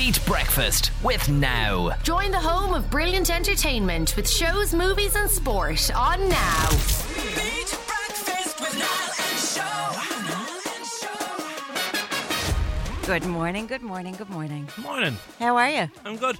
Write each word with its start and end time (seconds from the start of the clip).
Beat 0.00 0.24
Breakfast 0.24 0.92
with 1.02 1.28
Now. 1.28 1.94
Join 2.02 2.30
the 2.30 2.40
home 2.40 2.72
of 2.72 2.88
brilliant 2.90 3.28
entertainment 3.28 4.16
with 4.16 4.26
shows, 4.26 4.72
movies, 4.72 5.14
and 5.14 5.28
sport 5.30 5.90
on 5.94 6.26
Now. 6.26 6.68
Beat 6.70 7.78
breakfast 7.86 8.58
with 8.62 8.78
Niall 8.78 9.12
and 9.20 9.38
Show. 13.02 13.06
Good 13.06 13.26
morning, 13.26 13.66
good 13.66 13.82
morning, 13.82 14.14
good 14.14 14.30
morning. 14.30 14.66
Morning. 14.78 15.18
How 15.38 15.58
are 15.58 15.68
you? 15.68 15.90
I'm 16.06 16.16
good. 16.16 16.38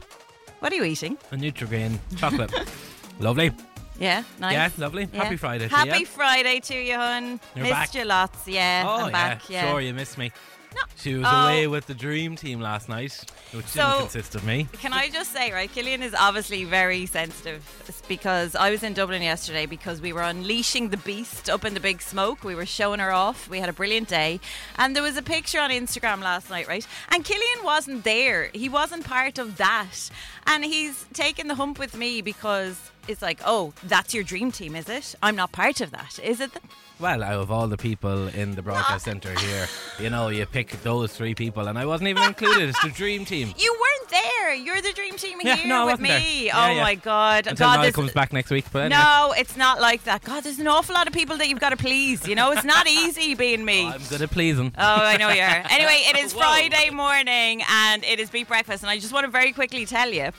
What 0.60 0.72
are 0.72 0.76
you 0.76 0.84
eating? 0.84 1.18
A 1.30 1.36
Nutrigrain 1.36 1.98
chocolate. 2.16 2.50
lovely. 3.20 3.52
Yeah, 3.98 4.22
nice. 4.38 4.54
Yeah, 4.54 4.70
lovely. 4.78 5.06
Yeah. 5.12 5.24
Happy 5.24 5.36
Friday 5.36 5.68
to 5.68 5.74
Happy 5.76 5.98
you. 6.00 6.06
Friday 6.06 6.60
to 6.60 6.74
you, 6.74 6.94
hun. 6.94 7.38
You're 7.54 7.64
Missed 7.64 7.74
back. 7.74 7.94
you 7.94 8.04
lots. 8.06 8.48
Yeah, 8.48 8.84
Oh, 8.88 9.04
I'm 9.04 9.12
back. 9.12 9.50
yeah. 9.50 9.64
Yeah. 9.64 9.70
Sure, 9.70 9.82
you 9.82 9.92
missed 9.92 10.16
me. 10.16 10.32
No. 10.74 10.80
She 10.96 11.14
was 11.14 11.26
Oh. 11.28 11.42
away 11.46 11.66
with 11.66 11.86
the 11.86 11.94
dream 11.94 12.36
team 12.36 12.60
last 12.60 12.88
night, 12.88 13.24
which 13.52 13.66
So- 13.66 13.82
didn't 13.82 13.98
consist 14.02 14.34
of 14.34 14.44
me. 14.44 14.68
Can 14.80 14.92
I 14.92 15.08
just 15.08 15.32
say, 15.32 15.50
right, 15.52 15.72
Killian 15.72 16.02
is 16.02 16.14
obviously 16.14 16.64
very 16.64 17.06
sensitive 17.06 17.62
because 18.06 18.54
I 18.54 18.70
was 18.70 18.82
in 18.82 18.92
Dublin 18.94 19.22
yesterday 19.22 19.66
because 19.66 20.00
we 20.00 20.12
were 20.12 20.22
unleashing 20.22 20.90
the 20.90 20.96
beast 20.98 21.48
up 21.50 21.64
in 21.64 21.74
the 21.74 21.80
big 21.80 22.00
smoke. 22.02 22.44
We 22.44 22.54
were 22.54 22.66
showing 22.66 23.00
her 23.00 23.12
off. 23.12 23.48
We 23.48 23.58
had 23.60 23.68
a 23.68 23.72
brilliant 23.72 24.08
day. 24.08 24.40
And 24.76 24.94
there 24.94 25.02
was 25.02 25.16
a 25.16 25.22
picture 25.22 25.60
on 25.60 25.70
Instagram 25.70 26.20
last 26.20 26.50
night, 26.50 26.68
right? 26.68 26.86
And 27.08 27.24
Killian 27.24 27.64
wasn't 27.64 28.04
there. 28.04 28.50
He 28.52 28.68
wasn't 28.68 29.04
part 29.04 29.38
of 29.38 29.56
that. 29.56 30.10
And 30.46 30.64
he's 30.64 31.06
taken 31.12 31.48
the 31.48 31.54
hump 31.56 31.78
with 31.78 31.96
me 31.96 32.20
because 32.20 32.76
it's 33.10 33.22
like, 33.22 33.40
oh, 33.44 33.72
that's 33.84 34.14
your 34.14 34.24
dream 34.24 34.50
team, 34.52 34.74
is 34.76 34.88
it? 34.88 35.14
I'm 35.22 35.36
not 35.36 35.52
part 35.52 35.80
of 35.80 35.90
that. 35.90 36.18
Is 36.22 36.40
it? 36.40 36.52
th- 36.52 36.64
Well, 36.98 37.22
out 37.22 37.40
of 37.40 37.50
all 37.50 37.66
the 37.68 37.76
people 37.78 38.28
in 38.28 38.54
the 38.54 38.62
broadcast 38.62 39.04
centre 39.06 39.34
here, 39.38 39.66
you 39.98 40.10
know, 40.10 40.28
you 40.28 40.44
pick 40.46 40.70
those 40.82 41.12
three 41.14 41.34
people, 41.34 41.66
and 41.68 41.78
I 41.78 41.86
wasn't 41.86 42.08
even 42.08 42.22
included. 42.24 42.68
It's 42.68 42.82
the 42.82 42.90
dream 43.02 43.24
team. 43.24 43.52
You 43.56 43.72
weren't 43.80 44.10
there. 44.10 44.54
You're 44.54 44.82
the 44.82 44.92
dream 44.92 45.16
team 45.16 45.38
Yeah, 45.42 45.56
here 45.56 45.68
no, 45.68 45.86
with 45.86 46.00
me. 46.00 46.46
Yeah, 46.46 46.52
oh 46.68 46.72
yeah. 46.74 46.82
my 46.82 46.94
god. 46.96 47.46
Until 47.46 47.66
god, 47.68 47.80
Niall 47.82 47.92
comes 47.92 48.12
back 48.12 48.32
next 48.32 48.50
week. 48.50 48.66
But 48.72 48.84
anyway. 48.92 49.00
No, 49.00 49.34
it's 49.36 49.56
not 49.56 49.80
like 49.80 50.04
that. 50.04 50.22
God, 50.24 50.42
there's 50.44 50.58
an 50.58 50.66
awful 50.68 50.94
lot 50.94 51.06
of 51.06 51.12
people 51.14 51.36
that 51.38 51.48
you've 51.48 51.60
got 51.60 51.70
to 51.70 51.76
please. 51.76 52.26
You 52.28 52.34
know, 52.34 52.50
it's 52.52 52.64
not 52.64 52.86
easy 52.86 53.34
being 53.34 53.64
me. 53.64 53.86
I'm 53.94 54.02
good 54.08 54.20
at 54.22 54.30
pleasing. 54.30 54.72
Oh, 54.76 54.82
I 54.84 55.16
know 55.16 55.28
you 55.30 55.40
are. 55.42 55.62
Anyway, 55.70 56.02
it 56.12 56.18
is 56.18 56.32
Whoa. 56.34 56.40
Friday 56.40 56.90
morning 56.90 57.62
and 57.70 58.04
it 58.04 58.18
is 58.20 58.28
Beat 58.30 58.48
Breakfast. 58.48 58.82
And 58.82 58.90
I 58.90 58.98
just 58.98 59.12
want 59.12 59.24
to 59.24 59.30
very 59.30 59.52
quickly 59.52 59.86
tell 59.86 60.10
you 60.12 60.30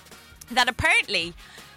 that 0.52 0.68
apparently. 0.70 1.34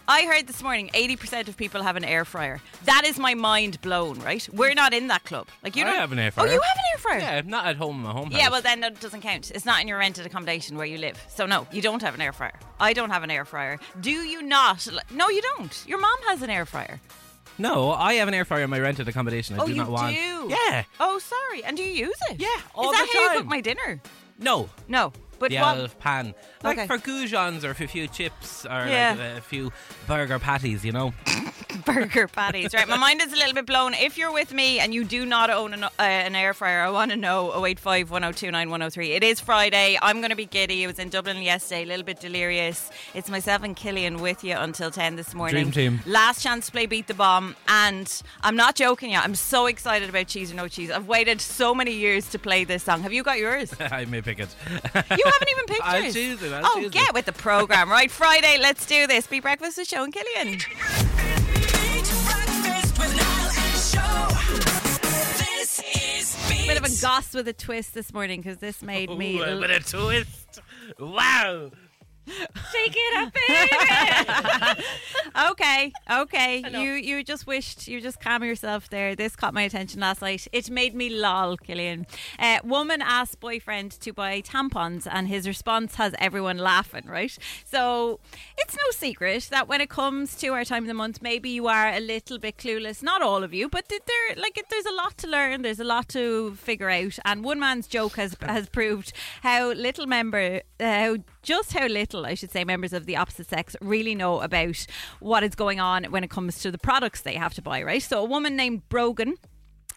I 0.06 0.26
heard 0.26 0.46
this 0.46 0.62
morning 0.62 0.90
80% 0.92 1.48
of 1.48 1.56
people 1.56 1.82
have 1.82 1.96
an 1.96 2.04
air 2.04 2.26
fryer. 2.26 2.60
That 2.84 3.04
is 3.06 3.18
my 3.18 3.32
mind 3.32 3.80
blown, 3.80 4.18
right? 4.20 4.46
We're 4.52 4.74
not 4.74 4.92
in 4.92 5.08
that 5.08 5.24
club. 5.24 5.48
Like 5.62 5.76
you 5.76 5.82
I 5.82 5.86
don't 5.86 5.96
have 5.96 6.12
an 6.12 6.18
air 6.18 6.30
fryer. 6.30 6.46
Oh, 6.46 6.52
you 6.52 6.60
have 6.60 6.76
an 6.76 6.82
air 6.92 6.98
fryer? 6.98 7.18
Yeah, 7.20 7.38
I'm 7.38 7.48
not 7.48 7.64
at 7.64 7.76
home 7.76 7.96
in 7.96 8.02
my 8.02 8.12
home 8.12 8.28
Yeah, 8.30 8.42
house. 8.42 8.52
well 8.52 8.62
then 8.62 8.80
that 8.80 9.00
doesn't 9.00 9.22
count. 9.22 9.50
It's 9.50 9.64
not 9.64 9.80
in 9.80 9.88
your 9.88 9.96
rented 9.96 10.26
accommodation 10.26 10.76
where 10.76 10.84
you 10.84 10.98
live. 10.98 11.18
So 11.28 11.46
no, 11.46 11.66
you 11.72 11.80
don't 11.80 12.02
have 12.02 12.14
an 12.14 12.20
air 12.20 12.34
fryer. 12.34 12.52
I 12.78 12.92
don't 12.92 13.08
have 13.08 13.22
an 13.22 13.30
air 13.30 13.46
fryer. 13.46 13.78
Do 14.02 14.10
you 14.10 14.42
not? 14.42 14.86
No, 15.10 15.30
you 15.30 15.40
don't. 15.56 15.84
Your 15.86 15.98
mom 15.98 16.16
has 16.26 16.42
an 16.42 16.50
air 16.50 16.66
fryer. 16.66 17.00
No, 17.56 17.92
I 17.92 18.14
have 18.14 18.28
an 18.28 18.34
air 18.34 18.44
fryer 18.44 18.64
in 18.64 18.70
my 18.70 18.80
rented 18.80 19.08
accommodation. 19.08 19.58
I 19.58 19.62
oh, 19.62 19.66
do 19.66 19.74
not 19.74 19.88
want. 19.88 20.14
do? 20.14 20.48
Yeah. 20.50 20.84
Oh, 21.00 21.18
sorry. 21.18 21.64
And 21.64 21.78
do 21.78 21.82
you 21.82 22.06
use 22.06 22.18
it? 22.30 22.40
Yeah, 22.40 22.48
all 22.74 22.90
Is 22.90 22.98
that 22.98 23.08
the 23.10 23.18
how 23.18 23.32
you 23.32 23.38
cook 23.38 23.46
my 23.46 23.60
dinner? 23.62 24.02
No. 24.38 24.68
No. 24.86 25.12
But 25.44 25.50
the 25.50 25.58
what? 25.58 25.78
old 25.78 25.98
pan. 25.98 26.34
Like 26.62 26.78
Okay. 26.78 26.86
for 26.86 26.96
goujons 26.98 27.64
or 27.64 27.74
for 27.74 27.84
a 27.84 27.88
few 27.88 28.08
chips 28.08 28.64
or 28.64 28.86
Yeah. 28.86 29.14
like 29.18 29.38
a 29.38 29.40
few 29.42 29.72
burger 30.06 30.38
patties, 30.38 30.84
you 30.84 30.92
know. 30.92 31.12
burger 31.84 32.28
patties. 32.28 32.72
Right, 32.72 32.88
my 32.88 32.96
mind 32.96 33.20
is 33.20 33.32
a 33.32 33.36
little 33.36 33.52
bit 33.52 33.66
blown. 33.66 33.94
If 33.94 34.16
you're 34.16 34.32
with 34.32 34.52
me 34.52 34.78
and 34.78 34.94
you 34.94 35.04
do 35.04 35.26
not 35.26 35.50
own 35.50 35.74
an, 35.74 35.84
uh, 35.84 35.90
an 35.98 36.34
air 36.34 36.54
fryer, 36.54 36.80
I 36.82 36.90
want 36.90 37.10
to 37.10 37.16
know 37.16 37.52
085 37.64 38.10
102 38.10 38.50
9103. 38.50 39.12
It 39.12 39.22
is 39.22 39.40
Friday. 39.40 39.98
I'm 40.00 40.18
going 40.18 40.30
to 40.30 40.36
be 40.36 40.46
giddy. 40.46 40.84
I 40.84 40.86
was 40.86 40.98
in 40.98 41.08
Dublin 41.10 41.42
yesterday, 41.42 41.82
a 41.82 41.86
little 41.86 42.04
bit 42.04 42.20
delirious. 42.20 42.90
It's 43.12 43.28
myself 43.28 43.62
and 43.62 43.76
Killian 43.76 44.20
with 44.20 44.42
you 44.44 44.56
until 44.56 44.90
10 44.90 45.16
this 45.16 45.34
morning. 45.34 45.70
Dream 45.70 45.98
team. 45.98 46.00
Last 46.06 46.42
chance 46.42 46.66
to 46.66 46.72
play 46.72 46.86
Beat 46.86 47.06
the 47.06 47.14
Bomb. 47.14 47.56
And 47.68 48.10
I'm 48.42 48.56
not 48.56 48.74
joking 48.76 49.10
you. 49.10 49.18
I'm 49.18 49.34
so 49.34 49.66
excited 49.66 50.08
about 50.08 50.26
Cheese 50.28 50.52
or 50.52 50.54
No 50.54 50.68
Cheese. 50.68 50.90
I've 50.90 51.06
waited 51.08 51.40
so 51.40 51.74
many 51.74 51.92
years 51.92 52.28
to 52.30 52.38
play 52.38 52.64
this 52.64 52.82
song. 52.84 53.02
Have 53.02 53.12
you 53.12 53.22
got 53.22 53.38
yours? 53.38 53.74
I 53.80 54.04
may 54.06 54.22
pick 54.22 54.38
it. 54.38 54.48
You 55.10 55.24
haven't 55.34 55.50
even 55.50 55.64
picked 55.66 55.84
I'll 55.84 56.12
choose 56.12 56.42
it, 56.42 56.52
I'll 56.52 56.62
oh, 56.64 56.80
choose 56.82 56.90
get 56.90 57.08
it. 57.08 57.14
with 57.14 57.26
the 57.26 57.32
program. 57.32 57.90
Right, 57.90 58.10
Friday, 58.10 58.58
let's 58.60 58.86
do 58.86 59.06
this. 59.06 59.26
Beat 59.26 59.42
Breakfast 59.42 59.78
with 59.78 59.88
Show 59.88 60.04
and 60.04 60.12
Killian. 60.12 60.52
Beat 60.52 60.62
breakfast 62.24 62.98
with 62.98 63.16
Niall 63.16 63.50
and 63.58 63.78
Show. 63.92 64.28
This 65.38 65.80
is 65.94 66.48
Beat. 66.48 66.68
bit 66.68 66.78
of 66.78 66.84
a 66.84 67.00
goss 67.00 67.34
with 67.34 67.48
a 67.48 67.52
twist 67.52 67.94
this 67.94 68.12
morning 68.12 68.40
because 68.40 68.58
this 68.58 68.82
made 68.82 69.10
me. 69.10 69.38
Ooh, 69.38 69.42
a 69.42 69.60
bit 69.60 69.70
of 69.70 69.76
a 69.76 69.84
twist. 69.84 70.60
Wow. 70.98 71.70
Shake 72.26 72.94
it 72.96 73.16
up, 73.16 73.32
baby. 73.34 74.84
okay, 75.50 75.92
okay. 76.10 76.64
You 76.70 76.92
you 76.92 77.22
just 77.22 77.46
wished 77.46 77.86
you 77.86 78.00
just 78.00 78.20
calm 78.20 78.42
yourself 78.42 78.88
there. 78.88 79.14
This 79.14 79.36
caught 79.36 79.52
my 79.52 79.62
attention 79.62 80.00
last 80.00 80.22
night. 80.22 80.48
It 80.52 80.70
made 80.70 80.94
me 80.94 81.10
lol, 81.10 81.56
Killian. 81.56 82.06
Uh, 82.38 82.58
woman 82.64 83.02
asked 83.02 83.40
boyfriend 83.40 83.92
to 84.00 84.12
buy 84.12 84.40
tampons, 84.40 85.06
and 85.10 85.28
his 85.28 85.46
response 85.46 85.96
has 85.96 86.14
everyone 86.18 86.58
laughing. 86.58 87.04
Right. 87.06 87.36
So 87.64 88.20
it's 88.56 88.74
no 88.74 88.90
secret 88.92 89.48
that 89.50 89.68
when 89.68 89.80
it 89.80 89.90
comes 89.90 90.36
to 90.36 90.48
our 90.48 90.64
time 90.64 90.84
of 90.84 90.88
the 90.88 90.94
month, 90.94 91.20
maybe 91.20 91.50
you 91.50 91.66
are 91.68 91.88
a 91.88 92.00
little 92.00 92.38
bit 92.38 92.56
clueless. 92.56 93.02
Not 93.02 93.20
all 93.22 93.42
of 93.42 93.52
you, 93.52 93.68
but 93.68 93.88
there 93.88 94.36
like 94.36 94.64
there's 94.70 94.86
a 94.86 94.92
lot 94.92 95.18
to 95.18 95.26
learn. 95.26 95.62
There's 95.62 95.80
a 95.80 95.84
lot 95.84 96.08
to 96.10 96.54
figure 96.54 96.90
out. 96.90 97.18
And 97.24 97.44
one 97.44 97.60
man's 97.60 97.86
joke 97.86 98.16
has 98.16 98.36
has 98.40 98.68
proved 98.68 99.12
how 99.42 99.72
little 99.72 100.06
member 100.06 100.62
uh, 100.80 100.84
how 100.84 101.16
just 101.44 101.72
how 101.72 101.86
little 101.86 102.26
I 102.26 102.34
should 102.34 102.50
say 102.50 102.64
members 102.64 102.92
of 102.92 103.06
the 103.06 103.16
opposite 103.16 103.48
sex 103.48 103.76
really 103.80 104.14
know 104.14 104.40
about 104.40 104.86
what 105.20 105.44
is 105.44 105.54
going 105.54 105.78
on 105.78 106.04
when 106.04 106.24
it 106.24 106.30
comes 106.30 106.60
to 106.62 106.72
the 106.72 106.78
products 106.78 107.20
they 107.20 107.34
have 107.34 107.54
to 107.54 107.62
buy. 107.62 107.82
Right. 107.82 108.02
So 108.02 108.20
a 108.20 108.24
woman 108.24 108.56
named 108.56 108.88
Brogan 108.88 109.36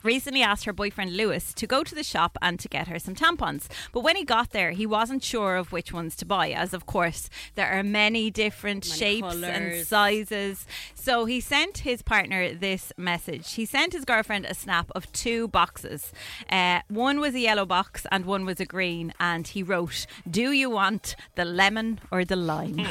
recently 0.07 0.41
asked 0.41 0.63
her 0.63 0.71
boyfriend 0.71 1.17
Lewis 1.17 1.53
to 1.53 1.67
go 1.67 1.83
to 1.83 1.93
the 1.93 2.03
shop 2.03 2.37
and 2.41 2.59
to 2.61 2.69
get 2.69 2.87
her 2.87 2.97
some 2.97 3.13
tampons. 3.13 3.67
But 3.91 4.01
when 4.01 4.15
he 4.15 4.23
got 4.23 4.51
there, 4.51 4.71
he 4.71 4.85
wasn't 4.85 5.21
sure 5.21 5.57
of 5.57 5.73
which 5.73 5.91
ones 5.91 6.15
to 6.15 6.25
buy, 6.25 6.51
as 6.51 6.73
of 6.73 6.85
course 6.85 7.29
there 7.55 7.67
are 7.67 7.83
many 7.83 8.31
different 8.31 8.85
shapes 8.85 9.35
and 9.43 9.85
sizes. 9.85 10.65
So 10.95 11.25
he 11.25 11.41
sent 11.41 11.79
his 11.79 12.01
partner 12.01 12.53
this 12.53 12.93
message. 12.97 13.53
He 13.53 13.65
sent 13.65 13.91
his 13.91 14.05
girlfriend 14.05 14.45
a 14.45 14.53
snap 14.53 14.89
of 14.95 15.11
two 15.11 15.49
boxes. 15.49 16.13
Uh, 16.49 16.79
one 16.87 17.19
was 17.19 17.35
a 17.35 17.39
yellow 17.39 17.65
box 17.65 18.05
and 18.09 18.25
one 18.25 18.45
was 18.45 18.59
a 18.61 18.65
green. 18.65 19.13
And 19.19 19.45
he 19.45 19.61
wrote, 19.61 20.05
Do 20.29 20.51
you 20.51 20.69
want 20.69 21.15
the 21.35 21.45
lemon 21.45 21.99
or 22.11 22.23
the 22.23 22.37
lime? 22.37 22.79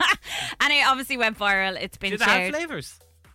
and 0.60 0.72
it 0.72 0.86
obviously 0.86 1.16
went 1.16 1.38
viral. 1.38 1.76
It's 1.80 1.96
been 1.96 2.12
Do 2.12 2.18
they 2.18 2.24
have 2.24 2.32
shared. 2.32 2.54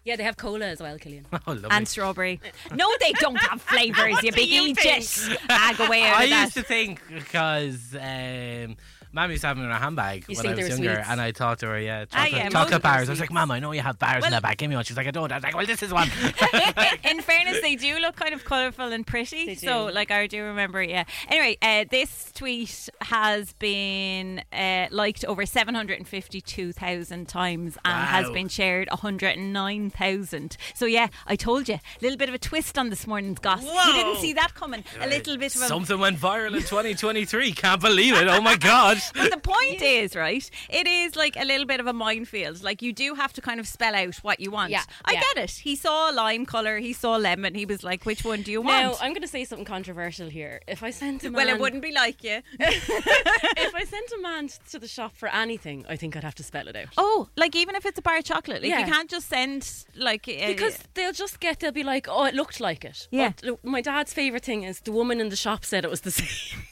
Flavours? 0.06 0.10
Yeah, 0.10 0.16
they 0.16 0.24
have 0.24 0.38
cola 0.38 0.66
as 0.66 0.80
well, 0.82 0.98
Killian. 0.98 1.26
Oh, 1.48 1.52
lovely. 1.54 1.70
and 1.72 1.88
strawberry. 1.88 2.40
No, 2.74 2.88
they 3.00 3.12
don't 3.14 3.36
have 3.38 3.62
flavours, 3.62 4.16
you 4.24 4.32
big 4.32 4.50
you 4.50 4.68
idiot. 4.70 5.20
Ah, 5.50 5.74
go 5.78 5.86
away 5.86 6.04
out 6.04 6.18
I 6.18 6.24
of 6.26 6.30
that. 6.30 6.42
used 6.44 6.54
to 6.56 6.64
think 6.64 7.02
because 7.10 7.96
um, 7.96 8.78
Mum 9.16 9.31
used 9.31 9.42
to 9.42 9.48
have 9.48 9.56
them 9.58 9.66
in 9.66 9.72
her 9.72 9.78
handbag 9.80 10.26
You 10.28 10.36
when 10.36 10.44
think 10.44 10.46
I 10.46 10.50
was 10.50 10.58
they 10.58 10.64
were 10.64 10.70
younger, 10.84 10.96
sweets? 10.96 11.09
and 11.09 11.22
I 11.22 11.31
thought 11.31 11.59
to 11.59 11.68
her, 11.68 11.80
yeah, 11.80 12.06
Ah, 12.12 12.16
chocolate, 12.26 12.31
yeah, 12.34 12.50
chocolate 12.50 12.70
them 12.72 12.81
bars. 12.81 12.96
are 13.08 13.12
I 13.12 13.14
was 13.14 13.20
like, 13.22 13.30
sweets. 13.30 13.34
Mum, 13.34 13.52
I 13.52 13.59
know 13.59 13.72
you 13.72 13.81
have 13.81 13.98
bars 13.98 14.16
Well- 14.22 14.26
in 14.26 14.31
that 14.31 14.44
bag. 14.44 14.58
Give 14.58 14.70
me 14.70 14.76
one. 14.76 14.84
She's 14.86 14.98
like, 14.98 15.08
I 15.08 15.12
don't. 15.12 15.31
I 15.31 15.36
was 15.36 15.44
like, 15.44 15.56
well, 15.56 15.66
this 15.66 15.81
is 15.81 15.92
one. 15.94 16.09
in 17.03 17.22
fairness, 17.22 17.62
they 17.62 17.76
do 17.76 17.98
look 18.00 18.16
kind 18.18 18.34
of 18.34 18.44
colourful 18.46 18.92
and 18.92 19.08
pretty. 19.08 19.46
They 19.46 19.56
do. 19.56 19.68
So, 19.68 19.86
like, 19.86 20.12
I 20.12 20.28
do 20.28 20.44
remember, 20.44 20.84
yeah. 20.84 21.06
Anyway, 21.30 21.58
uh, 21.62 21.86
this 21.90 22.31
tweet 22.36 22.90
has 23.02 23.53
been 23.53 24.44
uh, 24.52 24.88
liked 24.92 25.24
over 25.26 25.46
752,000 25.46 27.28
times 27.28 27.78
and 27.86 27.94
has 28.08 28.28
Wow. 28.28 28.34
been 28.34 28.47
shared 28.50 28.90
109,000. 28.90 30.58
So, 30.74 30.86
yeah, 30.86 31.08
I 31.26 31.36
told 31.36 31.70
you. 31.70 31.76
A 31.76 31.80
little 32.02 32.18
bit 32.18 32.30
of 32.30 32.36
a 32.36 32.40
twist 32.40 32.78
on 32.78 32.90
this 32.90 33.08
morning's 33.08 33.40
gossip. 33.40 33.66
You 33.66 33.94
didn't 33.94 34.16
Whoa. 34.16 34.22
see 34.22 34.34
that 34.34 34.53
coming. 34.56 34.84
A 35.00 35.08
little 35.08 35.38
bit 35.38 35.56
of 35.56 35.62
a. 35.62 35.66
Something 35.66 36.00
went 36.00 36.18
viral 36.18 36.47
in 36.56 36.62
2023. 36.62 37.53
Can't 37.53 37.82
believe 37.82 38.16
it. 38.16 38.28
Oh 38.28 38.42
my 38.42 38.56
god. 38.56 38.97
But 39.14 39.32
the 39.32 39.38
point 39.38 39.82
is, 39.82 40.16
right? 40.16 40.50
It 40.70 40.88
is 40.88 41.16
like 41.16 41.35
a 41.38 41.46
little 41.46 41.66
bit 41.66 41.79
of 41.79 41.88
a 41.88 41.94
minefield. 41.94 42.64
Like 42.64 42.82
you 42.82 42.94
do 42.94 43.16
have 43.16 43.34
to 43.34 43.41
kind 43.41 43.59
of 43.59 43.68
spell 43.68 43.96
out 43.96 44.16
what 44.18 44.40
you 44.40 44.52
want. 44.52 44.72
Yeah, 44.72 44.84
I 45.03 45.14
yeah. 45.14 45.22
get 45.34 45.44
it. 45.46 45.52
He 45.52 45.76
saw 45.76 46.09
lime 46.09 46.46
color. 46.46 46.78
He 46.78 46.94
saw 46.94 47.16
lemon. 47.16 47.56
He 47.56 47.66
was 47.66 47.84
like, 47.84 48.06
"Which 48.06 48.24
one 48.24 48.41
do 48.41 48.52
you 48.52 48.64
Now, 48.64 48.90
want?" 48.90 49.03
I'm 49.03 49.12
going 49.12 49.22
to 49.22 49.28
say 49.28 49.46
something 49.46 49.66
controversial 49.66 50.29
here. 50.29 50.62
If 50.68 50.84
I 50.84 50.91
sent 50.91 51.24
a 51.24 51.29
man, 51.29 51.34
well, 51.34 51.56
it 51.56 51.59
wouldn't 51.59 51.82
be 51.82 51.91
like 51.91 52.24
you. 52.24 52.41
if 52.59 53.76
I 53.76 53.84
sent 53.84 54.12
a 54.12 54.22
man 54.22 54.50
to 54.72 54.79
the 54.79 54.88
shop 54.88 55.16
for 55.16 55.29
anything, 55.29 55.85
I 55.88 55.96
think 55.96 56.16
I'd 56.16 56.24
have 56.24 56.35
to 56.35 56.44
spell 56.44 56.68
it 56.68 56.76
out. 56.76 56.88
Oh, 56.97 57.29
like 57.35 57.56
even 57.56 57.76
if 57.76 57.85
it's 57.85 58.00
a 58.00 58.02
bar 58.02 58.18
of 58.18 58.24
chocolate, 58.24 58.62
like 58.64 58.72
you 58.72 58.94
can't 58.94 59.09
just 59.09 59.29
send 59.29 59.85
like 59.96 60.28
uh, 60.28 60.47
Because 60.47 60.79
they'll 60.94 61.14
just 61.14 61.40
get, 61.40 61.59
they'll 61.59 61.72
be 61.72 61.84
like, 61.84 62.08
oh, 62.09 62.26
it 62.26 62.35
looked 62.35 62.59
like 62.59 62.85
it. 62.85 63.08
Yeah. 63.12 63.34
But, 63.41 63.64
my 63.64 63.82
dad's 63.82 64.14
favourite 64.14 64.44
thing 64.44 64.64
is 64.64 64.79
the 64.82 64.91
woman 64.91 65.20
in 65.20 65.29
the 65.29 65.35
shop 65.35 65.66
said 65.66 65.84
it 65.84 65.91
was 65.91 66.02
the 66.02 66.12
same. 66.22 66.64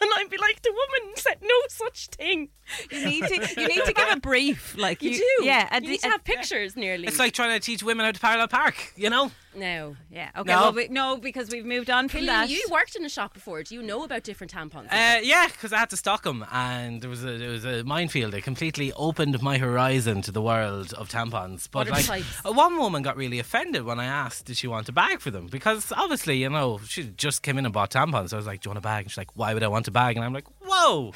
And 0.00 0.10
I'd 0.16 0.30
be 0.30 0.38
like, 0.38 0.62
the 0.62 0.72
woman 0.72 1.16
said 1.16 1.38
no 1.42 1.54
such 1.68 2.06
thing. 2.08 2.48
You 2.90 3.04
need 3.04 3.24
to 3.24 3.34
you 3.60 3.68
need 3.68 3.84
to 3.84 3.92
give 3.92 4.08
a 4.10 4.20
brief. 4.20 4.76
Like 4.78 5.02
You, 5.02 5.10
you, 5.10 5.36
do. 5.40 5.44
Yeah, 5.44 5.68
a 5.70 5.76
you 5.76 5.80
d- 5.82 5.86
need 5.88 6.00
to 6.00 6.08
have 6.10 6.24
pictures 6.24 6.76
nearly. 6.76 7.06
It's 7.06 7.18
like 7.18 7.32
trying 7.32 7.58
to 7.58 7.64
teach 7.64 7.82
women 7.82 8.04
how 8.06 8.12
to 8.12 8.20
parallel 8.20 8.48
park, 8.48 8.92
you 8.96 9.10
know? 9.10 9.30
no. 9.56 9.96
yeah. 10.10 10.30
Okay. 10.36 10.48
No. 10.52 10.60
Well, 10.60 10.72
we, 10.72 10.86
no, 10.88 11.16
because 11.16 11.50
we've 11.50 11.64
moved 11.66 11.90
on 11.90 12.08
from 12.08 12.20
Killian, 12.20 12.34
that. 12.42 12.50
you 12.50 12.64
worked 12.70 12.94
in 12.94 13.04
a 13.04 13.08
shop 13.08 13.34
before. 13.34 13.64
Do 13.64 13.74
you 13.74 13.82
know 13.82 14.04
about 14.04 14.22
different 14.22 14.52
tampons? 14.52 14.86
Uh, 14.92 15.20
yeah, 15.22 15.48
because 15.48 15.72
I 15.72 15.78
had 15.78 15.90
to 15.90 15.96
stock 15.96 16.22
them, 16.22 16.46
and 16.52 17.00
there 17.02 17.10
was 17.10 17.24
a 17.24 17.36
there 17.36 17.50
was 17.50 17.64
a 17.64 17.82
minefield. 17.82 18.32
It 18.34 18.42
completely 18.42 18.92
opened 18.92 19.42
my 19.42 19.58
horizon 19.58 20.22
to 20.22 20.30
the 20.30 20.40
world 20.40 20.92
of 20.94 21.08
tampons. 21.08 21.68
But 21.68 21.88
What 21.88 21.96
like, 21.96 22.04
types? 22.06 22.40
uh, 22.46 22.52
one 22.52 22.78
woman 22.78 23.02
got 23.02 23.16
really 23.16 23.40
offended 23.40 23.82
when 23.82 23.98
I 23.98 24.04
asked, 24.04 24.44
"Did 24.46 24.56
she 24.56 24.68
want 24.68 24.88
a 24.88 24.92
bag 24.92 25.18
for 25.20 25.32
them?" 25.32 25.48
Because 25.48 25.90
obviously, 25.96 26.36
you 26.36 26.48
know, 26.50 26.78
she 26.86 27.02
just 27.16 27.42
came 27.42 27.58
in 27.58 27.64
and 27.64 27.74
bought 27.74 27.90
tampons. 27.90 28.30
So 28.30 28.36
I 28.36 28.38
was 28.38 28.46
like, 28.46 28.60
"Do 28.60 28.68
you 28.68 28.70
want 28.70 28.78
a 28.78 28.82
bag?" 28.82 29.06
And 29.06 29.10
she's 29.10 29.18
like, 29.18 29.36
"Why 29.36 29.52
would 29.52 29.64
I 29.64 29.68
want 29.68 29.88
a 29.88 29.89
bag?" 29.90 30.16
And 30.16 30.24
I'm 30.24 30.32
like, 30.32 30.46
"Whoa, 30.64 31.12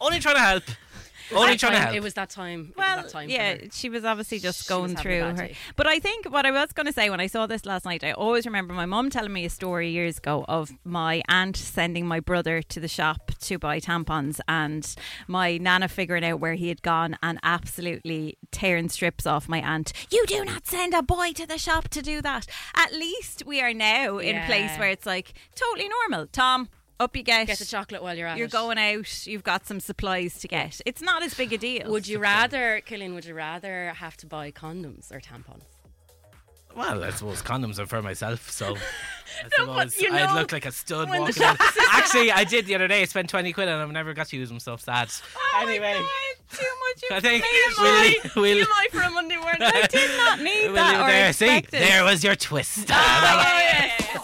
only 0.00 0.18
trying 0.20 0.36
to 0.36 0.40
help, 0.40 0.64
only 1.32 1.52
That 1.52 1.58
trying 1.58 1.72
to 1.72 1.78
help." 1.78 1.94
It 1.96 2.02
was 2.02 2.14
that 2.14 2.30
time. 2.30 2.72
Well, 2.76 2.96
that 2.96 3.08
time 3.10 3.28
yeah, 3.28 3.56
she 3.72 3.88
was 3.88 4.04
obviously 4.04 4.38
just 4.38 4.64
She 4.64 4.68
going 4.68 4.92
was 4.94 5.02
having 5.02 5.22
a 5.22 5.32
through 5.32 5.42
her. 5.42 5.48
day. 5.48 5.56
But 5.74 5.86
I 5.86 5.98
think 5.98 6.26
what 6.30 6.46
I 6.46 6.50
was 6.50 6.72
going 6.72 6.86
to 6.86 6.92
say 6.92 7.10
when 7.10 7.20
I 7.20 7.26
saw 7.26 7.46
this 7.46 7.64
last 7.66 7.84
night, 7.84 8.04
I 8.04 8.12
always 8.12 8.46
remember 8.46 8.74
my 8.74 8.86
mum 8.86 9.10
telling 9.10 9.32
me 9.32 9.44
a 9.44 9.50
story 9.50 9.90
years 9.90 10.18
ago 10.18 10.44
of 10.48 10.70
my 10.84 11.22
aunt 11.28 11.56
sending 11.56 12.06
my 12.06 12.20
brother 12.20 12.62
to 12.62 12.80
the 12.80 12.88
shop 12.88 13.32
to 13.40 13.58
buy 13.58 13.80
tampons, 13.80 14.40
and 14.48 14.94
my 15.26 15.58
nana 15.58 15.88
figuring 15.88 16.24
out 16.24 16.40
where 16.40 16.54
he 16.54 16.68
had 16.68 16.82
gone 16.82 17.16
and 17.22 17.38
absolutely 17.42 18.36
tearing 18.52 18.88
strips 18.88 19.26
off 19.26 19.48
my 19.48 19.60
aunt. 19.60 19.92
You 20.10 20.24
do 20.26 20.44
not 20.44 20.66
send 20.66 20.94
a 20.94 21.02
boy 21.02 21.32
to 21.32 21.46
the 21.46 21.58
shop 21.58 21.88
to 21.88 22.02
do 22.02 22.22
that. 22.22 22.46
At 22.74 22.92
least 22.92 23.44
we 23.46 23.60
are 23.60 23.74
now 23.74 24.18
in 24.18 24.36
a 24.36 24.46
place 24.46 24.76
where 24.78 24.90
it's 24.90 25.06
like 25.06 25.34
totally 25.54 25.88
normal. 25.88 26.26
Tom. 26.28 26.68
Up 26.98 27.14
you 27.14 27.22
get. 27.22 27.46
Get 27.46 27.58
the 27.58 27.64
chocolate 27.66 28.02
while 28.02 28.16
you're 28.16 28.26
at 28.26 28.38
You're 28.38 28.46
it. 28.46 28.52
going 28.52 28.78
out. 28.78 29.26
You've 29.26 29.44
got 29.44 29.66
some 29.66 29.80
supplies 29.80 30.38
to 30.40 30.48
get. 30.48 30.80
It's 30.86 31.02
not 31.02 31.22
as 31.22 31.34
big 31.34 31.52
a 31.52 31.58
deal. 31.58 31.90
Would 31.90 32.08
you 32.08 32.18
rather, 32.18 32.80
Killian, 32.86 33.14
would 33.14 33.26
you 33.26 33.34
rather 33.34 33.92
have 33.96 34.16
to 34.18 34.26
buy 34.26 34.50
condoms 34.50 35.12
or 35.12 35.20
tampons? 35.20 35.64
Well, 36.74 37.04
I 37.04 37.10
suppose 37.10 37.40
condoms 37.42 37.78
are 37.78 37.86
for 37.86 38.02
myself, 38.02 38.50
so 38.50 38.66
I 38.76 39.48
No, 39.58 39.66
but 39.66 39.90
suppose 39.90 40.02
you 40.02 40.12
I'd 40.14 40.26
know, 40.28 40.34
look 40.40 40.52
like 40.52 40.66
a 40.66 40.72
stud 40.72 41.08
when 41.08 41.20
the 41.24 41.26
walking 41.26 41.42
in. 41.42 41.56
Actually, 41.90 42.32
I 42.32 42.44
did 42.44 42.66
the 42.66 42.74
other 42.74 42.86
day. 42.86 43.00
I 43.00 43.04
spent 43.06 43.30
20 43.30 43.52
quid 43.54 43.68
and 43.68 43.80
I've 43.80 43.90
never 43.90 44.12
got 44.12 44.26
to 44.28 44.36
use 44.36 44.50
them, 44.50 44.60
so 44.60 44.76
sad. 44.76 45.10
Oh 45.36 45.50
my 45.64 45.70
anyway, 45.70 45.94
God, 45.94 46.58
too 46.58 46.66
much 46.66 47.12
I 47.12 47.20
think 47.20 47.44
information. 47.68 48.30
we'll, 48.36 48.42
we'll, 48.56 48.66
TMI 48.66 48.90
for 48.90 49.00
a 49.02 49.10
Monday 49.10 49.36
morning. 49.36 49.62
I 49.62 49.86
did 49.86 50.16
not 50.18 50.40
need 50.40 50.66
we'll 50.66 50.74
that 50.74 51.00
or 51.00 51.06
there. 51.10 51.32
See, 51.32 51.56
it. 51.58 51.70
there 51.70 52.04
was 52.04 52.22
your 52.22 52.36
twist. 52.36 52.90
Oh, 52.90 54.20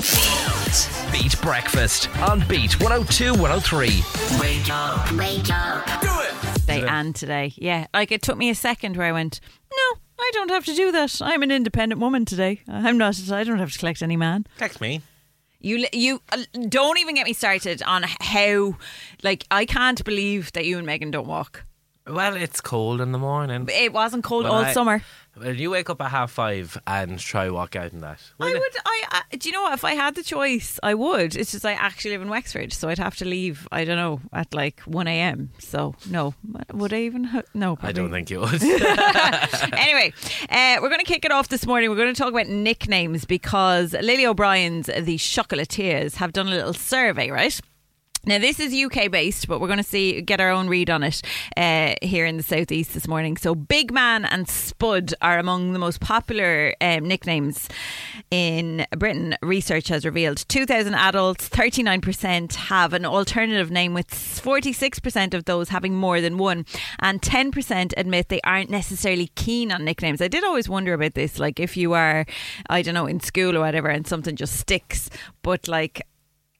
Beat 1.12 1.40
Breakfast 1.40 2.08
on 2.20 2.40
Beat 2.48 2.80
102 2.80 3.34
103. 3.34 4.40
Wake 4.40 4.70
up. 4.70 5.12
Wake 5.12 5.50
up. 5.50 5.86
Do 6.00 6.08
it! 6.20 6.54
Today 6.60 6.86
and 6.86 7.14
today. 7.14 7.52
Yeah, 7.56 7.86
like 7.94 8.10
it 8.10 8.22
took 8.22 8.36
me 8.38 8.48
a 8.50 8.54
second 8.54 8.96
where 8.96 9.06
I 9.06 9.12
went, 9.12 9.40
no, 9.70 9.98
I 10.18 10.30
don't 10.32 10.50
have 10.50 10.64
to 10.64 10.74
do 10.74 10.90
that. 10.92 11.20
I'm 11.22 11.42
an 11.42 11.50
independent 11.50 12.00
woman 12.00 12.24
today. 12.24 12.60
I'm 12.68 12.98
not. 12.98 13.20
I 13.30 13.44
don't 13.44 13.58
have 13.58 13.72
to 13.72 13.78
collect 13.78 14.02
any 14.02 14.16
man. 14.16 14.46
Text 14.58 14.80
me. 14.80 15.02
You 15.60 15.86
you 15.92 16.20
uh, 16.32 16.42
don't 16.68 16.98
even 16.98 17.14
get 17.14 17.26
me 17.26 17.32
started 17.34 17.82
on 17.84 18.04
how, 18.20 18.76
like, 19.22 19.44
I 19.50 19.64
can't 19.64 20.02
believe 20.04 20.52
that 20.52 20.64
you 20.64 20.78
and 20.78 20.86
Megan 20.86 21.10
don't 21.10 21.28
walk. 21.28 21.64
Well, 22.06 22.34
it's 22.34 22.60
cold 22.60 23.00
in 23.00 23.12
the 23.12 23.18
morning. 23.18 23.68
It 23.70 23.92
wasn't 23.92 24.24
cold 24.24 24.44
Well, 24.44 24.54
all 24.54 24.64
I- 24.64 24.72
summer. 24.72 25.02
Well, 25.34 25.54
you 25.56 25.70
wake 25.70 25.88
up 25.88 26.00
at 26.02 26.10
half 26.10 26.30
five 26.30 26.76
and 26.86 27.18
try 27.18 27.48
walk 27.48 27.74
out 27.74 27.92
in 27.92 28.00
that. 28.00 28.20
I 28.38 28.52
would. 28.52 28.76
I, 28.84 29.22
I. 29.32 29.36
Do 29.36 29.48
you 29.48 29.54
know 29.54 29.62
what? 29.62 29.72
If 29.72 29.82
I 29.84 29.94
had 29.94 30.14
the 30.14 30.22
choice, 30.22 30.78
I 30.82 30.92
would. 30.94 31.34
It's 31.36 31.52
just 31.52 31.64
I 31.64 31.72
actually 31.72 32.10
live 32.10 32.20
in 32.22 32.28
Wexford, 32.28 32.70
so 32.72 32.88
I'd 32.90 32.98
have 32.98 33.16
to 33.16 33.24
leave. 33.24 33.66
I 33.72 33.84
don't 33.86 33.96
know 33.96 34.20
at 34.32 34.52
like 34.52 34.80
one 34.80 35.06
a.m. 35.08 35.50
So 35.58 35.94
no, 36.10 36.34
would 36.74 36.92
I 36.92 37.00
even? 37.00 37.24
ha- 37.24 37.42
No, 37.54 37.78
I 37.80 37.92
don't 37.92 38.10
think 38.10 38.28
you 38.30 38.40
would. 38.40 38.62
anyway, 38.62 40.12
uh, 40.50 40.76
we're 40.82 40.88
going 40.88 40.98
to 40.98 41.04
kick 41.06 41.24
it 41.24 41.32
off 41.32 41.48
this 41.48 41.66
morning. 41.66 41.88
We're 41.90 41.96
going 41.96 42.12
to 42.14 42.18
talk 42.18 42.30
about 42.32 42.48
nicknames 42.48 43.24
because 43.24 43.94
Lily 43.94 44.26
O'Brien's 44.26 44.86
The 44.86 45.16
Chocolatiers 45.16 46.16
have 46.16 46.32
done 46.32 46.48
a 46.48 46.50
little 46.50 46.74
survey, 46.74 47.30
right? 47.30 47.58
Now 48.24 48.38
this 48.38 48.60
is 48.60 48.72
UK 48.72 49.10
based, 49.10 49.48
but 49.48 49.60
we're 49.60 49.66
going 49.66 49.78
to 49.78 49.82
see 49.82 50.20
get 50.20 50.40
our 50.40 50.50
own 50.50 50.68
read 50.68 50.90
on 50.90 51.02
it 51.02 51.22
uh, 51.56 51.94
here 52.02 52.24
in 52.24 52.36
the 52.36 52.44
southeast 52.44 52.94
this 52.94 53.08
morning. 53.08 53.36
So, 53.36 53.52
Big 53.56 53.92
Man 53.92 54.24
and 54.24 54.48
Spud 54.48 55.12
are 55.20 55.40
among 55.40 55.72
the 55.72 55.80
most 55.80 56.00
popular 56.00 56.72
um, 56.80 57.08
nicknames 57.08 57.68
in 58.30 58.86
Britain. 58.96 59.34
Research 59.42 59.88
has 59.88 60.04
revealed 60.04 60.44
2,000 60.48 60.94
adults, 60.94 61.48
39% 61.48 62.54
have 62.54 62.92
an 62.92 63.04
alternative 63.04 63.72
name, 63.72 63.92
with 63.92 64.08
46% 64.08 65.34
of 65.34 65.46
those 65.46 65.70
having 65.70 65.96
more 65.96 66.20
than 66.20 66.38
one, 66.38 66.64
and 67.00 67.20
10% 67.20 67.92
admit 67.96 68.28
they 68.28 68.40
aren't 68.42 68.70
necessarily 68.70 69.32
keen 69.34 69.72
on 69.72 69.84
nicknames. 69.84 70.22
I 70.22 70.28
did 70.28 70.44
always 70.44 70.68
wonder 70.68 70.94
about 70.94 71.14
this, 71.14 71.40
like 71.40 71.58
if 71.58 71.76
you 71.76 71.92
are, 71.94 72.24
I 72.70 72.82
don't 72.82 72.94
know, 72.94 73.06
in 73.06 73.18
school 73.18 73.56
or 73.56 73.60
whatever, 73.60 73.88
and 73.88 74.06
something 74.06 74.36
just 74.36 74.60
sticks, 74.60 75.10
but 75.42 75.66
like 75.66 76.06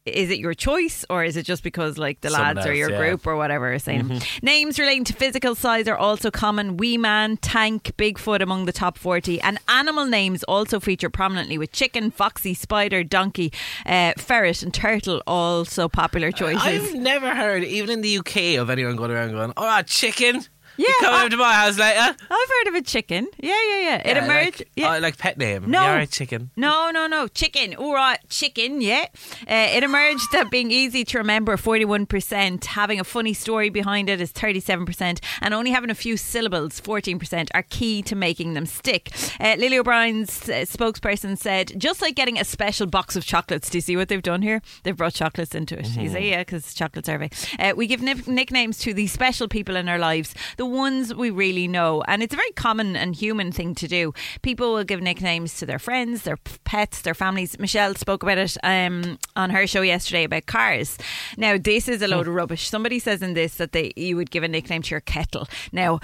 is 0.04 0.30
it 0.30 0.38
your 0.38 0.54
choice 0.54 1.04
or 1.08 1.22
is 1.22 1.36
it 1.36 1.44
just 1.44 1.62
because 1.62 1.96
like 1.96 2.20
the 2.22 2.30
Someone 2.30 2.56
lads 2.56 2.66
or 2.66 2.74
your 2.74 2.90
yeah. 2.90 2.98
group 2.98 3.26
or 3.26 3.36
whatever 3.36 3.72
are 3.72 3.78
saying? 3.78 4.20
Names 4.42 4.78
relating 4.78 5.04
to 5.04 5.12
physical 5.12 5.54
size 5.54 5.86
are 5.86 5.96
also 5.96 6.30
common. 6.30 6.76
Wee 6.76 6.98
man 6.98 7.36
tank 7.36 7.92
bigfoot 7.96 8.40
among 8.40 8.64
the 8.64 8.72
top 8.72 8.98
40 8.98 9.40
and 9.40 9.58
animal 9.68 10.06
names 10.06 10.42
also 10.44 10.80
feature 10.80 11.10
prominently 11.10 11.56
with 11.56 11.72
chicken 11.72 12.10
foxy 12.10 12.54
spider 12.54 13.04
donkey 13.04 13.52
uh, 13.86 14.12
ferret 14.16 14.62
and 14.62 14.74
turtle 14.74 15.22
also 15.26 15.88
popular 15.88 16.32
choices 16.32 16.62
I've 16.62 16.94
never 16.94 17.34
heard, 17.34 17.62
even 17.64 17.90
in 17.90 18.00
the 18.00 18.18
UK, 18.18 18.58
of 18.58 18.70
anyone 18.70 18.96
going 18.96 19.10
around 19.10 19.32
going, 19.32 19.52
"Oh, 19.56 19.82
chicken." 19.82 20.44
Yeah, 20.76 20.86
you 20.88 20.94
come 21.00 21.14
I- 21.14 21.20
over 21.20 21.30
to 21.30 21.36
my 21.36 21.52
house 21.54 21.78
later. 21.78 22.00
I've 22.00 22.16
heard 22.50 22.68
of 22.68 22.74
a 22.74 22.82
chicken 22.82 23.28
yeah 23.38 23.50
yeah 23.68 23.80
yeah 23.80 23.96
it 23.96 24.16
Yeah, 24.16 24.24
emerged 24.24 24.58
Like, 24.60 24.70
yeah. 24.76 24.96
oh, 24.96 24.98
like 25.00 25.18
pet 25.18 25.36
name. 25.38 25.70
No. 25.70 25.82
Yeah, 25.82 25.94
right, 25.96 26.10
chicken. 26.10 26.50
No, 26.56 26.90
no, 26.90 27.06
no. 27.06 27.28
Chicken. 27.28 27.74
All 27.74 27.94
right, 27.94 28.18
chicken, 28.28 28.80
yeah. 28.80 29.06
Uh, 29.42 29.68
it 29.76 29.82
emerged 29.82 30.26
that 30.32 30.50
being 30.50 30.70
easy 30.70 31.04
to 31.04 31.18
remember, 31.18 31.56
41%, 31.56 32.64
having 32.64 32.98
a 33.00 33.04
funny 33.04 33.32
story 33.34 33.68
behind 33.70 34.08
it 34.08 34.20
is 34.20 34.32
37%, 34.32 35.20
and 35.40 35.54
only 35.54 35.70
having 35.70 35.90
a 35.90 35.94
few 35.94 36.16
syllables, 36.16 36.80
14%, 36.80 37.48
are 37.54 37.62
key 37.64 38.02
to 38.02 38.14
making 38.16 38.54
them 38.54 38.66
stick. 38.66 39.10
Uh, 39.40 39.54
Lily 39.58 39.78
O'Brien's 39.78 40.48
uh, 40.48 40.64
spokesperson 40.64 41.36
said, 41.38 41.72
just 41.78 42.00
like 42.02 42.14
getting 42.14 42.38
a 42.38 42.44
special 42.44 42.86
box 42.86 43.14
of 43.16 43.24
chocolates, 43.24 43.70
do 43.70 43.78
you 43.78 43.82
see 43.82 43.96
what 43.96 44.08
they've 44.08 44.22
done 44.22 44.42
here? 44.42 44.62
They've 44.82 44.96
brought 44.96 45.14
chocolates 45.14 45.54
into 45.54 45.78
it. 45.78 45.88
You 45.96 46.08
say, 46.10 46.28
yeah, 46.30 46.40
because 46.40 46.64
it's 46.64 46.74
chocolate 46.74 47.06
survey. 47.06 47.30
Uh, 47.58 47.72
we 47.76 47.86
give 47.86 48.02
nip- 48.02 48.26
nicknames 48.26 48.78
to 48.78 48.94
the 48.94 49.06
special 49.06 49.48
people 49.48 49.76
in 49.76 49.88
our 49.88 49.98
lives, 49.98 50.34
the 50.56 50.61
ones 50.66 51.14
we 51.14 51.30
really 51.30 51.68
know, 51.68 52.02
and 52.08 52.22
it's 52.22 52.32
a 52.34 52.36
very 52.36 52.50
common 52.52 52.96
and 52.96 53.14
human 53.14 53.52
thing 53.52 53.74
to 53.76 53.88
do. 53.88 54.12
People 54.42 54.72
will 54.74 54.84
give 54.84 55.00
nicknames 55.00 55.58
to 55.58 55.66
their 55.66 55.78
friends, 55.78 56.22
their 56.22 56.38
pets, 56.64 57.02
their 57.02 57.14
families. 57.14 57.58
Michelle 57.58 57.94
spoke 57.94 58.22
about 58.22 58.38
it 58.38 58.56
um, 58.62 59.18
on 59.36 59.50
her 59.50 59.66
show 59.66 59.82
yesterday 59.82 60.24
about 60.24 60.46
cars. 60.46 60.98
Now, 61.36 61.56
this 61.58 61.88
is 61.88 62.02
a 62.02 62.08
load 62.08 62.28
of 62.28 62.34
rubbish. 62.34 62.68
Somebody 62.68 62.98
says 62.98 63.22
in 63.22 63.34
this 63.34 63.56
that 63.56 63.72
they 63.72 63.92
you 63.96 64.16
would 64.16 64.30
give 64.30 64.42
a 64.42 64.48
nickname 64.48 64.82
to 64.82 64.90
your 64.90 65.00
kettle. 65.00 65.48
Now, 65.72 66.00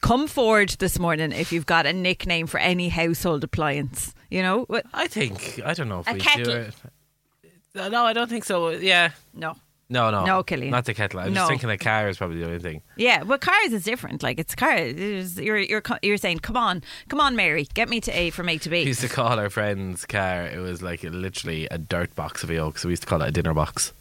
come 0.00 0.26
forward 0.26 0.70
this 0.78 0.98
morning 0.98 1.32
if 1.32 1.52
you've 1.52 1.66
got 1.66 1.86
a 1.86 1.92
nickname 1.92 2.46
for 2.46 2.58
any 2.58 2.88
household 2.88 3.44
appliance. 3.44 4.14
You 4.30 4.42
know, 4.42 4.64
What- 4.64 4.86
I 4.92 5.06
think 5.06 5.60
I 5.64 5.74
don't 5.74 5.88
know 5.88 6.00
if 6.00 6.08
A 6.08 6.14
we 6.14 6.20
kettle. 6.20 6.44
do 6.44 6.50
it. 6.52 6.74
No, 7.74 7.88
no, 7.88 8.04
I 8.04 8.12
don't 8.12 8.28
think 8.28 8.44
so. 8.44 8.70
Yeah, 8.70 9.10
no. 9.32 9.56
No, 9.88 10.10
no, 10.10 10.24
No, 10.24 10.42
Killian. 10.42 10.70
not 10.70 10.84
the 10.86 10.94
kettle. 10.94 11.20
I'm 11.20 11.32
No. 11.32 11.40
just 11.40 11.50
thinking 11.50 11.70
a 11.70 11.78
car 11.78 12.08
is 12.08 12.16
probably 12.16 12.38
the 12.38 12.46
only 12.46 12.58
thing. 12.58 12.82
Yeah, 12.96 13.22
well, 13.22 13.38
cars 13.38 13.72
is 13.72 13.84
different. 13.84 14.22
Like 14.22 14.38
it's 14.38 14.54
cars. 14.54 14.92
It's- 14.94 15.36
You're 15.36 15.58
you're 15.58 15.80
co- 15.80 15.98
you're 16.02 16.16
saying, 16.16 16.38
come 16.40 16.56
on, 16.56 16.82
come 17.08 17.20
on, 17.20 17.36
Mary, 17.36 17.66
get 17.74 17.88
me 17.88 18.00
to 18.00 18.10
A 18.12 18.30
from 18.30 18.48
A 18.48 18.58
to 18.58 18.70
We 18.70 18.82
B. 18.84 18.88
used 18.88 19.00
to 19.02 19.08
call 19.08 19.38
our 19.38 19.50
friend's 19.50 20.04
car. 20.06 20.46
It 20.46 20.58
was 20.60 20.82
like 20.82 21.02
literally 21.02 21.66
a 21.70 21.78
dirt 21.78 22.14
box 22.14 22.42
of 22.42 22.50
yolk. 22.50 22.78
So 22.78 22.88
we 22.88 22.92
used 22.92 23.02
to 23.02 23.08
call 23.08 23.22
it 23.22 23.28
a 23.28 23.32
dinner 23.32 23.54
box. 23.54 23.92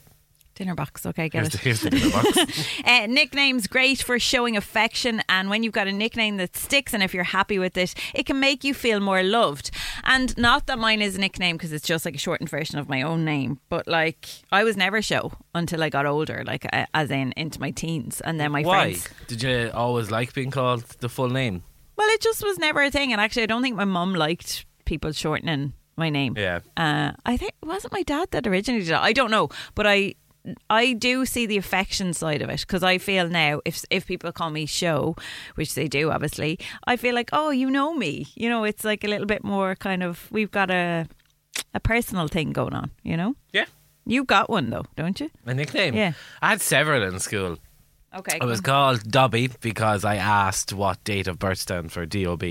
Dinner 0.56 0.76
box. 0.76 1.06
Okay, 1.06 1.30
get 1.30 1.42
Here's 1.42 1.48
it. 1.48 1.52
the, 1.52 1.58
here's 1.58 1.82
the 1.82 1.90
dinner 1.90 2.10
box. 2.12 2.80
Uh, 2.86 3.08
nicknames 3.08 3.66
great 3.68 4.02
for 4.04 4.20
showing 4.20 4.56
affection, 4.58 5.22
and 5.28 5.50
when 5.50 5.64
you've 5.64 5.74
got 5.74 5.88
a 5.88 5.92
nickname 5.92 6.38
that 6.38 6.56
sticks, 6.56 6.94
and 6.94 7.02
if 7.02 7.14
you're 7.14 7.24
happy 7.24 7.58
with 7.58 7.76
it, 7.78 7.96
it 8.14 8.26
can 8.26 8.40
make 8.40 8.64
you 8.64 8.74
feel 8.74 9.00
more 9.00 9.24
loved. 9.24 9.72
And 10.04 10.38
not 10.38 10.68
that 10.68 10.78
mine 10.78 11.02
is 11.02 11.16
a 11.16 11.20
nickname 11.20 11.56
because 11.58 11.72
it's 11.74 11.88
just 11.88 12.06
like 12.06 12.16
a 12.16 12.20
shortened 12.20 12.50
version 12.50 12.78
of 12.78 12.88
my 12.88 13.02
own 13.02 13.26
name, 13.26 13.60
but 13.70 13.88
like 13.88 14.28
I 14.52 14.64
was 14.64 14.78
never 14.78 15.02
show 15.02 15.32
until 15.56 15.82
I 15.82 15.90
got 15.90 16.06
older, 16.06 16.44
like 16.46 16.68
uh, 16.72 16.86
as 16.94 17.10
in 17.10 17.34
into 17.36 17.60
my 17.60 17.72
teens, 17.72 18.22
and 18.22 18.40
then 18.40 18.52
my 18.52 18.62
Why 18.62 18.94
friends. 18.94 19.10
did 19.28 19.42
you 19.42 19.72
always 19.74 20.12
like 20.12 20.34
being 20.34 20.52
called 20.52 20.84
the 21.00 21.10
full 21.10 21.30
name? 21.30 21.64
Well, 21.96 22.10
it 22.10 22.22
just 22.22 22.44
was 22.44 22.58
never 22.60 22.82
a 22.84 22.92
thing, 22.92 23.12
and 23.12 23.20
actually, 23.22 23.44
I 23.44 23.48
don't 23.48 23.62
think 23.64 23.76
my 23.76 23.86
mum 23.86 24.14
liked 24.14 24.66
people 24.86 25.12
shortening 25.14 25.74
my 25.96 26.10
name. 26.10 26.36
Yeah. 26.38 26.60
Uh, 26.76 27.12
I 27.26 27.38
think 27.38 27.54
it 27.62 27.66
wasn't 27.68 27.94
my 27.94 28.02
dad 28.04 28.30
that 28.32 28.48
originally 28.48 28.82
did 28.84 28.92
it. 28.92 28.98
I 29.00 29.14
don't 29.14 29.30
know, 29.32 29.50
but 29.76 29.86
I 29.88 30.16
I 30.70 30.94
do 30.94 31.26
see 31.26 31.46
the 31.46 31.58
affection 31.58 32.14
side 32.14 32.42
of 32.42 32.50
it 32.50 32.62
because 32.62 32.84
I 32.84 32.98
feel 32.98 33.30
now 33.30 33.62
if 33.66 33.86
if 33.90 34.06
people 34.06 34.32
call 34.32 34.50
me 34.50 34.66
show, 34.66 35.16
which 35.56 35.76
they 35.76 35.88
do 35.88 36.12
obviously, 36.12 36.60
I 36.86 36.98
feel 36.98 37.16
like 37.16 37.30
oh 37.34 37.50
you 37.52 37.70
know 37.70 37.94
me, 37.94 38.28
you 38.36 38.50
know 38.50 38.64
it's 38.64 38.84
like 38.84 39.04
a 39.04 39.08
little 39.08 39.28
bit 39.28 39.44
more 39.44 39.76
kind 39.76 40.04
of 40.04 40.28
we've 40.32 40.52
got 40.52 40.70
a 40.70 41.08
a 41.74 41.80
personal 41.80 42.28
thing 42.28 42.52
going 42.52 42.74
on, 42.74 42.92
you 43.04 43.18
know. 43.18 43.36
Yeah. 43.52 43.66
You 44.06 44.26
got 44.26 44.50
one 44.50 44.70
though, 44.70 44.86
don't 44.96 45.20
you? 45.20 45.30
A 45.46 45.54
nickname? 45.54 45.94
Yeah. 45.96 46.14
I 46.42 46.50
had 46.50 46.62
several 46.62 47.04
in 47.04 47.20
school. 47.20 47.58
Okay. 48.16 48.38
I 48.40 48.46
was 48.46 48.62
called 48.62 49.10
Dobby 49.10 49.50
because 49.62 50.06
I 50.06 50.18
asked 50.18 50.72
what 50.72 51.04
date 51.04 51.28
of 51.28 51.40
birth 51.40 51.58
stand 51.58 51.92
for 51.92 52.06
DOB, 52.06 52.44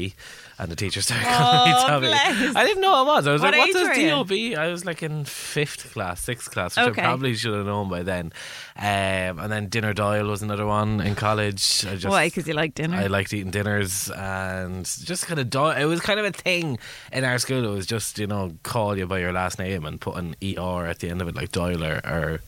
and 0.59 0.69
the 0.71 0.75
teacher 0.75 1.01
started 1.03 1.25
calling 1.29 1.71
me 1.71 1.77
Oh, 1.79 1.87
Dobby. 1.87 2.07
bless. 2.09 2.57
I 2.57 2.65
didn't 2.65 2.81
know 2.83 2.91
what 2.91 3.03
it 3.03 3.07
was. 3.07 3.27
I 3.29 3.33
was 3.33 3.43
What 3.43 3.53
like, 3.57 3.73
"What 3.75 3.95
does? 3.95 4.29
DOB?" 4.29 4.59
I 4.59 4.69
was 4.69 4.85
like 4.85 5.03
in 5.05 5.25
fifth 5.25 5.93
class, 5.93 6.21
sixth 6.21 6.51
class, 6.51 6.77
which 6.77 6.87
Okay. 6.89 7.03
I 7.03 7.05
probably 7.05 7.35
should 7.37 7.55
have 7.55 7.67
known 7.67 7.89
by 7.89 8.03
then. 8.03 8.33
Um, 8.77 9.39
and 9.39 9.53
then 9.53 9.69
Dinner 9.69 9.93
Doyle 9.95 10.27
was 10.27 10.43
another 10.43 10.67
one 10.67 11.01
in 11.01 11.15
college. 11.15 11.85
I 11.87 11.95
just, 11.95 12.07
Why? 12.07 12.27
Because 12.27 12.49
you 12.49 12.55
like 12.55 12.75
dinner. 12.75 12.97
I 12.97 13.07
liked 13.07 13.33
eating 13.33 13.51
dinners 13.53 14.11
and 14.11 14.85
just 14.85 15.27
kind 15.27 15.39
of 15.39 15.49
do- 15.49 15.67
it 15.69 15.85
was 15.85 16.01
kind 16.01 16.19
of 16.19 16.27
a 16.27 16.33
thing 16.33 16.79
in 17.13 17.23
our 17.25 17.39
school. 17.39 17.65
It 17.65 17.71
was 17.75 17.87
just 17.87 18.19
you 18.19 18.27
know 18.27 18.57
call 18.65 18.99
you 18.99 19.07
by 19.07 19.21
your 19.21 19.33
last 19.33 19.59
name 19.61 19.85
and 19.85 20.01
put 20.01 20.17
an 20.17 20.35
er 20.59 20.87
at 20.87 20.99
the 20.99 21.09
end 21.09 21.23
of 21.23 21.29
it, 21.29 21.37
like 21.37 21.53
Doyle 21.53 21.85
or, 21.85 22.01
or 22.05 22.41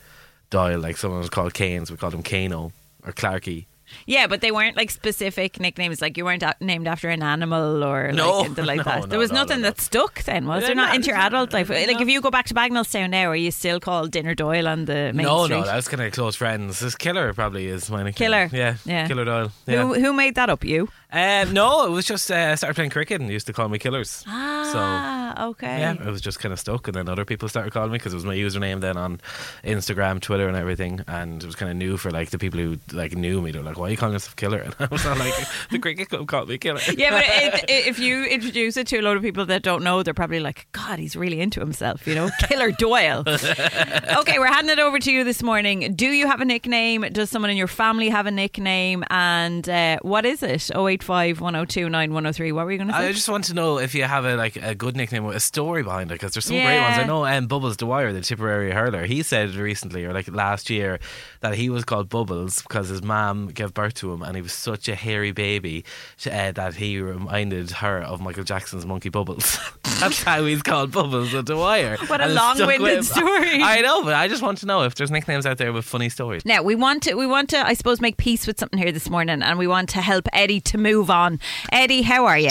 Doyle. 0.51 0.81
Like 0.81 0.97
someone 0.97 1.21
was 1.21 1.31
called 1.31 1.55
Keynes, 1.55 1.93
we 1.93 1.97
called 1.97 2.15
him 2.15 2.23
Kano 2.25 2.73
or 3.05 3.13
Clarky. 3.13 3.67
Yeah, 4.07 4.27
but 4.27 4.41
they 4.41 4.51
weren't 4.51 4.77
like 4.77 4.91
specific 4.91 5.61
nicknames. 5.61 6.01
Like 6.01 6.17
you 6.17 6.25
weren't 6.25 6.43
a- 6.43 6.57
named 6.61 6.87
after 6.89 7.09
an 7.11 7.23
animal 7.23 7.85
or 7.85 8.13
No, 8.13 8.39
like 8.39 8.45
anything 8.47 8.65
like 8.67 8.77
no, 8.85 8.85
that. 8.85 9.01
no, 9.01 9.07
there 9.07 9.19
was 9.19 9.31
no, 9.33 9.43
nothing 9.43 9.59
no, 9.61 9.69
no. 9.69 9.71
that 9.71 9.81
stuck 9.81 10.23
then, 10.25 10.47
was 10.47 10.65
there? 10.65 10.75
Not 10.75 10.91
no, 10.91 10.95
into 10.97 11.09
your 11.09 11.19
adult 11.19 11.53
life. 11.53 11.69
Like 11.95 12.01
if 12.01 12.09
you 12.09 12.21
go 12.21 12.31
back 12.31 12.47
to 12.47 12.55
Bagnallstown 12.55 13.11
now, 13.11 13.29
are 13.31 13.37
you 13.37 13.51
still 13.51 13.79
called 13.81 14.11
Dinner 14.11 14.35
Doyle 14.35 14.67
on 14.69 14.87
the 14.87 15.13
main 15.15 15.27
no, 15.27 15.45
street? 15.45 15.57
no, 15.59 15.65
that 15.65 15.77
was 15.77 15.89
kind 15.89 16.03
of 16.03 16.13
close 16.13 16.37
friends. 16.37 16.81
This 16.81 16.95
Killer 16.97 17.33
probably 17.35 17.67
is 17.67 17.91
my 17.91 18.03
nickname. 18.03 18.15
Killer. 18.31 18.51
yeah, 18.53 18.77
Yeah. 18.85 19.07
Killer 19.07 19.25
Doyle. 19.25 19.53
Yeah. 19.67 19.83
Who 19.83 19.95
who 19.95 20.13
made 20.13 20.35
that 20.37 20.49
up? 20.51 20.65
You? 20.65 20.89
Um, 21.13 21.53
no, 21.53 21.87
it 21.87 21.91
was 21.91 22.07
just 22.07 22.31
uh, 22.31 22.35
I 22.35 22.55
started 22.57 22.75
playing 22.75 22.91
cricket 22.91 23.21
and 23.21 23.31
used 23.31 23.47
to 23.47 23.53
call 23.53 23.69
me 23.69 23.79
Killers. 23.79 24.25
Ah, 24.27 25.47
okay. 25.51 25.79
Yeah, 25.79 25.93
it 25.93 26.07
was 26.11 26.21
just 26.21 26.41
kind 26.41 26.53
of 26.53 26.59
stuck, 26.59 26.89
and 26.89 26.95
then 26.97 27.09
other 27.09 27.25
people 27.25 27.49
started 27.49 27.73
calling 27.73 27.93
me 27.93 27.99
because 27.99 28.13
it 28.13 28.17
was 28.17 28.25
my 28.25 28.35
username 28.35 28.81
then 28.81 28.97
on 28.97 29.21
Instagram, 29.63 30.21
Twitter, 30.21 30.49
and 30.49 30.57
everything, 30.57 31.01
and 31.07 31.43
it 31.43 31.47
was 31.47 31.55
kind 31.55 31.71
of 31.71 31.77
new 31.77 31.97
for 31.97 32.11
like 32.11 32.31
the 32.31 32.39
people 32.39 32.59
who 32.59 32.79
like 32.93 33.15
knew 33.15 33.41
me. 33.41 33.53
They 33.53 33.59
were 33.59 33.65
like, 33.65 33.74
"Why 33.77 33.89
are 33.89 33.91
you 33.91 33.97
calling 33.97 34.15
yourself 34.15 34.37
Killer?" 34.37 34.61
And 34.65 34.75
I 34.79 34.87
was 34.91 35.05
like, 35.05 35.35
"The 35.71 35.79
cricket 35.79 36.09
club 36.09 36.27
called 36.27 36.49
me 36.49 36.59
Killer." 36.59 36.81
Yeah, 36.97 37.11
but 37.11 37.25
it, 37.27 37.65
it, 37.71 37.87
if 37.87 37.99
you 37.99 38.25
introduce 38.25 38.77
it 38.77 38.87
to 38.89 38.99
a 38.99 39.03
lot 39.03 39.17
of 39.17 39.23
people 39.23 39.45
that 39.47 39.63
don't 39.63 39.83
know, 39.83 40.03
they're 40.03 40.15
probably 40.15 40.41
like, 40.41 40.67
God, 40.73 40.99
he's 40.99 41.17
really 41.17 41.41
into 41.41 41.61
himself, 41.61 42.07
you 42.07 42.15
know? 42.15 42.31
Killer 42.41 42.71
Doyle. 42.71 43.25
okay, 43.27 44.39
we're 44.39 44.47
handing 44.53 44.79
it 44.79 44.79
over 44.79 44.99
to 44.99 45.13
you 45.13 45.25
this 45.25 45.43
morning. 45.43 45.95
Do 45.95 46.07
you 46.07 46.27
have 46.27 46.41
a 46.41 46.45
nickname? 46.45 47.03
Does 47.13 47.31
someone 47.31 47.51
in 47.51 47.57
your 47.57 47.67
family 47.67 48.09
have 48.09 48.27
a 48.27 48.31
nickname? 48.31 49.05
And 49.11 49.69
uh, 49.69 49.99
what 50.03 50.25
is 50.25 50.43
it? 50.43 50.71
085 50.75 51.41
102 51.41 51.89
9103. 51.89 52.53
What 52.53 52.65
were 52.65 52.73
you 52.73 52.79
going 52.79 52.89
to 52.89 52.95
say? 52.95 53.09
I 53.09 53.13
just 53.13 53.29
want 53.29 53.45
to 53.45 53.55
know 53.55 53.79
if 53.79 53.95
you 53.95 54.05
have 54.05 54.25
a 54.25 54.37
like 54.37 54.57
a 54.57 54.75
good 54.75 54.97
nickname 54.97 55.25
with 55.25 55.37
a 55.37 55.41
story 55.41 55.83
behind 55.83 56.11
it 56.11 56.15
because 56.15 56.33
there's 56.33 56.45
some 56.45 56.57
great 56.57 56.81
ones. 56.81 56.99
I 56.99 57.05
know 57.05 57.25
um, 57.27 57.47
Bubbles 57.47 57.77
Dwyer, 57.77 58.13
the 58.13 58.21
Tipperary 58.21 58.71
hurler, 58.73 59.05
he 59.05 59.23
said 59.23 59.55
recently 59.55 60.05
or 60.05 60.13
like 60.13 60.29
last 60.29 60.71
year 60.71 60.99
that 61.41 61.55
he 61.55 61.71
was 61.71 61.85
called 61.85 62.09
Bubbles 62.09 62.63
because 62.63 62.89
his 62.89 63.03
mom 63.03 63.49
gave 63.65 63.75
birth 63.75 63.95
to 63.95 64.13
him 64.13 64.23
and 64.23 64.37
he 64.37 64.43
was 64.43 64.53
such 64.53 64.89
a 64.89 64.95
hairy 64.95 65.33
baby 65.33 65.85
uh, 66.31 66.53
that 66.53 66.75
he 66.75 67.01
reminded 67.01 67.71
her 67.71 67.99
of 68.03 68.21
Michael 68.21 68.45
Jackson's 68.45 68.85
Monkey 68.85 69.09
Bubbles. 69.09 69.59
That's 70.01 70.23
how 70.23 70.45
he's 70.45 70.63
called 70.63 70.93
Bubbles 70.93 71.35
O'Dwyer. 71.35 71.97
What 72.07 72.21
a 72.21 72.25
And 72.25 72.33
it 72.33 72.35
stuck 72.35 72.59
long-winded 72.59 73.05
story. 73.05 73.63
I 73.63 73.81
know, 73.81 74.05
but 74.05 74.15
I 74.15 74.29
just 74.29 74.43
want 74.43 74.59
to 74.59 74.67
know 74.67 74.83
if 74.83 74.95
there's 74.95 75.11
nicknames 75.11 75.47
out 75.47 75.59
there 75.59 75.73
with 75.73 75.85
funny 75.85 76.09
stories. 76.09 76.45
Now 76.45 76.63
we 76.63 76.75
want 76.75 77.03
to 77.05 77.15
we 77.15 77.27
want 77.27 77.51
to 77.51 77.67
I 77.67 77.73
suppose 77.75 78.01
make 78.01 78.17
peace 78.19 78.47
with 78.47 78.59
something 78.61 78.79
here 78.79 78.93
this 78.93 79.09
morning 79.09 79.43
and 79.43 79.59
we 79.59 79.67
want 79.67 79.89
to 79.91 80.01
help 80.01 80.29
Eddie 80.33 80.61
to 80.63 80.79
move 80.79 81.11
on. 81.11 81.41
Eddie, 81.73 82.03
how 82.03 82.27
are 82.27 82.39
you? 82.39 82.51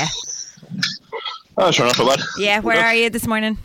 Oh, 1.57 1.69
sure, 1.69 1.85
not 1.85 1.95
so 1.95 2.07
bad. 2.07 2.19
Yeah, 2.37 2.59
where 2.61 2.83
are 2.83 2.95
you 2.95 3.11
this 3.11 3.27
morning? 3.27 3.59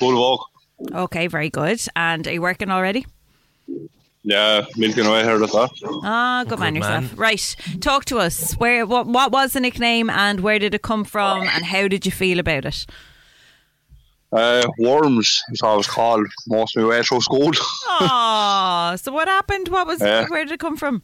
Full 0.00 0.18
walk. 0.18 0.48
Okay, 0.92 1.28
very 1.28 1.50
good. 1.50 1.80
And 1.94 2.26
are 2.26 2.32
you 2.32 2.42
working 2.42 2.70
already? 2.70 3.06
Yeah, 4.26 4.64
milking 4.76 5.04
away 5.04 5.22
here, 5.22 5.38
that's 5.38 5.52
that. 5.52 5.70
Ah, 6.02 6.44
good, 6.48 6.58
man 6.58 6.74
yourself. 6.74 7.04
man. 7.10 7.16
Right, 7.16 7.56
talk 7.80 8.06
to 8.06 8.18
us. 8.18 8.54
Where 8.54 8.86
what 8.86 9.06
what 9.06 9.30
was 9.32 9.52
the 9.52 9.60
nickname 9.60 10.08
and 10.08 10.40
where 10.40 10.58
did 10.58 10.74
it 10.74 10.80
come 10.82 11.04
from 11.04 11.42
and 11.42 11.64
how 11.64 11.88
did 11.88 12.06
you 12.06 12.12
feel 12.12 12.38
about 12.38 12.64
it? 12.64 12.86
Uh, 14.32 14.66
worms 14.78 15.42
is 15.50 15.60
how 15.60 15.74
I 15.74 15.76
was 15.76 15.86
called 15.86 16.26
most 16.48 16.76
of 16.76 16.82
my 16.82 16.88
way 16.88 17.02
through 17.02 17.20
school. 17.20 17.52
Oh, 17.90 18.96
so 18.96 19.12
what 19.12 19.28
happened? 19.28 19.68
What 19.68 19.86
was 19.86 20.00
Yeah. 20.00 20.26
where 20.28 20.44
did 20.44 20.52
it 20.54 20.60
come 20.60 20.76
from? 20.76 21.02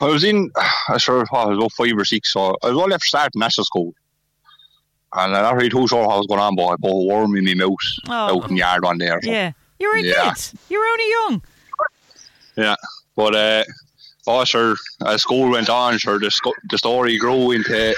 I 0.00 0.06
was 0.06 0.24
in, 0.24 0.50
I 0.88 0.96
sure 0.98 1.24
I 1.32 1.44
was 1.46 1.58
about 1.58 1.72
five 1.72 1.96
or 1.96 2.04
six, 2.04 2.32
so 2.32 2.56
I 2.62 2.68
was 2.70 2.76
only 2.78 2.94
after 2.94 3.06
starting 3.06 3.38
national 3.40 3.64
school. 3.66 3.94
And 5.14 5.36
I'm 5.36 5.42
not 5.42 5.54
really 5.56 5.68
too 5.68 5.86
sure 5.86 6.08
how 6.08 6.14
it 6.14 6.18
was 6.18 6.26
going 6.26 6.40
on, 6.40 6.56
but 6.56 6.66
I 6.68 6.76
put 6.80 6.90
a 6.90 7.06
worm 7.06 7.36
in 7.36 7.44
my 7.44 7.54
mouth 7.54 7.76
Oh. 8.08 8.38
out 8.38 8.48
in 8.48 8.54
the 8.54 8.60
yard 8.60 8.82
one 8.84 8.98
day 8.98 9.10
or. 9.10 9.20
Yeah. 9.22 9.52
You 9.82 9.88
were 9.90 9.96
a 9.96 10.02
Yeah. 10.04 10.32
kid. 10.34 10.60
You 10.70 10.78
were 10.78 10.86
only 10.94 11.10
young. 11.10 11.42
Yeah. 12.56 12.76
But, 13.16 13.34
uh, 13.34 13.64
oh, 14.28 14.44
sure, 14.44 14.76
as 15.04 15.22
school 15.22 15.50
went 15.50 15.68
on, 15.68 15.98
sure, 15.98 16.20
the, 16.20 16.30
sco- 16.30 16.54
the 16.70 16.78
story 16.78 17.18
grew 17.18 17.50
into, 17.50 17.92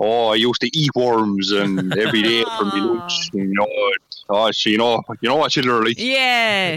oh, 0.00 0.28
I 0.28 0.36
used 0.36 0.60
to 0.62 0.70
eat 0.72 0.90
worms 0.94 1.50
and 1.52 1.92
every 1.98 2.22
day 2.22 2.44
for 2.56 2.64
my 2.64 2.78
lunch. 2.90 3.28
You 3.34 3.44
know, 3.52 3.66
oh, 4.30 4.50
so 4.52 4.70
you 4.70 4.78
know, 4.78 5.02
you 5.20 5.28
know 5.28 5.36
what 5.36 5.54
are. 5.58 5.88
Yeah. 5.88 6.76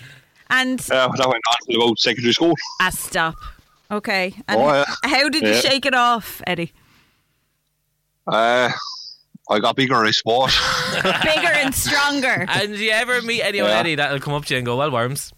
and 0.50 0.80
Uh, 0.80 1.08
that 1.18 1.28
went 1.28 1.44
on 1.50 1.56
till 1.70 1.82
about 1.82 1.98
secondary 1.98 2.32
school. 2.32 2.54
ah, 2.80 2.88
stop. 2.90 3.34
Okay. 3.90 4.34
And 4.48 4.58
Oh, 4.58 4.72
yeah. 4.72 4.84
how 5.04 5.28
did 5.28 5.42
you 5.42 5.50
Yeah. 5.50 5.60
shake 5.60 5.84
it 5.84 5.94
off, 5.94 6.40
Eddie? 6.46 6.72
Uh, 8.26 8.70
I 9.50 9.58
got 9.58 9.76
bigger, 9.76 9.96
I 9.96 10.10
suppose. 10.12 10.56
Bigger 11.02 11.52
and 11.52 11.74
stronger. 11.74 12.46
And 12.48 12.74
do 12.76 12.84
you 12.84 12.92
ever 12.92 13.20
meet 13.22 13.42
anyone, 13.42 13.70
Yeah. 13.70 13.78
Eddie, 13.78 13.94
that'll 13.96 14.20
come 14.20 14.34
up 14.34 14.44
to 14.46 14.54
you 14.54 14.58
and 14.58 14.66
go, 14.66 14.76
"Well, 14.76 14.90
worms." 14.90 15.32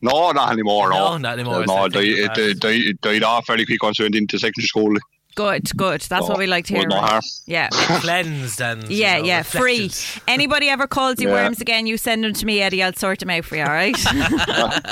no, 0.00 0.32
not 0.32 0.52
anymore. 0.52 0.90
No, 0.90 1.10
No, 1.10 1.18
not 1.18 1.34
anymore. 1.34 1.54
No, 1.54 1.60
It's 1.62 1.70
it 1.70 1.74
like 1.74 1.92
died, 1.92 2.02
thinking 2.02 2.24
it, 2.24 2.50
it 2.50 2.60
died, 2.60 2.80
it 2.80 3.00
died 3.00 3.22
off 3.22 3.46
fairly 3.46 3.64
quick 3.64 3.82
once 3.82 4.00
I 4.00 4.02
went 4.04 4.16
into 4.16 4.38
secondary 4.38 4.66
school. 4.66 4.96
Good, 5.34 5.74
good. 5.76 6.00
That's 6.02 6.28
what 6.28 6.36
oh, 6.36 6.38
we 6.38 6.46
like 6.46 6.66
to 6.66 6.74
was 6.74 6.80
hear. 6.82 6.88
no 6.88 6.96
right? 7.00 7.10
harm. 7.10 7.22
Yeah. 7.46 7.68
Cleansed 7.72 8.60
and 8.60 8.88
you 8.90 8.96
Yeah, 8.98 9.18
know, 9.18 9.24
yeah, 9.24 9.42
free. 9.42 9.90
Anybody 10.28 10.68
ever 10.68 10.86
calls 10.86 11.20
you 11.20 11.28
Yeah. 11.28 11.34
worms 11.34 11.60
again, 11.60 11.86
you 11.86 11.96
send 11.96 12.24
them 12.24 12.32
to 12.34 12.46
me, 12.46 12.60
Eddie. 12.60 12.82
I'll 12.82 12.92
sort 12.92 13.20
them 13.20 13.30
out 13.30 13.44
for 13.44 13.56
you, 13.56 13.62
all 13.62 13.68
right? 13.68 13.96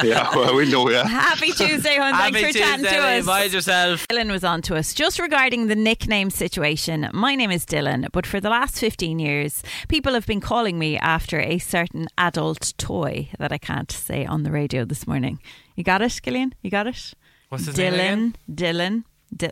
yeah, 0.03 0.35
well, 0.35 0.55
we 0.55 0.71
know, 0.71 0.89
yeah. 0.91 1.07
Happy 1.07 1.53
Tuesday, 1.53 1.97
hon. 1.97 2.15
Thanks 2.15 2.41
Happy 2.41 2.53
for 2.53 2.59
chatting 2.59 2.85
Tuesday, 2.85 2.97
to 2.99 3.19
us. 3.19 3.27
Mind 3.27 3.53
yourself. 3.53 4.09
Dylan 4.09 4.31
was 4.31 4.45
on 4.45 4.63
to 4.63 4.77
us 4.77 4.95
just 4.95 5.19
regarding 5.19 5.67
the 5.67 5.77
nickname 5.77 6.31
situation. 6.31 7.09
My 7.13 7.35
name 7.35 7.51
is 7.51 7.67
Dylan, 7.67 8.07
but 8.13 8.27
for 8.27 8.41
the 8.41 8.51
last 8.51 8.79
15 8.79 9.19
years, 9.19 9.63
people 9.89 10.15
have 10.15 10.27
been 10.27 10.41
calling 10.41 10.79
me 10.79 10.97
after 10.99 11.41
a 11.41 11.59
certain 11.59 12.07
adult 12.19 12.73
toy 12.79 13.29
that 13.39 13.53
I 13.53 13.59
can't 13.59 13.91
say 13.91 14.25
on 14.25 14.43
the 14.43 14.51
radio 14.51 14.85
this 14.85 15.07
morning. 15.07 15.39
You 15.77 15.85
got 15.85 16.03
it, 16.03 16.21
Killian? 16.23 16.55
You 16.63 16.71
got 16.71 16.87
it? 16.87 17.15
What's 17.49 17.67
his 17.67 17.77
name 17.77 17.95
again? 17.95 18.37
Dylan. 18.51 18.65
Dylan. 18.75 19.05
Di- 19.37 19.51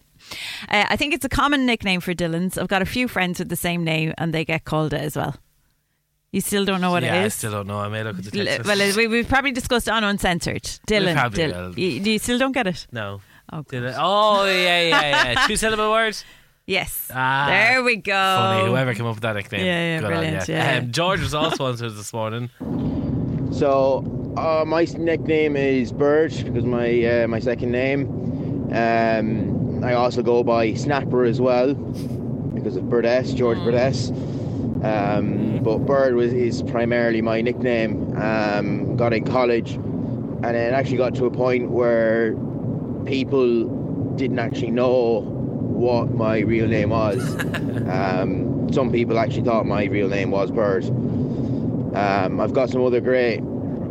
uh, 0.68 0.84
I 0.88 0.96
think 0.96 1.14
it's 1.14 1.24
a 1.24 1.28
common 1.28 1.66
nickname 1.66 2.00
for 2.00 2.14
Dylans. 2.14 2.58
I've 2.58 2.68
got 2.68 2.82
a 2.82 2.86
few 2.86 3.08
friends 3.08 3.38
with 3.38 3.48
the 3.48 3.56
same 3.56 3.84
name 3.84 4.12
and 4.18 4.32
they 4.32 4.44
get 4.44 4.64
called 4.64 4.92
it 4.92 5.00
as 5.00 5.16
well. 5.16 5.36
You 6.32 6.40
still 6.42 6.64
don't 6.66 6.80
know 6.82 6.90
what 6.90 7.02
it 7.04 7.06
is. 7.06 7.12
yeah, 7.12 7.22
it 7.22 7.24
I 7.24 7.28
still 7.28 7.52
don't 7.52 7.66
know. 7.66 7.78
I 7.78 7.88
may 7.88 8.02
look 8.04 8.18
at 8.18 8.24
the 8.24 8.40
L- 8.40 8.46
text. 8.46 8.66
well, 8.68 8.96
we, 8.96 9.06
we've 9.06 9.28
probably 9.28 9.52
discussed 9.52 9.88
on 9.88 10.04
uncensored. 10.04 10.62
Dylan. 10.86 11.14
probably 11.14 11.44
Dylan. 11.44 11.76
You, 11.78 11.88
you 12.12 12.18
still 12.18 12.38
don't 12.38 12.52
get 12.52 12.66
it? 12.66 12.86
no. 12.92 13.20
Oh, 13.50 13.62
Did 13.62 13.80
God. 13.82 13.88
it? 13.88 13.94
Oh, 13.98 14.44
yeah, 14.44 14.82
yeah, 14.82 15.32
yeah. 15.32 15.46
Two 15.46 15.56
syllable 15.56 15.90
words. 15.90 16.22
Yes. 16.66 17.10
Ah, 17.14 17.46
there 17.48 17.82
we 17.82 17.96
go. 17.96 18.12
Funny. 18.12 18.68
Whoever 18.68 18.92
came 18.94 19.06
up 19.06 19.14
with 19.14 19.22
that 19.22 19.36
nickname. 19.36 19.64
Yeah, 19.64 19.72
yeah, 19.94 19.96
Good 20.00 20.04
on 20.04 20.10
brilliant, 20.12 20.48
you. 20.48 20.54
yeah. 20.54 20.76
Um, 20.80 20.92
George 20.92 21.20
was 21.20 21.32
also 21.32 21.64
on 21.64 21.76
to 21.78 21.88
this 21.88 22.12
morning. 22.12 22.50
So 23.52 24.34
uh, 24.36 24.64
my 24.66 24.84
nickname 24.98 25.56
is 25.56 25.92
Bird 25.92 26.30
because 26.44 26.64
my 26.64 27.22
uh, 27.22 27.26
my 27.28 27.38
second 27.40 27.70
name. 27.72 28.04
Um, 28.72 29.82
I 29.84 29.94
also 29.94 30.22
go 30.22 30.42
by 30.42 30.74
Snapper 30.74 31.24
as 31.24 31.40
well 31.40 31.74
because 31.74 32.76
of 32.76 32.88
Birdess, 32.88 33.32
George 33.32 33.58
Birdess. 33.58 34.10
Um, 34.82 35.60
but 35.62 35.78
Bird 35.78 36.14
was 36.14 36.32
is 36.32 36.62
primarily 36.62 37.22
my 37.22 37.40
nickname. 37.40 38.16
Um, 38.16 38.96
got 38.96 39.12
in 39.12 39.24
college, 39.24 39.72
and 39.72 40.56
it 40.56 40.72
actually 40.72 40.98
got 40.98 41.14
to 41.16 41.26
a 41.26 41.30
point 41.30 41.70
where 41.70 42.34
people 43.04 43.64
didn't 44.16 44.38
actually 44.38 44.70
know 44.70 45.20
what 45.20 46.12
my 46.14 46.38
real 46.40 46.68
name 46.68 46.90
was. 46.90 47.18
um, 47.88 48.70
some 48.72 48.92
people 48.92 49.18
actually 49.18 49.42
thought 49.42 49.66
my 49.66 49.84
real 49.84 50.08
name 50.08 50.30
was 50.30 50.50
Bird. 50.50 50.84
Um, 51.94 52.40
I've 52.40 52.52
got 52.52 52.70
some 52.70 52.84
other 52.84 53.00
great, 53.00 53.40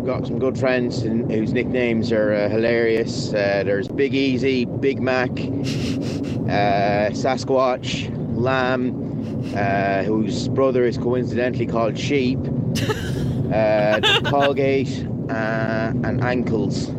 got 0.08 0.26
some 0.26 0.40
good 0.40 0.58
friends 0.58 1.04
in, 1.04 1.30
whose 1.30 1.52
nicknames 1.52 2.14
are 2.14 2.34
uh, 2.34 2.48
hilarious. 2.48 3.34
Uh, 3.34 3.62
there's 3.66 3.90
Big 3.90 4.16
Easy, 4.16 4.64
Big 4.64 5.02
Mac, 5.02 5.30
uh, 5.32 7.12
Sasquatch, 7.12 8.10
Lamb, 8.34 9.54
uh, 9.54 10.04
whose 10.04 10.48
brother 10.48 10.86
is 10.86 10.98
coincidentally 10.98 11.68
called 11.68 12.00
Sheep, 12.00 12.40
uh, 13.54 14.00
Colgate, 14.24 15.06
uh, 15.30 15.92
and 16.06 16.24
Ankles. 16.24 16.90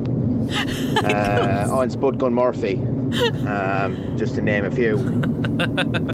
Uh, 1.05 1.69
on 1.71 1.91
Spud 1.91 2.19
Gun 2.19 2.33
Murphy, 2.33 2.77
um, 3.47 4.15
just 4.17 4.35
to 4.35 4.41
name 4.43 4.65
a 4.65 4.71
few. 4.71 4.97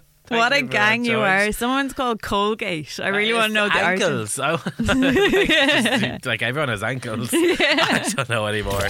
what 0.37 0.53
a 0.53 0.57
you 0.59 0.63
for 0.67 0.73
that, 0.73 0.73
gang 0.73 1.05
you 1.05 1.21
are. 1.21 1.53
Someone's 1.53 1.93
called 1.93 2.23
Colgate. 2.23 3.01
I 3.03 3.09
really 3.09 3.33
Uh, 3.33 3.37
want 3.37 3.51
to 3.51 3.55
know 3.55 3.69
the 3.69 3.75
ankles. 3.77 4.39
I- 4.39 4.53
like, 6.15 6.27
like 6.27 6.43
everyone 6.43 6.69
has 6.69 6.83
ankles. 6.83 7.31
I 7.35 8.13
don't 8.17 8.29
know 8.29 8.47
anymore. 8.47 8.81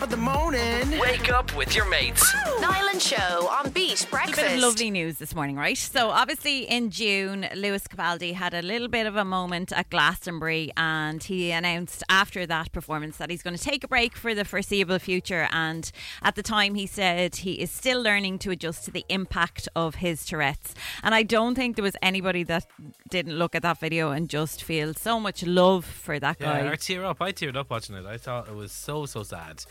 Top 0.00 0.02
of 0.02 0.10
the 0.10 0.16
morning. 0.16 0.98
Wake 0.98 1.30
up 1.30 1.54
with 1.56 1.74
your 1.74 1.88
mates. 1.88 2.24
Niall 2.60 2.88
and 2.88 3.02
Show 3.02 3.48
on 3.48 3.70
Beat 3.70 4.06
A 4.10 4.26
bit 4.34 4.38
of 4.54 4.58
lovely 4.60 4.90
news 4.90 5.18
this 5.18 5.34
morning, 5.34 5.56
right? 5.56 5.76
So, 5.76 6.08
obviously, 6.10 6.62
in 6.62 6.90
June, 6.90 7.46
Lewis 7.54 7.86
Capaldi 7.86 8.32
had 8.34 8.54
a 8.54 8.62
little 8.62 8.88
bit 8.88 9.06
of 9.06 9.16
a 9.16 9.24
moment 9.24 9.72
at 9.72 9.90
Glastonbury, 9.90 10.72
and 10.76 11.22
he 11.22 11.50
announced 11.50 12.02
after 12.08 12.46
that 12.46 12.72
performance 12.72 13.18
that 13.18 13.30
he's 13.30 13.42
going 13.42 13.56
to 13.56 13.62
take 13.62 13.84
a 13.84 13.88
break 13.88 14.16
for 14.16 14.34
the 14.34 14.44
foreseeable 14.44 14.98
future. 14.98 15.48
And 15.52 15.90
at 16.22 16.34
the 16.34 16.42
time, 16.42 16.74
he 16.74 16.86
said 16.86 17.36
he 17.36 17.52
is 17.54 17.70
still 17.70 18.02
learning 18.02 18.38
to 18.40 18.50
adjust 18.50 18.84
to 18.86 18.90
the 18.90 19.04
impact 19.08 19.68
of 19.76 19.96
his 19.96 20.24
Tourette's. 20.24 20.74
And 21.02 21.14
I 21.14 21.22
don't 21.22 21.54
think 21.54 21.76
there 21.76 21.82
was 21.82 21.96
anybody 22.02 22.42
that 22.44 22.66
didn't 23.10 23.36
look 23.38 23.54
at 23.54 23.62
that 23.62 23.78
video 23.78 24.10
and 24.12 24.28
just 24.28 24.62
feel 24.62 24.94
so 24.94 25.20
much 25.20 25.44
love 25.44 25.84
for 25.84 26.18
that 26.18 26.38
guy. 26.38 26.60
I 26.60 26.62
or 26.72 26.76
tear 26.76 27.04
up. 27.04 27.20
I 27.20 27.32
teared 27.32 27.56
up 27.56 27.70
watching 27.70 27.96
it. 27.96 28.06
I 28.06 28.16
thought 28.16 28.48
it 28.48 28.54
was 28.54 28.72
so 28.72 29.04
so 29.06 29.22
sad. 29.22 29.64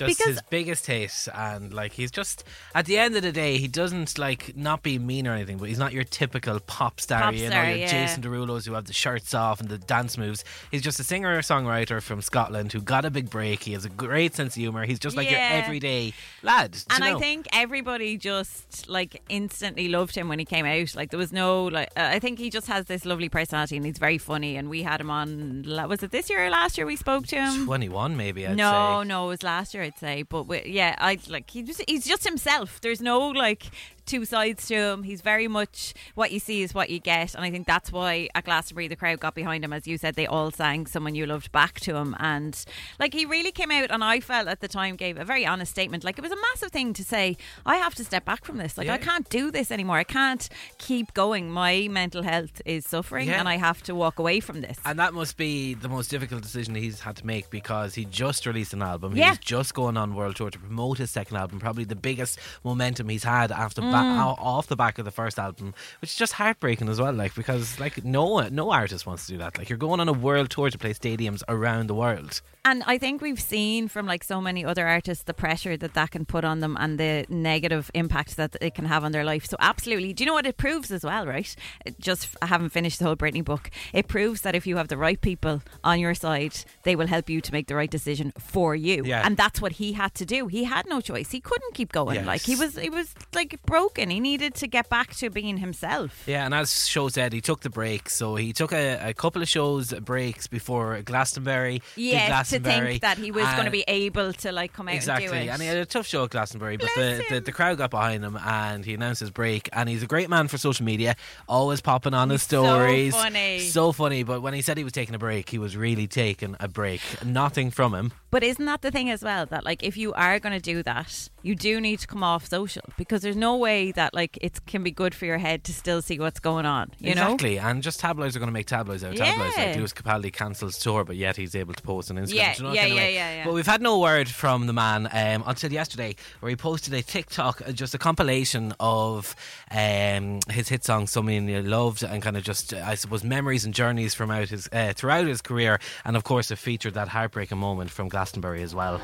Just 0.00 0.18
Because- 0.18 0.34
his 0.34 0.42
biggest 0.50 0.86
hit, 0.86 1.28
and 1.34 1.72
like 1.72 1.92
he's 1.92 2.10
just 2.10 2.44
at 2.74 2.86
the 2.86 2.98
end 2.98 3.14
of 3.16 3.22
the 3.22 3.32
day, 3.32 3.58
he 3.58 3.68
doesn't 3.68 4.18
like 4.18 4.56
not 4.56 4.82
be 4.82 4.98
mean 4.98 5.26
or 5.28 5.32
anything, 5.32 5.58
but 5.58 5.68
he's 5.68 5.78
not 5.78 5.92
your 5.92 6.04
typical 6.04 6.58
pop 6.60 7.00
star. 7.00 7.20
Pop 7.20 7.34
you 7.34 7.48
know, 7.50 7.62
your 7.62 7.76
yeah. 7.76 7.90
Jason 7.90 8.22
Derulo's 8.22 8.64
who 8.66 8.72
have 8.72 8.86
the 8.86 8.92
shirts 8.92 9.34
off 9.34 9.60
and 9.60 9.68
the 9.68 9.78
dance 9.78 10.16
moves. 10.16 10.42
He's 10.70 10.82
just 10.82 10.98
a 11.00 11.04
singer 11.04 11.38
songwriter 11.42 12.00
from 12.02 12.22
Scotland 12.22 12.72
who 12.72 12.80
got 12.80 13.04
a 13.04 13.10
big 13.10 13.28
break. 13.30 13.62
He 13.62 13.72
has 13.74 13.84
a 13.84 13.88
great 13.90 14.34
sense 14.34 14.54
of 14.56 14.60
humor. 14.60 14.86
He's 14.86 14.98
just 14.98 15.16
like 15.16 15.30
Yeah. 15.30 15.54
your 15.54 15.64
everyday 15.64 16.12
lad. 16.42 16.76
and 16.90 17.04
I 17.04 17.18
think 17.18 17.46
everybody 17.52 18.16
just 18.16 18.88
like 18.88 19.22
instantly 19.28 19.88
loved 19.88 20.14
him 20.16 20.28
when 20.28 20.38
he 20.38 20.44
came 20.44 20.64
out. 20.66 20.94
Like 20.94 21.10
there 21.10 21.18
was 21.18 21.32
no 21.32 21.64
like 21.64 21.90
uh, 21.96 22.08
I 22.12 22.18
think 22.20 22.38
he 22.38 22.48
just 22.50 22.66
has 22.68 22.86
this 22.86 23.04
lovely 23.04 23.28
personality 23.28 23.76
and 23.76 23.84
he's 23.84 23.98
very 23.98 24.18
funny. 24.18 24.56
And 24.56 24.70
we 24.70 24.82
had 24.82 25.00
him 25.00 25.10
on. 25.10 25.64
Was 25.88 26.02
it 26.02 26.10
this 26.10 26.30
year 26.30 26.46
or 26.46 26.50
last 26.50 26.78
year 26.78 26.86
we 26.86 26.96
spoke 26.96 27.26
to 27.28 27.36
him? 27.36 27.66
twenty-one 27.66 28.16
maybe. 28.16 28.46
I'd 28.46 28.56
no, 28.56 29.00
say. 29.02 29.08
no, 29.08 29.26
it 29.26 29.28
was 29.28 29.42
last 29.42 29.74
year 29.74 29.82
I'd 29.90 29.98
say. 29.98 30.22
But 30.22 30.66
yeah, 30.66 30.94
I 30.98 31.18
like 31.28 31.50
just 31.50 31.82
he's 31.86 32.06
just 32.06 32.24
himself. 32.24 32.80
There's 32.80 33.00
no 33.00 33.28
like 33.28 33.70
two 34.10 34.24
sides 34.24 34.66
to 34.68 34.74
him. 34.74 35.02
He's 35.04 35.20
very 35.22 35.48
much 35.48 35.94
what 36.14 36.32
you 36.32 36.40
see 36.40 36.62
is 36.62 36.74
what 36.74 36.90
you 36.90 36.98
get, 36.98 37.34
and 37.34 37.44
I 37.44 37.50
think 37.50 37.66
that's 37.66 37.90
why 37.92 38.28
at 38.34 38.44
Glastonbury 38.44 38.88
the 38.88 38.96
crowd 38.96 39.20
got 39.20 39.34
behind 39.34 39.64
him. 39.64 39.72
As 39.72 39.86
you 39.86 39.96
said, 39.98 40.14
they 40.16 40.26
all 40.26 40.50
sang 40.50 40.86
"Someone 40.86 41.14
You 41.14 41.26
Loved" 41.26 41.50
back 41.52 41.80
to 41.80 41.96
him, 41.96 42.16
and 42.18 42.62
like 42.98 43.14
he 43.14 43.24
really 43.24 43.52
came 43.52 43.70
out. 43.70 43.90
And 43.90 44.02
I 44.04 44.20
felt 44.20 44.48
at 44.48 44.60
the 44.60 44.68
time 44.68 44.96
gave 44.96 45.16
a 45.18 45.24
very 45.24 45.46
honest 45.46 45.70
statement. 45.72 46.04
Like 46.04 46.18
it 46.18 46.22
was 46.22 46.32
a 46.32 46.36
massive 46.50 46.70
thing 46.72 46.92
to 46.94 47.04
say, 47.04 47.36
I 47.64 47.76
have 47.76 47.94
to 47.96 48.04
step 48.04 48.24
back 48.24 48.44
from 48.44 48.56
this. 48.58 48.76
Like 48.76 48.86
Yeah. 48.88 48.94
I 48.94 48.98
can't 48.98 49.28
do 49.28 49.50
this 49.50 49.70
anymore. 49.70 49.98
I 49.98 50.04
can't 50.04 50.48
keep 50.78 51.14
going. 51.14 51.50
My 51.50 51.88
mental 51.90 52.22
health 52.22 52.60
is 52.64 52.84
suffering, 52.86 53.28
Yeah. 53.28 53.38
and 53.40 53.48
I 53.48 53.56
have 53.58 53.82
to 53.84 53.94
walk 53.94 54.18
away 54.18 54.40
from 54.40 54.60
this. 54.60 54.78
And 54.84 54.98
that 54.98 55.14
must 55.14 55.36
be 55.36 55.74
the 55.74 55.88
most 55.88 56.10
difficult 56.10 56.42
decision 56.42 56.74
he's 56.74 57.00
had 57.00 57.16
to 57.16 57.26
make 57.26 57.50
because 57.50 57.94
he 57.94 58.04
just 58.04 58.46
released 58.46 58.72
an 58.72 58.82
album. 58.82 59.16
Yeah. 59.16 59.30
He's 59.30 59.38
just 59.38 59.74
going 59.74 59.96
on 59.96 60.14
world 60.14 60.36
tour 60.36 60.50
to 60.50 60.58
promote 60.58 60.98
his 60.98 61.10
second 61.10 61.36
album, 61.36 61.60
probably 61.60 61.84
the 61.84 61.96
biggest 61.96 62.38
momentum 62.64 63.08
he's 63.08 63.24
had 63.24 63.52
after 63.52 63.80
Mm. 63.82 63.90
Mm. 64.02 64.24
o- 64.26 64.42
off 64.42 64.66
the 64.66 64.76
back 64.76 64.98
of 64.98 65.04
the 65.04 65.10
first 65.10 65.38
album, 65.38 65.74
which 66.00 66.10
is 66.10 66.16
just 66.16 66.32
heartbreaking 66.34 66.88
as 66.88 67.00
well. 67.00 67.12
Like 67.12 67.34
because 67.34 67.78
like 67.80 68.04
no 68.04 68.48
no 68.48 68.70
artist 68.70 69.06
wants 69.06 69.26
to 69.26 69.32
do 69.32 69.38
that. 69.38 69.58
Like 69.58 69.68
you're 69.68 69.78
going 69.78 70.00
on 70.00 70.08
a 70.08 70.12
world 70.12 70.50
tour 70.50 70.70
to 70.70 70.78
play 70.78 70.92
stadiums 70.92 71.42
around 71.48 71.88
the 71.88 71.94
world. 71.94 72.40
And 72.62 72.82
I 72.86 72.98
think 72.98 73.22
we've 73.22 73.40
seen 73.40 73.88
from 73.88 74.04
like 74.06 74.22
so 74.22 74.38
many 74.40 74.66
other 74.66 74.86
artists 74.86 75.24
the 75.24 75.32
pressure 75.32 75.78
that 75.78 75.94
that 75.94 76.10
can 76.10 76.26
put 76.26 76.44
on 76.44 76.60
them 76.60 76.76
and 76.78 76.98
the 76.98 77.24
negative 77.30 77.90
impact 77.94 78.36
that 78.36 78.54
it 78.60 78.74
can 78.74 78.84
have 78.84 79.02
on 79.02 79.12
their 79.12 79.24
life. 79.24 79.46
So 79.46 79.56
absolutely, 79.60 80.12
do 80.12 80.22
you 80.22 80.26
know 80.26 80.34
what 80.34 80.46
it 80.46 80.58
proves 80.58 80.90
as 80.90 81.02
well? 81.02 81.26
Right, 81.26 81.56
just 81.98 82.36
I 82.42 82.46
haven't 82.46 82.70
finished 82.70 82.98
the 82.98 83.06
whole 83.06 83.16
Britney 83.16 83.42
book. 83.42 83.70
It 83.94 84.08
proves 84.08 84.42
that 84.42 84.54
if 84.54 84.66
you 84.66 84.76
have 84.76 84.88
the 84.88 84.98
right 84.98 85.20
people 85.20 85.62
on 85.82 86.00
your 86.00 86.14
side, 86.14 86.54
they 86.82 86.94
will 86.96 87.06
help 87.06 87.30
you 87.30 87.40
to 87.40 87.52
make 87.52 87.66
the 87.66 87.74
right 87.74 87.90
decision 87.90 88.32
for 88.38 88.74
you. 88.74 89.04
Yeah. 89.06 89.22
And 89.24 89.36
that's 89.38 89.60
what 89.62 89.72
he 89.72 89.94
had 89.94 90.14
to 90.16 90.26
do. 90.26 90.46
He 90.46 90.64
had 90.64 90.86
no 90.86 91.00
choice. 91.00 91.30
He 91.30 91.40
couldn't 91.40 91.74
keep 91.74 91.92
going. 91.92 92.16
Yes. 92.16 92.26
Like 92.26 92.42
he 92.42 92.56
was, 92.56 92.76
he 92.76 92.90
was 92.90 93.14
like 93.34 93.58
broken. 93.94 94.10
He 94.10 94.20
needed 94.20 94.54
to 94.56 94.66
get 94.66 94.88
back 94.88 95.14
to 95.16 95.30
being 95.30 95.58
himself. 95.58 96.24
Yeah, 96.26 96.44
and 96.44 96.54
as 96.54 96.86
Show 96.88 97.08
said, 97.08 97.32
he 97.32 97.40
took 97.40 97.60
the 97.60 97.70
break. 97.70 98.10
So 98.10 98.36
he 98.36 98.52
took 98.52 98.72
a, 98.72 99.08
a 99.10 99.14
couple 99.14 99.42
of 99.42 99.48
shows 99.48 99.92
breaks 99.92 100.46
before 100.46 101.00
Glastonbury. 101.02 101.82
Yes, 101.96 102.50
to 102.50 102.60
think 102.60 103.02
that 103.02 103.18
he 103.18 103.30
was 103.30 103.44
going 103.52 103.64
to 103.64 103.70
be 103.70 103.84
able 103.88 104.32
to 104.34 104.52
like 104.52 104.72
come 104.72 104.88
out 104.88 104.94
Exactly, 104.94 105.26
and 105.26 105.34
do 105.34 105.50
it. 105.50 105.52
and 105.52 105.62
he 105.62 105.68
had 105.68 105.76
a 105.78 105.86
tough 105.86 106.06
show 106.06 106.24
at 106.24 106.30
Glastonbury, 106.30 106.76
but 106.76 106.88
the, 106.94 107.24
the, 107.30 107.40
the 107.40 107.52
crowd 107.52 107.78
got 107.78 107.90
behind 107.90 108.24
him 108.24 108.36
and 108.36 108.84
he 108.84 108.94
announced 108.94 109.20
his 109.20 109.30
break. 109.30 109.68
And 109.72 109.88
he's 109.88 110.02
a 110.02 110.06
great 110.06 110.30
man 110.30 110.48
for 110.48 110.58
social 110.58 110.84
media, 110.84 111.16
always 111.48 111.80
popping 111.80 112.14
on 112.14 112.30
his 112.30 112.42
He's 112.42 112.48
so 112.50 112.64
stories. 112.64 113.14
funny. 113.14 113.58
So 113.60 113.92
funny, 113.92 114.22
but 114.22 114.40
when 114.42 114.54
he 114.54 114.62
said 114.62 114.78
he 114.78 114.84
was 114.84 114.92
taking 114.92 115.14
a 115.14 115.18
break, 115.18 115.48
he 115.48 115.58
was 115.58 115.76
really 115.76 116.06
taking 116.06 116.56
a 116.60 116.68
break. 116.68 117.00
Nothing 117.24 117.70
from 117.70 117.94
him. 117.94 118.12
But 118.30 118.42
isn't 118.44 118.64
that 118.64 118.82
the 118.82 118.90
thing 118.90 119.10
as 119.10 119.22
well? 119.22 119.46
That 119.46 119.64
like 119.64 119.82
if 119.82 119.96
you 119.96 120.12
are 120.14 120.38
going 120.38 120.52
to 120.54 120.60
do 120.60 120.82
that, 120.84 121.28
you 121.42 121.54
do 121.54 121.80
need 121.80 121.98
to 122.00 122.06
come 122.06 122.22
off 122.22 122.46
social 122.48 122.82
because 122.96 123.22
there's 123.22 123.36
no 123.36 123.56
way 123.56 123.92
that 123.92 124.14
like 124.14 124.38
it 124.40 124.64
can 124.66 124.82
be 124.82 124.90
good 124.90 125.14
for 125.14 125.24
your 125.26 125.38
head 125.38 125.64
to 125.64 125.72
still 125.72 126.02
see 126.02 126.18
what's 126.18 126.40
going 126.40 126.66
on. 126.66 126.90
You 126.98 127.14
know. 127.14 127.22
exactly, 127.22 127.58
and 127.58 127.82
just 127.82 128.00
tabloids 128.00 128.36
are 128.36 128.38
going 128.38 128.48
to 128.48 128.52
make 128.52 128.66
tabloids 128.66 129.04
out 129.04 129.12
of 129.12 129.18
tabloids. 129.18 129.56
Yeah. 129.56 129.66
Like 129.66 129.76
Lewis 129.76 129.92
Capaldi 129.92 130.32
cancels 130.32 130.78
tour, 130.78 131.04
but 131.04 131.16
yet 131.16 131.36
he's 131.36 131.54
able 131.54 131.74
to 131.74 131.82
post 131.82 132.10
on 132.10 132.16
Instagram. 132.16 132.34
Yeah, 132.34 132.54
you 132.56 132.62
know 132.62 132.72
yeah, 132.72 132.86
yeah, 132.86 132.94
yeah, 132.94 133.34
yeah. 133.36 133.44
But 133.44 133.54
we've 133.54 133.66
had 133.66 133.82
no 133.82 133.98
word 133.98 134.28
from 134.28 134.66
the 134.66 134.72
man 134.72 135.08
um, 135.12 135.44
until 135.46 135.72
yesterday, 135.72 136.16
where 136.40 136.50
he 136.50 136.56
posted 136.56 136.94
a 136.94 137.02
TikTok, 137.02 137.62
uh, 137.66 137.72
just 137.72 137.94
a 137.94 137.98
compilation 137.98 138.74
of 138.80 139.34
um, 139.70 140.40
his 140.50 140.68
hit 140.68 140.84
song 140.84 141.06
"Someone 141.06 141.48
You 141.48 141.62
Loved" 141.62 142.02
and 142.02 142.22
kind 142.22 142.36
of 142.36 142.42
just, 142.42 142.74
uh, 142.74 142.82
I 142.84 142.94
suppose, 142.94 143.24
memories 143.24 143.64
and 143.64 143.74
journeys 143.74 144.14
from 144.14 144.30
out 144.30 144.48
his 144.48 144.68
uh, 144.72 144.92
throughout 144.94 145.26
his 145.26 145.40
career, 145.40 145.78
and 146.04 146.16
of 146.16 146.24
course, 146.24 146.50
it 146.50 146.56
featured 146.56 146.94
that 146.94 147.08
heartbreaking 147.08 147.58
moment 147.58 147.90
from 147.90 148.08
Glastonbury 148.08 148.62
as 148.62 148.74
well. 148.74 149.00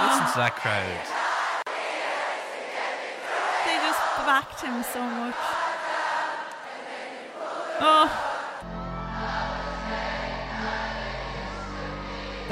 Listen 0.00 0.26
to 0.32 0.38
that 0.38 0.56
crowd. 0.56 1.04
They 3.66 3.76
just 3.76 4.00
backed 4.24 4.60
him 4.62 4.82
so 4.82 5.02
much. 5.02 5.36
Oh. 7.84 8.31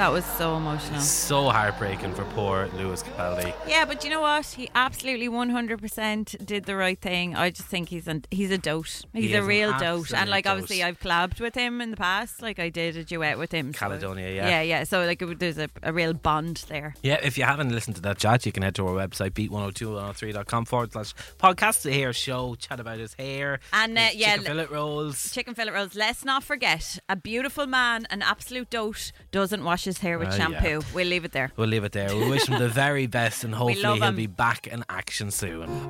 That 0.00 0.12
was 0.12 0.24
so 0.24 0.56
emotional. 0.56 0.98
So 1.00 1.50
heartbreaking 1.50 2.14
for 2.14 2.24
poor 2.36 2.70
Lewis 2.78 3.02
Capaldi. 3.02 3.52
Yeah, 3.68 3.84
but 3.84 4.02
you 4.02 4.08
know 4.08 4.22
what? 4.22 4.46
He 4.46 4.70
absolutely 4.74 5.28
100% 5.28 6.46
did 6.46 6.64
the 6.64 6.74
right 6.74 6.98
thing. 6.98 7.36
I 7.36 7.50
just 7.50 7.68
think 7.68 7.90
he's 7.90 8.08
an, 8.08 8.24
he's 8.30 8.50
a 8.50 8.56
dote. 8.56 9.02
He's 9.12 9.24
He 9.28 9.34
a 9.34 9.42
real 9.42 9.76
dote. 9.78 10.14
And 10.14 10.30
like 10.30 10.44
dote. 10.44 10.52
obviously 10.52 10.82
I've 10.82 10.98
collabed 10.98 11.38
with 11.38 11.54
him 11.54 11.82
in 11.82 11.90
the 11.90 11.98
past. 11.98 12.40
Like 12.40 12.58
I 12.58 12.70
did 12.70 12.96
a 12.96 13.04
duet 13.04 13.36
with 13.36 13.52
him. 13.52 13.74
so- 13.74 13.78
Caledonia, 13.78 14.32
yeah. 14.34 14.48
Yeah, 14.48 14.62
yeah. 14.62 14.84
So 14.84 15.04
like 15.04 15.20
it, 15.20 15.38
there's 15.38 15.58
a, 15.58 15.68
a 15.82 15.92
real 15.92 16.14
bond 16.14 16.64
there. 16.68 16.94
Yeah, 17.02 17.20
if 17.22 17.36
you 17.36 17.44
haven't 17.44 17.68
listened 17.68 17.96
to 17.96 18.02
that 18.02 18.16
chat, 18.16 18.46
you 18.46 18.52
can 18.52 18.62
head 18.62 18.74
to 18.76 18.86
our 18.86 18.94
website, 18.94 19.32
beat102103.com 19.32 20.64
forward 20.64 20.92
slash 20.92 21.12
podcast 21.38 21.82
to 21.82 21.92
hear 21.92 22.14
show, 22.14 22.54
chat 22.54 22.80
about 22.80 23.00
his 23.00 23.12
hair, 23.12 23.60
And, 23.74 23.98
uh, 23.98 24.00
his 24.00 24.16
yeah, 24.16 24.30
chicken 24.36 24.44
fillet 24.46 24.66
rolls. 24.66 25.30
Chicken 25.30 25.54
fillet 25.54 25.72
rolls. 25.72 25.94
Let's 25.94 26.24
not 26.24 26.42
forget, 26.42 26.98
a 27.10 27.16
beautiful 27.16 27.66
man, 27.66 28.06
an 28.08 28.22
absolute 28.22 28.70
dote, 28.70 29.12
doesn't 29.30 29.62
wash 29.62 29.84
his 29.84 29.89
hair 29.98 30.18
with 30.18 30.28
ah, 30.28 30.36
yeah. 30.36 30.60
shampoo. 30.60 30.82
We'll 30.94 31.06
leave 31.06 31.24
it 31.24 31.32
there. 31.32 31.52
We'll 31.56 31.68
leave 31.68 31.84
it 31.84 31.92
there. 31.92 32.14
We 32.14 32.28
wish 32.28 32.48
him 32.48 32.58
the 32.58 32.68
very 32.84 33.06
best 33.06 33.44
and 33.44 33.54
hopefully 33.54 33.82
he'll 33.82 34.02
him. 34.02 34.16
be 34.16 34.26
back 34.26 34.66
in 34.66 34.84
action 34.88 35.30
soon. 35.30 35.86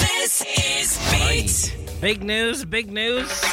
This 0.00 0.44
is 0.58 0.98
Beat. 1.10 2.00
Big 2.00 2.22
news, 2.24 2.64
big 2.64 2.90
news. 2.90 3.44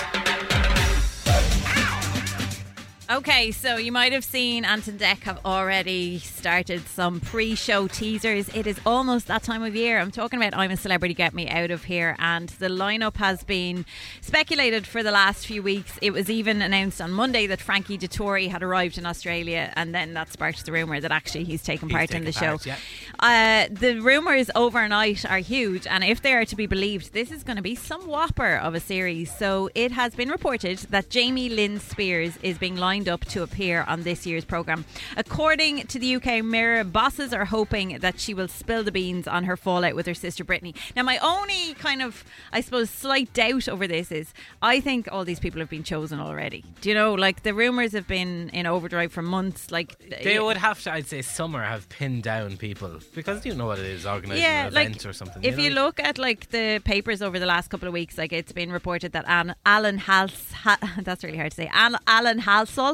Okay, 3.09 3.51
so 3.51 3.77
you 3.77 3.93
might 3.93 4.11
have 4.11 4.25
seen 4.25 4.65
Ant 4.65 4.85
and 4.89 4.99
Dec 4.99 5.21
have 5.21 5.39
already 5.45 6.19
started 6.19 6.85
some 6.89 7.21
pre-show 7.21 7.87
teasers. 7.87 8.49
It 8.49 8.67
is 8.67 8.81
almost 8.85 9.27
that 9.27 9.43
time 9.43 9.63
of 9.63 9.73
year. 9.77 9.97
I'm 9.97 10.11
talking 10.11 10.37
about 10.37 10.53
I'm 10.53 10.71
a 10.71 10.75
Celebrity, 10.77 11.13
Get 11.13 11.33
Me 11.33 11.47
Out 11.47 11.71
of 11.71 11.85
Here, 11.85 12.17
and 12.19 12.49
the 12.49 12.67
lineup 12.67 13.15
has 13.15 13.45
been 13.45 13.85
speculated 14.19 14.85
for 14.85 15.03
the 15.03 15.11
last 15.11 15.45
few 15.45 15.63
weeks. 15.63 15.97
It 16.01 16.11
was 16.11 16.29
even 16.29 16.61
announced 16.61 16.99
on 16.99 17.13
Monday 17.13 17.47
that 17.47 17.61
Frankie 17.61 17.97
Dettori 17.97 18.49
had 18.49 18.61
arrived 18.61 18.97
in 18.97 19.05
Australia, 19.05 19.71
and 19.77 19.95
then 19.95 20.13
that 20.15 20.33
sparked 20.33 20.65
the 20.65 20.73
rumor 20.73 20.99
that 20.99 21.11
actually 21.11 21.45
he's 21.45 21.63
taken 21.63 21.87
He's 21.87 21.95
part 21.95 22.09
in 22.11 22.23
taken 22.23 22.25
the 22.25 22.33
show. 22.33 22.57
part, 22.57 22.65
yeah. 22.65 22.75
Uh, 23.19 23.69
the 23.71 24.01
rumors 24.01 24.51
overnight 24.53 25.23
are 25.23 25.39
huge, 25.39 25.87
and 25.87 26.03
if 26.03 26.21
they 26.21 26.33
are 26.33 26.43
to 26.43 26.57
be 26.57 26.67
believed, 26.67 27.13
this 27.13 27.31
is 27.31 27.43
going 27.43 27.55
to 27.55 27.63
be 27.63 27.73
some 27.73 28.05
whopper 28.05 28.57
of 28.57 28.75
a 28.75 28.81
series. 28.81 29.33
So 29.33 29.69
it 29.75 29.93
has 29.93 30.13
been 30.13 30.27
reported 30.29 30.79
that 30.89 31.09
Jamie 31.09 31.47
Lynn 31.47 31.79
Spears 31.79 32.37
is 32.43 32.57
being 32.57 32.75
lined 32.75 32.96
up 33.05 33.25
to 33.25 33.43
appear 33.43 33.83
on 33.85 34.03
this 34.03 34.25
year's 34.25 34.45
programme. 34.45 34.85
According 35.17 35.87
to 35.87 35.99
the 35.99 36.15
UK 36.15 36.41
Mirror, 36.41 36.85
bosses 36.85 37.33
are 37.33 37.43
hoping 37.43 37.97
that 37.99 38.17
she 38.17 38.33
will 38.33 38.47
spill 38.47 38.81
the 38.81 38.93
beans 38.93 39.27
on 39.27 39.43
her 39.43 39.57
fallout 39.57 39.93
with 39.93 40.05
her 40.05 40.13
sister 40.13 40.45
Britney. 40.45 40.73
Now, 40.95 41.03
my 41.03 41.17
only 41.17 41.73
kind 41.73 42.01
of, 42.01 42.23
I 42.53 42.61
suppose, 42.61 42.89
slight 42.89 43.33
doubt 43.33 43.67
over 43.67 43.87
this 43.87 44.09
is 44.09 44.33
I 44.61 44.79
think 44.79 45.09
all 45.11 45.25
these 45.25 45.39
people 45.41 45.59
have 45.59 45.69
been 45.69 45.83
chosen 45.83 46.21
already. 46.21 46.63
Do 46.79 46.87
you 46.87 46.95
know, 46.95 47.13
like 47.13 47.43
the 47.43 47.53
rumours 47.53 47.91
have 47.91 48.07
been 48.07 48.49
in 48.53 48.65
overdrive 48.65 49.11
for 49.11 49.21
months. 49.21 49.69
Like 49.69 49.97
They 50.23 50.39
would 50.39 50.55
have 50.57 50.81
to, 50.83 50.93
I'd 50.93 51.07
say, 51.07 51.21
summer 51.23 51.61
have 51.63 51.89
pinned 51.89 52.23
down 52.23 52.55
people 52.55 52.99
because 53.13 53.45
you 53.45 53.53
know 53.55 53.65
what 53.65 53.79
it 53.79 53.85
is 53.85 54.05
organising 54.05 54.43
yeah, 54.43 54.67
an 54.67 54.73
like 54.73 54.87
event 54.87 55.05
or 55.05 55.13
something. 55.13 55.43
if 55.43 55.57
know? 55.57 55.63
you 55.63 55.71
look 55.71 55.99
at 55.99 56.17
like 56.17 56.51
the 56.51 56.79
papers 56.85 57.21
over 57.21 57.39
the 57.39 57.45
last 57.45 57.69
couple 57.69 57.87
of 57.87 57.93
weeks, 57.93 58.17
like 58.17 58.31
it's 58.31 58.51
been 58.51 58.71
reported 58.71 59.11
that 59.13 59.25
An- 59.27 59.55
Alan 59.65 59.97
Hals, 59.97 60.51
ha- 60.53 60.77
that's 61.01 61.23
really 61.23 61.37
hard 61.37 61.51
to 61.51 61.55
say, 61.55 61.69
An- 61.73 61.97
Alan 62.07 62.39
Halsall. 62.41 62.86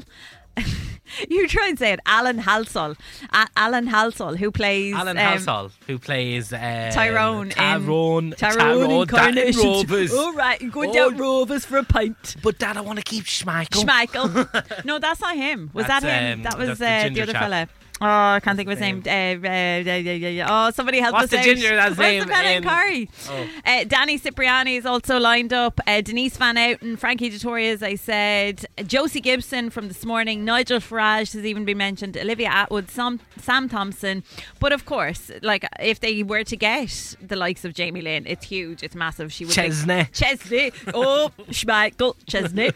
you 1.29 1.47
try 1.47 1.67
and 1.67 1.77
say 1.79 1.93
it, 1.93 1.99
Alan 2.05 2.39
Halsall, 2.39 2.95
A- 3.33 3.47
Alan 3.57 3.87
Halsall, 3.87 4.37
who 4.37 4.51
plays 4.51 4.93
Alan 4.95 5.17
um, 5.17 5.23
Halsall, 5.37 5.71
who 5.87 5.97
plays 5.99 6.53
um, 6.53 6.59
Tyrone, 6.91 7.47
in- 7.47 7.51
Tyrone, 7.53 8.31
Tyrone, 8.31 9.37
in. 9.37 9.55
Rovers. 9.55 10.13
All 10.17 10.33
right, 10.33 10.71
go 10.71 10.83
Oh, 10.89 10.93
down 10.93 11.17
Rovers 11.17 11.65
for 11.65 11.77
a 11.77 11.83
pint. 11.83 12.35
But 12.43 12.59
Dad, 12.59 12.77
I 12.77 12.81
want 12.81 12.99
to 12.99 13.03
keep 13.03 13.25
Schmeichel. 13.25 13.83
Schmeichel. 13.83 14.85
no, 14.85 14.99
that's 14.99 15.21
not 15.21 15.35
him. 15.35 15.69
Was 15.73 15.87
That's, 15.87 16.03
that 16.03 16.21
him? 16.23 16.39
um, 16.39 16.43
that 16.43 16.57
was 16.57 16.79
that's 16.79 16.79
the 16.79 17.11
uh, 17.11 17.13
the, 17.13 17.21
other 17.21 17.31
chap. 17.33 17.41
fella. 17.41 17.67
Oh, 18.03 18.35
I 18.35 18.41
can't 18.41 18.57
think 18.57 18.67
of 18.67 18.77
his 18.77 18.81
name. 18.81 19.01
Uh, 19.05 19.09
uh, 19.09 19.13
yeah, 19.41 19.95
yeah, 19.95 20.27
yeah. 20.27 20.47
Oh, 20.49 20.71
somebody 20.71 20.99
help 20.99 21.13
What's 21.13 21.25
us 21.25 21.29
the 21.31 21.37
out. 21.37 21.43
ginger 21.45 21.73
that's 21.73 21.97
Where's 21.97 22.11
name 22.11 22.27
the 22.27 22.33
fella 22.33 22.49
in 22.49 22.63
Corrie? 22.63 23.09
Oh. 23.29 23.47
Uh, 23.65 23.83
Danny 23.85 24.17
Cipriani 24.17 24.75
is 24.75 24.85
also 24.85 25.19
lined 25.19 25.53
up. 25.53 25.79
Uh, 25.87 26.01
Denise 26.01 26.35
Van 26.35 26.57
Outen, 26.57 26.97
Frankie 26.97 27.29
Dettori, 27.29 27.71
as 27.71 27.81
I 27.81 27.95
said. 27.95 28.65
Josie 28.85 29.21
Gibson 29.21 29.69
from 29.69 29.87
this 29.87 30.03
morning. 30.05 30.43
Nigel 30.43 30.79
Farage 30.79 31.31
has 31.33 31.45
even 31.45 31.63
been 31.63 31.77
mentioned. 31.77 32.17
Olivia 32.17 32.49
Attwood, 32.49 32.89
Sam, 32.89 33.21
Sam 33.39 33.69
Thompson. 33.69 34.23
But 34.59 34.73
of 34.73 34.83
course, 34.85 35.31
like 35.41 35.65
if 35.79 36.01
they 36.01 36.23
were 36.23 36.43
to 36.43 36.57
get 36.57 37.15
the 37.21 37.37
likes 37.37 37.63
of 37.63 37.73
Jamie 37.73 38.01
Lynn, 38.01 38.25
it's 38.27 38.45
huge. 38.45 38.83
It's 38.83 38.95
massive. 38.95 39.31
She 39.31 39.45
would 39.45 39.53
Chesney. 39.53 40.09
Chesney. 40.11 40.71
Oh, 40.93 41.31
Schmeichel. 41.51 42.15
Chesney. 42.27 42.69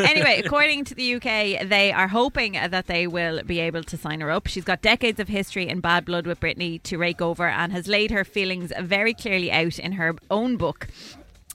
anyway, 0.00 0.42
according 0.44 0.86
to 0.86 0.94
the 0.96 1.14
UK, 1.14 1.68
they 1.68 1.92
are 1.94 2.08
hoping 2.08 2.54
that 2.54 2.88
they 2.88 3.06
will 3.06 3.42
be 3.44 3.60
able 3.60 3.84
to 3.84 3.96
sign 3.96 4.20
her 4.20 4.30
up. 4.30 4.48
She's 4.48 4.64
got 4.64 4.71
decades 4.76 5.20
of 5.20 5.28
history 5.28 5.68
and 5.68 5.82
bad 5.82 6.04
blood 6.04 6.26
with 6.26 6.40
Britney 6.40 6.82
to 6.84 6.98
rake 6.98 7.20
over 7.20 7.46
and 7.48 7.72
has 7.72 7.88
laid 7.88 8.10
her 8.10 8.24
feelings 8.24 8.72
very 8.80 9.14
clearly 9.14 9.50
out 9.50 9.78
in 9.78 9.92
her 9.92 10.14
own 10.30 10.56
book. 10.56 10.88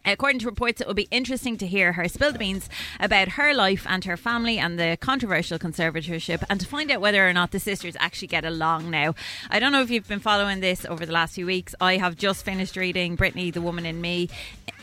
Uh, 0.08 0.12
according 0.12 0.40
to 0.40 0.46
reports, 0.46 0.80
it 0.80 0.88
will 0.88 0.94
be 0.94 1.08
interesting 1.12 1.58
to 1.58 1.68
hear 1.68 1.94
her 1.94 2.08
spill 2.08 2.32
the 2.32 2.40
beans 2.40 2.70
about 3.00 3.30
her 3.30 3.54
life 3.54 3.86
and 3.90 4.06
her 4.06 4.16
family 4.16 4.58
and 4.58 4.80
the 4.80 4.98
controversial 5.02 5.60
conservatorship 5.60 6.44
and 6.50 6.62
to 6.62 6.66
find 6.66 6.90
out 6.90 7.02
whether 7.02 7.28
or 7.28 7.34
not 7.34 7.52
the 7.52 7.60
sisters 7.60 7.98
actually 8.00 8.28
get 8.28 8.46
along 8.46 8.90
now. 8.90 9.14
I 9.50 9.60
don't 9.60 9.72
know 9.72 9.82
if 9.82 9.90
you've 9.90 10.08
been 10.08 10.20
following 10.20 10.62
this 10.62 10.86
over 10.86 11.06
the 11.06 11.12
last 11.12 11.36
few 11.36 11.46
weeks. 11.46 11.76
I 11.82 11.98
have 11.98 12.16
just 12.16 12.46
finished 12.46 12.78
reading 12.78 13.18
Britney, 13.18 13.52
the 13.52 13.62
Woman 13.62 13.86
in 13.86 14.00
Me. 14.00 14.30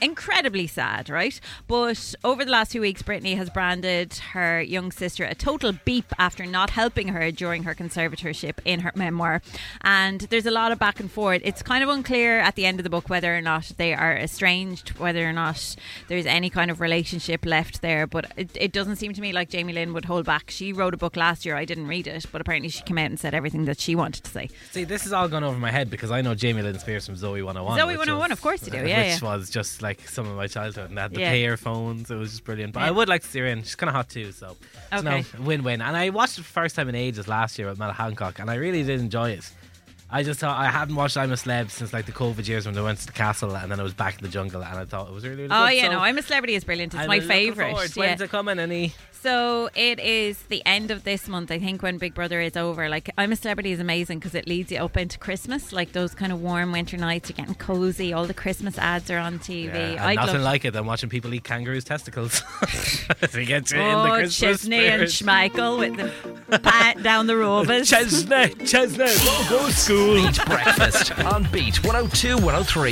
Incredibly 0.02 0.66
sad, 0.66 1.08
right? 1.08 1.40
But 1.66 2.14
over 2.22 2.44
the 2.44 2.50
last 2.50 2.72
few 2.72 2.82
weeks, 2.82 3.02
Britney 3.02 3.37
has 3.37 3.48
branded 3.48 4.14
her 4.32 4.60
young 4.60 4.92
sister 4.92 5.24
a 5.24 5.34
total 5.34 5.72
beep 5.84 6.12
after 6.18 6.44
not 6.44 6.70
helping 6.70 7.08
her 7.08 7.30
during 7.30 7.62
her 7.62 7.74
conservatorship 7.74 8.58
in 8.64 8.80
her 8.80 8.92
memoir. 8.94 9.40
And 9.80 10.22
there's 10.22 10.46
a 10.46 10.50
lot 10.50 10.72
of 10.72 10.78
back 10.78 11.00
and 11.00 11.10
forth. 11.10 11.40
It's 11.44 11.62
kind 11.62 11.82
of 11.82 11.88
unclear 11.88 12.40
at 12.40 12.56
the 12.56 12.66
end 12.66 12.80
of 12.80 12.84
the 12.84 12.90
book 12.90 13.08
whether 13.08 13.34
or 13.34 13.40
not 13.40 13.72
they 13.78 13.94
are 13.94 14.16
estranged, 14.16 14.98
whether 14.98 15.13
or 15.22 15.33
not 15.33 15.77
there's 16.09 16.27
any 16.27 16.50
kind 16.50 16.70
of 16.70 16.81
relationship 16.81 17.44
left 17.46 17.83
there. 17.83 18.07
But 18.07 18.33
it, 18.37 18.50
it 18.55 18.72
doesn't 18.72 18.96
seem 18.96 19.12
to 19.14 19.20
me 19.20 19.33
like 19.33 19.48
Jamie 19.50 19.72
Lynn 19.72 19.92
would 19.92 20.05
hold 20.07 20.24
back. 20.27 20.50
She 20.50 20.72
wrote 20.72 20.94
a 20.94 20.96
book 20.96 21.16
last 21.16 21.44
year. 21.46 21.57
I 21.57 21.64
didn't 21.64 21.87
read 21.87 22.07
it, 22.07 22.27
but 22.33 22.40
apparently 22.40 22.68
she 22.68 22.83
came 22.83 22.98
out 22.98 23.07
and 23.07 23.18
said 23.20 23.35
everything 23.35 23.64
that 23.66 23.79
she 23.81 23.94
wanted 23.94 24.24
to 24.24 24.31
say. 24.31 24.48
See, 24.70 24.85
this 24.85 25.03
has 25.05 25.12
all 25.12 25.29
gone 25.29 25.44
over 25.44 25.59
my 25.59 25.70
head 25.70 25.90
because 25.90 26.11
I 26.11 26.22
know 26.22 26.35
Jamie 26.35 26.62
Lynn 26.62 26.79
Spears 26.79 27.07
from 27.07 27.16
Zoe 27.16 27.42
101. 27.42 27.79
Zoe 27.79 27.85
101, 27.96 28.18
was- 28.18 28.31
of 28.31 28.42
course 28.42 28.64
you 28.66 28.72
do, 28.72 28.79
yeah, 28.79 29.12
Which 29.12 29.22
yeah. 29.22 29.37
was 29.37 29.50
just 29.50 29.83
like 29.83 30.07
some 30.09 30.27
of 30.29 30.37
my 30.37 30.46
childhood. 30.46 30.90
And 30.90 30.98
had 30.98 31.12
the 31.12 31.20
Yeah. 31.20 31.31
pair 31.31 31.57
phones. 31.57 32.11
It 32.11 32.16
was 32.16 32.31
just 32.31 32.44
brilliant. 32.44 32.72
But 32.72 32.81
Yeah. 32.81 32.87
I 32.87 32.90
would 32.90 33.09
like 33.09 33.22
to 33.22 33.29
see 33.29 33.40
her 33.40 33.46
in. 33.46 33.62
She's 33.62 33.74
kind 33.74 33.88
of 33.88 33.94
hot 33.94 34.09
too. 34.09 34.33
So, 34.33 34.57
Okay. 34.92 35.24
no 35.38 35.44
win 35.44 35.62
win. 35.64 35.81
And 35.83 35.96
I 35.96 36.11
watched 36.11 36.38
it 36.38 36.42
for 36.42 36.48
the 36.48 36.53
first 36.61 36.77
time 36.77 36.88
in 36.88 36.94
ages 36.94 37.29
last 37.29 37.59
year 37.59 37.68
with 37.68 37.79
Mel 37.79 37.92
Hancock. 37.92 38.38
And 38.38 38.50
I 38.50 38.55
really 38.57 38.83
did 38.83 39.00
enjoy 39.00 39.31
it. 39.31 39.50
I 40.16 40.22
just 40.22 40.38
thought 40.38 40.57
I 40.57 40.70
hadn't 40.70 40.94
watched 40.94 41.16
I'm 41.16 41.33
a 41.33 41.35
Celeb 41.35 41.70
since 41.70 41.92
like 41.92 42.07
the 42.07 42.12
COVID 42.12 42.46
years 42.46 42.66
when 42.66 42.74
they 42.77 42.81
went 42.83 43.00
to 43.00 43.07
the 43.07 43.12
castle 43.12 43.55
and 43.57 43.70
then 43.70 43.81
I 43.81 43.83
was 43.83 43.94
back 43.94 44.16
in 44.18 44.22
the 44.22 44.29
jungle 44.31 44.62
and 44.62 44.79
I 44.79 44.85
thought 44.85 45.09
it 45.09 45.12
was 45.12 45.24
really, 45.24 45.42
really 45.42 45.48
Oh 45.50 45.66
good. 45.66 45.74
yeah, 45.77 45.87
So 45.87 45.92
no, 45.92 45.98
I'm 45.98 46.16
a 46.18 46.22
celebrity 46.22 46.55
is 46.55 46.62
brilliant. 46.62 46.94
It's 46.94 47.03
I'm 47.03 47.09
my 47.09 47.18
favourite. 47.20 47.72
Yeah. 47.96 48.00
When's 48.00 48.20
it 48.20 48.31
coming? 48.31 48.61
Any? 48.61 48.94
So 49.11 49.70
it 49.74 49.98
is 49.98 50.38
the 50.44 50.62
end 50.66 50.90
of 50.90 51.03
this 51.03 51.29
month, 51.29 51.50
I 51.50 51.59
think, 51.59 51.83
when 51.83 51.96
Big 51.96 52.12
Brother 52.14 52.42
is 52.42 52.59
over. 52.59 52.90
Like, 52.90 53.09
I'm 53.16 53.33
a 53.33 53.37
Celebrity 53.37 53.72
is 53.72 53.81
amazing 53.81 54.18
because 54.18 54.35
it 54.35 54.46
leads 54.46 54.70
you 54.70 54.79
up 54.79 54.98
into 54.98 55.18
Christmas, 55.18 55.72
like 55.72 55.92
those 55.92 56.14
kind 56.14 56.31
of 56.31 56.42
warm 56.42 56.72
winter 56.72 56.98
nights. 56.98 57.31
You're 57.31 57.37
getting 57.38 57.55
cozy. 57.55 58.12
All 58.12 58.27
the 58.27 58.35
Christmas 58.35 58.77
ads 58.79 59.11
are 59.11 59.16
on 59.18 59.38
TV. 59.38 59.94
Yeah, 59.94 60.07
I'd 60.07 60.16
nothing 60.16 60.42
like 60.42 60.66
it 60.66 60.72
than 60.74 60.85
watching 60.85 61.09
people 61.09 61.33
eat 61.33 61.42
kangaroos' 61.42 61.85
testicles. 61.85 62.42
to 63.22 63.44
get 63.46 63.70
you 63.72 63.81
in 63.81 63.88
the 63.88 64.12
Oh, 64.12 64.14
Christmas 64.14 64.37
Chesney 64.61 64.87
and. 64.87 65.03
Schmeichel 65.05 65.79
with 65.79 65.96
the 66.50 66.59
pat 66.62 67.03
down 67.03 67.27
the 67.27 67.37
rovers. 67.37 67.88
Chesney, 67.88 68.50
Chesney, 68.66 69.07
school. 69.09 70.03
Beat 70.04 70.44
Breakfast 70.44 71.18
on 71.20 71.44
Beat 71.50 71.82
102 71.82 72.36
103. 72.36 72.90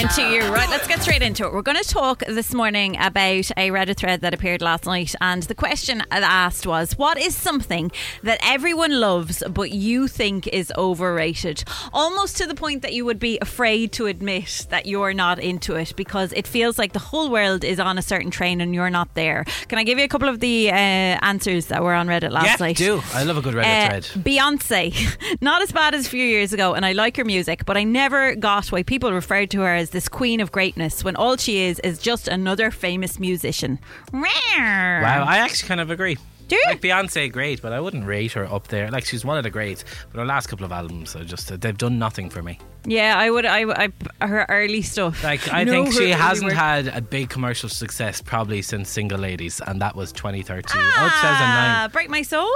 into 0.00 0.22
you. 0.22 0.40
Right, 0.52 0.68
let's 0.68 0.88
get 0.88 1.00
straight 1.00 1.22
into 1.22 1.46
it. 1.46 1.52
We're 1.52 1.62
going 1.62 1.80
to 1.80 1.88
talk 1.88 2.24
this 2.26 2.52
morning 2.52 2.96
about 2.96 3.50
a 3.56 3.70
Reddit 3.70 3.96
thread 3.96 4.20
that 4.22 4.34
appeared 4.34 4.62
last 4.62 4.84
night, 4.86 5.14
and 5.20 5.44
the 5.44 5.54
question 5.54 6.02
asked 6.10 6.66
was, 6.66 6.98
"What 6.98 7.18
is 7.18 7.36
something 7.36 7.92
that 8.24 8.40
everyone 8.42 8.98
loves 8.98 9.44
but 9.48 9.70
you 9.70 10.08
think 10.08 10.48
is 10.48 10.72
overrated?" 10.76 11.62
Almost 11.92 12.36
to 12.38 12.46
the 12.46 12.54
point 12.56 12.82
that 12.82 12.92
you 12.92 13.04
would 13.04 13.20
be 13.20 13.38
afraid 13.40 13.92
to 13.92 14.06
admit 14.06 14.66
that 14.70 14.86
you're 14.86 15.14
not 15.14 15.38
into 15.38 15.76
it 15.76 15.94
because 15.94 16.32
it 16.32 16.48
feels 16.48 16.78
like 16.78 16.92
the 16.94 16.98
whole 16.98 17.30
world 17.30 17.62
is 17.62 17.78
on 17.78 17.96
a 17.96 18.02
certain 18.02 18.32
train 18.32 18.60
and 18.60 18.74
you're 18.74 18.90
not 18.90 19.14
there. 19.14 19.44
Can 19.68 19.78
I 19.78 19.84
give 19.84 19.98
you 19.98 20.04
a 20.04 20.08
couple 20.08 20.28
of 20.28 20.40
the 20.40 20.70
uh, 20.70 20.74
answers 20.74 21.66
that 21.66 21.82
were 21.84 21.94
on 21.94 22.08
Reddit 22.08 22.32
last 22.32 22.46
yeah, 22.46 22.56
night? 22.66 22.76
do. 22.76 23.00
I 23.12 23.22
love 23.22 23.36
a 23.36 23.40
good 23.42 23.54
Reddit 23.54 23.84
Uh, 23.84 23.88
thread. 24.00 24.02
Beyonce, 24.24 25.40
not 25.44 25.62
as 25.62 25.70
bad 25.70 25.94
as 25.94 26.06
a 26.06 26.10
few 26.10 26.24
years 26.24 26.52
ago, 26.52 26.74
and 26.74 26.84
I 26.84 26.92
like 26.92 27.16
her 27.18 27.24
music, 27.24 27.64
but 27.66 27.76
I 27.76 27.84
never 27.84 28.34
got 28.34 28.72
why 28.72 28.82
people 28.82 29.12
referred 29.12 29.50
to 29.52 29.60
her 29.60 29.74
as 29.74 29.90
this 29.90 30.08
queen 30.08 30.40
of 30.40 30.50
greatness 30.50 31.04
when 31.04 31.14
all 31.16 31.36
she 31.36 31.58
is 31.58 31.78
is 31.80 31.98
just 31.98 32.26
another 32.26 32.70
famous 32.70 33.20
musician. 33.20 33.78
Wow, 34.12 34.22
Wow. 34.26 35.24
I 35.28 35.38
actually 35.38 35.68
kind 35.68 35.80
of 35.80 35.90
agree. 35.90 36.16
Do 36.46 36.56
you? 36.56 36.62
Like 36.66 36.82
Beyonce, 36.82 37.32
great, 37.32 37.62
but 37.62 37.72
I 37.72 37.80
wouldn't 37.80 38.04
rate 38.06 38.32
her 38.32 38.44
up 38.44 38.68
there. 38.68 38.90
Like 38.90 39.06
she's 39.06 39.24
one 39.24 39.38
of 39.38 39.44
the 39.44 39.50
greats, 39.50 39.82
but 40.12 40.18
her 40.18 40.26
last 40.26 40.48
couple 40.48 40.66
of 40.66 40.72
albums 40.72 41.16
are 41.16 41.24
just 41.24 41.58
they've 41.60 41.78
done 41.78 41.98
nothing 41.98 42.28
for 42.28 42.42
me. 42.42 42.58
Yeah, 42.84 43.14
I 43.16 43.30
would. 43.30 43.46
I, 43.46 43.88
I 44.20 44.26
her 44.26 44.44
early 44.50 44.82
stuff. 44.82 45.24
Like 45.24 45.50
I 45.50 45.64
know 45.64 45.84
think 45.84 45.94
she 45.94 46.10
hasn't 46.10 46.48
work? 46.50 46.54
had 46.54 46.88
a 46.88 47.00
big 47.00 47.30
commercial 47.30 47.70
success 47.70 48.20
probably 48.20 48.60
since 48.60 48.90
Single 48.90 49.18
Ladies, 49.18 49.62
and 49.66 49.80
that 49.80 49.96
was 49.96 50.12
2013. 50.12 50.64
oh, 50.82 50.92
Ah, 50.98 51.88
2009. 51.88 51.90
Break 51.92 52.10
My 52.10 52.20
Soul. 52.20 52.50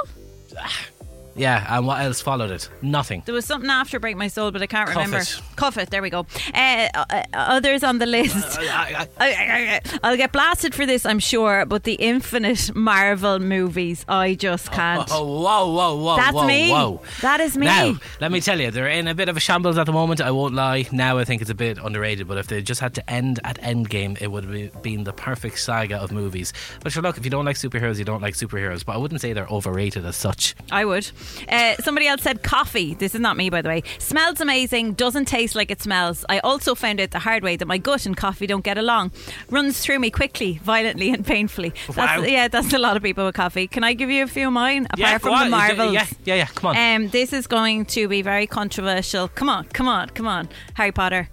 Yeah, 1.38 1.64
and 1.76 1.86
what 1.86 2.00
else 2.00 2.20
followed 2.20 2.50
it? 2.50 2.68
Nothing. 2.82 3.22
There 3.24 3.34
was 3.34 3.44
something 3.44 3.70
after 3.70 3.98
Break 4.00 4.16
My 4.16 4.28
Soul, 4.28 4.50
but 4.50 4.60
I 4.60 4.66
can't 4.66 4.88
Cuff 4.88 4.96
remember. 4.96 5.18
It. 5.18 5.40
Cuff 5.56 5.78
it. 5.78 5.90
There 5.90 6.02
we 6.02 6.10
go. 6.10 6.26
Uh, 6.52 6.88
uh, 6.94 7.22
others 7.32 7.82
on 7.84 7.98
the 7.98 8.06
list. 8.06 8.58
I- 8.60 9.08
I- 9.18 9.80
I'll 10.02 10.16
get 10.16 10.32
blasted 10.32 10.74
for 10.74 10.84
this, 10.86 11.06
I'm 11.06 11.18
sure, 11.18 11.64
but 11.64 11.84
the 11.84 11.94
infinite 11.94 12.74
Marvel 12.74 13.38
movies, 13.38 14.04
I 14.08 14.34
just 14.34 14.70
can't. 14.72 15.08
Oh, 15.12 15.24
whoa, 15.42 15.72
whoa, 15.72 15.96
whoa, 15.96 16.16
That's 16.16 16.34
whoa, 16.34 16.46
me. 16.46 16.70
whoa. 16.70 17.00
That 17.20 17.40
is 17.40 17.56
me. 17.56 17.66
Now, 17.66 17.94
let 18.20 18.32
me 18.32 18.40
tell 18.40 18.60
you, 18.60 18.70
they're 18.70 18.88
in 18.88 19.06
a 19.08 19.14
bit 19.14 19.28
of 19.28 19.36
a 19.36 19.40
shambles 19.40 19.78
at 19.78 19.86
the 19.86 19.92
moment. 19.92 20.20
I 20.20 20.30
won't 20.32 20.54
lie. 20.54 20.86
Now 20.92 21.18
I 21.18 21.24
think 21.24 21.40
it's 21.42 21.50
a 21.50 21.54
bit 21.54 21.78
underrated, 21.78 22.26
but 22.26 22.38
if 22.38 22.48
they 22.48 22.62
just 22.62 22.80
had 22.80 22.94
to 22.94 23.10
end 23.10 23.38
at 23.44 23.60
Endgame, 23.60 24.20
it 24.20 24.28
would 24.30 24.44
have 24.44 24.82
been 24.82 25.04
the 25.04 25.12
perfect 25.12 25.58
saga 25.60 25.96
of 25.98 26.10
movies. 26.12 26.52
But 26.82 26.92
sure, 26.92 27.02
look, 27.02 27.16
if 27.18 27.24
you 27.24 27.30
don't 27.30 27.44
like 27.44 27.56
superheroes, 27.56 27.98
you 27.98 28.04
don't 28.04 28.22
like 28.22 28.34
superheroes. 28.34 28.84
But 28.84 28.94
I 28.94 28.96
wouldn't 28.98 29.20
say 29.20 29.32
they're 29.32 29.46
overrated 29.46 30.04
as 30.04 30.16
such. 30.16 30.54
I 30.70 30.84
would. 30.84 31.10
Uh, 31.48 31.74
somebody 31.76 32.06
else 32.06 32.22
said 32.22 32.42
coffee. 32.42 32.94
This 32.94 33.14
is 33.14 33.20
not 33.20 33.36
me, 33.36 33.50
by 33.50 33.62
the 33.62 33.68
way. 33.68 33.82
Smells 33.98 34.40
amazing, 34.40 34.94
doesn't 34.94 35.26
taste 35.26 35.54
like 35.54 35.70
it 35.70 35.80
smells. 35.82 36.24
I 36.28 36.38
also 36.40 36.74
found 36.74 37.00
out 37.00 37.10
the 37.10 37.18
hard 37.20 37.42
way 37.42 37.56
that 37.56 37.66
my 37.66 37.78
gut 37.78 38.06
and 38.06 38.16
coffee 38.16 38.46
don't 38.46 38.64
get 38.64 38.78
along. 38.78 39.12
Runs 39.50 39.80
through 39.80 39.98
me 39.98 40.10
quickly, 40.10 40.60
violently, 40.62 41.10
and 41.10 41.24
painfully. 41.26 41.72
That's, 41.86 41.96
Wow. 41.96 42.22
Yeah, 42.22 42.48
that's 42.48 42.72
a 42.72 42.78
lot 42.78 42.96
of 42.96 43.02
people 43.02 43.24
with 43.26 43.34
coffee. 43.34 43.66
Can 43.66 43.84
I 43.84 43.94
give 43.94 44.10
you 44.10 44.24
a 44.24 44.26
few 44.26 44.46
of 44.48 44.52
mine? 44.52 44.86
Apart 44.86 44.98
yeah, 44.98 45.18
from 45.18 45.32
go 45.38 45.44
the. 45.44 45.50
Marvels. 45.50 45.92
Yeah, 45.94 46.06
yeah, 46.24 46.34
yeah. 46.36 46.46
Come 46.46 46.76
on. 46.76 47.02
Um, 47.02 47.08
this 47.10 47.32
is 47.32 47.46
going 47.46 47.84
to 47.86 48.08
be 48.08 48.22
very 48.22 48.46
controversial. 48.46 49.28
Come 49.28 49.48
on, 49.48 49.64
come 49.66 49.88
on, 49.88 50.08
come 50.10 50.26
on. 50.26 50.48
Harry 50.74 50.92
Potter. 50.92 51.28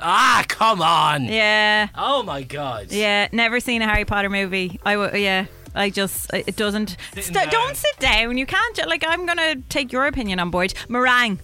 ah, 0.00 0.44
come 0.48 0.82
on. 0.82 1.24
Yeah, 1.24 1.88
Oh 1.96 2.22
my 2.22 2.42
god. 2.42 2.90
yeah. 2.92 3.28
Never 3.32 3.60
seen 3.60 3.80
a 3.82 3.86
Harry 3.86 4.04
Potter 4.04 4.28
movie. 4.28 4.78
I 4.84 4.94
w- 4.94 5.22
yeah. 5.22 5.46
I 5.74 5.90
just 5.90 6.32
it 6.32 6.56
doesn't. 6.56 6.96
St- 7.16 7.50
don't 7.50 7.76
sit 7.76 7.98
down. 7.98 8.38
You 8.38 8.46
can't. 8.46 8.76
ju- 8.76 8.84
Like 8.86 9.04
I'm 9.06 9.26
gonna 9.26 9.56
take 9.68 9.92
your 9.92 10.06
opinion 10.06 10.38
on 10.40 10.50
board. 10.50 10.74
Meringue. 10.88 11.40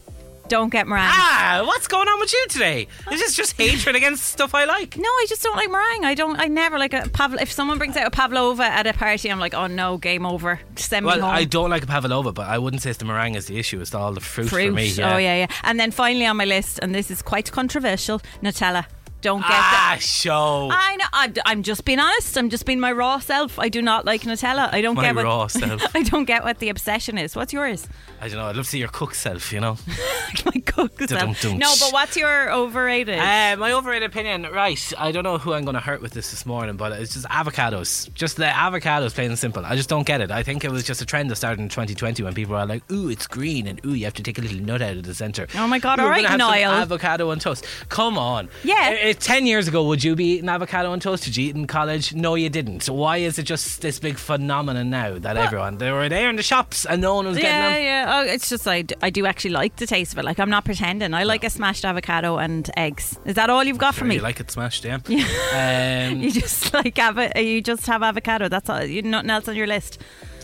Don't 0.49 0.71
get 0.71 0.89
meringue. 0.89 1.07
Ah, 1.09 1.63
what's 1.65 1.87
going 1.87 2.09
on 2.09 2.19
with 2.19 2.33
you 2.33 2.45
today? 2.49 2.89
This 3.09 3.21
Is 3.23 3.37
just 3.37 3.57
hatred 3.57 3.95
against 3.95 4.25
stuff 4.25 4.53
I 4.53 4.65
like? 4.65 4.97
No, 4.97 5.05
I 5.09 5.27
just 5.29 5.45
don't 5.45 5.55
like 5.57 5.71
meringue. 5.71 6.05
I 6.05 6.15
don't. 6.15 6.41
I 6.41 6.47
never 6.47 6.77
like 6.77 6.93
a 6.93 7.09
Pavlova. 7.09 7.41
If 7.43 7.53
someone 7.53 7.79
brings 7.79 7.97
out 7.97 8.09
a 8.09 8.11
pavlova 8.11 8.65
at 8.65 8.85
a 8.85 8.93
party, 8.93 9.31
I'm 9.31 9.39
like, 9.39 9.55
oh 9.55 9.69
no, 9.69 9.97
game 9.97 10.27
over. 10.27 10.59
Send 10.75 11.07
me 11.07 11.13
Well, 11.13 11.21
home. 11.21 11.31
I 11.31 11.45
don't 11.45 11.71
like 11.71 11.85
a 11.85 11.87
pavlova, 11.87 12.33
but 12.33 12.49
I 12.49 12.59
wouldn't 12.59 12.83
say 12.83 12.91
it's 12.91 12.99
the 12.99 13.05
meringue 13.05 13.37
is 13.37 13.47
the 13.47 13.59
issue. 13.61 13.81
It's 13.81 13.95
all 13.95 14.13
the 14.13 14.21
fruit, 14.21 14.49
Fruit. 14.49 14.67
for 14.71 14.73
me. 14.73 14.87
Yeah. 14.89 15.15
Oh 15.15 15.19
yeah, 15.19 15.37
yeah. 15.37 15.47
And 15.63 15.79
then 15.79 15.93
finally 15.93 16.27
on 16.27 16.37
my 16.37 16.47
list, 16.47 16.81
and 16.83 16.93
this 16.93 17.13
is 17.13 17.23
quite 17.23 17.53
controversial, 17.53 18.21
Nutella. 18.43 18.87
Don't 19.21 19.41
get 19.41 19.51
Ah, 19.51 19.89
that. 19.97 20.03
show. 20.03 20.69
I 20.73 20.97
know. 20.97 21.05
I'm, 21.13 21.35
I'm 21.45 21.63
just 21.63 21.85
being 21.85 21.99
honest. 22.01 22.37
I'm 22.39 22.49
just 22.49 22.65
being 22.65 22.81
my 22.81 22.91
raw 22.93 23.19
self. 23.19 23.59
I 23.59 23.69
do 23.69 23.83
not 23.83 24.05
like 24.07 24.23
Nutella. 24.23 24.73
I 24.73 24.81
don't 24.81 24.95
My 24.95 25.03
get 25.03 25.15
what, 25.17 25.25
raw 25.25 25.47
self. 25.47 25.85
I 25.95 26.03
don't 26.03 26.25
get 26.25 26.43
what 26.43 26.59
the 26.59 26.69
obsession 26.71 27.19
is. 27.19 27.37
What's 27.37 27.53
yours? 27.53 27.87
I 28.23 28.29
don't 28.29 28.37
know. 28.39 28.47
I'd 28.47 28.57
love 28.57 28.67
to 28.67 28.71
see 28.71 28.79
your 28.79 28.89
cook 28.89 29.15
self, 29.15 29.51
you 29.53 29.61
know? 29.61 29.79
my 30.45 30.61
cook 30.67 31.01
self. 31.09 31.43
No, 31.45 31.73
but 31.81 31.89
what's 31.93 32.17
your 32.17 32.53
overrated? 32.53 33.19
Uh, 33.19 33.57
my 33.59 33.73
overrated 33.73 34.11
opinion, 34.11 34.43
right? 34.53 34.93
I 34.99 35.11
don't 35.11 35.25
know 35.25 35.39
who 35.39 35.55
I'm 35.55 35.65
going 35.65 35.75
to 35.75 35.81
hurt 35.81 36.03
with 36.03 36.13
this 36.13 36.31
this 36.31 36.45
morning, 36.45 36.77
but 36.77 36.93
it's 36.93 37.15
just 37.15 37.27
avocados. 37.29 38.13
Just 38.13 38.37
the 38.37 38.45
avocados, 38.45 39.15
plain 39.15 39.31
and 39.31 39.39
simple. 39.39 39.65
I 39.65 39.75
just 39.75 39.89
don't 39.89 40.07
get 40.07 40.21
it. 40.21 40.31
I 40.31 40.43
think 40.43 40.65
it 40.65 40.71
was 40.71 40.85
just 40.85 41.01
a 41.01 41.07
trend 41.07 41.31
that 41.31 41.37
started 41.37 41.61
in 41.63 41.71
2020 41.71 42.23
when 42.23 42.35
people 42.35 42.55
were 42.55 42.67
like, 42.67 42.83
"Ooh, 42.93 43.09
it's 43.09 43.27
green," 43.27 43.67
and 43.67 43.81
"Ooh, 43.87 43.95
you 43.95 44.05
have 44.05 44.15
to 44.15 44.23
take 44.23 44.39
a 44.39 44.43
little 44.43 44.61
nut 44.61 44.83
out 44.83 44.97
of 44.97 45.05
the 45.05 45.15
center." 45.15 45.47
Oh 45.57 45.67
my 45.67 45.79
God, 45.79 45.99
Ooh, 45.99 46.03
all 46.03 46.09
we're 46.09 46.13
right, 46.13 46.23
gonna 46.27 46.43
some 46.45 46.51
Niall. 46.51 46.73
avocado 46.73 47.31
on 47.31 47.39
toast. 47.39 47.65
Come 47.89 48.19
on. 48.19 48.49
Yeah. 48.65 48.99
Uh, 49.03 49.09
uh, 49.09 49.13
Ten 49.15 49.47
years 49.47 49.67
ago, 49.67 49.85
would 49.87 50.05
you 50.05 50.15
be 50.15 50.33
eating 50.35 50.49
avocado 50.51 50.93
on 50.93 51.01
toast? 51.01 51.25
Did 51.25 51.37
you 51.39 51.49
eat 51.49 51.57
in 51.57 51.67
college? 51.67 52.15
No, 52.15 52.35
you 52.35 52.51
didn't. 52.51 52.81
So 52.83 52.93
why 52.93 53.17
is 53.19 53.39
it 53.39 53.45
just 53.45 53.81
this 53.81 53.99
big 53.99 54.19
phenomenon 54.19 54.91
now 54.91 55.19
that 55.19 55.39
everyone 55.39 55.79
they 55.79 55.91
were 55.91 56.09
there 56.11 56.29
in 56.29 56.37
the 56.37 56.43
shops 56.43 56.85
and 56.85 57.01
no 57.01 57.15
one 57.15 57.27
was 57.27 57.37
getting 57.39 57.51
them? 57.51 57.73
yeah, 57.73 57.79
yeah. 57.79 58.10
Oh, 58.13 58.23
it's 58.25 58.49
just 58.49 58.67
I, 58.67 58.83
d- 58.83 58.97
I 59.01 59.11
do 59.11 59.25
actually 59.25 59.53
like 59.53 59.77
the 59.77 59.87
taste 59.87 60.13
of 60.13 60.19
it. 60.19 60.25
Like 60.25 60.41
I'm 60.41 60.51
not 60.51 60.65
pretending. 60.65 61.15
I 61.15 61.23
like 61.23 61.45
a 61.45 61.51
smashed 61.51 61.85
avocado 61.85 62.39
and 62.39 62.69
eggs. 62.77 63.17
Is 63.25 63.37
that 63.37 63.51
all 63.51 63.63
you've 63.63 63.79
got 63.79 63.95
for 63.95 64.05
me? 64.05 64.17
You 64.17 64.21
like 64.21 64.41
it 64.41 64.51
smashed, 64.51 64.85
yeah. 64.85 64.99
Um, 66.11 66.21
You 66.21 66.33
just 66.33 66.75
like 66.81 66.97
have 66.99 67.19
it. 67.19 67.37
You 67.41 67.63
just 67.63 67.87
have 67.87 68.03
avocado. 68.03 68.49
That's 68.49 68.69
all. 68.69 68.83
You 68.85 69.03
nothing 69.03 69.31
else 69.31 69.47
on 69.49 69.55
your 69.55 69.69
list. 69.69 69.99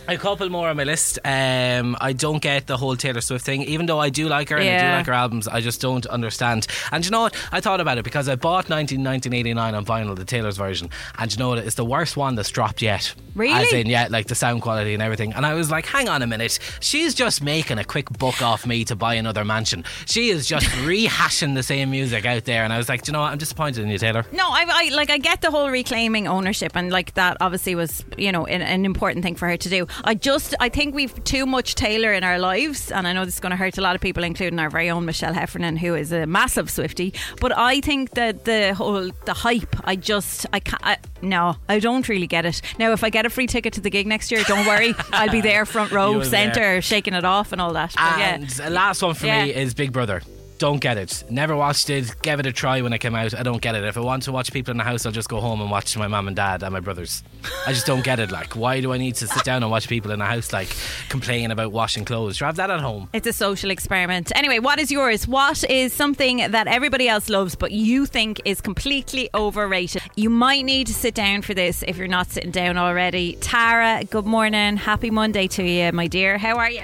A 0.08 0.16
couple 0.16 0.48
more 0.50 0.68
on 0.68 0.76
my 0.76 0.84
list. 0.84 1.18
Um, 1.24 1.96
I 2.00 2.12
don't 2.12 2.40
get 2.40 2.66
the 2.66 2.76
whole 2.76 2.96
Taylor 2.96 3.20
Swift 3.20 3.44
thing, 3.44 3.62
even 3.62 3.86
though 3.86 3.98
I 3.98 4.08
do 4.08 4.28
like 4.28 4.50
her 4.50 4.56
and 4.56 4.68
I 4.68 4.90
do 4.90 4.96
like 4.96 5.06
her 5.06 5.12
albums. 5.12 5.48
I 5.48 5.60
just 5.60 5.80
don't 5.80 6.06
understand. 6.06 6.66
And 6.92 7.04
you 7.04 7.10
know 7.10 7.22
what? 7.22 7.36
I 7.50 7.60
thought 7.60 7.80
about 7.80 7.98
it 7.98 8.04
because 8.04 8.28
I 8.28 8.36
bought 8.36 8.68
19, 8.68 9.02
1989 9.02 9.74
on 9.74 9.84
vinyl, 9.84 10.16
the 10.16 10.24
Taylor's 10.24 10.56
version, 10.56 10.90
and 11.18 11.32
you 11.32 11.38
know 11.38 11.48
what? 11.48 11.58
It's 11.58 11.74
the 11.74 11.84
worst 11.84 12.16
one 12.16 12.34
that's 12.34 12.50
dropped 12.50 12.82
yet. 12.82 13.14
Really? 13.34 13.66
As 13.66 13.72
in, 13.72 13.86
yeah, 13.86 14.06
like 14.08 14.26
the 14.26 14.34
sound 14.34 14.62
quality 14.62 14.94
and 14.94 15.02
everything. 15.02 15.32
And 15.32 15.44
I 15.44 15.54
was 15.54 15.70
like, 15.70 15.86
hang 15.86 16.08
on 16.08 16.22
a 16.22 16.26
minute. 16.26 16.58
She's 16.80 17.14
just 17.14 17.42
making 17.42 17.78
a 17.78 17.84
quick 17.84 18.08
buck 18.18 18.40
off 18.42 18.66
me 18.66 18.84
to 18.84 18.96
buy 18.96 19.14
another 19.14 19.44
mansion. 19.44 19.84
She 20.06 20.30
is 20.30 20.46
just 20.46 20.66
rehashing 20.86 21.54
the 21.54 21.62
same 21.62 21.90
music 21.90 22.24
out 22.24 22.44
there. 22.44 22.64
And 22.64 22.72
I 22.72 22.78
was 22.78 22.88
like, 22.88 23.02
do 23.02 23.10
you 23.10 23.12
know 23.12 23.20
what? 23.20 23.32
I'm 23.32 23.38
disappointed 23.38 23.82
in 23.82 23.90
you, 23.90 23.98
Taylor. 23.98 24.24
No, 24.32 24.48
I, 24.48 24.64
I 24.68 24.94
like 24.94 25.10
I 25.10 25.18
get 25.18 25.40
the 25.42 25.50
whole 25.50 25.68
reclaiming 25.70 26.26
ownership 26.26 26.72
and 26.74 26.90
like 26.90 27.14
that 27.14 27.36
obviously 27.40 27.74
was 27.74 28.04
you 28.16 28.32
know 28.32 28.46
an, 28.46 28.62
an 28.62 28.84
important 28.84 29.22
thing 29.22 29.34
for 29.34 29.48
her 29.48 29.56
to 29.56 29.68
do. 29.68 29.86
I 30.04 30.14
just 30.14 30.54
I 30.60 30.68
think 30.68 30.94
we've 30.94 31.22
too 31.24 31.46
much 31.46 31.74
Taylor 31.74 32.12
in 32.12 32.24
our 32.24 32.38
lives, 32.38 32.90
and 32.90 33.06
I 33.06 33.12
know 33.12 33.24
this 33.24 33.34
is 33.34 33.40
going 33.40 33.50
to 33.50 33.56
hurt 33.56 33.78
a 33.78 33.80
lot 33.80 33.94
of 33.94 34.00
people, 34.00 34.24
including 34.24 34.58
our 34.58 34.70
very 34.70 34.90
own 34.90 35.04
Michelle 35.04 35.32
Heffernan, 35.32 35.76
who 35.76 35.94
is 35.94 36.12
a 36.12 36.26
massive 36.26 36.70
Swifty. 36.70 37.14
But 37.40 37.56
I 37.56 37.80
think 37.80 38.10
that 38.10 38.44
the 38.44 38.74
whole 38.74 39.10
the 39.24 39.34
hype, 39.34 39.76
I 39.84 39.96
just 39.96 40.46
I 40.52 40.60
can't. 40.60 40.84
I, 40.84 40.98
no, 41.22 41.56
I 41.68 41.78
don't 41.78 42.08
really 42.08 42.26
get 42.26 42.44
it. 42.44 42.60
Now, 42.78 42.92
if 42.92 43.02
I 43.02 43.10
get 43.10 43.26
a 43.26 43.30
free 43.30 43.46
ticket 43.46 43.72
to 43.74 43.80
the 43.80 43.90
gig 43.90 44.06
next 44.06 44.30
year, 44.30 44.42
don't 44.44 44.66
worry, 44.66 44.94
I'll 45.12 45.30
be 45.30 45.40
there 45.40 45.64
front 45.66 45.92
row, 45.92 46.22
centre, 46.22 46.80
shaking 46.82 47.14
it 47.14 47.24
off 47.24 47.52
and 47.52 47.60
all 47.60 47.72
that. 47.72 47.94
But 47.94 48.18
yeah. 48.18 48.34
And 48.34 48.48
the 48.48 48.70
last 48.70 49.02
one 49.02 49.14
for 49.14 49.26
me 49.26 49.54
is 49.54 49.74
Big 49.74 49.92
Brother. 49.92 50.22
Don't 50.58 50.80
get 50.80 50.96
it. 50.96 51.24
Never 51.28 51.54
watched 51.54 51.90
it. 51.90 52.14
Gave 52.22 52.40
it 52.40 52.46
a 52.46 52.52
try 52.52 52.80
when 52.80 52.92
it 52.94 52.98
came 52.98 53.14
out. 53.14 53.34
I 53.34 53.42
don't 53.42 53.60
get 53.60 53.74
it. 53.74 53.84
If 53.84 53.98
I 53.98 54.00
want 54.00 54.22
to 54.22 54.32
watch 54.32 54.52
people 54.52 54.70
in 54.70 54.78
the 54.78 54.84
house, 54.84 55.04
I'll 55.04 55.12
just 55.12 55.28
go 55.28 55.38
home 55.40 55.60
and 55.60 55.70
watch 55.70 55.96
my 55.98 56.08
mum 56.08 56.28
and 56.28 56.36
dad 56.36 56.62
and 56.62 56.72
my 56.72 56.80
brothers. 56.80 57.22
I 57.66 57.72
just 57.72 57.86
don't 57.86 58.02
get 58.02 58.18
it. 58.18 58.30
Like, 58.30 58.56
why 58.56 58.80
do 58.80 58.92
I 58.92 58.96
need 58.96 59.16
to 59.16 59.26
sit 59.26 59.44
down 59.44 59.62
and 59.62 59.70
watch 59.70 59.86
people 59.86 60.10
in 60.12 60.18
the 60.18 60.24
house 60.24 60.52
like 60.54 60.74
complain 61.10 61.50
about 61.50 61.72
washing 61.72 62.06
clothes? 62.06 62.36
Sure, 62.36 62.46
have 62.46 62.56
that 62.56 62.70
at 62.70 62.80
home. 62.80 63.08
It's 63.12 63.26
a 63.26 63.32
social 63.34 63.70
experiment. 63.70 64.32
Anyway, 64.34 64.58
what 64.58 64.78
is 64.78 64.90
yours? 64.90 65.28
What 65.28 65.62
is 65.68 65.92
something 65.92 66.38
that 66.38 66.66
everybody 66.66 67.06
else 67.06 67.28
loves 67.28 67.54
but 67.54 67.72
you 67.72 68.06
think 68.06 68.40
is 68.46 68.62
completely 68.62 69.28
overrated? 69.34 70.02
You 70.16 70.30
might 70.30 70.64
need 70.64 70.86
to 70.86 70.94
sit 70.94 71.14
down 71.14 71.42
for 71.42 71.52
this 71.52 71.84
if 71.86 71.98
you're 71.98 72.08
not 72.08 72.30
sitting 72.30 72.50
down 72.50 72.78
already. 72.78 73.36
Tara, 73.42 74.04
good 74.04 74.26
morning. 74.26 74.78
Happy 74.78 75.10
Monday 75.10 75.48
to 75.48 75.62
you, 75.62 75.92
my 75.92 76.06
dear. 76.06 76.38
How 76.38 76.56
are 76.56 76.70
you? 76.70 76.82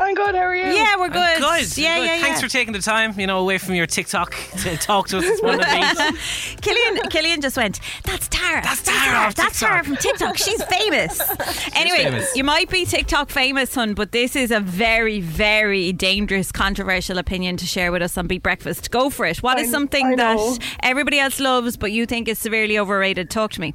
I'm 0.00 0.14
good. 0.14 0.34
How 0.34 0.42
are 0.42 0.56
you? 0.56 0.64
Yeah, 0.72 0.96
we're 0.98 1.08
good. 1.08 1.16
I'm 1.20 1.40
good. 1.40 1.76
Yeah, 1.78 1.98
good. 1.98 2.04
yeah, 2.06 2.16
yeah. 2.16 2.22
Thanks 2.22 2.40
for 2.40 2.48
taking 2.48 2.72
the 2.72 2.80
time, 2.80 3.18
you 3.20 3.26
know, 3.26 3.38
away 3.38 3.58
from 3.58 3.74
your 3.74 3.86
TikTok 3.86 4.34
to 4.62 4.76
talk 4.78 5.08
to 5.08 5.18
us 5.18 5.24
this 5.24 5.42
morning. 5.42 5.64
Pete. 5.66 6.60
Killian, 6.62 7.08
Killian 7.10 7.40
just 7.40 7.56
went, 7.56 7.80
that's 8.04 8.26
Tara. 8.28 8.62
That's 8.62 8.82
Tara 8.82 9.18
off 9.26 9.34
That's 9.34 9.60
Tara 9.60 9.84
from 9.84 9.96
TikTok. 9.96 10.36
She's 10.38 10.62
famous. 10.64 11.20
anyway, 11.74 12.04
famous. 12.04 12.34
you 12.34 12.44
might 12.44 12.70
be 12.70 12.84
TikTok 12.86 13.28
famous, 13.30 13.74
hun, 13.74 13.94
but 13.94 14.12
this 14.12 14.36
is 14.36 14.50
a 14.50 14.60
very, 14.60 15.20
very 15.20 15.92
dangerous, 15.92 16.50
controversial 16.50 17.18
opinion 17.18 17.56
to 17.58 17.66
share 17.66 17.92
with 17.92 18.00
us 18.02 18.16
on 18.16 18.26
Beat 18.26 18.42
Breakfast. 18.42 18.90
Go 18.90 19.10
for 19.10 19.26
it. 19.26 19.42
What 19.42 19.58
is 19.58 19.68
I- 19.68 19.70
something 19.70 20.06
I 20.06 20.14
know. 20.14 20.54
that 20.54 20.58
everybody 20.82 21.18
else 21.18 21.38
loves 21.40 21.76
but 21.76 21.92
you 21.92 22.06
think 22.06 22.26
is 22.26 22.38
severely 22.38 22.78
overrated? 22.78 23.28
Talk 23.30 23.52
to 23.52 23.60
me. 23.60 23.74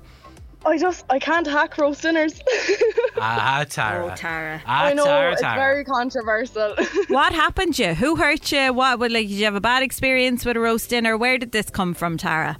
I 0.65 0.78
just 0.78 1.06
I 1.10 1.19
can't 1.19 1.45
hack 1.45 1.78
roast 1.78 2.01
dinners. 2.01 2.41
ah, 3.17 3.65
Tara. 3.69 4.06
Oh, 4.12 4.15
Tara. 4.15 4.62
Ah, 4.65 4.86
I 4.86 4.93
know 4.93 5.06
Tara, 5.06 5.34
it's 5.34 5.41
Tara. 5.41 5.56
very 5.56 5.86
controversial. 5.86 6.75
What 7.10 7.34
happened 7.34 7.75
to 7.75 7.84
you? 7.84 7.93
Who 7.93 8.15
hurt 8.15 8.51
you? 8.51 8.73
What? 8.73 8.99
What, 8.99 9.12
like, 9.12 9.28
did 9.28 9.36
you 9.36 9.45
have 9.45 9.56
a 9.56 9.62
bad 9.62 9.84
experience 9.84 10.43
with 10.43 10.58
a 10.58 10.60
roast 10.60 10.89
dinner? 10.89 11.17
Where 11.17 11.38
did 11.38 11.51
this 11.51 11.69
come 11.69 11.93
from, 11.93 12.17
Tara? 12.17 12.58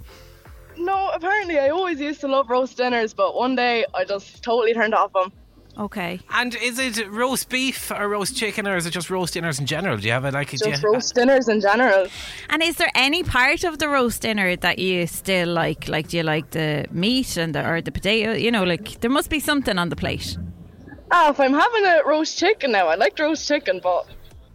no, 0.78 1.08
apparently 1.14 1.58
I 1.58 1.70
always 1.70 1.98
used 2.00 2.20
to 2.20 2.28
love 2.28 2.48
roast 2.50 2.76
dinners, 2.76 3.12
but 3.14 3.34
one 3.34 3.56
day 3.56 3.84
I 3.94 4.04
just 4.04 4.42
totally 4.42 4.72
turned 4.74 4.94
off 4.94 5.12
them. 5.12 5.32
Okay. 5.78 6.20
And 6.30 6.54
is 6.54 6.78
it 6.78 7.06
roast 7.10 7.50
beef 7.50 7.90
or 7.90 8.08
roast 8.08 8.36
chicken 8.36 8.66
or 8.66 8.76
is 8.76 8.86
it 8.86 8.92
just 8.92 9.10
roast 9.10 9.34
dinners 9.34 9.58
in 9.58 9.66
general? 9.66 9.98
Do 9.98 10.06
you 10.06 10.12
have 10.12 10.24
it 10.24 10.32
like 10.32 10.50
Just 10.50 10.64
you, 10.64 10.90
roast 10.90 11.14
dinners 11.14 11.48
in 11.48 11.60
general. 11.60 12.06
And 12.48 12.62
is 12.62 12.76
there 12.76 12.90
any 12.94 13.22
part 13.22 13.62
of 13.64 13.78
the 13.78 13.88
roast 13.88 14.22
dinner 14.22 14.56
that 14.56 14.78
you 14.78 15.06
still 15.06 15.48
like? 15.48 15.88
Like, 15.88 16.08
do 16.08 16.16
you 16.16 16.22
like 16.22 16.50
the 16.50 16.86
meat 16.90 17.36
and 17.36 17.54
the 17.54 17.68
or 17.68 17.82
the 17.82 17.92
potato? 17.92 18.32
You 18.32 18.50
know, 18.50 18.64
like 18.64 19.00
there 19.00 19.10
must 19.10 19.28
be 19.28 19.38
something 19.40 19.76
on 19.78 19.90
the 19.90 19.96
plate. 19.96 20.38
Ah, 21.10 21.30
if 21.30 21.38
I'm 21.38 21.52
having 21.52 21.84
a 21.84 22.02
roast 22.06 22.38
chicken 22.38 22.72
now, 22.72 22.88
I 22.88 22.94
like 22.94 23.18
roast 23.18 23.46
chicken, 23.46 23.80
but 23.82 24.06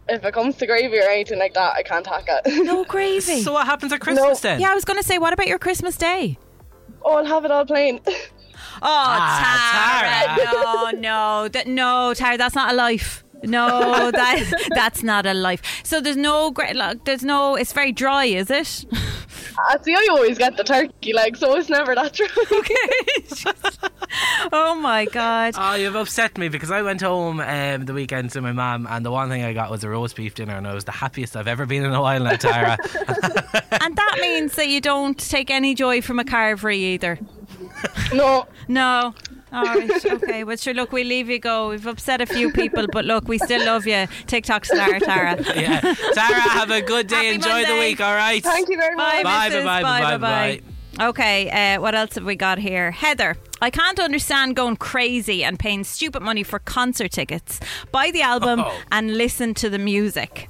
if 0.08 0.24
it 0.24 0.34
comes 0.34 0.56
to 0.56 0.66
gravy 0.66 0.98
or 0.98 1.08
anything 1.08 1.38
like 1.38 1.54
that, 1.54 1.74
I 1.76 1.82
can't 1.82 2.06
hack 2.06 2.24
it. 2.28 2.64
No 2.64 2.84
gravy. 2.84 3.42
So 3.42 3.52
what 3.52 3.66
happens 3.66 3.92
at 3.92 4.00
Christmas 4.00 4.40
then? 4.40 4.60
yeah, 4.60 4.72
I 4.72 4.74
was 4.74 4.84
going 4.84 4.98
to 4.98 5.04
say, 5.04 5.18
what 5.18 5.32
about 5.32 5.46
your 5.46 5.58
Christmas 5.58 5.96
day? 5.96 6.36
oh, 7.04 7.16
I'll 7.16 7.24
have 7.26 7.44
it 7.44 7.50
all 7.50 7.64
plain. 7.66 8.00
Oh, 8.84 8.88
Ah, 8.88 10.34
Tara, 10.36 10.52
no, 10.52 10.98
no, 10.98 11.48
that, 11.48 11.66
no, 11.68 12.14
Tara, 12.14 12.36
that's 12.36 12.54
not 12.54 12.72
a 12.72 12.74
life. 12.76 13.22
No, 13.44 14.10
that 14.12 14.68
that's 14.74 15.02
not 15.02 15.26
a 15.26 15.34
life. 15.34 15.62
So 15.84 16.00
there's 16.00 16.16
no 16.16 16.50
great. 16.52 16.76
like, 16.76 17.04
there's 17.04 17.24
no. 17.24 17.56
It's 17.56 17.72
very 17.72 17.90
dry, 17.92 18.24
is 18.26 18.50
it? 18.50 18.84
Ah, 19.58 19.76
see, 19.82 19.94
I 19.94 20.06
always 20.10 20.38
get 20.38 20.56
the 20.56 20.64
turkey 20.64 21.12
leg, 21.12 21.36
so 21.36 21.56
it's 21.56 21.68
never 21.68 21.94
that 21.94 22.12
dry. 22.12 22.28
Okay. 22.52 23.52
oh 24.52 24.74
my 24.74 25.06
god. 25.06 25.54
Oh, 25.56 25.74
you've 25.74 25.94
upset 25.96 26.38
me 26.38 26.48
because 26.48 26.70
I 26.70 26.82
went 26.82 27.00
home 27.00 27.40
um, 27.40 27.84
the 27.84 27.94
weekend 27.94 28.30
to 28.30 28.40
my 28.42 28.52
mum, 28.52 28.86
and 28.88 29.04
the 29.04 29.10
one 29.10 29.28
thing 29.28 29.42
I 29.42 29.52
got 29.52 29.70
was 29.70 29.82
a 29.84 29.88
roast 29.88 30.16
beef 30.16 30.34
dinner, 30.34 30.56
and 30.56 30.66
I 30.66 30.74
was 30.74 30.84
the 30.84 30.92
happiest 30.92 31.36
I've 31.36 31.48
ever 31.48 31.66
been 31.66 31.84
in 31.84 31.92
a 31.92 32.00
while 32.00 32.22
now, 32.22 32.36
Tara. 32.36 32.76
And 33.80 33.96
that 33.96 34.18
means 34.20 34.54
that 34.56 34.68
you 34.68 34.80
don't 34.80 35.18
take 35.18 35.50
any 35.50 35.74
joy 35.74 36.02
from 36.02 36.18
a 36.20 36.24
carvery 36.24 36.76
either. 36.76 37.18
no, 38.14 38.46
No. 38.68 39.14
All 39.52 39.64
right. 39.64 40.04
Okay. 40.06 40.44
Well, 40.44 40.56
sure. 40.56 40.72
Look, 40.72 40.92
we 40.92 41.04
leave 41.04 41.28
you 41.28 41.38
go. 41.38 41.68
We've 41.68 41.86
upset 41.86 42.22
a 42.22 42.26
few 42.26 42.50
people, 42.52 42.86
but 42.90 43.04
look, 43.04 43.28
we 43.28 43.36
still 43.36 43.62
love 43.66 43.86
you. 43.86 44.06
TikTok 44.26 44.64
star, 44.64 44.98
Tara. 44.98 45.36
yeah, 45.54 45.80
Tara, 46.14 46.40
have 46.40 46.70
a 46.70 46.80
good 46.80 47.06
day. 47.06 47.16
Happy 47.26 47.34
Enjoy 47.34 47.66
the 47.66 47.78
week. 47.78 48.00
All 48.00 48.14
right. 48.14 48.42
thank 48.42 48.70
you 48.70 48.78
very 48.78 48.96
Bye, 48.96 49.22
much. 49.22 49.24
Bye, 49.24 49.50
Mrs. 49.50 49.64
bye, 49.64 49.82
bye, 49.82 50.00
bye, 50.00 50.16
bye, 50.16 50.60
bye. 50.98 51.08
Okay, 51.08 51.74
uh, 51.76 51.80
what 51.82 51.94
else 51.94 52.14
have 52.14 52.24
we 52.24 52.34
got 52.34 52.56
here? 52.58 52.90
Heather, 52.92 53.36
I 53.60 53.68
can't 53.68 53.98
understand 54.00 54.56
going 54.56 54.76
crazy 54.76 55.44
and 55.44 55.58
paying 55.58 55.84
stupid 55.84 56.22
money 56.22 56.42
for 56.42 56.58
concert 56.58 57.12
tickets. 57.12 57.60
Buy 57.92 58.10
the 58.10 58.22
album 58.22 58.60
Oh. 58.60 58.80
and 58.90 59.16
listen 59.18 59.52
to 59.54 59.68
the 59.70 59.78
music. 59.78 60.48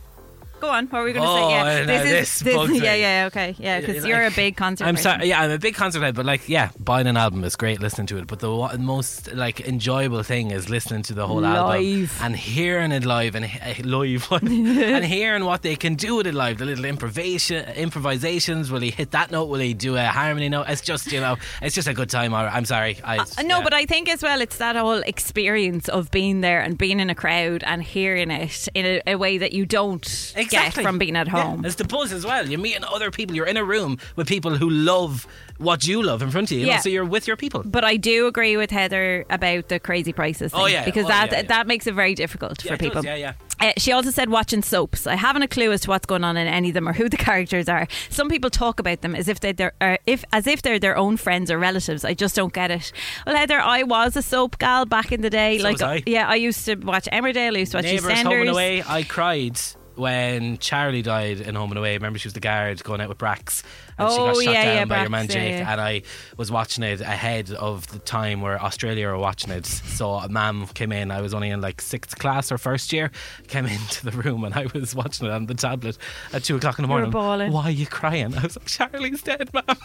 Go 0.63 0.69
on. 0.69 0.87
What 0.87 1.01
were 1.01 1.05
we 1.07 1.13
going 1.13 1.25
to 1.27 1.29
Oh, 1.29 1.35
say? 1.49 1.55
Yeah, 1.55 1.65
I 1.65 1.85
know, 1.85 2.05
this 2.05 2.45
me. 2.45 2.53
yeah, 2.79 2.95
yeah, 2.95 3.25
okay, 3.27 3.57
yeah, 3.59 3.81
because 3.81 4.07
you're 4.07 4.23
a 4.23 4.31
big 4.31 4.57
concert. 4.57 4.85
I'm 4.85 4.95
person. 4.95 5.11
sorry. 5.19 5.29
Yeah, 5.29 5.41
I'm 5.41 5.51
a 5.51 5.59
big 5.59 5.75
concert 5.75 6.03
head, 6.03 6.15
but 6.15 6.25
like, 6.25 6.49
yeah, 6.49 6.71
buying 6.79 7.09
an 7.09 7.17
album 7.17 7.43
is 7.43 7.57
great 7.57 7.81
listening 7.81 8.07
to 8.07 8.19
it. 8.19 8.29
But 8.29 8.39
the 8.39 8.79
most 8.79 9.35
like 9.35 9.61
enjoyable 9.63 10.23
thing 10.23 10.53
is 10.53 10.71
listening 10.71 11.03
to 11.03 11.15
the 11.15 11.27
whole 11.27 11.45
album 11.45 12.09
and 12.21 12.37
hearing 12.37 12.93
it 12.93 13.05
live 13.05 13.35
and 13.35 13.47
uh, 13.47 13.83
live 13.83 14.29
and 14.33 15.05
hearing 15.05 15.45
what 15.47 15.63
they 15.63 15.75
can 15.75 15.97
do 15.97 16.15
with 16.15 16.29
it 16.29 16.35
live. 16.35 16.59
The 16.59 16.65
little 16.65 16.85
improvisation, 16.85 17.69
improvisations. 17.71 18.71
Will 18.71 18.83
he 18.83 18.93
hit 18.93 19.11
that 19.11 19.33
note? 19.33 19.47
Will 19.47 19.59
he 19.59 19.75
do 19.75 19.97
a 19.97 20.05
harmony 20.05 20.49
note? 20.49 20.67
It's 20.69 20.81
just 20.81 21.11
you 21.11 21.19
know, 21.21 21.39
it's 21.61 21.75
just 21.75 21.89
a 21.89 21.93
good 21.93 22.09
time. 22.09 22.33
I'm 22.35 22.67
sorry. 22.67 22.99
I, 23.03 23.19
Uh, 23.19 23.43
no, 23.43 23.59
yeah. 23.59 23.65
but 23.65 23.75
I 23.75 23.85
think 23.85 24.09
as 24.09 24.23
well, 24.23 24.41
it's 24.41 24.59
that 24.59 24.77
whole 24.77 25.03
experience 25.07 25.89
of 25.89 26.13
being 26.13 26.41
there 26.41 26.61
and 26.61 26.79
being 26.79 27.01
in 27.01 27.11
a 27.11 27.17
crowd 27.17 27.65
and 27.67 27.83
hearing 27.83 28.31
it 28.31 28.69
in 28.75 28.87
a, 28.87 29.03
a 29.09 29.17
way 29.17 29.39
that 29.39 29.53
you 29.53 29.67
don't. 29.67 30.07
Exactly. 30.37 30.52
Get 30.53 30.75
from 30.75 30.99
being 30.99 31.17
at 31.17 31.27
Yeah, 31.27 31.43
home. 31.43 31.65
It's 31.65 31.75
the 31.77 31.85
buzz 31.85 32.13
as 32.13 32.25
well. 32.25 32.49
You're 32.49 32.61
meeting 32.61 32.85
other 32.85 33.11
people. 33.11 33.35
You're 33.37 33.47
in 33.47 33.57
a 33.57 33.65
room 33.65 33.99
with 34.17 34.29
people 34.29 34.55
who 34.57 34.69
love 34.71 35.27
what 35.59 35.87
you 35.87 36.03
love 36.03 36.23
in 36.23 36.31
front 36.31 36.51
of 36.51 36.59
you. 36.59 36.67
Yeah. 36.67 36.79
so 36.81 36.89
you're 36.89 37.05
with 37.05 37.27
your 37.27 37.37
people. 37.37 37.63
But 37.65 37.85
I 37.85 37.97
do 37.97 38.27
agree 38.27 38.57
with 38.57 38.71
Heather 38.71 39.25
about 39.31 39.69
the 39.69 39.79
crazy 39.79 40.13
prices. 40.13 40.53
Thing, 40.53 40.61
Oh, 40.61 40.67
yeah. 40.67 40.85
because 40.85 41.05
Oh, 41.05 41.09
that 41.09 41.31
yeah, 41.31 41.37
yeah. 41.39 41.43
that 41.49 41.67
makes 41.67 41.87
it 41.87 41.95
very 41.95 42.15
difficult 42.15 42.65
Yeah, 42.65 42.71
for 42.71 42.75
it 42.75 42.79
does, 42.79 42.89
people. 42.89 43.05
yeah, 43.05 43.15
yeah. 43.15 43.33
Uh, 43.61 43.73
she 43.77 43.93
also 43.93 44.11
said 44.11 44.29
watching 44.29 44.61
soaps. 44.63 45.07
I 45.07 45.15
haven't 45.15 45.43
a 45.43 45.49
clue 45.49 45.71
as 45.71 45.83
to 45.83 45.91
what's 45.91 46.07
going 46.07 46.25
on 46.25 46.37
in 46.37 46.49
any 46.49 46.69
of 46.71 46.75
them 46.75 46.89
or 46.89 46.93
who 46.93 47.09
the 47.09 47.17
characters 47.29 47.69
are. 47.69 47.87
Some 48.11 48.29
people 48.29 48.51
talk 48.51 48.81
about 48.81 49.03
them 49.03 49.15
as 49.15 49.29
if 49.29 49.39
they, 49.39 49.53
they're 49.53 49.73
uh, 49.81 49.99
if 50.05 50.25
as 50.33 50.49
if 50.49 50.63
they're 50.63 50.81
their 50.81 50.97
own 50.97 51.17
friends 51.17 51.49
or 51.49 51.59
relatives. 51.59 52.05
I 52.05 52.15
just 52.15 52.35
don't 52.35 52.53
get 52.53 52.73
it. 52.73 52.91
Well, 53.25 53.37
Heather, 53.37 53.61
I 53.61 53.85
was 53.85 54.17
a 54.17 54.23
soap 54.23 54.59
gal 54.59 54.85
back 54.85 55.13
in 55.13 55.21
the 55.21 55.31
day. 55.31 55.59
So 55.59 55.65
like, 55.65 55.81
I. 55.81 56.03
yeah, 56.07 56.29
I 56.29 56.35
used 56.35 56.65
to 56.65 56.75
watch 56.77 57.05
Emmerdale. 57.13 57.55
I 57.55 57.61
used 57.61 57.73
to 57.73 57.79
watch 57.79 57.85
Neighbours 57.85 58.21
Home 58.23 58.33
EastEnders. 58.33 58.41
and 58.41 58.51
Away. 58.51 58.83
I 58.85 59.05
cried 59.05 59.61
when 59.97 60.59
Charlie 60.59 61.03
died 61.03 61.41
in 61.41 61.55
Home 61.55 61.71
and 61.71 61.79
Away. 61.79 61.95
Remember, 61.95 62.19
she 62.19 62.27
was 62.29 62.35
the 62.35 62.41
guard 62.41 62.83
going 62.85 63.01
out 63.01 63.09
with 63.09 63.19
Brax, 63.19 63.63
and 63.99 64.11
she 64.11 64.17
got 64.17 64.37
Oh, 64.37 64.41
shot 64.41 64.53
yeah, 64.55 64.65
down 64.65 64.77
yeah, 64.77 64.85
by 64.87 65.01
your 65.01 65.11
man 65.11 65.29
Jake. 65.29 65.53
yeah. 65.61 65.73
And 65.73 65.81
I 65.81 66.03
was 66.37 66.51
watching 66.51 66.85
it 66.85 67.01
ahead 67.01 67.51
of 67.53 67.87
the 67.89 67.99
time 67.99 68.41
where 68.41 68.61
Australia 68.63 69.09
were 69.09 69.19
watching 69.19 69.51
it. 69.53 69.67
So 69.67 70.13
a 70.13 70.29
mum 70.29 70.67
came 70.75 70.93
in. 70.93 71.11
I 71.11 71.21
was 71.21 71.35
only 71.35 71.51
in 71.51 71.61
like 71.61 71.81
sixth 71.81 72.19
class 72.19 72.51
or 72.53 72.59
first 72.59 72.93
year. 72.93 73.11
Came 73.49 73.67
into 73.67 74.05
the 74.05 74.13
room 74.13 74.45
and 74.45 74.55
I 74.55 74.67
was 74.75 74.95
watching 74.95 75.27
it 75.27 75.33
on 75.33 75.47
the 75.47 75.55
tablet 75.55 75.99
at 76.33 76.45
two 76.45 76.57
o'clock 76.57 76.79
in 76.79 76.83
the 76.85 76.89
morning. 76.89 77.11
Why 77.13 77.65
are 77.65 77.71
you 77.71 77.87
crying? 77.87 78.35
I 78.37 78.43
was 78.43 78.57
like, 78.57 78.67
Charlie's 78.67 79.23
dead, 79.23 79.51
mum. 79.53 79.65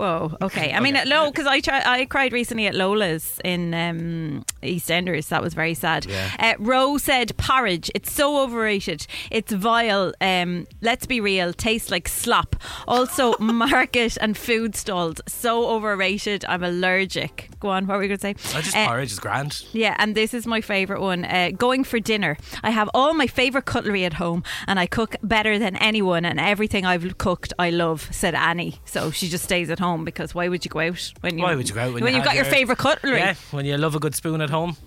Whoa. 0.00 0.34
Okay. 0.40 0.72
I 0.72 0.80
mean, 0.80 0.96
Okay. 0.96 1.08
no, 1.10 1.30
because 1.30 1.46
I 1.46 1.60
I 1.84 2.06
cried 2.06 2.32
recently 2.32 2.66
at 2.66 2.74
Lola's 2.74 3.38
in 3.44 3.74
um, 3.74 4.44
EastEnders. 4.62 5.28
That 5.28 5.42
was 5.42 5.52
very 5.52 5.74
sad. 5.74 6.06
Yeah. 6.06 6.30
Uh, 6.38 6.54
Rose 6.58 7.02
said 7.02 7.36
porridge. 7.36 7.90
It's 7.94 8.10
so 8.10 8.42
overrated. 8.42 9.06
It's 9.30 9.52
vile. 9.52 10.14
Um, 10.22 10.66
let's 10.80 11.04
be 11.04 11.20
real. 11.20 11.52
Tastes 11.52 11.90
like 11.90 12.08
slop. 12.08 12.56
Also, 12.88 13.34
market 13.40 14.16
and 14.22 14.38
food 14.38 14.74
stalls 14.74 15.20
so 15.28 15.68
overrated. 15.68 16.46
I'm 16.48 16.62
allergic. 16.64 17.50
Go 17.60 17.68
on. 17.68 17.86
What 17.86 17.96
were 17.96 18.00
we 18.00 18.08
going 18.08 18.18
to 18.20 18.22
say? 18.22 18.56
I 18.58 18.62
just 18.62 18.74
Uh, 18.76 18.86
porridge 18.86 19.12
is 19.12 19.18
grand. 19.20 19.64
yeah, 19.72 19.96
and 19.98 20.14
this 20.14 20.32
is 20.32 20.46
my 20.46 20.62
favourite 20.62 21.02
one. 21.02 21.26
Uh, 21.26 21.50
going 21.54 21.84
for 21.84 22.00
dinner. 22.00 22.38
I 22.62 22.70
have 22.70 22.88
all 22.94 23.12
my 23.12 23.26
favourite 23.26 23.66
cutlery 23.66 24.06
at 24.06 24.14
home, 24.14 24.44
and 24.66 24.78
I 24.80 24.86
cook 24.86 25.16
better 25.22 25.58
than 25.58 25.76
anyone. 25.76 26.24
And 26.24 26.40
everything 26.40 26.86
I've 26.86 27.18
cooked, 27.18 27.52
I 27.58 27.68
love," 27.68 28.08
said 28.10 28.34
Annie. 28.34 28.76
So 28.86 29.10
she 29.10 29.28
just 29.28 29.44
stays 29.44 29.68
at 29.68 29.78
home 29.78 29.89
because 29.98 30.34
why 30.34 30.48
would 30.48 30.64
you 30.64 30.70
go 30.70 30.80
out 30.80 31.12
when 31.20 31.38
you 31.38 31.44
Why 31.44 31.54
would 31.54 31.68
you 31.68 31.74
go 31.74 31.80
out 31.82 31.94
when, 31.94 32.02
when 32.04 32.12
you 32.12 32.18
you've 32.18 32.24
got 32.24 32.34
your 32.36 32.44
favourite 32.44 32.78
cutlery? 32.78 33.18
Yeah, 33.18 33.34
when 33.50 33.64
you 33.66 33.76
love 33.76 33.94
a 33.94 33.98
good 34.00 34.14
spoon 34.14 34.40
at 34.40 34.50
home. 34.50 34.76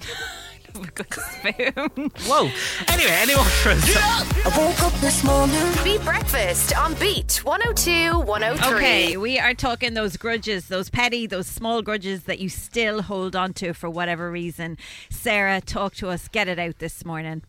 Good 0.95 1.13
spoon. 1.13 2.09
Whoa. 2.25 2.49
Anyway, 2.87 3.11
any 3.11 3.35
more 3.35 3.45
for 3.45 3.69
us? 3.69 3.95
I 3.95 4.57
woke 4.57 4.81
up 4.81 4.93
this 5.01 5.23
morning. 5.23 5.55
Beat 5.83 6.01
Breakfast 6.03 6.75
on 6.75 6.95
Beat 6.95 7.41
102 7.43 8.17
103. 8.21 8.75
Okay, 8.75 9.15
we 9.17 9.37
are 9.37 9.53
talking 9.53 9.93
those 9.93 10.17
grudges, 10.17 10.69
those 10.69 10.89
petty, 10.89 11.27
those 11.27 11.45
small 11.45 11.83
grudges 11.83 12.23
that 12.23 12.39
you 12.39 12.49
still 12.49 13.03
hold 13.03 13.35
on 13.35 13.53
to 13.53 13.73
for 13.73 13.87
whatever 13.87 14.31
reason. 14.31 14.79
Sarah, 15.11 15.61
talk 15.61 15.93
to 15.97 16.09
us. 16.09 16.27
Get 16.27 16.47
it 16.47 16.57
out 16.57 16.79
this 16.79 17.05
morning. 17.05 17.43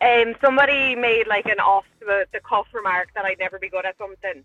um, 0.00 0.34
somebody 0.40 0.94
made 0.94 1.26
like 1.26 1.46
an 1.46 1.58
off 1.58 1.86
the, 1.98 2.24
the 2.32 2.38
cuff 2.40 2.66
remark 2.72 3.08
that 3.16 3.24
I'd 3.24 3.40
never 3.40 3.58
be 3.58 3.68
good 3.68 3.84
at 3.84 3.98
something, 3.98 4.44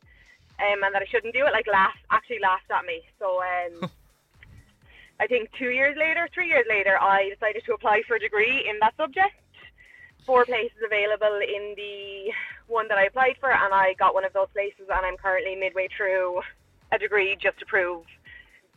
um, 0.60 0.84
and 0.84 0.94
that 0.94 1.02
I 1.02 1.06
shouldn't 1.06 1.34
do 1.34 1.46
it. 1.46 1.52
Like 1.52 1.68
laugh, 1.68 1.96
actually 2.12 2.39
laughed 2.41 2.72
at 2.72 2.86
me. 2.86 3.02
So 3.20 3.41
um, 3.41 3.89
I 5.20 5.28
think 5.28 5.50
two 5.58 5.70
years 5.70 5.96
later, 5.98 6.28
three 6.34 6.48
years 6.48 6.65
later, 6.70 6.98
I 7.02 7.30
decided 7.30 7.63
to 7.65 7.74
apply 7.74 8.04
for 8.08 8.15
a 8.15 8.20
degree 8.20 8.68
in 8.70 8.80
that 8.80 8.96
subject. 8.98 9.36
Four 10.26 10.46
places 10.46 10.78
available 10.84 11.39
in 11.41 11.76
the 11.78 12.32
one 12.68 12.88
that 12.88 12.98
I 12.98 13.06
applied 13.06 13.36
for, 13.39 13.52
and 13.52 13.74
I 13.74 13.94
got 13.94 14.15
one 14.15 14.26
of 14.26 14.34
those 14.34 14.48
places, 14.54 14.89
and 14.89 15.06
I'm 15.06 15.18
currently 15.18 15.56
midway 15.56 15.88
through 15.96 16.41
a 16.91 16.98
degree 16.98 17.38
just 17.39 17.60
to 17.60 17.65
prove 17.65 18.04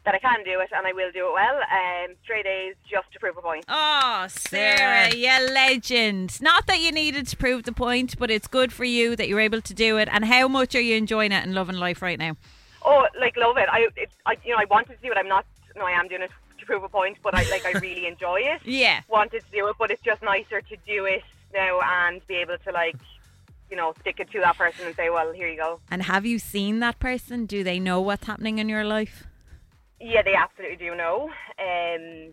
that 0.04 0.14
I 0.14 0.18
can 0.18 0.42
do 0.44 0.60
it 0.60 0.70
and 0.74 0.86
I 0.86 0.92
will 0.92 1.10
do 1.12 1.28
it 1.28 1.32
well. 1.32 1.56
Um, 1.56 2.14
straight 2.24 2.46
A's 2.46 2.74
just 2.90 3.12
to 3.12 3.18
prove 3.18 3.36
a 3.36 3.42
point. 3.42 3.64
Oh, 3.68 4.26
Sarah, 4.28 5.14
you 5.14 5.52
legend. 5.52 6.40
Not 6.40 6.66
that 6.66 6.80
you 6.80 6.92
needed 6.92 7.26
to 7.28 7.36
prove 7.36 7.64
the 7.64 7.72
point, 7.72 8.18
but 8.18 8.30
it's 8.30 8.46
good 8.46 8.72
for 8.72 8.84
you 8.84 9.16
that 9.16 9.28
you're 9.28 9.40
able 9.40 9.60
to 9.60 9.74
do 9.74 9.98
it. 9.98 10.08
And 10.10 10.24
how 10.24 10.48
much 10.48 10.74
are 10.74 10.80
you 10.80 10.96
enjoying 10.96 11.32
it 11.32 11.44
and 11.44 11.54
loving 11.54 11.76
life 11.76 12.00
right 12.00 12.18
now? 12.18 12.36
Oh, 12.84 13.06
like 13.20 13.36
love 13.36 13.56
it. 13.58 13.68
I, 13.70 13.88
it, 13.96 14.10
I, 14.24 14.36
you 14.44 14.52
know, 14.52 14.58
I 14.58 14.64
wanted 14.70 14.96
to 14.96 15.02
do 15.02 15.10
it. 15.10 15.18
I'm 15.18 15.28
not. 15.28 15.44
No, 15.76 15.84
I 15.84 15.92
am 15.92 16.08
doing 16.08 16.22
it 16.22 16.30
to 16.58 16.66
prove 16.66 16.82
a 16.82 16.88
point, 16.88 17.18
but 17.22 17.34
I 17.34 17.42
like. 17.50 17.66
I 17.66 17.72
really 17.78 18.06
enjoy 18.12 18.40
it. 18.40 18.62
Yeah. 18.64 19.02
Wanted 19.08 19.44
to 19.44 19.50
do 19.52 19.68
it, 19.68 19.76
but 19.78 19.90
it's 19.90 20.02
just 20.02 20.22
nicer 20.22 20.60
to 20.60 20.76
do 20.86 21.04
it 21.04 21.22
now 21.52 21.80
and 21.82 22.26
be 22.26 22.36
able 22.36 22.56
to 22.58 22.72
like, 22.72 22.96
you 23.70 23.76
know, 23.76 23.94
stick 24.00 24.20
it 24.20 24.30
to 24.30 24.40
that 24.40 24.56
person 24.56 24.86
and 24.86 24.96
say, 24.96 25.10
well, 25.10 25.32
here 25.32 25.48
you 25.48 25.56
go. 25.56 25.80
And 25.90 26.02
have 26.04 26.24
you 26.24 26.38
seen 26.38 26.78
that 26.80 26.98
person? 26.98 27.46
Do 27.46 27.62
they 27.62 27.78
know 27.78 28.00
what's 28.00 28.26
happening 28.26 28.58
in 28.58 28.68
your 28.68 28.84
life? 28.84 29.27
Yeah, 30.00 30.22
they 30.22 30.34
absolutely 30.34 30.76
do 30.76 30.94
know. 30.94 31.30
Um, 31.58 32.32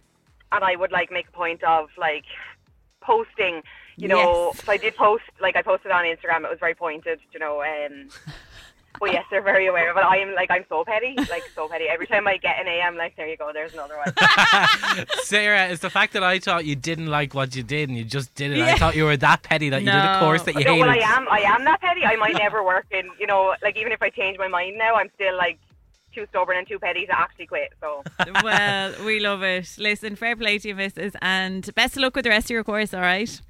and 0.51 0.63
I 0.63 0.75
would 0.75 0.91
like 0.91 1.11
make 1.11 1.27
a 1.29 1.31
point 1.31 1.63
of 1.63 1.89
like 1.97 2.25
posting. 3.01 3.61
You 3.97 4.09
know, 4.09 4.47
Yes. 4.53 4.59
if 4.59 4.67
I 4.69 4.75
did 4.77 4.95
post, 4.95 5.23
like 5.39 5.55
I 5.55 5.61
posted 5.61 5.91
on 5.91 6.03
Instagram, 6.03 6.43
it 6.43 6.49
was 6.49 6.59
very 6.59 6.75
pointed. 6.75 7.19
You 7.31 7.39
know, 7.39 7.61
um, 7.63 8.09
but 8.99 9.13
yes, 9.13 9.23
they're 9.31 9.41
very 9.41 9.67
aware 9.67 9.89
of 9.89 9.95
it. 9.97 10.01
I 10.03 10.17
am 10.17 10.35
like 10.35 10.51
I'm 10.51 10.65
so 10.67 10.83
petty, 10.83 11.15
like 11.29 11.43
so 11.55 11.69
petty. 11.69 11.85
Every 11.85 12.05
time 12.05 12.27
I 12.27 12.35
get 12.37 12.59
an 12.59 12.67
A, 12.67 12.81
I'm 12.81 12.97
like, 12.97 13.15
there 13.15 13.27
you 13.27 13.37
go, 13.37 13.51
there's 13.53 13.73
another 13.73 13.95
one. 13.97 14.13
Sarah, 15.23 15.67
it's 15.69 15.81
the 15.81 15.89
fact 15.89 16.11
that 16.13 16.23
I 16.23 16.39
thought 16.39 16.65
you 16.65 16.75
didn't 16.75 17.07
like 17.07 17.33
what 17.33 17.55
you 17.55 17.63
did 17.63 17.87
and 17.87 17.97
you 17.97 18.03
just 18.03 18.35
did 18.35 18.51
it. 18.51 18.59
I 18.61 18.75
thought 18.77 18.95
you 18.97 19.05
were 19.05 19.15
that 19.17 19.43
petty 19.43 19.69
that 19.69 19.81
you 19.81 19.91
did 19.91 19.95
a 19.95 20.19
course 20.19 20.43
that 20.43 20.55
you 20.55 20.65
no, 20.65 20.73
hated. 20.73 20.81
well, 20.87 20.89
I 20.89 20.97
am. 21.17 21.27
I 21.29 21.39
am 21.39 21.63
that 21.63 21.79
petty. 21.81 22.03
I 22.05 22.17
might 22.17 22.35
never 22.35 22.63
work 22.63 22.85
in. 22.91 23.09
You 23.19 23.27
know, 23.27 23.55
like 23.63 23.77
even 23.77 23.91
if 23.93 24.01
I 24.01 24.09
change 24.09 24.37
my 24.37 24.49
mind 24.49 24.77
now, 24.77 24.95
I'm 24.95 25.09
still 25.15 25.37
like 25.37 25.57
too 26.15 26.25
stubborn 26.29 26.57
and 26.57 26.67
too 26.67 26.79
petty 26.79 27.05
to 27.05 27.19
actually 27.19 27.45
quit. 27.45 27.73
So 27.81 28.03
well, 28.43 28.93
we 29.05 29.19
love 29.19 29.43
it. 29.43 29.75
Listen, 29.77 30.15
fair 30.15 30.35
play 30.35 30.57
to 30.57 30.69
you, 30.69 30.75
missus, 30.75 31.13
and 31.21 31.73
best 31.75 31.97
of 31.97 32.03
luck 32.03 32.15
with 32.15 32.23
the 32.23 32.29
rest 32.29 32.47
of 32.47 32.51
your 32.51 32.63
course, 32.63 32.93
all 32.93 33.01
right? 33.01 33.41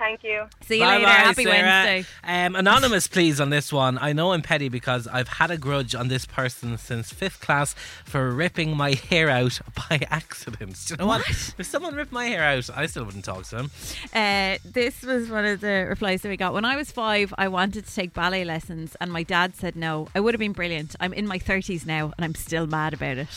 Thank 0.00 0.24
you. 0.24 0.46
See 0.62 0.78
you 0.78 0.80
Bye 0.84 0.94
later. 0.94 1.04
bye, 1.06 1.10
Happy 1.12 1.44
Sarah. 1.44 1.56
Wednesday. 1.62 2.10
Um, 2.24 2.56
anonymous, 2.56 3.06
please, 3.06 3.40
on 3.40 3.50
this 3.50 3.72
one. 3.72 3.98
I 3.98 4.12
know 4.12 4.32
I'm 4.32 4.42
petty 4.42 4.68
because 4.68 5.06
I've 5.06 5.28
had 5.28 5.52
a 5.52 5.56
grudge 5.56 5.94
on 5.94 6.08
this 6.08 6.26
person 6.26 6.76
since 6.78 7.12
fifth 7.12 7.40
class 7.40 7.74
for 8.04 8.32
ripping 8.32 8.76
my 8.76 8.94
hair 8.94 9.30
out 9.30 9.60
by 9.90 10.00
accident. 10.10 10.76
Do 10.88 10.94
you 10.94 10.96
know 10.96 11.06
what? 11.06 11.20
If 11.28 11.66
someone 11.66 11.94
ripped 11.94 12.10
my 12.12 12.24
hair 12.26 12.42
out, 12.42 12.68
I 12.74 12.86
still 12.86 13.04
wouldn't 13.04 13.24
talk 13.24 13.44
to 13.44 13.56
them. 13.56 13.70
Uh, 14.12 14.56
this 14.64 15.02
was 15.02 15.28
one 15.30 15.44
of 15.44 15.60
the 15.60 15.86
replies 15.88 16.22
that 16.22 16.28
we 16.30 16.36
got. 16.36 16.54
When 16.54 16.64
I 16.64 16.74
was 16.76 16.90
five, 16.90 17.32
I 17.38 17.46
wanted 17.48 17.86
to 17.86 17.94
take 17.94 18.12
ballet 18.14 18.44
lessons, 18.44 18.96
and 19.00 19.12
my 19.12 19.22
dad 19.22 19.54
said 19.54 19.76
no. 19.76 20.08
I 20.14 20.20
would 20.20 20.34
have 20.34 20.40
been 20.40 20.52
brilliant. 20.52 20.96
I'm 20.98 21.12
in 21.12 21.26
my 21.26 21.38
30s 21.38 21.86
now, 21.86 22.12
and 22.16 22.24
I'm 22.24 22.34
still 22.34 22.66
mad 22.66 22.94
about 22.94 23.18
it. 23.18 23.28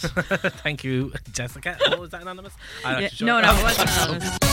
Thank 0.63 0.83
you, 0.83 1.11
Jessica. 1.31 1.77
Oh, 1.87 1.99
was 1.99 2.11
that 2.11 2.21
anonymous? 2.21 2.53
I'm 2.85 3.01
Yeah, 3.03 3.09
sure. 3.09 3.27
no, 3.27 3.41
no, 3.41 3.53
it 3.53 3.63
wasn't 3.63 3.89
anonymous. 3.97 4.37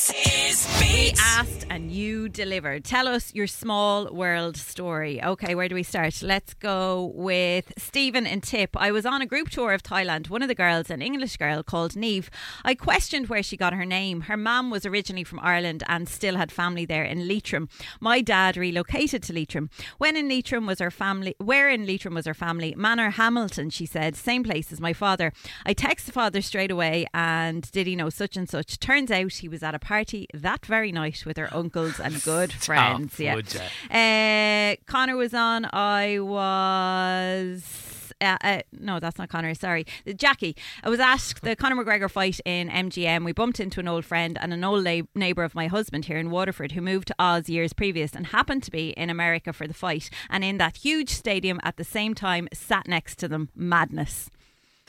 This 0.00 0.14
is 0.54 0.80
We 0.80 1.12
asked 1.20 1.66
and 1.68 1.92
you 1.92 2.30
delivered. 2.30 2.84
Tell 2.84 3.06
us 3.06 3.34
your 3.34 3.46
small 3.46 4.10
world 4.10 4.56
story. 4.56 5.22
Okay, 5.22 5.54
where 5.54 5.68
do 5.68 5.74
we 5.74 5.82
start? 5.82 6.22
Let's 6.22 6.54
go 6.54 7.12
with 7.14 7.72
Stephen 7.76 8.26
and 8.26 8.42
Tip. 8.42 8.70
I 8.78 8.92
was 8.92 9.04
on 9.04 9.20
a 9.20 9.26
group 9.26 9.50
tour 9.50 9.74
of 9.74 9.82
Thailand. 9.82 10.30
One 10.30 10.40
of 10.40 10.48
the 10.48 10.54
girls, 10.54 10.88
an 10.88 11.02
English 11.02 11.36
girl 11.36 11.62
called 11.62 11.92
Niamh, 11.92 12.28
I 12.64 12.74
questioned 12.74 13.28
where 13.28 13.42
she 13.42 13.58
got 13.58 13.74
her 13.74 13.84
name. 13.84 14.22
Her 14.22 14.38
mum 14.38 14.70
was 14.70 14.86
originally 14.86 15.22
from 15.22 15.38
Ireland 15.40 15.82
and 15.86 16.08
still 16.08 16.36
had 16.36 16.50
family 16.50 16.86
there 16.86 17.04
in 17.04 17.28
Leitrim. 17.28 17.68
My 18.00 18.22
dad 18.22 18.56
relocated 18.56 19.22
to 19.24 19.34
Leitrim. 19.34 19.68
When 19.98 20.16
in 20.16 20.30
Leitrim 20.30 20.64
was 20.64 20.78
her 20.78 20.90
family? 20.90 21.34
Where 21.36 21.68
in 21.68 21.86
Leitrim 21.86 22.14
was 22.14 22.26
her 22.26 22.34
family? 22.34 22.74
Manorhamilton, 22.74 23.70
she 23.70 23.84
said. 23.84 24.16
Same 24.16 24.44
place 24.44 24.72
as 24.72 24.80
my 24.80 24.94
father. 24.94 25.32
I 25.66 25.74
texted 25.74 26.06
the 26.06 26.12
father 26.12 26.40
straight 26.40 26.70
away 26.70 27.06
and 27.12 27.70
did 27.70 27.86
he 27.86 27.96
know 27.96 28.08
such 28.08 28.36
and 28.36 28.48
such? 28.48 28.78
Turns 28.78 29.10
out 29.10 29.34
he 29.34 29.48
was 29.48 29.62
at 29.62 29.74
a 29.74 29.89
party 29.90 30.28
that 30.32 30.64
very 30.66 30.92
night 30.92 31.24
with 31.26 31.36
her 31.36 31.48
uncles 31.62 31.98
and 31.98 32.22
good 32.22 32.52
friends. 32.52 33.18
yeah. 33.18 33.34
Uh, 33.90 34.76
Connor 34.86 35.16
was 35.16 35.34
on. 35.34 35.66
I 35.72 36.20
was. 36.20 38.12
Uh, 38.20 38.36
uh, 38.44 38.60
no, 38.78 39.00
that's 39.00 39.18
not 39.18 39.28
Connor. 39.30 39.54
Sorry, 39.54 39.84
Jackie. 40.14 40.54
I 40.84 40.90
was 40.90 41.00
asked 41.00 41.42
the 41.42 41.56
Conor 41.56 41.82
McGregor 41.82 42.10
fight 42.10 42.38
in 42.44 42.68
MGM. 42.68 43.24
We 43.24 43.32
bumped 43.32 43.58
into 43.58 43.80
an 43.80 43.88
old 43.88 44.04
friend 44.04 44.38
and 44.40 44.52
an 44.52 44.62
old 44.62 44.84
la- 44.84 45.08
neighbour 45.14 45.42
of 45.42 45.54
my 45.54 45.66
husband 45.66 46.04
here 46.04 46.18
in 46.18 46.30
Waterford 46.30 46.72
who 46.72 46.82
moved 46.82 47.08
to 47.08 47.14
Oz 47.18 47.48
years 47.48 47.72
previous 47.72 48.14
and 48.14 48.26
happened 48.28 48.62
to 48.64 48.70
be 48.70 48.90
in 48.90 49.10
America 49.10 49.52
for 49.52 49.66
the 49.66 49.74
fight. 49.74 50.08
And 50.28 50.44
in 50.44 50.58
that 50.58 50.76
huge 50.76 51.10
stadium 51.10 51.58
at 51.64 51.78
the 51.78 51.84
same 51.84 52.14
time, 52.14 52.46
sat 52.52 52.86
next 52.86 53.16
to 53.20 53.28
them. 53.28 53.48
Madness. 53.56 54.30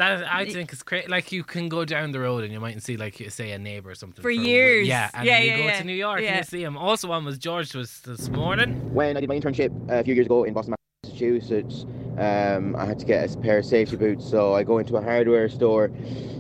That 0.02 0.24
I 0.34 0.46
think 0.50 0.74
is 0.74 0.82
great. 0.82 1.12
Like 1.12 1.32
you 1.32 1.44
can 1.44 1.70
go 1.70 1.86
down 1.86 2.12
the 2.12 2.20
road 2.20 2.44
and 2.44 2.52
you 2.52 2.60
might 2.60 2.82
see, 2.82 2.98
like, 2.98 3.22
say, 3.30 3.52
a 3.52 3.60
neighbour 3.60 3.92
or 3.92 3.96
something 3.96 4.24
For 4.24 4.32
a 4.32 4.36
week. 4.36 4.48
years. 4.48 4.88
Yeah, 4.88 5.12
and 5.14 5.28
Yeah, 5.28 5.40
you 5.40 5.52
yeah, 5.52 5.58
go 5.58 5.64
yeah. 5.66 5.80
to 5.80 5.84
New 5.86 5.94
York 5.94 6.22
Yeah. 6.22 6.28
and 6.30 6.38
you 6.38 6.44
see 6.44 6.64
him. 6.64 6.76
Also, 6.76 7.08
one 7.08 7.24
was 7.24 7.38
George 7.38 7.76
was 7.76 8.00
this 8.02 8.28
morning. 8.30 8.70
When 8.96 9.16
I 9.16 9.20
did 9.20 9.30
my 9.30 9.40
internship 9.40 9.70
uh, 9.92 10.00
a 10.00 10.04
few 10.04 10.16
years 10.16 10.26
ago 10.26 10.44
in 10.44 10.56
Boston, 10.56 10.74
Massachusetts, 11.04 11.86
um, 12.18 12.76
I 12.76 12.86
had 12.86 12.98
to 12.98 13.06
get 13.06 13.32
a 13.32 13.38
pair 13.38 13.60
of 13.60 13.66
safety 13.66 13.96
boots. 13.96 14.28
So 14.28 14.56
I 14.56 14.64
go 14.64 14.80
into 14.80 14.98
a 14.98 15.04
hardware 15.04 15.48
store 15.50 15.92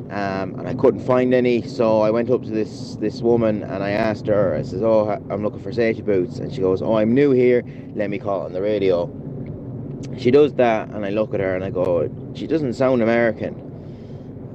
um, 0.09 0.55
and 0.59 0.67
I 0.67 0.73
couldn't 0.73 1.01
find 1.05 1.31
any. 1.31 1.61
So 1.61 2.01
I 2.01 2.09
went 2.09 2.31
up 2.31 2.41
to 2.41 2.49
this 2.49 2.95
this 2.95 3.21
woman 3.21 3.61
and 3.61 3.83
I 3.83 3.91
asked 3.91 4.25
her. 4.25 4.55
I 4.55 4.63
says, 4.63 4.81
"Oh, 4.81 5.09
I'm 5.29 5.43
looking 5.43 5.61
for 5.61 5.71
safety 5.71 6.01
boots," 6.01 6.39
and 6.39 6.51
she 6.51 6.61
goes, 6.61 6.81
"Oh, 6.81 6.95
I'm 6.95 7.13
new 7.13 7.29
here. 7.29 7.63
Let 7.95 8.09
me 8.09 8.17
call 8.17 8.41
on 8.41 8.53
the 8.53 8.61
radio." 8.61 9.05
She 10.17 10.31
does 10.31 10.53
that, 10.53 10.89
and 10.89 11.05
I 11.05 11.09
look 11.09 11.33
at 11.33 11.39
her 11.39 11.55
and 11.55 11.63
I 11.63 11.69
go, 11.69 12.09
"She 12.33 12.47
doesn't 12.47 12.73
sound 12.73 13.01
American." 13.01 13.55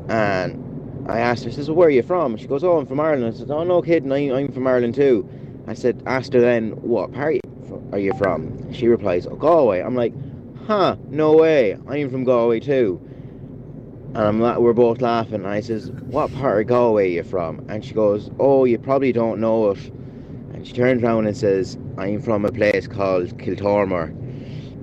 And 0.08 1.06
I 1.08 1.20
asked 1.20 1.44
her, 1.44 1.50
I 1.50 1.52
says, 1.52 1.68
well, 1.68 1.76
"Where 1.76 1.88
are 1.88 1.90
you 1.90 2.02
from?" 2.02 2.36
She 2.36 2.46
goes, 2.46 2.62
"Oh, 2.64 2.78
I'm 2.78 2.86
from 2.86 3.00
Ireland." 3.00 3.34
I 3.34 3.36
said, 3.36 3.50
"Oh, 3.50 3.64
no 3.64 3.82
kidding. 3.82 4.12
I, 4.12 4.32
I'm 4.32 4.52
from 4.52 4.66
Ireland 4.66 4.94
too." 4.94 5.28
I 5.66 5.74
said, 5.74 6.02
asked 6.06 6.32
her 6.32 6.40
then, 6.40 6.70
"What 6.82 7.12
part 7.12 7.36
are 7.92 7.98
you 7.98 8.12
from?" 8.14 8.72
She 8.72 8.88
replies, 8.88 9.26
"Oh, 9.26 9.36
Galway." 9.36 9.80
I'm 9.80 9.94
like, 9.94 10.12
"Huh? 10.66 10.96
No 11.10 11.32
way. 11.36 11.76
I'm 11.88 12.10
from 12.10 12.24
Galway 12.24 12.60
too." 12.60 13.00
And 14.14 14.18
I'm 14.18 14.62
we're 14.62 14.72
both 14.72 15.00
laughing. 15.00 15.34
And 15.34 15.46
I 15.48 15.60
says, 15.60 15.90
"What 15.90 16.32
part 16.32 16.60
of 16.60 16.66
Galway 16.68 17.08
are 17.08 17.14
you 17.14 17.22
from?" 17.24 17.64
And 17.68 17.84
she 17.84 17.94
goes, 17.94 18.30
"Oh, 18.38 18.64
you 18.64 18.78
probably 18.78 19.12
don't 19.12 19.40
know 19.40 19.70
it." 19.70 19.92
And 20.52 20.66
she 20.66 20.72
turns 20.72 21.02
around 21.02 21.26
and 21.26 21.36
says, 21.36 21.76
"I'm 21.98 22.20
from 22.20 22.44
a 22.44 22.52
place 22.52 22.86
called 22.86 23.36
Kiltormer." 23.38 24.12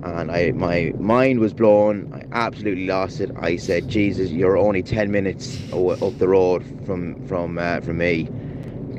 And 0.04 0.30
I, 0.30 0.52
my 0.52 0.92
mind 0.98 1.40
was 1.40 1.54
blown. 1.54 2.12
I 2.12 2.24
absolutely 2.32 2.86
lost 2.86 3.20
it. 3.20 3.30
I 3.36 3.56
said, 3.56 3.88
"Jesus, 3.88 4.30
you're 4.30 4.58
only 4.58 4.82
ten 4.82 5.10
minutes 5.10 5.58
up 5.72 6.18
the 6.18 6.28
road 6.28 6.62
from 6.84 7.26
from 7.26 7.58
uh, 7.58 7.80
from 7.80 7.98
me." 7.98 8.28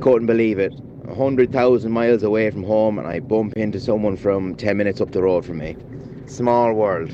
Couldn't 0.01 0.25
believe 0.25 0.57
it. 0.59 0.73
Hundred 1.15 1.51
thousand 1.51 1.91
miles 1.91 2.23
away 2.23 2.49
from 2.49 2.63
home, 2.63 2.97
and 2.97 3.07
I 3.07 3.19
bump 3.19 3.53
into 3.55 3.79
someone 3.79 4.17
from 4.17 4.55
ten 4.55 4.77
minutes 4.77 4.99
up 4.99 5.11
the 5.11 5.21
road 5.21 5.45
from 5.45 5.59
me. 5.59 5.77
Small 6.25 6.73
world. 6.73 7.11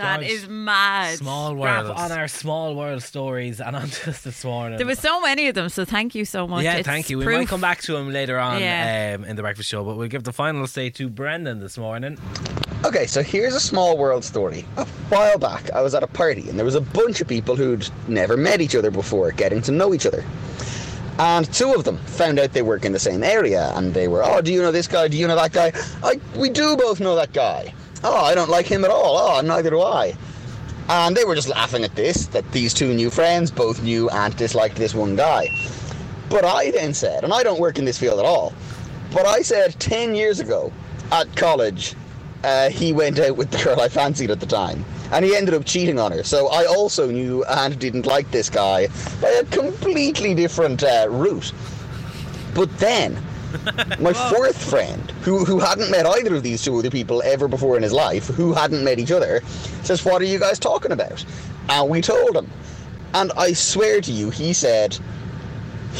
That 0.00 0.20
God, 0.20 0.26
is 0.26 0.48
mad. 0.48 1.18
Small 1.18 1.54
Grab 1.54 1.84
world. 1.86 1.96
on 1.98 2.12
our 2.12 2.26
small 2.28 2.74
world 2.74 3.02
stories 3.02 3.60
and 3.60 3.76
on 3.76 3.88
just 4.04 4.24
this 4.24 4.44
morning. 4.44 4.78
There 4.78 4.86
was 4.86 4.98
so 4.98 5.20
many 5.20 5.48
of 5.48 5.54
them, 5.54 5.68
so 5.68 5.84
thank 5.84 6.14
you 6.14 6.24
so 6.24 6.46
much. 6.46 6.64
Yeah, 6.64 6.76
It's 6.76 6.86
thank 6.88 7.10
you. 7.10 7.18
We 7.18 7.24
proof. 7.24 7.38
might 7.38 7.48
come 7.48 7.60
back 7.60 7.82
to 7.82 7.92
them 7.92 8.10
later 8.10 8.38
on 8.38 8.60
Yeah. 8.60 9.16
um, 9.18 9.24
in 9.24 9.36
the 9.36 9.42
breakfast 9.42 9.68
show, 9.68 9.84
but 9.84 9.96
we'll 9.96 10.08
give 10.08 10.24
the 10.24 10.32
final 10.32 10.66
say 10.66 10.90
to 10.90 11.08
Brendan 11.08 11.60
this 11.60 11.76
morning. 11.78 12.18
Okay, 12.84 13.06
so 13.06 13.22
here's 13.22 13.54
a 13.54 13.60
small 13.60 13.98
world 13.98 14.24
story. 14.24 14.64
A 14.78 14.86
while 15.10 15.38
back, 15.38 15.70
I 15.72 15.82
was 15.82 15.94
at 15.94 16.02
a 16.02 16.06
party 16.06 16.48
and 16.48 16.58
there 16.58 16.64
was 16.64 16.74
a 16.76 16.80
bunch 16.80 17.20
of 17.20 17.28
people 17.28 17.54
who'd 17.56 17.86
never 18.08 18.36
met 18.38 18.60
each 18.62 18.74
other 18.74 18.90
before 18.90 19.30
getting 19.32 19.60
to 19.62 19.72
know 19.72 19.92
each 19.92 20.06
other. 20.06 20.24
And 21.18 21.52
two 21.52 21.74
of 21.74 21.84
them 21.84 21.98
found 22.06 22.38
out 22.38 22.54
they 22.54 22.62
work 22.62 22.86
in 22.86 22.92
the 22.92 22.98
same 22.98 23.22
area 23.22 23.70
and 23.74 23.92
they 23.92 24.08
were, 24.08 24.24
oh, 24.24 24.40
do 24.40 24.50
you 24.50 24.62
know 24.62 24.72
this 24.72 24.86
guy? 24.88 25.08
Do 25.08 25.18
you 25.18 25.28
know 25.28 25.36
that 25.36 25.52
guy? 25.52 25.72
I, 26.02 26.18
we 26.34 26.48
do 26.48 26.76
both 26.76 26.98
know 27.00 27.14
that 27.16 27.34
guy. 27.34 27.74
Oh, 28.02 28.24
I 28.24 28.34
don't 28.34 28.48
like 28.48 28.66
him 28.66 28.84
at 28.84 28.90
all. 28.90 29.18
Oh, 29.18 29.40
neither 29.42 29.70
do 29.70 29.82
I. 29.82 30.16
And 30.88 31.16
they 31.16 31.24
were 31.24 31.34
just 31.34 31.48
laughing 31.48 31.84
at 31.84 31.94
this, 31.94 32.26
that 32.28 32.50
these 32.52 32.72
two 32.72 32.94
new 32.94 33.10
friends 33.10 33.50
both 33.50 33.82
knew 33.82 34.08
and 34.10 34.34
disliked 34.36 34.76
this 34.76 34.94
one 34.94 35.16
guy. 35.16 35.48
But 36.28 36.44
I 36.44 36.70
then 36.70 36.94
said, 36.94 37.24
and 37.24 37.32
I 37.32 37.42
don't 37.42 37.60
work 37.60 37.78
in 37.78 37.84
this 37.84 37.98
field 37.98 38.18
at 38.18 38.24
all, 38.24 38.52
but 39.12 39.26
I 39.26 39.42
said 39.42 39.78
10 39.78 40.14
years 40.14 40.40
ago 40.40 40.72
at 41.12 41.34
college, 41.36 41.94
uh, 42.42 42.70
he 42.70 42.92
went 42.92 43.18
out 43.18 43.36
with 43.36 43.50
the 43.50 43.62
girl 43.62 43.80
I 43.80 43.88
fancied 43.88 44.30
at 44.30 44.40
the 44.40 44.46
time. 44.46 44.84
And 45.12 45.24
he 45.24 45.34
ended 45.34 45.54
up 45.54 45.64
cheating 45.64 45.98
on 45.98 46.12
her. 46.12 46.22
So 46.22 46.48
I 46.48 46.64
also 46.64 47.10
knew 47.10 47.44
and 47.44 47.78
didn't 47.78 48.06
like 48.06 48.30
this 48.30 48.48
guy 48.48 48.88
by 49.20 49.28
a 49.28 49.44
completely 49.46 50.34
different 50.34 50.84
uh, 50.84 51.08
route. 51.10 51.52
But 52.54 52.76
then, 52.78 53.20
my 54.00 54.12
fourth 54.12 54.62
friend, 54.62 55.10
who, 55.22 55.44
who 55.44 55.58
hadn't 55.58 55.90
met 55.90 56.06
either 56.06 56.34
of 56.34 56.42
these 56.42 56.62
two 56.62 56.78
other 56.78 56.90
people 56.90 57.22
ever 57.22 57.48
before 57.48 57.76
in 57.76 57.82
his 57.82 57.92
life, 57.92 58.26
who 58.26 58.52
hadn't 58.52 58.84
met 58.84 58.98
each 58.98 59.10
other, 59.10 59.40
says, 59.82 60.04
What 60.04 60.22
are 60.22 60.26
you 60.26 60.38
guys 60.38 60.58
talking 60.58 60.92
about? 60.92 61.24
And 61.68 61.88
we 61.90 62.00
told 62.00 62.36
him. 62.36 62.50
And 63.12 63.32
I 63.36 63.52
swear 63.52 64.00
to 64.00 64.12
you, 64.12 64.30
he 64.30 64.52
said, 64.52 64.96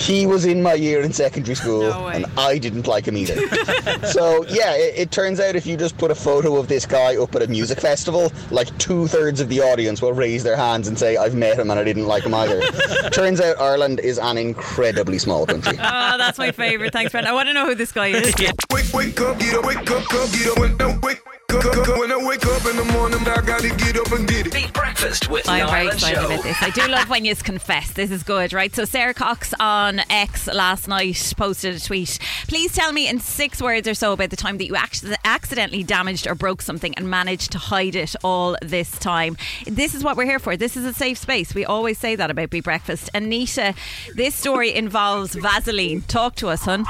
he 0.00 0.26
was 0.26 0.46
in 0.46 0.62
my 0.62 0.74
year 0.74 1.02
in 1.02 1.12
secondary 1.12 1.54
school, 1.54 2.08
and 2.08 2.24
I 2.38 2.58
didn't 2.58 2.86
like 2.86 3.06
him 3.06 3.16
either. 3.16 3.36
so 4.06 4.44
yeah, 4.46 4.74
it, 4.74 4.94
it 4.96 5.10
turns 5.10 5.38
out 5.40 5.56
if 5.56 5.66
you 5.66 5.76
just 5.76 5.98
put 5.98 6.10
a 6.10 6.14
photo 6.14 6.56
of 6.56 6.68
this 6.68 6.86
guy 6.86 7.16
up 7.16 7.34
at 7.34 7.42
a 7.42 7.46
music 7.46 7.80
festival, 7.80 8.32
like 8.50 8.76
two 8.78 9.06
thirds 9.06 9.40
of 9.40 9.48
the 9.48 9.60
audience 9.60 10.00
will 10.00 10.12
raise 10.12 10.42
their 10.42 10.56
hands 10.56 10.88
and 10.88 10.98
say, 10.98 11.16
"I've 11.16 11.34
met 11.34 11.58
him 11.58 11.70
and 11.70 11.78
I 11.78 11.84
didn't 11.84 12.06
like 12.06 12.24
him 12.24 12.34
either." 12.34 12.60
turns 13.10 13.40
out 13.40 13.60
Ireland 13.60 14.00
is 14.00 14.18
an 14.18 14.38
incredibly 14.38 15.18
small 15.18 15.46
country. 15.46 15.78
Oh, 15.92 16.18
that's 16.18 16.38
my 16.38 16.52
favourite. 16.52 16.92
Thanks, 16.92 17.12
Brendan. 17.12 17.30
I 17.30 17.34
want 17.34 17.48
to 17.48 17.54
know 17.54 17.66
who 17.66 17.74
this 17.74 17.92
guy 17.92 18.08
is. 18.08 18.34
Wake, 18.72 18.92
wake 18.92 19.20
up, 19.20 19.38
get 19.38 19.54
up, 19.54 19.64
wake 19.64 19.90
up, 19.90 20.14
up, 20.14 20.32
get 20.32 20.46
up. 20.48 20.58
When 20.58 20.80
I 20.80 20.98
wake 21.02 21.20
up, 21.50 21.64
up, 21.64 21.88
up, 21.88 21.98
when 21.98 22.12
I 22.12 22.16
wake 22.16 22.46
up 22.46 22.64
in 22.66 22.76
the 22.76 22.84
morning, 22.92 23.20
I 23.26 23.40
gotta 23.40 23.68
get 23.68 23.96
up 23.96 24.12
and 24.12 24.26
get 24.28 24.46
it. 24.46 24.52
Beat 24.52 24.72
breakfast 24.72 25.28
with 25.30 25.48
I'm 25.48 25.68
very 25.68 25.88
excited 25.88 26.24
about 26.24 26.42
this. 26.42 26.56
I 26.60 26.70
do 26.70 26.86
love 26.86 27.08
when 27.08 27.24
you 27.24 27.34
confess. 27.34 27.92
This 27.92 28.10
is 28.10 28.22
good, 28.22 28.52
right? 28.52 28.74
So 28.74 28.84
Sarah 28.84 29.14
Cox 29.14 29.52
on 29.58 29.89
X 30.10 30.46
last 30.46 30.86
night 30.86 31.34
posted 31.36 31.74
a 31.74 31.80
tweet. 31.80 32.18
Please 32.46 32.72
tell 32.72 32.92
me 32.92 33.08
in 33.08 33.18
six 33.18 33.60
words 33.60 33.88
or 33.88 33.94
so 33.94 34.12
about 34.12 34.30
the 34.30 34.36
time 34.36 34.58
that 34.58 34.66
you 34.66 34.76
acc- 34.76 35.02
accidentally 35.24 35.82
damaged 35.82 36.28
or 36.28 36.34
broke 36.36 36.62
something 36.62 36.94
and 36.94 37.10
managed 37.10 37.50
to 37.52 37.58
hide 37.58 37.96
it 37.96 38.14
all 38.22 38.56
this 38.62 38.98
time. 38.98 39.36
This 39.66 39.94
is 39.94 40.04
what 40.04 40.16
we're 40.16 40.26
here 40.26 40.38
for. 40.38 40.56
This 40.56 40.76
is 40.76 40.84
a 40.84 40.92
safe 40.92 41.18
space. 41.18 41.54
We 41.54 41.64
always 41.64 41.98
say 41.98 42.14
that 42.14 42.30
about 42.30 42.50
Beat 42.50 42.64
Breakfast. 42.64 43.10
Anita, 43.14 43.74
this 44.14 44.34
story 44.34 44.72
involves 44.74 45.34
Vaseline. 45.34 46.02
Talk 46.02 46.36
to 46.36 46.48
us, 46.48 46.64
hun. 46.64 46.84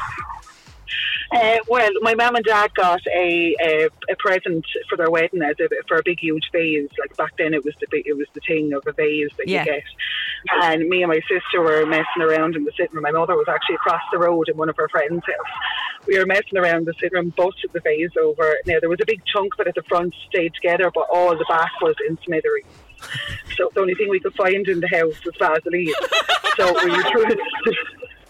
Uh, 1.32 1.59
well, 1.68 1.88
my 2.01 2.12
mum 2.16 2.34
and 2.34 2.44
dad 2.44 2.74
got 2.74 3.01
a, 3.07 3.55
a 3.62 3.88
a 4.11 4.16
present 4.18 4.66
for 4.88 4.96
their 4.96 5.09
wedding 5.11 5.40
as 5.42 5.55
a, 5.61 5.68
for 5.86 5.96
a 5.98 6.03
big 6.05 6.18
huge 6.18 6.42
vase. 6.51 6.88
Like 6.98 7.16
back 7.16 7.36
then, 7.38 7.55
it 7.55 7.64
was 7.64 7.72
the 7.80 7.86
big, 7.88 8.05
it 8.07 8.14
was 8.16 8.26
the 8.34 8.40
thing 8.48 8.72
of 8.72 8.82
a 8.84 8.92
vase 8.92 9.30
that 9.38 9.46
Yeah. 9.46 9.61
you 9.61 9.64
get. 9.66 9.82
And 10.62 10.88
me 10.88 11.03
and 11.03 11.11
my 11.11 11.20
sister 11.28 11.61
were 11.61 11.84
messing 11.86 12.22
around 12.22 12.57
in 12.57 12.64
the 12.64 12.72
sitting 12.72 12.95
room. 12.95 13.03
My 13.03 13.11
mother 13.11 13.34
was 13.34 13.47
actually 13.49 13.76
across 13.76 14.03
the 14.12 14.18
road 14.18 14.49
in 14.49 14.57
one 14.57 14.68
of 14.68 14.76
her 14.76 14.88
friends' 14.88 15.22
house. 15.26 16.07
We 16.07 16.18
were 16.18 16.26
messing 16.26 16.57
around 16.57 16.78
in 16.78 16.84
the 16.86 16.95
sitting 16.95 17.16
room, 17.16 17.34
busted 17.36 17.72
the 17.72 17.80
vase 17.80 18.16
over. 18.20 18.57
Now 18.66 18.80
there 18.80 18.88
was 18.88 19.01
a 19.03 19.07
big 19.07 19.22
chunk 19.26 19.57
that 19.57 19.66
it 19.66 19.70
at 19.70 19.74
the 19.74 19.88
front 19.88 20.14
stayed 20.28 20.55
together, 20.55 20.91
but 20.95 21.07
all 21.12 21.36
the 21.36 21.45
back 21.49 21.72
was 21.82 21.95
in 22.09 22.18
smithereens. 22.24 22.66
So 23.57 23.70
the 23.74 23.80
only 23.80 23.95
thing 23.95 24.09
we 24.09 24.20
could 24.20 24.34
find 24.34 24.66
in 24.66 24.80
the 24.80 24.88
house 24.88 25.24
was 25.24 25.34
Vaseline. 25.38 25.88
so 26.57 26.72
we 26.84 26.91
were 26.91 27.03
trying 27.03 27.36
to, 27.36 27.74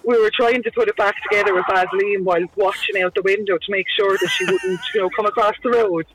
we 0.04 0.20
were 0.20 0.30
trying 0.34 0.62
to 0.62 0.70
put 0.72 0.88
it 0.88 0.96
back 0.96 1.14
together 1.22 1.54
with 1.54 1.64
Vaseline 1.68 2.24
while 2.24 2.44
watching 2.56 3.02
out 3.02 3.14
the 3.14 3.22
window 3.22 3.58
to 3.58 3.70
make 3.70 3.86
sure 3.96 4.16
that 4.16 4.28
she 4.28 4.44
wouldn't, 4.44 4.80
you 4.94 5.00
know, 5.00 5.10
come 5.10 5.26
across 5.26 5.54
the 5.62 5.70
road. 5.70 6.06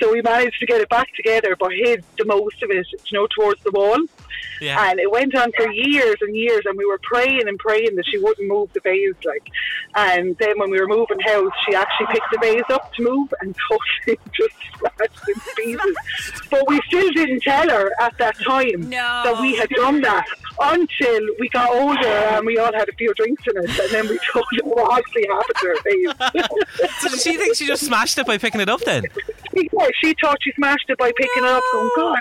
So 0.00 0.12
we 0.12 0.22
managed 0.22 0.60
to 0.60 0.66
get 0.66 0.80
it 0.80 0.88
back 0.88 1.08
together, 1.14 1.56
but 1.58 1.72
hid 1.72 2.04
the 2.18 2.24
most 2.24 2.62
of 2.62 2.70
it, 2.70 2.86
you 3.10 3.18
know, 3.18 3.26
towards 3.26 3.62
the 3.62 3.70
wall. 3.72 3.98
Yeah. 4.60 4.90
And 4.90 5.00
it 5.00 5.10
went 5.10 5.34
on 5.34 5.50
for 5.56 5.70
years 5.70 6.16
and 6.20 6.36
years, 6.36 6.62
and 6.66 6.76
we 6.76 6.84
were 6.84 7.00
praying 7.02 7.48
and 7.48 7.58
praying 7.58 7.96
that 7.96 8.06
she 8.06 8.18
wouldn't 8.18 8.48
move 8.48 8.72
the 8.72 8.80
vase, 8.80 9.14
like. 9.24 9.48
And 9.94 10.36
then 10.38 10.58
when 10.58 10.70
we 10.70 10.80
were 10.80 10.88
moving 10.88 11.20
house, 11.20 11.52
she 11.66 11.74
actually 11.74 12.06
picked 12.06 12.30
the 12.32 12.38
vase 12.38 12.62
up 12.70 12.92
to 12.94 13.02
move 13.02 13.32
and 13.40 13.54
totally 13.68 14.18
just 14.32 14.54
smashed 14.78 15.28
in 15.28 15.54
pieces. 15.56 15.96
But 16.50 16.68
we 16.68 16.80
still 16.86 17.10
didn't 17.12 17.40
tell 17.42 17.68
her 17.68 17.90
at 18.00 18.16
that 18.18 18.38
time 18.40 18.90
that 18.90 19.40
we 19.40 19.56
had 19.56 19.70
done 19.70 20.02
that 20.02 20.26
until 20.60 21.20
we 21.40 21.48
got 21.48 21.70
older 21.70 22.06
and 22.06 22.46
we 22.46 22.58
all 22.58 22.72
had 22.72 22.88
a 22.88 22.92
few 22.92 23.12
drinks 23.14 23.42
in 23.46 23.56
it, 23.64 23.70
and 23.78 23.90
then 23.90 24.08
we 24.08 24.18
told 24.32 24.44
her 24.52 24.64
what 24.64 24.98
actually 24.98 25.26
happened 25.28 25.56
to 25.56 25.66
her 25.66 25.76
vase. 25.84 27.00
So 27.00 27.08
did 27.08 27.20
she 27.20 27.36
think 27.36 27.56
she 27.56 27.66
just 27.66 27.84
smashed 27.86 28.18
it 28.18 28.26
by 28.26 28.38
picking 28.38 28.60
it 28.60 28.68
up 28.68 28.80
then? 28.80 29.04
Yeah, 29.54 29.88
she 30.00 30.14
thought 30.20 30.38
she 30.42 30.52
smashed 30.52 30.88
it 30.88 30.98
by 30.98 31.12
picking 31.16 31.44
it 31.44 31.44
up. 31.44 31.62
Oh 31.64 31.90
God. 31.96 32.18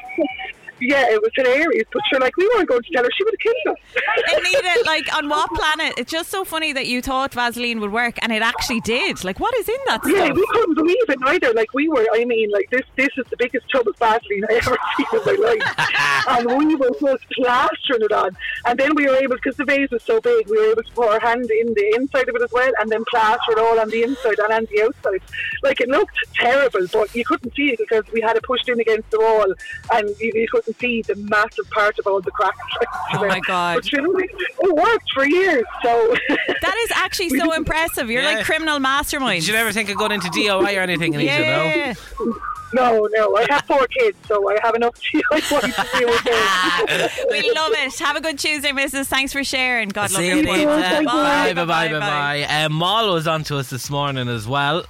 Yeah, 0.82 1.06
it 1.10 1.22
was 1.22 1.32
hilarious. 1.36 1.86
But 1.94 2.02
sure, 2.10 2.20
like 2.20 2.36
we 2.38 2.48
weren't 2.56 2.68
going 2.68 2.82
to 2.82 2.92
tell 2.92 3.04
her; 3.04 3.10
she 3.16 3.24
would 3.24 3.34
have 3.34 3.40
killed 3.40 3.78
us. 3.78 4.38
Anita, 4.38 4.84
like 4.86 5.16
on 5.16 5.30
what 5.30 5.50
planet? 5.52 5.94
It's 5.98 6.12
just 6.12 6.30
so 6.30 6.44
funny 6.44 6.74
that 6.74 6.88
you 6.88 7.02
thought 7.02 7.34
Vaseline 7.34 7.80
would 7.80 7.92
work 7.92 8.16
and 8.22 8.32
it 8.32 8.42
actually 8.42 8.82
did. 8.82 9.24
Like, 9.24 9.40
what 9.40 9.54
is 9.58 9.70
in 9.70 9.76
that 9.88 10.02
Yeah, 10.06 10.26
stuff? 10.26 10.36
we 10.38 10.46
couldn't 10.52 10.76
believe 10.76 10.98
it 11.10 11.20
either. 11.26 11.54
Like 11.54 11.74
we 11.74 11.88
were, 11.90 12.06
I 12.14 12.26
mean, 12.26 12.50
like 12.52 12.70
this. 12.72 12.82
This 12.96 13.10
is 13.18 13.26
the 13.30 13.38
biggest 13.38 13.66
tub 13.72 13.88
of 13.88 13.96
Vaseline 13.98 14.44
I 14.50 14.54
ever 14.66 14.78
seen 14.98 15.06
in 15.14 15.26
my 15.26 15.48
life, 15.50 16.26
and 16.30 16.58
we 16.58 16.76
were 16.76 16.90
just 17.00 17.24
plastering 17.32 18.02
it 18.02 18.12
on. 18.12 18.36
And 18.66 18.80
then 18.80 18.96
we 18.96 19.06
were 19.08 19.16
able, 19.16 19.36
because 19.36 19.56
the 19.58 19.66
vase 19.66 19.90
was 19.92 20.04
so 20.04 20.20
big, 20.22 20.50
we 20.50 20.58
were 20.58 20.72
able 20.72 20.84
to 20.84 20.92
put 20.94 21.08
our 21.10 21.20
hand 21.20 21.50
in 21.50 21.74
the 21.74 21.94
inside 21.96 22.28
of 22.30 22.36
it 22.36 22.42
as 22.42 22.52
well, 22.52 22.72
and 22.80 22.90
then 22.90 23.04
plaster 23.10 23.52
it 23.54 23.60
all 23.60 23.80
on 23.80 23.90
the 23.90 24.04
inside 24.04 24.40
and 24.40 24.52
on 24.54 24.68
the 24.74 24.84
outside. 24.84 25.22
Like 25.64 25.80
it 25.82 25.90
looked 25.90 26.16
terrible, 26.36 26.88
but 26.92 27.14
you 27.16 27.24
couldn't 27.26 27.54
see 27.56 27.72
it 27.72 27.80
because 27.80 28.04
we 28.12 28.22
had 28.22 28.36
it 28.36 28.44
pushed 28.44 28.68
in 28.70 28.80
against 28.80 29.10
the 29.12 29.20
wall, 29.20 29.54
and 29.94 30.10
you, 30.20 30.32
you 30.34 30.48
couldn't 30.52 30.70
see 30.74 31.01
the 31.03 31.15
massive 31.15 31.69
part 31.72 31.97
of 31.99 32.07
all 32.07 32.22
the 32.22 32.32
cracks. 32.32 32.57
Oh 33.13 33.28
my 33.28 33.41
God. 33.41 33.76
But 33.76 33.91
you 33.91 34.01
know, 34.01 34.17
it 34.17 34.30
it 34.32 34.74
worked 34.76 35.11
for 35.13 35.26
years. 35.26 35.63
So 35.84 36.15
That 36.47 36.76
is 36.86 36.91
actually 36.95 37.30
so 37.30 37.51
impressive. 37.53 38.09
You're 38.09 38.22
Yeah. 38.24 38.36
like 38.38 38.45
criminal 38.45 38.80
mastermind. 38.80 39.41
Did 39.41 39.49
you 39.49 39.55
ever 39.55 39.72
think 39.74 39.89
of 39.89 39.97
going 39.97 40.13
into 40.13 40.28
DIY 40.30 40.78
or 40.78 40.80
anything, 40.82 41.13
Anita? 41.15 41.32
Yeah. 41.32 41.93
No, 42.74 43.05
no. 43.11 43.36
I 43.36 43.45
have 43.49 43.63
four 43.65 43.86
kids, 43.88 44.17
so 44.30 44.49
I 44.49 44.57
have 44.63 44.76
enough 44.76 44.95
DIY 45.13 45.59
to 45.59 45.99
deal 45.99 46.07
with 46.07 46.24
them. 46.24 47.09
we 47.30 47.51
love 47.51 47.74
it. 47.74 47.99
Have 47.99 48.15
a 48.15 48.22
good 48.22 48.39
Tuesday, 48.39 48.72
Mrs. 48.72 49.07
Thanks 49.07 49.34
for 49.34 49.43
sharing. 49.43 49.89
God 49.89 50.09
love 50.13 50.24
you. 50.24 50.36
you 50.38 50.43
later. 50.49 50.65
Bye. 50.67 51.03
Bye, 51.03 51.53
bye, 51.53 51.65
bye, 51.65 51.88
bye, 51.89 51.99
bye. 51.99 52.43
Uh, 52.43 52.69
Maul 52.69 53.13
was 53.13 53.28
on 53.28 53.43
to 53.45 53.57
us 53.57 53.69
this 53.69 53.89
morning 53.89 54.30
as 54.30 54.47
well. 54.47 54.86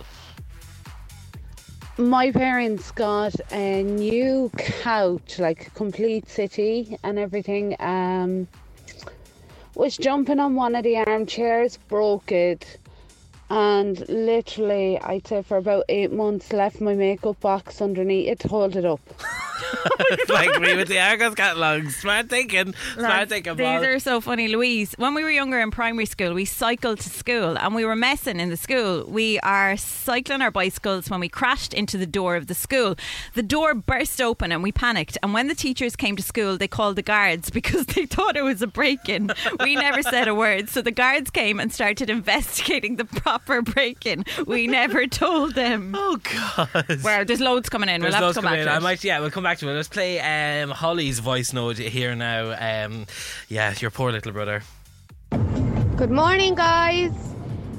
My 2.01 2.31
parents 2.31 2.89
got 2.89 3.35
a 3.51 3.83
new 3.83 4.49
couch, 4.57 5.37
like 5.37 5.71
complete 5.75 6.27
city 6.27 6.97
and 7.03 7.19
everything. 7.19 7.75
Um, 7.79 8.47
was 9.75 9.97
jumping 9.97 10.39
on 10.39 10.55
one 10.55 10.73
of 10.75 10.83
the 10.83 10.97
armchairs, 10.97 11.77
broke 11.89 12.31
it, 12.31 12.79
and 13.51 14.07
literally, 14.07 14.97
I'd 15.01 15.27
say 15.27 15.41
for 15.41 15.57
about 15.57 15.83
eight 15.89 16.13
months, 16.13 16.53
left 16.53 16.79
my 16.79 16.95
makeup 16.95 17.41
box 17.41 17.81
underneath 17.81 18.29
it 18.29 18.39
to 18.39 18.47
hold 18.47 18.77
it 18.77 18.85
up. 18.85 19.01
I 20.29 20.51
agree 20.55 20.75
with 20.75 20.87
the 20.87 20.99
Argos 20.99 21.35
catalogue. 21.35 21.89
Smart 21.89 22.29
thinking. 22.29 22.73
Smart 22.93 23.09
Lads, 23.09 23.31
thinking, 23.31 23.55
These 23.55 23.65
Paul. 23.65 23.83
are 23.83 23.99
so 23.99 24.21
funny, 24.21 24.47
Louise. 24.47 24.93
When 24.97 25.13
we 25.13 25.23
were 25.23 25.31
younger 25.31 25.59
in 25.59 25.71
primary 25.71 26.05
school, 26.05 26.33
we 26.33 26.45
cycled 26.45 26.99
to 27.01 27.09
school 27.09 27.57
and 27.57 27.75
we 27.75 27.85
were 27.85 27.95
messing 27.95 28.39
in 28.39 28.49
the 28.49 28.57
school. 28.57 29.05
We 29.05 29.39
are 29.39 29.77
cycling 29.77 30.41
our 30.41 30.51
bicycles 30.51 31.09
when 31.09 31.19
we 31.19 31.29
crashed 31.29 31.73
into 31.73 31.97
the 31.97 32.05
door 32.05 32.35
of 32.35 32.47
the 32.47 32.53
school. 32.55 32.95
The 33.33 33.43
door 33.43 33.73
burst 33.75 34.21
open 34.21 34.51
and 34.51 34.63
we 34.63 34.71
panicked. 34.71 35.17
And 35.21 35.33
when 35.33 35.47
the 35.47 35.55
teachers 35.55 35.95
came 35.95 36.15
to 36.15 36.23
school, 36.23 36.57
they 36.57 36.67
called 36.67 36.95
the 36.95 37.01
guards 37.01 37.49
because 37.51 37.85
they 37.87 38.05
thought 38.05 38.35
it 38.35 38.43
was 38.43 38.61
a 38.61 38.67
break 38.67 39.09
in. 39.09 39.31
We 39.59 39.75
never 39.75 40.01
said 40.01 40.27
a 40.27 40.35
word. 40.35 40.69
So 40.69 40.81
the 40.81 40.91
guards 40.91 41.29
came 41.29 41.59
and 41.59 41.71
started 41.71 42.09
investigating 42.09 42.95
the 42.95 43.05
proper 43.45 43.61
breaking. 43.61 44.25
We 44.45 44.67
never 44.67 45.07
told 45.07 45.55
them. 45.55 45.95
Oh, 46.03 46.17
God. 46.17 47.03
Well, 47.03 47.25
there's 47.25 47.39
loads 47.39 47.69
coming 47.69 47.87
in. 47.87 48.01
There's 48.01 48.11
we'll 48.11 48.15
have 48.15 48.23
loads 48.23 48.35
to 48.35 48.41
come 48.41 48.49
coming 48.49 48.65
back 48.65 48.75
in. 48.75 48.81
to 48.81 48.85
I 48.85 48.89
might, 48.89 49.03
yeah, 49.03 49.19
we'll 49.19 49.29
come 49.29 49.43
back 49.43 49.59
to 49.59 49.69
it. 49.69 49.73
Let's 49.73 49.87
play 49.87 50.19
um, 50.19 50.71
Holly's 50.71 51.19
voice 51.19 51.53
note 51.53 51.77
here 51.77 52.15
now. 52.15 52.51
Um, 52.85 53.05
yeah, 53.49 53.73
your 53.79 53.91
poor 53.91 54.11
little 54.11 54.31
brother. 54.31 54.63
Good 55.95 56.11
morning, 56.11 56.55
guys. 56.55 57.11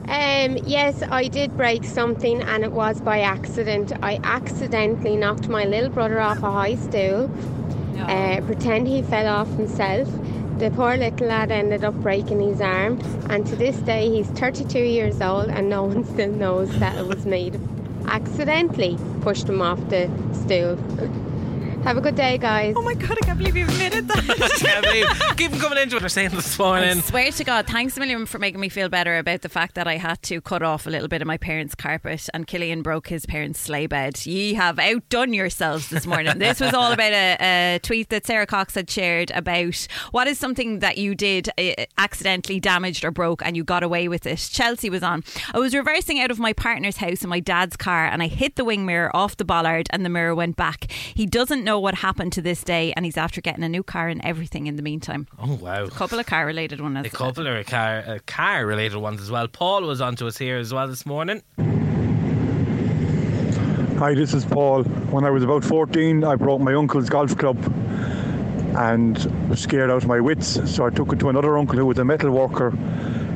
Um, 0.09 0.57
yes, 0.65 1.03
I 1.03 1.29
did 1.29 1.57
break 1.57 1.85
something 1.85 2.43
and 2.43 2.65
it 2.65 2.73
was 2.73 3.01
by 3.01 3.21
accident. 3.21 3.93
I 4.03 4.21
accidentally 4.25 5.17
knocked 5.17 5.49
my 5.49 5.65
little 5.65 5.91
brother 5.91 6.21
off 6.21 6.43
a 6.43 6.51
high 6.51 6.77
stool. 6.77 7.31
Uh, 7.99 8.41
pretend 8.47 8.89
he 8.89 9.03
fell 9.03 9.29
off 9.29 9.49
himself. 9.49 10.09
The 10.59 10.71
poor 10.71 10.97
little 10.97 11.27
lad 11.27 11.51
ended 11.51 11.83
up 11.83 11.95
breaking 11.95 12.41
his 12.41 12.61
arm, 12.61 13.01
and 13.29 13.47
to 13.47 13.57
this 13.57 13.77
day 13.79 14.09
he's 14.09 14.29
32 14.29 14.79
years 14.79 15.21
old, 15.21 15.49
and 15.49 15.69
no 15.69 15.83
one 15.93 16.05
still 16.05 16.31
knows 16.31 16.71
that 16.79 16.97
it 16.97 17.07
was 17.07 17.27
me. 17.27 17.53
Accidentally 18.07 18.97
pushed 19.23 19.49
him 19.49 19.61
off 19.61 19.81
the 19.89 20.09
stool. 20.33 20.79
Have 21.85 21.97
a 21.97 22.01
good 22.01 22.15
day, 22.15 22.39
guys. 22.39 22.75
Oh 22.77 22.83
my 22.83 22.95
god, 22.95 23.19
I 23.23 23.27
can't 23.27 23.39
believe 23.39 23.57
you 23.57 23.65
admitted 23.67 24.07
that. 24.07 24.23
Can't 24.61 24.85
believe- 24.85 25.37
Keep 25.37 25.51
them 25.51 25.61
coming 25.61 25.79
into 25.79 25.97
what 25.97 26.01
they're 26.01 26.09
saying 26.09 26.31
this 26.31 26.59
I 26.59 26.63
morning. 26.63 27.01
swear 27.03 27.33
to 27.33 27.43
God, 27.45 27.67
thanks 27.67 27.97
a 27.97 28.01
million 28.01 28.25
for 28.25 28.39
making 28.39 28.61
me 28.61 28.69
feel 28.69 28.89
better 28.89 29.19
about 29.19 29.43
the 29.43 29.49
fact 29.49 29.75
that 29.75 29.89
I 29.89 29.97
had 29.97 30.23
to 30.23 30.41
cut 30.41 30.63
off 30.63 30.87
a 30.87 30.91
little 30.91 31.09
bit 31.09 31.21
of 31.23 31.27
my 31.27 31.37
parents' 31.39 31.75
carpet 31.75 32.29
and 32.33 32.47
Killian 32.47 32.83
broke 32.83 33.09
his 33.09 33.27
parents' 33.27 33.59
sleigh 33.59 33.89
bed. 33.89 34.25
Ye 34.25 34.55
have 34.55 34.79
outdone 34.79 35.35
yourselves 35.35 35.89
this 35.91 36.07
morning. 36.07 36.39
this 36.39 36.61
was 36.61 36.73
all 36.73 36.93
about 36.93 37.13
a, 37.13 37.37
a 37.41 37.81
tweet 37.83 38.11
that 38.11 38.27
Sarah 38.27 38.47
Cox 38.47 38.77
had 38.77 38.89
shared 38.89 39.33
about 39.33 39.89
what 40.13 40.29
is 40.29 40.39
something 40.39 40.79
that 40.79 40.99
you 40.99 41.17
did 41.17 41.49
uh, 41.59 41.73
accidentally 41.99 42.61
damaged 42.61 43.05
or 43.05 43.11
broke 43.11 43.45
and 43.45 43.57
you 43.57 43.65
got 43.65 43.83
away 43.83 44.07
with 44.07 44.25
it. 44.25 44.39
Chelsea 44.53 44.89
was 44.89 45.03
on. 45.03 45.25
I 45.53 45.59
was 45.59 45.75
reversing 45.75 46.21
out 46.21 46.31
of 46.31 46.39
my 46.39 46.53
partner's 46.53 46.99
house 46.99 47.23
in 47.25 47.29
my 47.29 47.41
dad's 47.41 47.77
car 47.77 48.07
and 48.07 48.23
I 48.23 48.29
hit 48.29 48.55
the 48.55 48.65
wing 48.65 48.87
mirror 48.87 49.15
off 49.17 49.37
the 49.37 49.45
bollard 49.45 49.89
and 49.91 50.05
the 50.05 50.09
mirror 50.11 50.35
went 50.35 50.55
back. 50.57 50.89
He 50.93 51.27
doesn't 51.27 51.65
know 51.65 51.72
what 51.79 51.95
happened 51.95 52.33
to 52.35 52.43
this 52.43 52.63
day 52.63 52.93
and 52.95 53.05
he's 53.05 53.17
after 53.17 53.41
getting 53.41 53.65
a 53.65 53.69
new 53.69 53.83
car 53.83 54.09
and 54.09 54.21
everything 54.25 54.67
in 54.67 54.77
the 54.77 54.83
meantime. 54.83 55.27
Oh, 55.39 55.55
wow. 55.55 55.85
A 55.85 55.91
couple 55.91 56.19
of 56.19 56.27
car 56.27 56.47
related 56.47 56.81
ones. 56.81 57.07
A 57.07 57.11
couple 57.11 57.47
of 57.47 57.67
car, 57.67 58.05
uh, 58.07 58.19
car 58.27 58.67
related 58.67 58.99
ones 58.99 59.21
as 59.21 59.31
well. 59.31 59.49
Paul 59.49 59.83
was 59.83 60.01
onto 60.01 60.27
us 60.27 60.39
here 60.39 60.57
as 60.57 60.73
well 60.73 60.89
this 60.89 61.07
morning. 61.07 61.43
Hi, 63.99 64.15
this 64.15 64.35
is 64.35 64.45
Paul. 64.45 64.83
When 64.83 65.25
I 65.25 65.31
was 65.31 65.45
about 65.45 65.65
14, 65.65 66.25
I 66.25 66.35
broke 66.35 66.61
my 66.61 66.75
uncle's 66.75 67.09
golf 67.09 67.39
club 67.39 67.57
and 68.77 69.17
was 69.49 69.61
scared 69.61 69.91
out 69.91 69.99
of 69.99 70.07
my 70.07 70.19
wits. 70.19 70.59
So 70.75 70.87
I 70.87 70.91
took 70.91 71.13
it 71.13 71.21
to 71.21 71.29
another 71.29 71.57
uncle 71.57 71.77
who 71.77 71.87
was 71.87 71.99
a 71.99 72.05
metal 72.05 72.31
worker. 72.31 72.71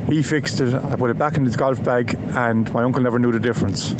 He 0.09 0.23
fixed 0.23 0.59
it. 0.59 0.73
I 0.73 0.95
put 0.95 1.09
it 1.09 1.17
back 1.17 1.37
in 1.37 1.45
his 1.45 1.55
golf 1.55 1.83
bag, 1.83 2.17
and 2.29 2.71
my 2.73 2.83
uncle 2.83 3.01
never 3.01 3.19
knew 3.19 3.31
the 3.31 3.39
difference. 3.39 3.93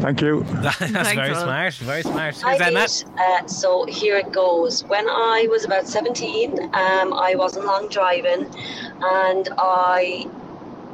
Thank 0.00 0.20
you. 0.20 0.44
That's 0.62 0.78
very 1.12 1.34
smart. 1.34 1.74
Very 1.74 2.02
smart. 2.02 2.40
Hi, 2.40 2.50
Who's 2.50 2.58
that, 2.58 2.72
Matt? 2.72 3.04
Uh, 3.18 3.46
so 3.46 3.84
here 3.86 4.16
it 4.16 4.32
goes. 4.32 4.84
When 4.84 5.08
I 5.08 5.46
was 5.50 5.64
about 5.64 5.88
17, 5.88 6.58
um, 6.58 7.12
I 7.12 7.34
wasn't 7.36 7.66
long 7.66 7.88
driving 7.88 8.46
and 9.00 9.48
I 9.58 10.28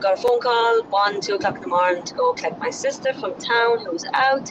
got 0.00 0.18
a 0.18 0.22
phone 0.22 0.40
call 0.40 0.82
one, 0.84 1.20
two 1.20 1.34
o'clock 1.34 1.56
in 1.56 1.62
the 1.62 1.68
morning 1.68 2.02
to 2.04 2.14
go 2.14 2.32
collect 2.32 2.58
my 2.58 2.70
sister 2.70 3.12
from 3.14 3.34
town 3.36 3.84
who 3.84 3.92
was 3.92 4.06
out. 4.14 4.50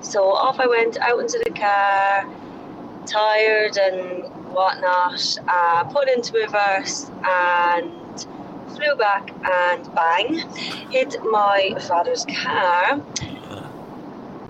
So 0.00 0.24
off 0.24 0.60
I 0.60 0.66
went 0.66 0.96
out 0.98 1.20
into 1.20 1.42
the 1.44 1.50
car, 1.50 2.28
tired 3.04 3.76
and 3.78 4.24
whatnot, 4.52 5.38
uh, 5.48 5.84
put 5.84 6.08
into 6.08 6.34
reverse 6.34 7.10
and 7.24 7.92
flew 8.76 8.94
back 8.96 9.30
and 9.44 9.94
bang, 9.94 10.48
hit 10.90 11.16
my 11.24 11.74
father's 11.88 12.24
car. 12.26 13.00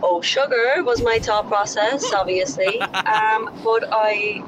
Oh, 0.00 0.20
sugar 0.20 0.84
was 0.84 1.02
my 1.02 1.18
thought 1.18 1.48
process, 1.48 2.12
obviously. 2.12 2.80
um, 2.80 3.50
but 3.64 3.84
I 3.90 4.44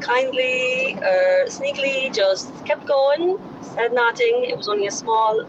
kindly 0.00 0.94
or 0.96 1.46
sneakily 1.46 2.14
just 2.14 2.52
kept 2.64 2.86
going, 2.86 3.38
said 3.62 3.92
nothing. 3.92 4.44
It 4.44 4.56
was 4.56 4.68
only 4.68 4.86
a 4.86 4.90
small. 4.90 5.44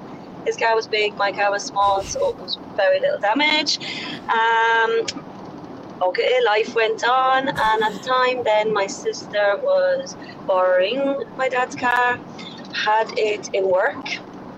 His 0.45 0.57
car 0.57 0.75
was 0.75 0.87
big, 0.87 1.15
my 1.15 1.31
car 1.31 1.51
was 1.51 1.63
small, 1.63 2.01
so 2.03 2.29
it 2.29 2.37
was 2.37 2.57
very 2.75 2.99
little 2.99 3.19
damage. 3.19 3.79
Um, 4.29 5.05
okay, 6.01 6.39
life 6.45 6.75
went 6.75 7.03
on, 7.05 7.47
and 7.47 7.83
at 7.83 7.93
the 7.93 7.99
time, 8.05 8.43
then 8.43 8.73
my 8.73 8.87
sister 8.87 9.57
was 9.63 10.15
borrowing 10.45 11.23
my 11.37 11.47
dad's 11.47 11.75
car, 11.75 12.19
had 12.73 13.07
it 13.17 13.49
in 13.53 13.69
work, 13.69 14.05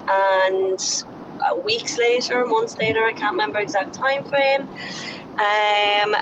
and 0.10 0.80
uh, 0.80 1.15
weeks 1.64 1.98
later, 1.98 2.46
months 2.46 2.78
later, 2.78 3.04
I 3.04 3.14
can't 3.14 3.34
remember 3.34 3.60
exact 3.60 3.94
time 3.94 4.24
frame, 4.26 4.70
um, 5.40 6.16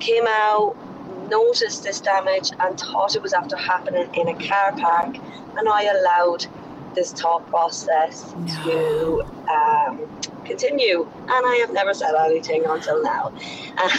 came 0.00 0.24
out, 0.26 0.76
noticed 1.28 1.84
this 1.84 2.00
damage, 2.00 2.50
and 2.60 2.78
thought 2.78 3.14
it 3.14 3.22
was 3.22 3.32
after 3.32 3.56
happening 3.56 4.08
in 4.14 4.28
a 4.28 4.34
car 4.34 4.72
park, 4.76 5.16
and 5.16 5.68
I 5.68 5.84
allowed 5.84 6.46
this 6.94 7.12
thought 7.12 7.46
process 7.48 8.32
to 8.64 9.22
um, 9.50 10.00
continue, 10.44 11.02
and 11.02 11.46
I 11.46 11.58
have 11.60 11.72
never 11.72 11.94
said 11.94 12.12
anything 12.26 12.64
until 12.66 13.02
now. 13.02 13.32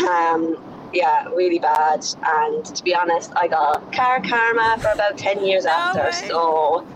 Um, 0.07 0.57
yeah, 0.93 1.27
really 1.29 1.59
bad. 1.59 2.05
And 2.23 2.65
to 2.65 2.83
be 2.83 2.93
honest, 2.95 3.31
I 3.35 3.47
got 3.47 3.91
car 3.93 4.21
karma 4.21 4.77
for 4.79 4.89
about 4.89 5.17
ten 5.17 5.43
years 5.45 5.65
after. 5.65 6.11
So, 6.11 6.87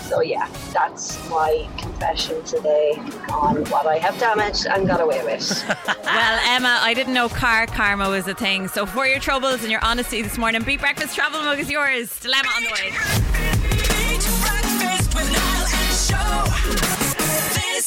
so 0.00 0.20
yeah, 0.20 0.48
that's 0.72 1.28
my 1.30 1.68
confession 1.78 2.42
today 2.44 2.92
on 3.32 3.64
what 3.66 3.86
I 3.86 3.98
have 3.98 4.18
damaged 4.18 4.66
and 4.66 4.86
got 4.86 5.00
away 5.00 5.22
with. 5.24 5.40
Well, 6.10 6.40
Emma, 6.44 6.78
I 6.80 6.92
didn't 6.92 7.14
know 7.14 7.28
car 7.28 7.66
karma 7.66 8.10
was 8.10 8.26
a 8.26 8.34
thing. 8.34 8.66
So 8.68 8.84
for 8.84 9.06
your 9.06 9.20
troubles 9.20 9.62
and 9.62 9.70
your 9.70 9.82
honesty 9.84 10.22
this 10.22 10.36
morning, 10.38 10.62
Beat 10.62 10.80
Breakfast 10.80 11.14
Travel 11.14 11.40
Mug 11.42 11.58
is 11.58 11.70
yours. 11.70 12.18
Dilemma 12.18 12.48
on 12.56 12.64
the 12.64 12.70
way. 12.70 13.49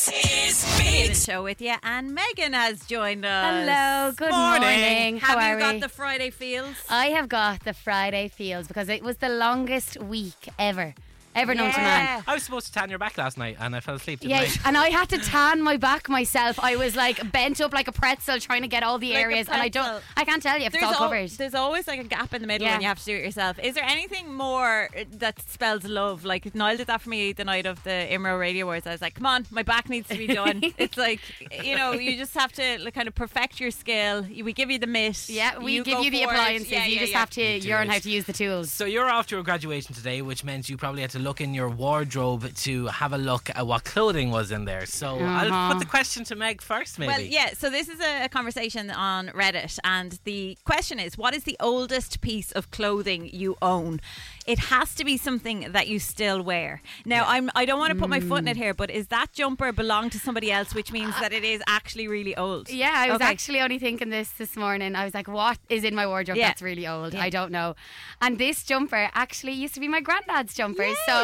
This 0.06 0.64
is 0.66 0.78
Beat 0.80 1.08
Beat. 1.08 1.16
Show 1.16 1.44
with 1.44 1.62
you, 1.62 1.76
and 1.82 2.14
Megan 2.14 2.52
has 2.52 2.86
joined 2.88 3.24
us. 3.24 3.66
Hello, 3.66 4.12
good 4.12 4.32
morning. 4.32 5.18
Have 5.18 5.40
How 5.40 5.48
you 5.48 5.56
are 5.56 5.60
got 5.60 5.74
we? 5.76 5.80
the 5.80 5.88
Friday 5.88 6.30
feels? 6.30 6.76
I 6.90 7.06
have 7.08 7.30
got 7.30 7.64
the 7.64 7.72
Friday 7.74 8.28
feels 8.28 8.68
because 8.68 8.90
it 8.90 9.02
was 9.02 9.18
the 9.18 9.30
longest 9.30 9.98
week 10.02 10.50
ever, 10.60 10.94
ever 11.36 11.56
known 11.56 11.72
to 11.72 11.78
man. 11.78 12.24
I 12.28 12.34
was 12.34 12.44
supposed 12.44 12.68
to 12.68 12.74
tan 12.74 12.90
your 12.90 13.00
back 13.00 13.18
last 13.18 13.38
night 13.38 13.58
and 13.60 13.76
I 13.76 13.80
fell 13.80 13.96
asleep. 13.96 14.20
Didn't 14.22 14.32
Yeah, 14.32 14.42
I? 14.42 14.68
and 14.68 14.78
I 14.78 14.90
had 14.90 15.10
to 15.10 15.18
tan 15.32 15.62
my 15.62 15.78
back 15.78 16.10
myself. 16.10 16.60
I 16.62 16.76
was 16.76 16.96
like 16.96 17.32
bent 17.32 17.60
up 17.62 17.74
like 17.74 17.88
a 17.88 17.92
pretzel 17.92 18.40
trying 18.40 18.62
to 18.62 18.68
get 18.68 18.84
all 18.84 18.98
the 19.00 19.10
Like 19.12 19.18
a 19.18 19.22
areas, 19.22 19.48
and 19.50 19.62
I 19.62 19.70
don't, 19.70 19.84
pretzel. 19.86 20.02
I 20.18 20.26
can't 20.26 20.44
tell 20.44 20.60
you 20.60 20.66
if 20.66 20.74
it's 20.74 20.84
all 20.84 20.92
al- 20.94 20.98
covered. 20.98 21.30
there's 21.32 21.54
always 21.56 21.88
like 21.88 22.00
a 22.00 22.04
gap 22.04 22.34
in 22.34 22.42
the 22.42 22.48
middle 22.48 22.66
Yeah. 22.68 22.74
when 22.74 22.82
you 22.82 22.88
have 22.88 23.00
to 23.00 23.06
do 23.06 23.16
it 23.16 23.24
yourself. 23.24 23.60
Is 23.60 23.76
there 23.76 23.84
anything 23.86 24.34
more 24.34 24.90
that 25.18 25.42
spells 25.50 25.84
love? 25.86 26.26
Like 26.26 26.54
Niall 26.56 26.78
did 26.78 26.88
that 26.88 27.02
for 27.02 27.10
me 27.10 27.34
the 27.34 27.44
night 27.46 27.66
of 27.66 27.84
the 27.84 28.08
IMRO 28.12 28.40
Radio 28.40 28.66
Awards. 28.66 28.88
I 28.88 28.92
was 28.92 29.02
like, 29.02 29.16
come 29.16 29.26
on, 29.26 29.46
my 29.52 29.64
back 29.64 29.90
needs 29.90 30.08
to 30.10 30.18
be 30.18 30.28
done. 30.28 30.62
it's 30.78 30.98
like, 30.98 31.20
you 31.64 31.76
know, 31.76 31.94
you 31.94 32.18
just 32.18 32.34
have 32.36 32.52
to 32.54 32.80
like, 32.84 32.94
kind 32.94 33.08
of 33.08 33.16
perfect 33.16 33.60
your 33.60 33.72
skill. 33.72 34.22
We 34.24 34.54
give 34.54 34.70
you 34.70 34.80
the 34.80 34.88
mitt. 34.88 35.30
Yeah, 35.30 35.58
we 35.60 35.74
You 35.74 35.84
give 35.84 35.98
go 35.98 36.02
you 36.04 36.12
the 36.12 36.24
for 36.24 36.32
it. 36.32 36.36
appliances. 36.36 36.72
Yeah, 36.72 36.86
you 36.86 36.94
yeah, 36.96 37.00
just 37.00 37.12
yeah. 37.14 37.20
have 37.20 37.30
to 37.32 37.60
do 37.60 37.70
learn 37.70 37.88
it. 37.88 37.94
how 37.94 38.00
to 38.00 38.10
use 38.10 38.26
the 38.26 38.34
tools. 38.34 38.72
So 38.72 38.86
you're 38.86 39.10
off 39.10 39.28
to 39.28 39.40
a 39.40 39.44
graduation 39.44 39.96
today, 39.96 40.22
which 40.22 40.44
meant 40.44 40.70
you 40.70 40.78
probably 40.78 41.02
had 41.02 41.12
to 41.12 41.20
look 41.24 41.40
in 41.42 41.54
your 41.54 41.70
wardrobe 41.70 42.44
to 42.66 42.88
have 42.88 43.14
a 43.14 43.18
look 43.18 43.50
at 43.56 43.66
what 43.66 43.84
clothing 43.84 44.30
was 44.32 44.52
in 44.52 44.66
there. 44.66 44.86
So 44.86 45.08
I'll 45.20 45.48
Uh-huh. 45.54 45.74
put 45.74 45.80
the 45.80 45.86
question 45.98 46.24
to 46.26 46.36
Meg 46.36 46.62
first, 46.62 47.00
maybe. 47.00 47.12
Well, 47.12 47.22
yeah. 47.22 47.50
So 47.62 47.70
this 47.70 47.88
is 47.90 48.00
a, 48.00 48.26
a 48.26 48.30
conversation 48.30 48.90
on 48.92 49.30
Reddit, 49.30 49.80
and 49.84 50.20
the 50.24 50.58
question 50.66 51.00
is, 51.00 51.18
what 51.18 51.34
is 51.38 51.44
the 51.44 51.58
oldest 51.60 52.22
piece 52.22 52.52
of 52.52 52.70
clothing 52.72 53.30
you 53.32 53.56
own? 53.62 54.00
It 54.46 54.60
has 54.60 54.94
to 54.96 55.06
be 55.06 55.16
something 55.18 55.72
that 55.72 55.88
you 55.88 56.00
still 56.00 56.42
wear. 56.42 56.82
Now, 57.06 57.24
I'm 57.28 57.50
I 57.56 57.64
don't 57.66 57.80
want 57.80 57.94
to 57.94 58.00
put 58.00 58.10
my 58.10 58.20
foot 58.20 58.40
in 58.40 58.46
Mm. 58.46 58.52
it 58.52 58.58
here, 58.58 58.74
but 58.74 58.90
is 58.92 59.08
that 59.08 59.32
jumper 59.34 59.72
belong 59.72 60.10
to 60.10 60.20
somebody 60.20 60.52
else, 60.52 60.76
which 60.76 60.92
means 60.92 61.14
that 61.22 61.32
it 61.32 61.44
is 61.46 61.62
actually 61.68 62.08
really 62.10 62.36
old? 62.36 62.70
Yeah, 62.70 62.92
I 62.94 63.08
was 63.12 63.22
Okay. 63.22 63.32
actually 63.32 63.62
only 63.62 63.80
thinking 63.80 64.10
this 64.10 64.30
this 64.32 64.58
morning. 64.58 64.96
I 64.96 65.06
was 65.06 65.14
like, 65.14 65.28
what 65.30 65.60
is 65.70 65.84
in 65.86 65.96
my 65.96 66.06
wardrobe 66.06 66.38
Yeah. 66.38 66.48
that's 66.48 66.62
really 66.62 66.86
old? 66.86 67.14
Yeah. 67.14 67.24
I 67.24 67.30
don't 67.30 67.52
know. 67.52 67.76
And 68.22 68.38
this 68.38 68.64
jumper 68.64 69.10
actually 69.14 69.54
used 69.54 69.74
to 69.76 69.80
be 69.80 69.88
my 69.88 70.02
granddad's 70.02 70.54
jumper. 70.54 70.90
So, 71.06 71.16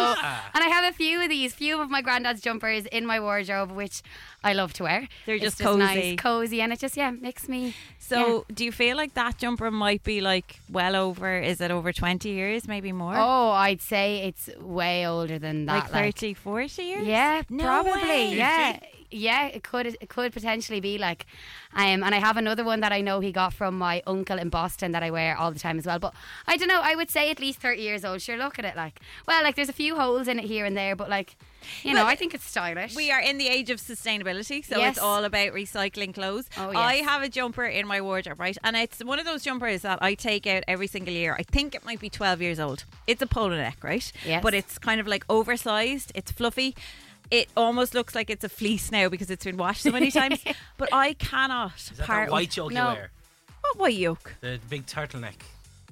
and 0.53 0.63
I 0.63 0.70
have 0.70 0.86
a 0.86 0.95
few 0.95 1.22
of 1.22 1.30
these, 1.30 1.53
few 1.53 1.82
of 1.82 1.89
my 1.89 2.01
granddad's 2.01 2.41
jumpers 2.41 2.86
in 2.86 3.05
my 3.05 3.20
wardrobe, 3.20 3.72
which 3.72 4.01
I 4.43 4.53
love 4.53 4.72
to 4.74 4.84
wear. 4.84 5.07
They're 5.26 5.36
It's 5.36 5.43
just 5.43 5.59
nice, 5.61 5.95
cozy. 5.97 6.15
cozy, 6.15 6.61
and 6.61 6.72
it 6.72 6.80
just 6.80 6.95
yeah 6.95 7.11
makes 7.11 7.49
me. 7.49 7.74
So, 7.99 8.45
do 8.53 8.63
you 8.65 8.72
feel 8.72 8.95
like 8.95 9.13
that 9.15 9.38
jumper 9.38 9.70
might 9.70 10.03
be 10.03 10.22
like 10.22 10.59
well 10.70 10.95
over? 10.95 11.38
Is 11.39 11.59
it 11.61 11.70
over 11.72 11.91
twenty 11.91 12.30
years, 12.30 12.67
maybe 12.67 12.91
more? 12.93 13.09
Oh, 13.18 13.49
I'd 13.51 13.82
say 13.82 14.20
it's 14.28 14.49
way 14.60 15.07
older 15.07 15.39
than 15.39 15.66
that. 15.66 15.91
like 15.91 16.14
30, 16.14 16.34
40 16.34 16.82
years? 16.84 17.07
Yeah, 17.07 17.41
No 17.49 17.64
probably. 17.64 18.01
way. 18.03 18.36
Yeah. 18.36 18.80
Yeah, 19.12 19.47
it 19.47 19.64
could 19.64 19.88
it 19.88 20.07
could 20.07 20.32
potentially 20.34 20.80
be 20.80 20.99
like 20.99 21.26
um 21.74 22.03
and 22.03 22.14
I 22.14 22.20
have 22.20 22.38
another 22.38 22.64
one 22.64 22.82
that 22.82 22.91
I 22.91 23.01
know 23.01 23.22
he 23.22 23.32
got 23.32 23.53
from 23.53 23.76
my 23.76 24.03
uncle 24.05 24.38
in 24.38 24.49
Boston 24.49 24.91
that 24.91 25.01
I 25.01 25.10
wear 25.10 25.36
all 25.36 25.51
the 25.51 25.57
time 25.57 25.80
as 25.80 25.88
well. 25.88 25.97
But 25.97 26.14
I 26.45 26.57
don't 26.57 26.68
know, 26.68 26.82
I 26.84 26.93
would 26.93 27.10
say 27.10 27.32
at 27.32 27.39
least 27.39 27.60
30 27.60 27.82
years 27.82 28.05
old. 28.05 28.22
Sure, 28.22 28.38
look 28.38 28.60
at 28.60 28.66
it 28.66 28.76
like. 28.76 28.99
Well, 29.28 29.41
like 29.43 29.55
there's 29.55 29.68
a 29.70 29.74
few 29.74 29.95
holes 29.95 30.28
in 30.28 30.38
it 30.38 30.45
here 30.45 30.64
and 30.64 30.78
there, 30.78 30.95
but 30.95 31.10
like 31.10 31.38
you 31.84 31.93
know, 31.93 32.01
Well, 32.01 32.07
I 32.07 32.16
think 32.16 32.34
it's 32.34 32.45
stylish. 32.45 32.95
We 32.95 33.12
are 33.12 33.20
in 33.20 33.38
the 33.38 33.47
age 33.47 33.70
of 33.70 33.80
sustainability, 33.80 34.66
so 34.66 34.78
Yes. 34.78 34.91
it's 34.91 34.99
all 34.99 35.24
about 35.24 35.53
recycling 35.53 36.14
clothes. 36.14 36.49
Oh, 36.57 36.72
yes. 36.72 36.78
I 36.78 36.95
have 36.95 37.22
a 37.24 37.30
jumper 37.30 37.66
in 37.66 37.88
my 37.88 38.01
wardrobe, 38.01 38.39
right? 38.39 38.57
And 38.64 38.76
it's 38.76 39.03
one 39.03 39.20
of 39.20 39.26
those 39.26 39.43
jumpers 39.43 39.82
that 39.84 40.01
I 40.01 40.14
take 40.14 40.47
out 40.47 40.64
every 40.68 40.88
single 40.88 41.14
year. 41.14 41.36
I 41.38 41.43
think 41.43 41.76
it 41.76 41.86
might 41.86 41.99
be 41.99 42.10
12 42.10 42.41
years 42.41 42.60
old. 42.60 42.86
It's 43.07 43.22
a 43.22 43.28
polo 43.28 43.55
neck, 43.55 43.78
right? 43.84 44.12
Yes. 44.26 44.41
But 44.43 44.53
it's 44.53 44.78
kind 44.78 44.99
of 44.99 45.07
like 45.07 45.24
oversized, 45.30 46.12
it's 46.16 46.32
fluffy. 46.32 46.76
It 47.32 47.47
almost 47.55 47.93
looks 47.93 48.16
like 48.16 48.30
it's 48.32 48.43
a 48.43 48.49
fleece 48.49 48.91
now 48.91 49.07
because 49.07 49.30
it's 49.30 49.45
been 49.45 49.57
washed 49.57 49.84
so 49.84 49.91
many 49.91 50.10
times. 50.20 50.39
But 50.78 50.89
I 50.91 51.14
cannot 51.14 51.76
Is 51.78 51.89
that 51.97 52.07
part 52.07 52.28
that 52.28 52.32
white 52.32 52.47
with- 52.49 52.57
yoke 52.57 52.72
no. 52.72 52.89
you 52.89 52.95
wear? 52.95 53.12
What 53.62 53.78
white 53.78 53.95
yoke? 53.95 54.36
The 54.41 54.60
big 54.70 54.86
turtleneck. 54.88 55.36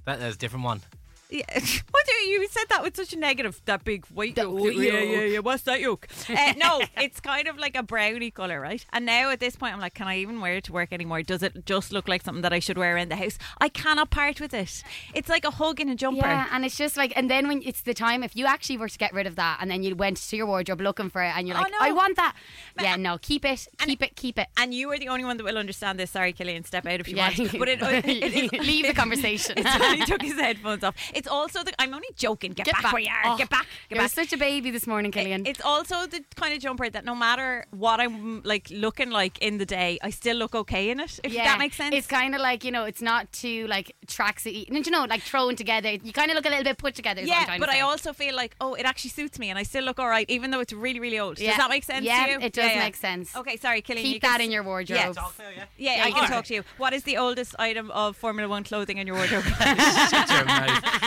That 0.05 0.19
is 0.21 0.35
a 0.35 0.37
different 0.37 0.65
one. 0.65 0.81
Yeah. 1.29 1.43
What 1.91 2.05
do 2.05 2.13
you, 2.29 2.39
you 2.41 2.47
said 2.47 2.65
that 2.69 2.83
with 2.83 2.95
such 2.95 3.11
a 3.13 3.17
negative? 3.17 3.59
That 3.65 3.83
big 3.83 4.05
white 4.07 4.37
yolk. 4.37 4.53
white 4.61 4.75
Yeah, 4.75 4.93
yeah, 4.99 5.01
yolk. 5.21 5.31
yeah. 5.33 5.39
What's 5.39 5.63
that 5.63 5.81
yolk? 5.81 6.07
uh, 6.29 6.53
no, 6.57 6.81
it's 6.95 7.19
kind 7.19 7.47
of 7.49 7.57
like 7.57 7.75
a 7.75 7.83
brownie 7.83 8.31
color, 8.31 8.61
right? 8.61 8.85
And 8.93 9.05
now 9.05 9.29
at 9.31 9.39
this 9.41 9.55
point, 9.57 9.73
I'm 9.73 9.79
like, 9.81 9.93
can 9.93 10.07
I 10.07 10.19
even 10.19 10.39
wear 10.39 10.53
it 10.53 10.63
to 10.65 10.73
work 10.73 10.93
anymore? 10.93 11.21
Does 11.23 11.43
it 11.43 11.65
just 11.65 11.91
look 11.91 12.07
like 12.07 12.21
something 12.23 12.43
that 12.43 12.53
I 12.53 12.59
should 12.59 12.77
wear 12.77 12.95
in 12.97 13.09
the 13.09 13.15
house? 13.17 13.37
I 13.59 13.67
cannot 13.67 14.09
part 14.09 14.39
with 14.39 14.53
it. 14.53 14.83
It's 15.13 15.27
like 15.27 15.43
a 15.43 15.51
hug 15.51 15.81
in 15.81 15.89
a 15.89 15.95
jumper. 15.95 16.25
Yeah, 16.27 16.47
and 16.51 16.63
it's 16.63 16.77
just 16.77 16.95
like, 16.95 17.11
and 17.17 17.29
then 17.29 17.47
when 17.47 17.61
it's 17.63 17.81
the 17.81 17.93
time, 17.93 18.23
if 18.23 18.35
you 18.35 18.45
actually 18.45 18.77
were 18.77 18.89
to 18.89 18.97
get 18.97 19.11
rid 19.13 19.27
of 19.27 19.35
that, 19.35 19.57
and 19.59 19.69
then 19.69 19.83
you 19.83 19.95
went 19.95 20.17
to 20.17 20.37
your 20.37 20.45
wardrobe 20.45 20.79
looking 20.81 21.09
for 21.09 21.21
it, 21.23 21.33
and 21.35 21.45
you're 21.47 21.57
Oh, 21.57 21.61
like, 21.61 21.71
no. 21.71 21.77
I 21.81 21.91
want 21.91 22.15
that. 22.17 22.35
Yeah, 22.81 22.95
no, 22.95 23.17
keep 23.17 23.43
it, 23.43 23.67
keep 23.79 24.01
it, 24.01 24.15
keep 24.15 24.39
it. 24.39 24.47
And 24.55 24.73
you 24.73 24.89
are 24.91 24.97
the 24.99 25.09
only 25.09 25.25
one 25.25 25.35
that 25.37 25.43
will 25.43 25.57
understand 25.57 25.99
this. 25.99 26.11
Sorry, 26.11 26.31
Killian, 26.31 26.63
step 26.63 26.85
out 26.85 26.99
if 27.01 27.07
you 27.09 27.17
Yeah. 27.17 27.33
want. 27.37 27.51
But 27.59 27.67
it, 27.69 27.81
it, 27.81 28.05
it, 28.05 28.53
it- 28.53 28.61
Leave 28.61 28.87
the 28.87 28.93
conversation. 28.93 29.57
he 29.57 30.05
took 30.05 30.21
his 30.21 30.39
headphones 30.39 30.83
off. 30.83 30.95
It's 31.17 31.27
also 31.27 31.63
the. 31.63 31.73
I'm 31.81 31.93
only 31.93 32.07
joking. 32.15 32.51
Get, 32.53 32.65
back, 32.71 32.91
where 32.93 33.01
you 33.01 33.09
are. 33.09 33.33
Oh, 33.33 33.37
get 33.37 33.49
back. 33.49 33.65
Get 33.89 33.95
You're 33.97 34.03
back. 34.05 34.11
such 34.11 34.33
a 34.33 34.37
baby 34.37 34.71
this 34.71 34.85
morning, 34.87 35.11
Killian. 35.11 35.45
It's 35.45 35.61
also 35.61 36.05
the 36.07 36.23
kind 36.35 36.53
of 36.53 36.59
jumper 36.59 36.89
that 36.89 37.03
no 37.05 37.15
matter 37.15 37.65
what 37.71 37.99
I'm 37.99 38.41
like 38.43 38.67
looking 38.71 39.09
like 39.09 39.37
in 39.41 39.57
the 39.57 39.65
day, 39.65 39.97
I 40.01 40.09
still 40.11 40.37
look 40.37 40.53
okay 40.55 40.89
in 40.89 40.99
it. 40.99 41.19
If 41.23 41.33
that 41.33 41.59
makes 41.59 41.75
sense. 41.77 41.95
It's 41.95 42.07
kind 42.07 42.35
of 42.35 42.41
like 42.41 42.63
you 42.63 42.71
know, 42.71 42.85
it's 42.85 43.01
not 43.01 43.31
too 43.31 43.67
like 43.67 43.95
tracksuit. 44.07 44.67
You 44.69 44.91
know, 44.91 45.05
like 45.09 45.21
thrown 45.21 45.55
together. 45.55 45.89
You 45.91 46.13
kind 46.13 46.29
of 46.31 46.35
look 46.35 46.45
a 46.45 46.49
little 46.49 46.63
bit 46.63 46.77
put 46.77 46.95
together. 46.95 47.21
is 47.21 47.27
what 47.29 47.37
I'm 47.49 47.53
yeah, 47.53 47.57
but 47.59 47.65
to 47.67 47.71
I 47.71 47.75
say. 47.75 47.81
also 47.81 48.13
feel 48.13 48.35
like 48.35 48.55
oh, 48.61 48.73
it 48.75 48.85
actually 48.85 49.09
suits 49.11 49.39
me, 49.39 49.49
and 49.49 49.57
I 49.59 49.63
still 49.63 49.83
look 49.83 49.99
all 49.99 50.07
right, 50.09 50.29
even 50.29 50.51
though 50.51 50.59
it's 50.59 50.73
really, 50.73 50.99
really 50.99 51.19
old. 51.19 51.39
Yeah. 51.39 51.49
Does 51.49 51.57
that 51.57 51.69
make 51.69 51.83
sense 51.83 52.05
Yeah, 52.05 52.25
to 52.25 52.31
you? 52.33 52.37
it 52.41 52.53
does 52.53 52.75
make 52.75 52.95
sense. 52.95 53.35
Okay, 53.35 53.57
sorry, 53.57 53.81
Killian. 53.81 54.05
Keep 54.05 54.13
you 54.15 54.19
that 54.29 54.39
s- 54.39 54.45
in 54.45 54.51
your 54.51 54.63
wardrobe. 54.63 54.97
Yeah, 54.99 55.11
Talk 55.13 55.33
yeah, 55.77 55.97
Yeah, 55.97 56.03
I 56.05 56.11
can 56.11 56.21
can. 56.21 56.29
talk 56.29 56.45
to 56.45 56.53
you. 56.53 56.63
What 56.77 56.93
is 56.93 57.03
the 57.03 57.17
oldest 57.17 57.55
item 57.59 57.91
of 57.91 58.15
Formula 58.15 58.47
One 58.49 58.63
clothing 58.63 58.97
in 58.97 59.07
your 59.07 59.15
wardrobe? 59.15 59.43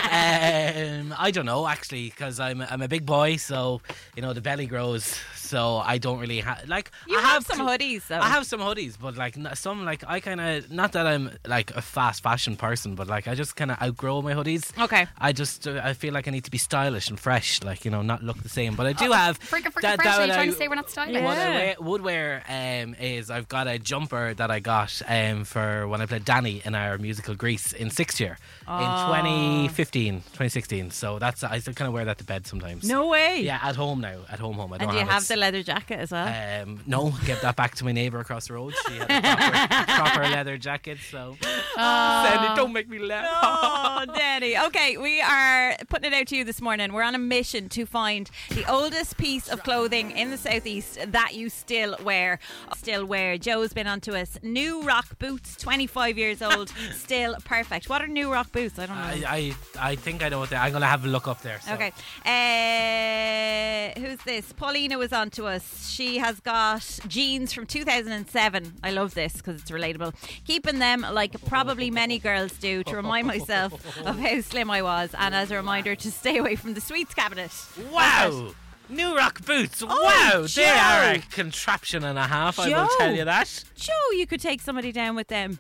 Shut 0.03 0.13
your 0.13 0.93
mouth. 1.03 1.11
Um, 1.11 1.15
I 1.19 1.31
don't 1.31 1.47
know 1.47 1.67
actually, 1.67 2.07
because 2.11 2.41
I'm 2.41 2.61
I'm 2.63 2.83
a 2.83 2.89
big 2.89 3.05
boy, 3.07 3.37
so 3.37 3.81
you 4.17 4.23
know 4.23 4.33
the 4.33 4.41
belly 4.41 4.67
grows. 4.67 5.19
So 5.35 5.79
I 5.79 5.99
don't 5.99 6.21
really 6.21 6.39
have 6.41 6.69
like 6.69 6.93
You 7.09 7.19
I 7.19 7.23
have 7.23 7.45
some 7.45 7.59
hoodies, 7.59 8.07
though. 8.07 8.21
I 8.21 8.29
have 8.29 8.47
some 8.47 8.61
hoodies, 8.61 8.97
but 9.01 9.17
like 9.17 9.37
some 9.55 9.85
like 9.85 10.05
I 10.07 10.21
kind 10.21 10.41
of 10.41 10.71
not 10.71 10.93
that 10.93 11.07
I'm 11.09 11.31
like 11.47 11.75
a 11.77 11.83
fast 11.83 12.23
fashion 12.23 12.57
person, 12.57 12.95
but 12.95 13.09
like 13.09 13.27
I 13.27 13.35
just 13.35 13.57
kind 13.57 13.71
of 13.73 13.83
outgrow 13.83 14.23
my 14.23 14.33
hoodies. 14.35 14.71
Okay. 14.81 15.07
I 15.19 15.33
just 15.33 15.67
uh, 15.67 15.81
I 15.83 15.95
feel 15.95 16.15
like 16.15 16.29
I 16.29 16.31
need 16.31 16.45
to 16.45 16.51
be 16.53 16.59
stylish 16.59 17.09
and 17.11 17.19
fresh, 17.19 17.63
like 17.65 17.85
you 17.85 17.91
know, 17.91 18.03
not 18.03 18.23
look 18.23 18.41
the 18.43 18.49
same. 18.49 18.77
But 18.77 18.87
I 18.87 18.93
do 18.93 19.09
Oh, 19.11 19.13
have 19.13 19.41
fricka 19.41 19.73
that- 19.81 19.97
fresh. 19.97 20.05
that 20.05 20.21
Are 20.21 20.27
you 20.27 20.33
I- 20.33 20.37
trying 20.37 20.51
to 20.53 20.57
say 20.57 20.69
we're 20.69 20.77
not 20.77 20.89
stylish? 20.91 21.21
What 21.23 21.37
I 21.37 21.49
wear, 21.51 21.75
would 21.81 22.03
wear 22.03 22.43
um, 22.49 22.95
is 23.01 23.29
I've 23.31 23.49
got 23.49 23.67
a 23.67 23.79
jumper 23.79 24.35
that 24.35 24.51
I 24.53 24.61
got 24.61 25.03
um, 25.09 25.43
for 25.45 25.89
when 25.89 26.01
I 26.01 26.07
played 26.07 26.25
Danny 26.25 26.63
in 26.65 26.75
our 26.77 26.97
musical 26.99 27.35
Grease 27.35 27.73
in 27.73 27.91
sixth 27.91 28.21
year 28.21 28.39
Oh. 28.69 28.79
in 28.79 28.85
2015, 29.09 29.90
2016. 29.91 30.91
So 30.91 31.19
that's 31.19 31.43
I 31.45 31.59
still 31.59 31.75
kind 31.75 31.89
of 31.89 31.95
wear 31.95 32.05
that 32.05 32.19
to 32.19 32.25
bed 32.25 32.47
sometimes. 32.47 32.85
No 32.85 33.09
way. 33.09 33.41
Yeah, 33.43 33.59
at 33.63 33.77
home 33.77 34.01
now. 34.01 34.21
At 34.31 34.39
home, 34.39 34.57
home. 34.57 34.73
I 34.73 34.79
don't 34.79 34.89
and 34.89 34.93
do 34.93 34.99
you 34.99 35.05
have, 35.05 35.13
have 35.23 35.29
the 35.29 35.37
leather 35.37 35.63
jacket 35.63 36.01
as 36.01 36.11
well? 36.11 36.29
Um, 36.63 36.81
no, 36.87 37.13
give 37.27 37.41
that 37.43 37.57
back 37.57 37.75
to 37.77 37.85
my 37.85 37.93
neighbour 37.93 38.21
across 38.21 38.49
the 38.49 38.55
road. 38.55 38.75
She 38.87 38.95
had 38.95 39.11
a 39.11 39.21
proper, 39.21 39.93
proper 40.03 40.23
leather 40.29 40.59
jacket. 40.59 40.99
So, 41.11 41.37
Sandy, 41.77 42.55
don't 42.57 42.73
make 42.73 42.89
me 42.89 42.99
laugh. 42.99 43.27
Oh, 43.43 44.05
Danny. 44.15 44.57
Okay, 44.59 44.97
we 44.97 45.21
are 45.21 45.77
putting 45.89 46.13
it 46.13 46.17
out 46.17 46.27
to 46.29 46.37
you 46.37 46.45
this 46.45 46.61
morning. 46.61 46.93
We're 46.93 47.03
on 47.03 47.15
a 47.15 47.19
mission 47.19 47.69
to 47.71 47.87
find 47.87 48.31
the 48.51 48.65
oldest 48.71 49.17
piece 49.17 49.49
of 49.49 49.63
clothing 49.63 50.11
in 50.13 50.31
the 50.31 50.37
southeast 50.37 50.99
that 51.09 51.35
you 51.35 51.49
still 51.51 51.97
wear. 52.03 52.39
Still 52.77 53.05
wear. 53.05 53.39
Joe's 53.39 53.73
been 53.73 53.87
on 53.87 54.01
to 54.03 54.19
us. 54.19 54.39
New 54.43 54.83
rock 54.83 55.19
boots, 55.19 55.57
25 55.57 56.19
years 56.19 56.43
old, 56.43 56.69
still 56.93 57.37
perfect. 57.45 57.89
What 57.89 58.03
are 58.03 58.09
new 58.09 58.33
rock 58.33 58.53
boots? 58.53 58.79
I 58.79 58.87
don't 58.87 58.97
know. 58.97 59.03
I, 59.03 59.55
I, 59.79 59.80
I 59.81 59.97
think 59.97 60.23
I 60.23 60.29
know 60.29 60.39
what 60.39 60.51
they. 60.51 60.57
Are. 60.57 60.65
I'm 60.65 60.73
gonna 60.73 60.87
have 60.87 61.05
a 61.05 61.09
look 61.09 61.27
up 61.27 61.43
there. 61.43 61.61
So. 61.61 61.75
Okay. 61.75 61.93
Uh, 62.25 64.01
who's 64.01 64.19
this? 64.21 64.53
Paulina 64.53 64.99
was 64.99 65.13
on 65.13 65.31
to 65.31 65.47
us. 65.47 65.89
She 65.89 66.19
has 66.19 66.41
got 66.41 66.83
jeans 67.07 67.53
from 67.53 67.67
2007. 67.67 68.75
I 68.83 68.91
love 68.91 69.15
this 69.15 69.35
because 69.35 69.61
it's 69.61 69.71
relatable. 69.71 70.15
Keeping 70.45 70.79
them 70.79 71.07
like 71.13 71.43
probably 71.47 71.91
many 71.91 72.19
girls 72.19 72.53
do 72.53 72.85
to 72.85 72.97
remind 72.97 73.27
myself 73.27 73.73
of 74.07 74.19
how 74.19 74.41
slim 74.41 74.71
I 74.71 74.83
was 74.83 75.11
and 75.19 75.35
as 75.35 75.51
a 75.51 75.57
reminder 75.57 75.95
to 75.95 76.11
stay 76.11 76.39
away 76.39 76.57
from 76.57 76.75
the 76.75 76.81
sweets 76.81 77.15
cabinet. 77.15 77.51
Wow. 77.91 78.53
New 78.91 79.17
rock 79.17 79.45
boots. 79.45 79.83
Oh, 79.83 79.87
wow, 79.87 80.47
they 80.55 80.69
are 80.69 81.15
a 81.15 81.19
contraption 81.31 82.05
and 82.05 82.19
a 82.19 82.25
half. 82.25 82.59
I 82.59 82.69
will 82.69 82.87
Joe. 82.87 82.95
tell 82.99 83.15
you 83.15 83.25
that. 83.25 83.65
Joe, 83.77 83.93
you 84.13 84.27
could 84.27 84.41
take 84.41 84.61
somebody 84.61 84.93
down 84.93 85.17
with 85.17 85.29
them. 85.29 85.59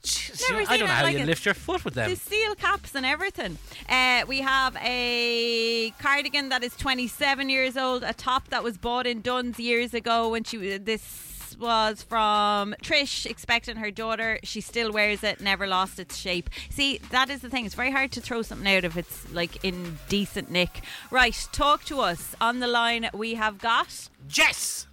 Never 0.50 0.62
I 0.68 0.76
don't 0.76 0.88
know 0.88 0.94
how 0.94 1.04
like 1.04 1.18
you 1.18 1.24
lift 1.24 1.44
your 1.44 1.54
foot 1.54 1.84
with 1.84 1.94
them. 1.94 2.10
The 2.10 2.16
steel 2.16 2.54
caps 2.56 2.94
and 2.94 3.06
everything. 3.06 3.58
Uh, 3.88 4.24
we 4.26 4.40
have 4.40 4.76
a 4.80 5.90
cardigan 6.00 6.48
that 6.48 6.62
is 6.62 6.76
27 6.76 7.48
years 7.48 7.76
old, 7.76 8.02
a 8.02 8.12
top 8.12 8.48
that 8.48 8.64
was 8.64 8.76
bought 8.76 9.06
in 9.06 9.20
Dunnes 9.20 9.58
years 9.58 9.94
ago 9.94 10.28
when 10.28 10.44
she 10.44 10.58
was 10.58 10.80
this 10.80 11.29
was 11.61 12.02
from 12.02 12.74
Trish 12.82 13.26
expecting 13.26 13.76
her 13.76 13.90
daughter. 13.90 14.38
She 14.42 14.61
still 14.61 14.90
wears 14.92 15.22
it, 15.22 15.40
never 15.40 15.66
lost 15.66 15.98
its 15.98 16.16
shape. 16.16 16.50
See, 16.70 16.98
that 17.11 17.30
is 17.30 17.40
the 17.42 17.50
thing. 17.50 17.66
It's 17.66 17.74
very 17.74 17.90
hard 17.92 18.11
to 18.12 18.20
throw 18.20 18.42
something 18.42 18.66
out 18.66 18.84
if 18.84 18.96
it's 18.96 19.30
like 19.32 19.64
in 19.64 19.98
decent 20.08 20.50
nick. 20.50 20.80
Right, 21.11 21.36
talk 21.52 21.84
to 21.84 22.00
us. 22.00 22.34
On 22.40 22.58
the 22.61 22.66
line 22.66 23.08
we 23.14 23.34
have 23.34 23.58
got 23.58 24.08
Jess. 24.26 24.86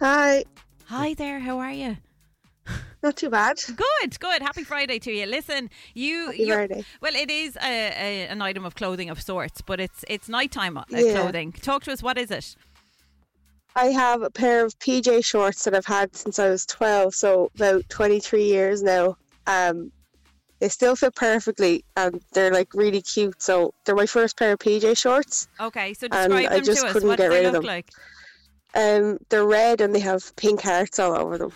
Hi. 0.00 0.44
Hi 0.86 1.14
there, 1.14 1.38
how 1.40 1.58
are 1.58 1.72
you? 1.72 1.96
Not 3.02 3.16
too 3.16 3.30
bad. 3.30 3.56
Good, 3.66 4.20
good. 4.20 4.42
Happy 4.42 4.62
Friday 4.62 5.00
to 5.00 5.10
you. 5.10 5.26
Listen, 5.26 5.70
you. 5.94 6.26
Happy 6.26 6.46
Friday. 6.48 6.84
Well, 7.00 7.16
it 7.16 7.30
is 7.30 7.56
a, 7.56 7.60
a, 7.64 8.26
an 8.28 8.40
item 8.40 8.64
of 8.64 8.76
clothing 8.76 9.10
of 9.10 9.20
sorts, 9.20 9.60
but 9.60 9.80
it's 9.80 10.04
it's 10.08 10.28
nighttime 10.28 10.76
uh, 10.78 10.84
Yeah. 10.88 11.14
clothing. 11.20 11.50
Talk 11.52 11.82
to 11.84 11.92
us. 11.92 12.00
What 12.02 12.16
is 12.16 12.30
it? 12.30 12.54
I 13.74 13.86
have 13.86 14.22
a 14.22 14.30
pair 14.30 14.64
of 14.64 14.78
PJ 14.78 15.24
shorts 15.24 15.64
that 15.64 15.74
I've 15.74 15.86
had 15.86 16.14
since 16.14 16.38
I 16.38 16.48
was 16.48 16.66
12, 16.66 17.14
so 17.14 17.50
about 17.54 17.88
23 17.88 18.44
years 18.44 18.82
now. 18.82 19.16
Um, 19.46 19.90
they 20.60 20.68
still 20.68 20.94
fit 20.94 21.14
perfectly 21.16 21.84
and 21.96 22.22
they're 22.32 22.52
like 22.52 22.72
really 22.74 23.02
cute. 23.02 23.42
So 23.42 23.74
they're 23.84 23.96
my 23.96 24.06
first 24.06 24.36
pair 24.38 24.52
of 24.52 24.58
PJ 24.60 24.96
shorts. 24.96 25.48
Okay, 25.58 25.92
so 25.94 26.06
And 26.12 26.32
describe 26.32 26.52
I 26.52 26.56
them 26.56 26.64
just 26.64 26.80
to 26.82 26.86
us. 26.86 26.92
couldn't 26.92 27.08
What 27.08 27.18
get 27.18 27.24
do 27.30 27.30
they 27.30 27.36
rid 27.40 27.46
of 27.46 27.52
look 27.54 27.62
them. 27.62 27.66
like? 27.68 27.90
Um, 28.74 29.18
they're 29.28 29.44
red 29.44 29.80
and 29.80 29.94
they 29.94 29.98
have 30.00 30.34
pink 30.36 30.60
hearts 30.62 30.98
all 30.98 31.14
over 31.16 31.36
them. 31.38 31.52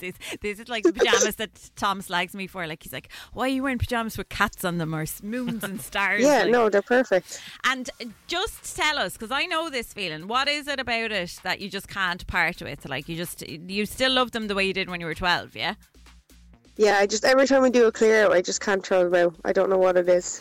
This. 0.00 0.14
This 0.40 0.58
is 0.58 0.68
like 0.68 0.82
the 0.82 0.92
pajamas 0.92 1.36
that 1.36 1.50
Tom 1.76 2.02
slags 2.02 2.34
me 2.34 2.46
for. 2.46 2.66
Like 2.66 2.82
he's 2.82 2.92
like, 2.92 3.10
"Why 3.32 3.44
are 3.44 3.48
you 3.48 3.62
wearing 3.62 3.78
pajamas 3.78 4.18
with 4.18 4.28
cats 4.28 4.64
on 4.64 4.78
them 4.78 4.94
or 4.94 5.04
moons 5.22 5.62
and 5.64 5.80
stars?" 5.80 6.22
Yeah, 6.22 6.42
Like- 6.42 6.50
no, 6.50 6.68
they're 6.68 6.82
perfect. 6.82 7.40
And 7.64 7.88
just 8.26 8.76
tell 8.76 8.98
us, 8.98 9.12
because 9.14 9.30
I 9.30 9.46
know 9.46 9.70
this 9.70 9.92
feeling. 9.92 10.26
What 10.28 10.48
is 10.48 10.66
it 10.68 10.80
about 10.80 11.12
it 11.12 11.38
that 11.44 11.60
you 11.60 11.70
just 11.70 11.88
can't 11.88 12.26
part 12.26 12.60
with? 12.60 12.88
Like 12.88 13.08
you 13.08 13.16
just 13.16 13.48
you 13.48 13.86
still 13.86 14.12
love 14.12 14.32
them 14.32 14.48
the 14.48 14.54
way 14.54 14.66
you 14.66 14.74
did 14.74 14.90
when 14.90 15.00
you 15.00 15.06
were 15.06 15.14
twelve, 15.14 15.54
yeah? 15.54 15.74
Yeah, 16.76 16.96
I 16.98 17.06
just 17.06 17.24
every 17.24 17.46
time 17.46 17.62
we 17.62 17.70
do 17.70 17.86
a 17.86 17.92
clear 17.92 18.24
out, 18.26 18.32
I 18.32 18.40
just 18.42 18.60
can't 18.60 18.84
throw 18.84 19.08
them 19.08 19.14
out. 19.26 19.36
I 19.44 19.52
don't 19.52 19.68
know 19.70 19.78
what 19.78 19.96
it 19.96 20.08
is. 20.08 20.40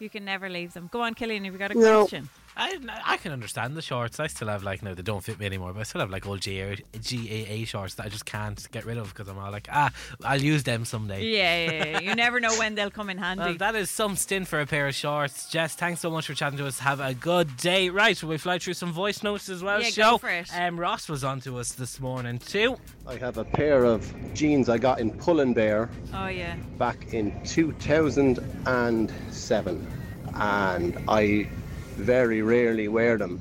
You 0.00 0.10
can 0.10 0.24
never 0.24 0.48
leave 0.48 0.72
them. 0.74 0.88
Go 0.92 1.00
on, 1.00 1.14
Killian. 1.14 1.44
Have 1.44 1.52
you 1.54 1.58
got 1.58 1.70
a 1.70 1.78
No. 1.78 2.00
question? 2.02 2.28
I, 2.56 2.78
I 3.04 3.16
can 3.16 3.32
understand 3.32 3.76
the 3.76 3.82
shorts. 3.82 4.20
I 4.20 4.26
still 4.26 4.48
have 4.48 4.62
like 4.62 4.82
no, 4.82 4.94
they 4.94 5.02
don't 5.02 5.22
fit 5.22 5.38
me 5.38 5.46
anymore. 5.46 5.72
But 5.72 5.80
I 5.80 5.82
still 5.84 6.00
have 6.00 6.10
like 6.10 6.26
old 6.26 6.40
GA, 6.40 6.76
GAA 6.92 7.64
shorts 7.64 7.94
that 7.94 8.06
I 8.06 8.08
just 8.08 8.26
can't 8.26 8.70
get 8.70 8.84
rid 8.84 8.98
of 8.98 9.08
because 9.08 9.28
I'm 9.28 9.38
all 9.38 9.50
like, 9.50 9.68
ah, 9.72 9.90
I'll 10.24 10.40
use 10.40 10.62
them 10.62 10.84
someday. 10.84 11.24
Yeah, 11.24 11.64
yeah, 11.64 11.84
yeah. 11.84 12.00
you 12.00 12.14
never 12.14 12.40
know 12.40 12.56
when 12.58 12.74
they'll 12.74 12.90
come 12.90 13.10
in 13.10 13.18
handy. 13.22 13.44
Well, 13.44 13.54
that 13.54 13.74
is 13.74 13.90
some 13.90 14.16
stint 14.16 14.48
for 14.48 14.60
a 14.60 14.66
pair 14.66 14.86
of 14.86 14.94
shorts. 14.94 15.50
Jess, 15.50 15.74
thanks 15.74 16.00
so 16.00 16.10
much 16.10 16.26
for 16.26 16.34
chatting 16.34 16.58
to 16.58 16.66
us. 16.66 16.78
Have 16.78 17.00
a 17.00 17.14
good 17.14 17.56
day. 17.56 17.88
Right, 17.88 18.22
we 18.22 18.36
fly 18.38 18.58
through 18.58 18.74
some 18.74 18.92
voice 18.92 19.22
notes 19.22 19.48
as 19.48 19.62
well? 19.62 19.80
Yeah, 19.80 19.88
Show. 19.88 20.10
go 20.12 20.18
for 20.18 20.30
it. 20.30 20.48
Um, 20.54 20.78
Ross 20.78 21.08
was 21.08 21.24
on 21.24 21.40
to 21.40 21.58
us 21.58 21.72
this 21.72 22.00
morning 22.00 22.38
too. 22.38 22.76
I 23.06 23.16
have 23.16 23.38
a 23.38 23.44
pair 23.44 23.84
of 23.84 24.12
jeans 24.34 24.68
I 24.68 24.78
got 24.78 25.00
in 25.00 25.10
Pull 25.12 25.40
and 25.40 25.54
Bear 25.54 25.90
oh 26.14 26.28
yeah. 26.28 26.56
back 26.78 27.12
in 27.14 27.32
2007, 27.44 29.86
and 30.34 30.98
I 31.08 31.48
very 31.92 32.42
rarely 32.42 32.88
wear 32.88 33.16
them. 33.16 33.40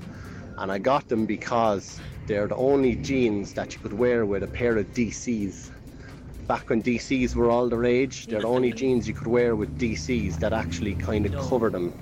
And 0.58 0.72
I 0.72 0.78
got 0.78 1.08
them 1.08 1.26
because 1.26 2.00
they're 2.28 2.48
the 2.48 2.56
only 2.56 2.96
jeans 2.96 3.54
that 3.54 3.74
you 3.74 3.80
could 3.80 3.94
wear 3.94 4.26
with 4.26 4.44
a 4.44 4.48
pair 4.48 4.78
of 4.78 4.86
DCs. 4.94 5.72
Back 6.48 6.70
when 6.70 6.82
DCs 6.84 7.36
were 7.36 7.50
all 7.50 7.68
the 7.68 7.78
rage, 7.78 8.28
they're 8.28 8.42
the 8.42 8.48
only 8.48 8.72
jeans 8.72 9.08
you 9.08 9.14
could 9.14 9.28
wear 9.28 9.56
with 9.56 9.78
DCs 9.80 10.40
that 10.40 10.54
actually 10.54 10.96
kind 10.96 11.26
of 11.26 11.34
cover 11.50 11.70
them. 11.70 11.94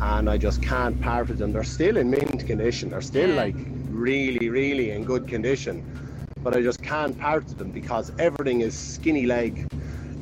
And 0.00 0.28
I 0.28 0.38
just 0.38 0.62
can't 0.62 1.00
part 1.00 1.28
with 1.28 1.38
them. 1.38 1.52
They're 1.52 1.62
still 1.62 1.96
in 1.96 2.10
mint 2.10 2.46
condition. 2.46 2.90
They're 2.90 3.00
still 3.00 3.34
like 3.34 3.56
really, 3.90 4.48
really 4.48 4.90
in 4.90 5.04
good 5.04 5.26
condition. 5.26 5.84
But 6.42 6.56
I 6.56 6.62
just 6.62 6.82
can't 6.82 7.18
part 7.18 7.44
with 7.44 7.58
them 7.58 7.70
because 7.70 8.12
everything 8.18 8.62
is 8.62 8.74
skinny 8.74 9.26
leg. 9.26 9.66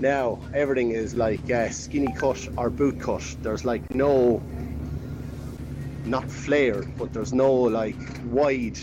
Now 0.01 0.41
everything 0.53 0.91
is 0.91 1.15
like 1.15 1.51
uh, 1.51 1.71
skinny 1.71 2.13
cut 2.13 2.49
or 2.57 2.71
boot 2.71 3.01
cut. 3.01 3.37
There's 3.43 3.65
like 3.65 3.95
no 3.95 4.43
not 6.09 6.31
flare, 6.31 6.83
but 6.83 7.13
there's 7.13 7.33
no 7.33 7.53
like 7.53 7.97
wide, 8.27 8.79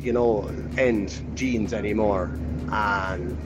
you 0.00 0.12
know, 0.12 0.50
end 0.78 1.22
jeans 1.34 1.72
anymore. 1.72 2.30
And 2.70 3.38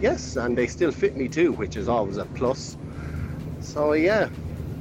yes, 0.00 0.36
and 0.36 0.56
they 0.56 0.66
still 0.66 0.92
fit 0.92 1.16
me 1.16 1.28
too, 1.28 1.52
which 1.52 1.76
is 1.76 1.88
always 1.88 2.16
a 2.16 2.24
plus. 2.26 2.76
So 3.60 3.92
yeah, 3.92 4.28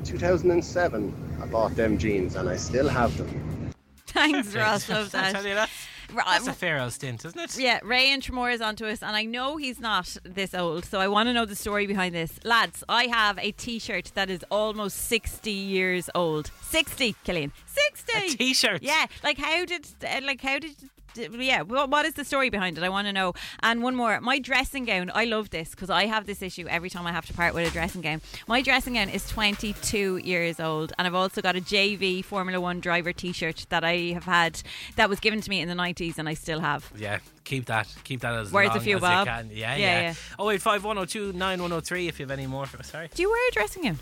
2007, 0.04 1.40
I 1.42 1.46
bought 1.48 1.76
them 1.76 1.98
jeans 1.98 2.36
and 2.36 2.50
I 2.50 2.58
still 2.58 2.88
have 2.88 3.18
them. 3.18 3.72
Thanks, 4.08 4.56
Ross. 4.56 4.90
Love 4.90 5.14
I 5.14 5.32
that. 5.32 5.70
Tell 6.08 6.16
you 6.16 6.18
that. 6.18 6.26
Right. 6.26 6.26
That's 6.34 6.48
a 6.48 6.54
fair 6.54 6.80
old 6.80 6.94
stint, 6.94 7.26
isn't 7.26 7.40
it? 7.40 7.58
Yeah, 7.58 7.80
Ray 7.84 8.12
and 8.12 8.22
Tramore 8.22 8.54
is 8.54 8.62
onto 8.62 8.86
us, 8.86 9.02
and 9.02 9.16
I 9.16 9.26
know 9.26 9.58
he's 9.58 9.80
not 9.80 10.16
this 10.24 10.54
old, 10.54 10.86
so 10.86 11.00
I 11.00 11.08
want 11.08 11.28
to 11.28 11.34
know 11.34 11.46
the 11.46 11.56
story 11.56 11.88
behind 11.88 12.16
this. 12.16 12.40
Lads, 12.44 12.84
I 12.90 13.06
have 13.06 13.38
a 13.40 13.52
t 13.52 13.80
shirt 13.80 14.12
that 14.16 14.30
is 14.30 14.44
almost 14.50 14.98
60 15.08 15.52
years 15.52 16.10
old. 16.16 16.52
60, 16.62 17.16
Killian. 17.24 17.52
60! 17.66 18.14
A 18.18 18.38
t-shirt? 18.38 18.84
Yeah, 18.84 19.06
like 19.24 19.38
how 19.38 19.66
did, 19.66 19.88
uh, 20.04 20.22
like 20.24 20.42
how 20.42 20.60
did, 20.60 20.76
yeah, 21.18 21.62
what, 21.64 21.90
what 21.90 22.06
is 22.06 22.14
the 22.14 22.24
story 22.26 22.50
behind 22.50 22.78
it? 22.78 22.84
I 22.84 22.90
want 22.90 23.08
to 23.08 23.14
know. 23.14 23.34
And 23.62 23.82
one 23.84 23.96
more, 23.96 24.20
my 24.22 24.40
dressing 24.40 24.86
gown, 24.86 25.12
I 25.14 25.26
love 25.26 25.50
this 25.50 25.72
because 25.72 25.90
I 25.90 26.06
have 26.06 26.26
this 26.26 26.42
issue 26.42 26.68
every 26.68 26.90
time 26.90 27.06
I 27.08 27.12
have 27.12 27.26
to 27.28 27.34
part 27.34 27.54
with 27.54 27.68
a 27.68 27.72
dressing 27.72 28.02
gown. 28.02 28.22
My 28.48 28.62
dressing 28.62 28.94
gown 28.94 29.10
is 29.10 29.28
22 29.30 30.18
years 30.18 30.60
old, 30.60 30.94
and 30.98 31.08
I've 31.08 31.16
also 31.16 31.42
got 31.42 31.56
a 31.56 31.62
JV 31.62 32.24
Formula 32.24 32.60
One 32.62 32.80
driver 32.80 33.14
t 33.14 33.32
shirt 33.32 33.66
that 33.70 33.84
I 33.84 34.14
have 34.14 34.26
had 34.26 34.62
that 34.96 35.10
was 35.10 35.20
given 35.20 35.42
to 35.42 35.50
me 35.50 35.62
in 35.62 35.68
the 35.68 35.74
90s, 35.76 36.18
and 36.18 36.28
I 36.30 36.34
still 36.34 36.60
have. 36.60 36.92
Yeah, 36.98 37.20
keep 37.44 37.66
that. 37.66 37.88
Keep 38.04 38.22
that 38.22 38.34
as 38.34 38.52
Worth 38.52 38.68
a 38.72 38.76
long 38.76 38.80
few 38.80 38.96
as 38.98 39.02
bob. 39.02 39.28
you 39.28 39.32
can. 39.34 39.50
Yeah, 39.52 39.76
Yeah, 39.76 39.78
yeah. 39.78 40.02
yeah. 40.02 40.14
Oh 40.40 40.50
eight 40.50 40.62
five 40.62 40.84
one 40.84 40.96
zero 40.98 41.06
two 41.06 41.34
nine 41.34 41.62
one 41.62 41.70
zero 41.70 41.82
three. 41.82 42.08
If 42.08 42.20
you 42.20 42.26
have 42.26 42.32
any 42.38 42.48
more, 42.48 42.66
for, 42.66 42.82
sorry. 42.94 43.10
Do 43.14 43.22
you 43.22 43.30
wear 43.30 43.50
a 43.50 43.52
dressing 43.52 43.84
gown? 43.84 44.00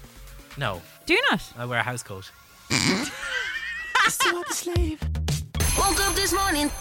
No, 0.57 0.81
Do 1.05 1.13
you 1.13 1.21
not? 1.29 1.43
I 1.57 1.65
wear 1.65 1.79
a 1.79 1.83
house 1.83 2.01
coat. 2.03 2.31
Still 4.07 4.37
up 4.37 4.47
slave. 4.53 4.99
Woke 5.77 5.99
up 5.99 6.15
this 6.15 6.31
morning. 6.31 6.71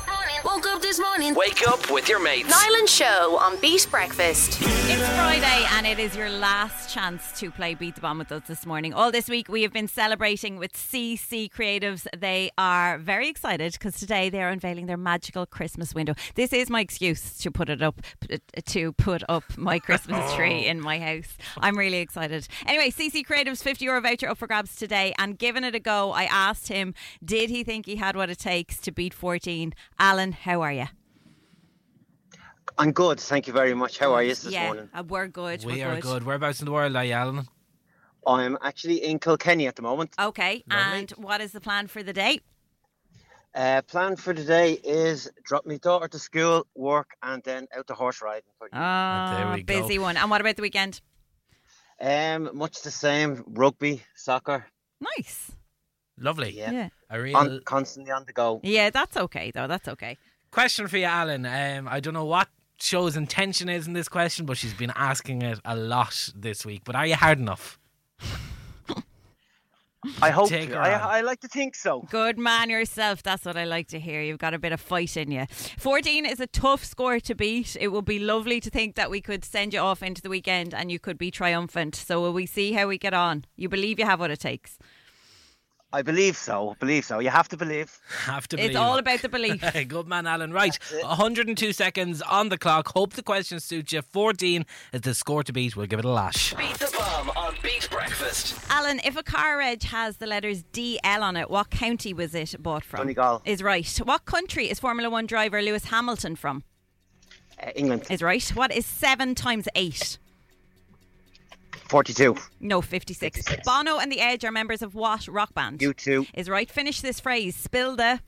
Woke 0.45 0.66
up 0.66 0.82
this 0.82 1.01
morning. 1.01 1.34
Wake 1.34 1.66
up 1.66 1.90
with 1.90 2.07
your 2.07 2.22
mates. 2.22 2.51
Nyland 2.51 2.88
Show 2.88 3.38
on 3.40 3.59
Beat 3.61 3.86
Breakfast. 3.90 4.59
It's 4.61 5.09
Friday 5.16 5.66
and 5.72 5.86
it 5.86 5.99
is 5.99 6.14
your 6.14 6.28
last 6.28 6.92
chance 6.92 7.32
to 7.40 7.51
play 7.51 7.74
Beat 7.74 7.95
the 7.95 8.03
Bomb 8.03 8.18
with 8.18 8.30
us 8.30 8.42
this 8.47 8.66
morning. 8.66 8.92
All 8.92 9.11
this 9.11 9.28
week 9.28 9.49
we 9.49 9.62
have 9.62 9.72
been 9.72 9.88
celebrating 9.88 10.59
with 10.59 10.74
CC 10.74 11.51
Creatives. 11.51 12.07
They 12.14 12.51
are 12.59 12.99
very 12.99 13.28
excited 13.28 13.72
because 13.72 13.99
today 13.99 14.28
they 14.28 14.42
are 14.42 14.51
unveiling 14.51 14.84
their 14.84 14.99
magical 14.99 15.47
Christmas 15.47 15.95
window. 15.95 16.14
This 16.34 16.53
is 16.53 16.68
my 16.68 16.80
excuse 16.80 17.38
to 17.38 17.51
put 17.51 17.70
it 17.70 17.80
up 17.80 18.03
to 18.66 18.92
put 18.92 19.22
up 19.30 19.45
my 19.57 19.78
Christmas 19.78 20.20
oh. 20.30 20.36
tree 20.36 20.66
in 20.66 20.78
my 20.78 20.99
house. 20.99 21.38
I'm 21.57 21.78
really 21.78 21.99
excited. 21.99 22.47
Anyway, 22.66 22.90
CC 22.90 23.26
Creatives 23.26 23.62
50 23.62 23.86
euro 23.86 24.03
voucher 24.03 24.28
up 24.28 24.36
for 24.36 24.47
grabs 24.47 24.76
today 24.76 25.14
and 25.18 25.38
giving 25.38 25.64
it 25.64 25.74
a 25.74 25.80
go. 25.80 26.12
I 26.12 26.24
asked 26.24 26.68
him, 26.68 26.92
did 27.24 27.49
he 27.49 27.64
think 27.64 27.86
he 27.86 27.97
had 27.97 28.14
what 28.14 28.28
it 28.28 28.38
takes 28.38 28.78
to 28.85 28.93
beat 28.93 29.12
14? 29.12 29.74
Alan, 29.99 30.32
how 30.32 30.62
are 30.62 30.72
you? 30.72 30.87
I'm 32.78 32.93
good, 32.93 33.20
thank 33.20 33.47
you 33.47 33.53
very 33.53 33.74
much. 33.74 33.99
How 33.99 34.14
are 34.14 34.22
you 34.22 34.30
this 34.30 34.47
yeah, 34.47 34.66
morning? 34.66 34.89
uh, 34.95 35.03
we're 35.07 35.28
good. 35.28 35.64
We 35.64 35.74
we're 35.76 35.89
are 35.89 36.01
good. 36.01 36.24
Whereabouts 36.24 36.61
in 36.61 36.66
the 36.66 36.72
world 36.72 36.97
are 36.97 37.05
you, 37.05 37.12
Alan? 37.12 37.49
I'm 38.26 38.59
actually 38.62 39.05
in 39.05 39.18
Kilkenny 39.18 39.66
at 39.66 39.76
the 39.76 39.82
moment. 39.82 40.14
Okay, 40.18 40.64
and 40.70 41.11
what 41.12 41.41
is 41.41 41.53
the 41.53 41.61
plan 41.61 41.87
for 41.87 42.03
the 42.03 42.12
day? 42.12 42.41
Uh, 43.55 43.82
plan 43.82 44.16
for 44.16 44.35
today 44.35 44.72
is 44.72 45.30
drop 45.45 45.64
my 45.64 45.76
daughter 45.76 46.09
to 46.09 46.18
school, 46.18 46.66
work, 46.74 47.11
and 47.22 47.43
then 47.45 47.68
out 47.76 47.87
to 47.87 47.95
horse 47.95 48.20
riding. 48.20 48.43
For 48.59 48.68
the 48.72 48.78
Oh, 48.78 49.57
busy 49.64 49.99
one. 49.99 50.16
And 50.16 50.28
what 50.28 50.41
about 50.41 50.57
the 50.57 50.62
weekend? 50.62 51.01
Um, 52.01 52.51
much 52.55 52.82
the 52.82 52.91
same. 52.91 53.45
Rugby, 53.47 54.03
soccer. 54.16 54.66
Nice. 55.01 55.53
Lovely. 56.18 56.50
Yeah. 56.56 56.70
Yeah. 56.70 56.88
A 57.10 57.20
real 57.20 57.36
On, 57.36 57.60
constantly 57.64 58.12
on 58.12 58.24
the 58.26 58.32
go. 58.32 58.60
Yeah, 58.62 58.90
that's 58.90 59.16
okay 59.16 59.50
though. 59.50 59.66
That's 59.66 59.88
okay. 59.88 60.16
question 60.50 60.88
for 60.88 60.96
you, 60.96 61.04
Alan. 61.04 61.46
Um, 61.46 61.88
I 61.88 62.00
don't 62.00 62.14
know 62.14 62.24
what 62.24 62.48
show's 62.78 63.16
intention 63.16 63.68
is 63.68 63.86
in 63.86 63.92
this 63.92 64.08
question, 64.08 64.46
but 64.46 64.56
she's 64.56 64.74
been 64.74 64.92
asking 64.94 65.42
it 65.42 65.60
a 65.64 65.76
lot 65.76 66.30
this 66.34 66.64
week. 66.64 66.82
But 66.84 66.96
are 66.96 67.06
you 67.06 67.16
hard 67.16 67.38
enough? 67.38 67.78
I 70.20 70.30
hope. 70.30 70.50
Take 70.50 70.68
to. 70.68 70.76
I. 70.76 71.18
I 71.18 71.20
like 71.22 71.40
to 71.40 71.48
think 71.48 71.74
so. 71.74 72.06
Good 72.10 72.38
man 72.38 72.68
yourself. 72.68 73.22
That's 73.22 73.44
what 73.44 73.56
I 73.56 73.64
like 73.64 73.88
to 73.88 73.98
hear. 73.98 74.20
You've 74.20 74.38
got 74.38 74.52
a 74.52 74.58
bit 74.58 74.72
of 74.72 74.80
fight 74.80 75.16
in 75.16 75.30
you. 75.30 75.46
14 75.78 76.26
is 76.26 76.40
a 76.40 76.46
tough 76.46 76.84
score 76.84 77.20
to 77.20 77.34
beat. 77.34 77.76
It 77.80 77.88
would 77.88 78.04
be 78.04 78.18
lovely 78.18 78.60
to 78.60 78.70
think 78.70 78.96
that 78.96 79.10
we 79.10 79.20
could 79.20 79.44
send 79.44 79.72
you 79.72 79.80
off 79.80 80.02
into 80.02 80.20
the 80.20 80.28
weekend 80.28 80.74
and 80.74 80.92
you 80.92 80.98
could 80.98 81.16
be 81.16 81.30
triumphant. 81.30 81.94
So 81.94 82.20
will 82.20 82.34
we 82.34 82.44
see 82.46 82.72
how 82.72 82.86
we 82.86 82.98
get 82.98 83.14
on? 83.14 83.44
You 83.56 83.68
believe 83.68 83.98
you 83.98 84.04
have 84.04 84.20
what 84.20 84.30
it 84.30 84.40
takes. 84.40 84.78
I 85.95 86.03
believe 86.03 86.36
so. 86.36 86.74
Believe 86.80 87.05
so. 87.05 87.20
You 87.20 87.30
have 87.30 87.49
to 87.51 87.57
believe. 87.57 88.01
Have 88.24 88.49
to 88.49 88.61
It's 88.61 88.74
all 88.74 88.99
about 88.99 89.22
the 89.22 89.28
belief. 89.28 89.62
Good 89.88 90.09
man, 90.09 90.26
Alan. 90.26 90.53
Right, 90.53 90.76
102 91.03 91.72
seconds 91.72 92.20
on 92.22 92.49
the 92.49 92.59
clock. 92.59 92.88
Hope 92.88 93.12
the 93.12 93.22
question 93.22 93.61
suits 93.61 93.92
you. 93.92 94.03
14 94.03 94.66
is 94.92 95.03
the 95.03 95.14
score 95.14 95.45
to 95.45 95.53
beat. 95.53 95.76
We'll 95.76 95.86
give 95.86 96.01
it 96.01 96.05
a 96.05 96.11
lash. 96.11 96.53
Beat 96.55 96.74
the 96.80 96.92
Bomb 96.99 97.30
on 97.36 97.55
Beat 97.62 97.88
Breakfast. 97.92 98.59
Alan, 98.70 99.01
if 99.05 99.16
a 99.16 99.22
car 99.22 99.61
edge 99.61 99.84
has 99.84 100.16
the 100.16 100.26
letters 100.26 100.64
DL 100.72 101.22
on 101.22 101.36
it, 101.36 101.49
what 101.49 101.70
county 101.70 102.12
was 102.12 102.34
it 102.34 102.61
bought 102.61 102.82
from? 102.82 102.99
Donegal. 102.99 103.42
Is 103.45 103.62
right. 103.62 104.01
What 104.03 104.24
country 104.24 104.68
is 104.68 104.80
Formula 104.80 105.09
One 105.09 105.26
driver 105.26 105.62
Lewis 105.62 105.84
Hamilton 105.84 106.34
from? 106.34 106.64
Uh, 107.62 107.70
England. 107.76 108.07
Is 108.11 108.20
right. 108.20 108.42
What 108.57 108.72
is 108.72 108.84
seven 108.84 109.36
times 109.36 109.68
eight? 109.76 110.18
42. 111.95 112.36
No, 112.59 112.82
56. 112.82 113.61
Bono 113.64 113.99
and 113.99 114.11
The 114.11 114.18
Edge 114.18 114.45
are 114.45 114.51
members 114.51 114.82
of 114.82 114.97
what 114.97 115.28
rock 115.28 115.55
band? 115.55 115.78
U2. 115.78 116.26
Is 116.34 116.49
right. 116.49 116.68
Finish 116.68 117.01
this 117.01 117.20
phrase. 117.20 117.55
Spill 117.55 117.95
the. 117.95 118.18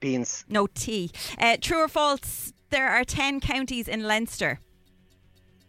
Beans. 0.00 0.44
No, 0.50 0.66
T. 0.66 1.10
Uh, 1.38 1.56
true 1.58 1.78
or 1.78 1.88
false? 1.88 2.52
There 2.68 2.90
are 2.90 3.02
10 3.02 3.40
counties 3.40 3.88
in 3.88 4.02
Leinster. 4.02 4.60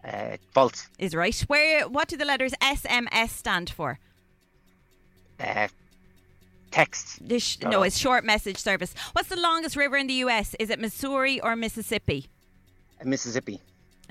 Uh, 0.03 0.35
false. 0.53 0.89
Is 0.99 1.15
right. 1.15 1.39
Where? 1.47 1.87
What 1.87 2.09
do 2.09 2.17
the 2.17 2.25
letters 2.25 2.51
SMS 2.61 3.29
stand 3.29 3.69
for? 3.69 3.97
Uh, 5.39 5.69
text. 6.69 7.25
This, 7.25 7.61
no, 7.61 7.83
it's 7.83 7.97
short 7.97 8.25
message 8.25 8.57
service. 8.57 8.93
What's 9.13 9.29
the 9.29 9.39
longest 9.39 9.77
river 9.77 9.95
in 9.95 10.07
the 10.07 10.15
US? 10.25 10.53
Is 10.59 10.69
it 10.69 10.81
Missouri 10.81 11.39
or 11.39 11.55
Mississippi? 11.55 12.27
Mississippi. 13.05 13.61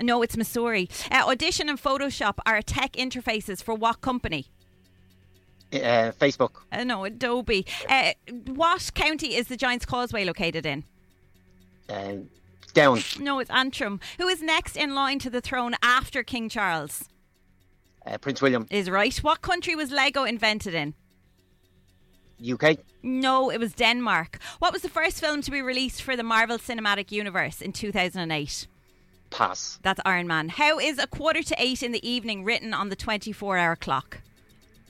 No, 0.01 0.21
it's 0.21 0.35
Missouri. 0.37 0.89
Uh, 1.11 1.23
Audition 1.27 1.69
and 1.69 1.81
Photoshop 1.81 2.35
are 2.45 2.61
tech 2.61 2.93
interfaces 2.93 3.63
for 3.63 3.75
what 3.75 4.01
company? 4.01 4.47
Uh, 5.73 6.11
Facebook. 6.19 6.61
Uh, 6.71 6.83
no, 6.83 7.05
Adobe. 7.05 7.65
Uh, 7.87 8.11
what 8.47 8.91
county 8.93 9.35
is 9.35 9.47
the 9.47 9.55
Giants 9.55 9.85
Causeway 9.85 10.25
located 10.25 10.65
in? 10.65 10.83
Uh, 11.89 12.15
Down. 12.73 13.01
No, 13.19 13.39
it's 13.39 13.49
Antrim. 13.49 13.99
Who 14.17 14.27
is 14.27 14.41
next 14.41 14.77
in 14.77 14.95
line 14.95 15.19
to 15.19 15.29
the 15.29 15.41
throne 15.41 15.75
after 15.83 16.23
King 16.23 16.49
Charles? 16.49 17.09
Uh, 18.05 18.17
Prince 18.17 18.41
William. 18.41 18.65
Is 18.69 18.89
right. 18.89 19.15
What 19.17 19.41
country 19.41 19.75
was 19.75 19.91
Lego 19.91 20.23
invented 20.23 20.73
in? 20.73 20.93
UK. 22.43 22.77
No, 23.03 23.51
it 23.51 23.59
was 23.59 23.73
Denmark. 23.73 24.39
What 24.59 24.73
was 24.73 24.81
the 24.81 24.89
first 24.89 25.19
film 25.19 25.41
to 25.41 25.51
be 25.51 25.61
released 25.61 26.01
for 26.01 26.15
the 26.15 26.23
Marvel 26.23 26.57
Cinematic 26.57 27.11
Universe 27.11 27.61
in 27.61 27.71
2008? 27.71 28.67
Pass. 29.31 29.79
That's 29.81 29.99
Iron 30.05 30.27
Man. 30.27 30.49
How 30.49 30.77
is 30.77 30.99
a 30.99 31.07
quarter 31.07 31.41
to 31.41 31.55
eight 31.57 31.81
in 31.81 31.91
the 31.91 32.07
evening 32.07 32.43
written 32.43 32.73
on 32.73 32.89
the 32.89 32.95
24 32.95 33.57
hour 33.57 33.75
clock? 33.75 34.19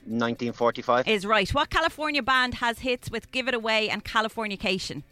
1945. 0.04 1.06
Is 1.08 1.24
right. 1.24 1.48
What 1.54 1.70
California 1.70 2.22
band 2.22 2.54
has 2.54 2.80
hits 2.80 3.10
with 3.10 3.30
Give 3.30 3.46
It 3.48 3.54
Away 3.54 3.88
and 3.88 4.04
Californication? 4.04 5.04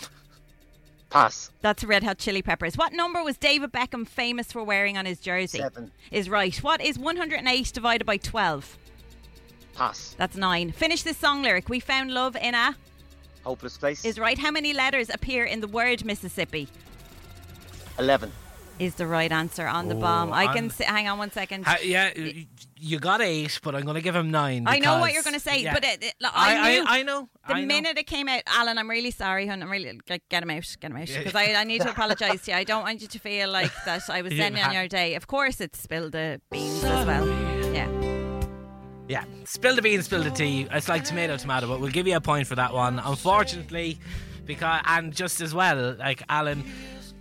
Pass. 1.10 1.50
That's 1.60 1.84
Red 1.84 2.02
Hot 2.02 2.18
Chili 2.18 2.40
Peppers. 2.40 2.76
What 2.76 2.94
number 2.94 3.22
was 3.22 3.36
David 3.36 3.70
Beckham 3.70 4.08
famous 4.08 4.50
for 4.50 4.64
wearing 4.64 4.96
on 4.96 5.04
his 5.04 5.20
jersey? 5.20 5.58
Seven. 5.58 5.92
Is 6.10 6.30
right. 6.30 6.56
What 6.62 6.80
is 6.80 6.98
108 6.98 7.72
divided 7.72 8.06
by 8.06 8.16
12? 8.16 8.78
Pass. 9.74 10.14
That's 10.16 10.36
nine. 10.36 10.72
Finish 10.72 11.02
this 11.02 11.18
song 11.18 11.42
lyric. 11.42 11.68
We 11.68 11.80
found 11.80 12.10
love 12.12 12.34
in 12.34 12.54
a. 12.54 12.74
Hopeless 13.44 13.76
place. 13.76 14.04
Is 14.04 14.18
right. 14.18 14.38
How 14.38 14.50
many 14.50 14.72
letters 14.72 15.10
appear 15.10 15.44
in 15.44 15.60
the 15.60 15.68
word 15.68 16.04
Mississippi? 16.04 16.66
11. 17.98 18.32
Is 18.80 18.94
the 18.94 19.06
right 19.06 19.30
answer 19.30 19.66
on 19.66 19.88
the 19.88 19.94
Oh, 19.94 20.00
bomb. 20.00 20.32
I 20.32 20.46
can 20.54 20.70
hang 20.70 21.06
on 21.06 21.18
one 21.18 21.30
second. 21.30 21.66
Ha- 21.66 21.76
yeah, 21.84 22.10
you 22.78 22.98
got 22.98 23.20
eight, 23.20 23.60
but 23.62 23.74
I'm 23.74 23.82
going 23.84 23.96
to 23.96 24.00
give 24.00 24.16
him 24.16 24.30
nine. 24.30 24.64
I 24.66 24.78
know 24.78 24.94
what 24.98 25.08
because- 25.08 25.14
you're 25.14 25.22
going 25.22 25.34
to 25.34 25.40
say, 25.40 25.62
yeah. 25.62 25.74
but 25.74 25.84
it, 25.84 26.02
it, 26.02 26.14
look, 26.18 26.32
I, 26.34 26.56
I- 26.56 26.58
I- 26.58 26.72
knew 26.72 26.84
I 26.86 27.02
know, 27.02 27.28
the 27.46 27.54
I 27.54 27.60
know. 27.60 27.66
minute 27.66 27.98
it 27.98 28.06
came 28.06 28.26
out. 28.26 28.42
Alan, 28.46 28.78
I'm 28.78 28.88
really 28.88 29.10
sorry, 29.10 29.46
hon. 29.46 29.62
I'm 29.62 29.70
really 29.70 30.00
like, 30.08 30.22
get 30.30 30.42
him 30.42 30.48
out, 30.50 30.76
get 30.80 30.90
him 30.90 30.96
out, 30.96 31.08
Yeah. 31.10 31.18
because 31.18 31.34
I, 31.34 31.52
I 31.52 31.64
need 31.64 31.82
to 31.82 31.90
apologise 31.90 32.40
to 32.46 32.52
you. 32.52 32.56
I 32.56 32.64
don't 32.64 32.82
want 32.82 33.02
you 33.02 33.08
to 33.08 33.18
feel 33.18 33.50
like 33.50 33.70
that 33.84 34.08
I 34.08 34.22
was 34.22 34.32
You 34.36 34.38
sending 34.38 34.62
on 34.64 34.72
your 34.72 34.88
day. 34.88 35.14
Of 35.14 35.26
course, 35.26 35.60
it's 35.60 35.78
spilled 35.78 36.12
the 36.12 36.40
beans 36.50 36.82
as 36.82 37.06
well. 37.06 37.26
Yeah. 37.74 37.88
Yeah, 39.08 39.24
spill 39.44 39.74
the 39.76 39.82
beans, 39.82 40.04
spill 40.06 40.22
the 40.22 40.30
tea. 40.30 40.68
It's 40.70 40.88
like 40.88 41.04
tomato, 41.04 41.36
tomato, 41.36 41.66
but 41.68 41.80
we'll 41.80 41.90
give 41.90 42.06
you 42.06 42.16
a 42.16 42.20
point 42.20 42.46
for 42.46 42.54
that 42.54 42.72
one. 42.72 42.98
Unfortunately, 43.00 43.98
because 44.46 44.80
and 44.86 45.14
just 45.14 45.40
as 45.40 45.52
well, 45.52 45.96
like 45.98 46.22
Alan, 46.28 46.64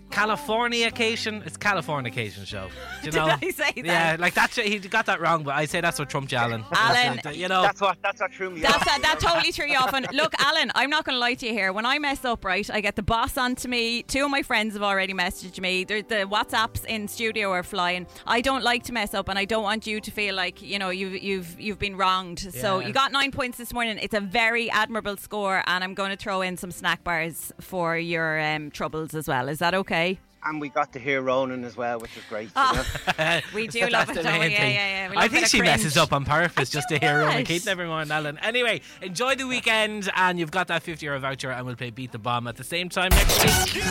Californication. 0.10 1.46
It's 1.46 1.58
Californication 1.58 2.46
show. 2.46 2.68
Do 3.02 3.06
you 3.06 3.12
Did 3.12 3.18
know? 3.18 3.36
I 3.42 3.50
say 3.52 3.72
that? 3.76 3.86
Yeah, 3.86 4.16
like 4.20 4.34
that. 4.34 4.52
He 4.52 4.80
got 4.80 5.06
that 5.06 5.22
wrong, 5.22 5.44
but 5.44 5.56
I 5.56 5.66
say 5.66 5.82
that's 5.82 6.00
what 6.00 6.10
trumped 6.10 6.32
you, 6.32 6.38
Alan. 6.38 6.64
Alan, 6.72 7.20
you 7.34 7.48
know. 7.48 7.62
That's 7.62 7.82
what 7.82 7.98
that's 8.02 8.20
what 8.22 8.34
threw 8.34 8.50
me 8.50 8.62
That's 8.62 8.76
off. 8.76 8.86
that, 8.86 9.02
that 9.02 9.20
totally 9.20 9.52
threw 9.52 9.68
you 9.68 9.78
off. 9.78 9.94
And 9.94 10.08
look, 10.14 10.34
Alan, 10.40 10.72
I'm 10.76 10.90
not 10.90 11.06
going 11.06 11.16
to 11.16 11.20
lie 11.20 11.36
to 11.36 11.46
you 11.46 11.52
here. 11.54 11.72
When 11.74 11.86
I 11.86 12.00
mess 12.00 12.26
up, 12.26 12.44
right, 12.44 12.70
I 12.72 12.82
get 12.82 12.96
the 12.96 13.04
boss 13.04 13.38
onto 13.38 13.68
me. 13.68 14.04
Two 14.04 14.26
of 14.26 14.32
my 14.32 14.42
friends 14.42 14.74
have 14.74 14.84
already 14.84 15.14
messaged 15.14 15.60
me. 15.60 15.84
There- 15.84 16.02
The 16.02 16.26
WhatsApps 16.36 16.86
in 16.86 17.08
studio 17.08 17.52
are 17.52 17.64
flying. 17.64 18.08
I 18.26 18.42
don't 18.42 18.64
like 18.64 18.84
to 18.86 18.94
mess 18.94 19.14
up, 19.14 19.30
and 19.30 19.38
I 19.38 19.46
don't 19.46 19.64
want 19.64 19.86
you 19.88 20.02
to 20.02 20.12
feel 20.12 20.34
like 20.36 20.62
you 20.62 20.80
know 20.80 20.90
you've 20.90 21.22
you've 21.22 21.60
you've 21.60 21.80
been 21.80 21.96
wronged. 21.98 22.40
So 22.40 22.80
you 22.80 22.94
got 22.94 23.12
nine 23.12 23.32
points 23.32 23.58
this 23.58 23.74
morning. 23.74 24.00
It's 24.02 24.14
a 24.16 24.22
very 24.22 24.70
admirable 24.72 25.18
score, 25.18 25.64
and 25.68 25.84
I'm 25.84 25.94
going 25.94 26.12
to 26.12 26.18
throw 26.18 26.42
in 26.42 26.58
some 26.58 26.72
snack 26.72 27.04
bars 27.04 27.52
for 27.62 27.98
your 27.98 28.40
um, 28.40 28.72
troubles 28.72 29.14
as 29.14 29.28
well. 29.28 29.50
Is 29.50 29.60
that 29.60 29.74
okay? 29.76 29.99
okay 30.00 30.29
and 30.46 30.60
we 30.62 30.70
got 30.70 30.94
to 30.94 31.00
hear 31.00 31.22
Ronan 31.22 31.64
as 31.64 31.76
well, 31.78 32.00
which 32.00 32.16
was 32.16 32.24
great. 32.30 32.46
you 32.46 32.52
Oh. 32.56 32.86
know. 33.18 33.40
We 33.54 33.68
do 33.68 33.82
love 33.88 34.08
That's 34.08 34.12
it, 34.12 34.16
the 34.16 34.24
don't 34.24 34.34
we? 34.34 34.40
main 34.40 34.52
Yeah, 34.52 34.68
yeah, 34.68 34.70
yeah. 34.74 35.10
We 35.10 35.16
love 35.16 35.24
I 35.24 35.26
a 35.26 35.30
think 35.30 35.46
she 35.48 35.60
cringe. 35.60 35.72
messes 35.72 35.98
up 35.98 36.14
on 36.14 36.26
purpose 36.26 36.70
just 36.70 36.90
to 36.90 36.98
hear 36.98 37.20
Ronan 37.20 37.36
what? 37.38 37.46
Keating 37.46 37.68
every 37.68 37.88
morning, 37.88 38.12
Alan. 38.12 38.38
Anyway, 38.40 38.82
enjoy 39.02 39.36
the 39.36 39.48
weekend, 39.48 40.10
and 40.16 40.40
you've 40.40 40.52
got 40.52 40.68
that 40.68 40.84
50 40.84 41.06
euro 41.06 41.20
voucher, 41.20 41.52
and 41.52 41.66
we'll 41.66 41.76
play 41.76 41.90
Beat 41.90 42.12
the 42.12 42.20
Bomb 42.20 42.48
at 42.48 42.56
the 42.58 42.64
same 42.64 42.90
time 42.90 43.10
next 43.10 43.44
week. 43.76 43.84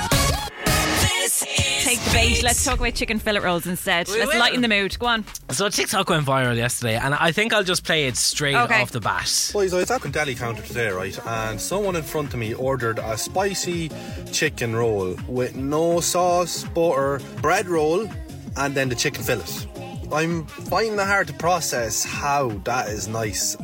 Take 1.80 2.00
the 2.00 2.10
bait. 2.12 2.42
Let's 2.42 2.64
talk 2.64 2.78
about 2.80 2.94
chicken 2.94 3.18
fillet 3.18 3.40
rolls 3.40 3.66
instead. 3.66 4.08
We 4.08 4.18
Let's 4.18 4.32
will. 4.32 4.40
lighten 4.40 4.60
the 4.60 4.68
mood. 4.68 4.98
Go 4.98 5.06
on. 5.06 5.24
So 5.50 5.68
TikTok 5.68 6.08
went 6.10 6.26
viral 6.26 6.56
yesterday, 6.56 6.96
and 6.96 7.14
I 7.14 7.32
think 7.32 7.52
I'll 7.54 7.64
just 7.64 7.84
play 7.84 8.06
it 8.08 8.16
straight 8.16 8.54
Okay. 8.56 8.82
off 8.82 8.90
the 8.90 9.00
bat. 9.00 9.50
Boys, 9.52 9.72
I 9.72 9.78
was 9.78 9.90
at 9.90 10.02
the 10.02 10.08
deli 10.08 10.34
counter 10.34 10.62
today, 10.62 10.88
right? 10.88 11.18
And 11.26 11.60
someone 11.60 11.96
in 11.96 12.02
front 12.02 12.34
of 12.34 12.38
me 12.40 12.52
ordered 12.54 12.98
a 12.98 13.16
spicy 13.16 13.90
chicken 14.32 14.74
roll 14.76 15.16
with 15.26 15.56
no 15.56 16.00
sauce, 16.00 16.37
butter, 16.74 17.20
bread 17.42 17.68
roll, 17.68 18.08
and 18.56 18.74
then 18.74 18.88
the 18.88 18.94
chicken 18.94 19.22
fillet. 19.22 19.68
I'm 20.12 20.46
finding 20.46 20.94
it 20.94 21.06
hard 21.06 21.26
to 21.26 21.34
process 21.34 22.04
how 22.04 22.48
that 22.64 22.88
is 22.88 23.08
nice 23.08 23.56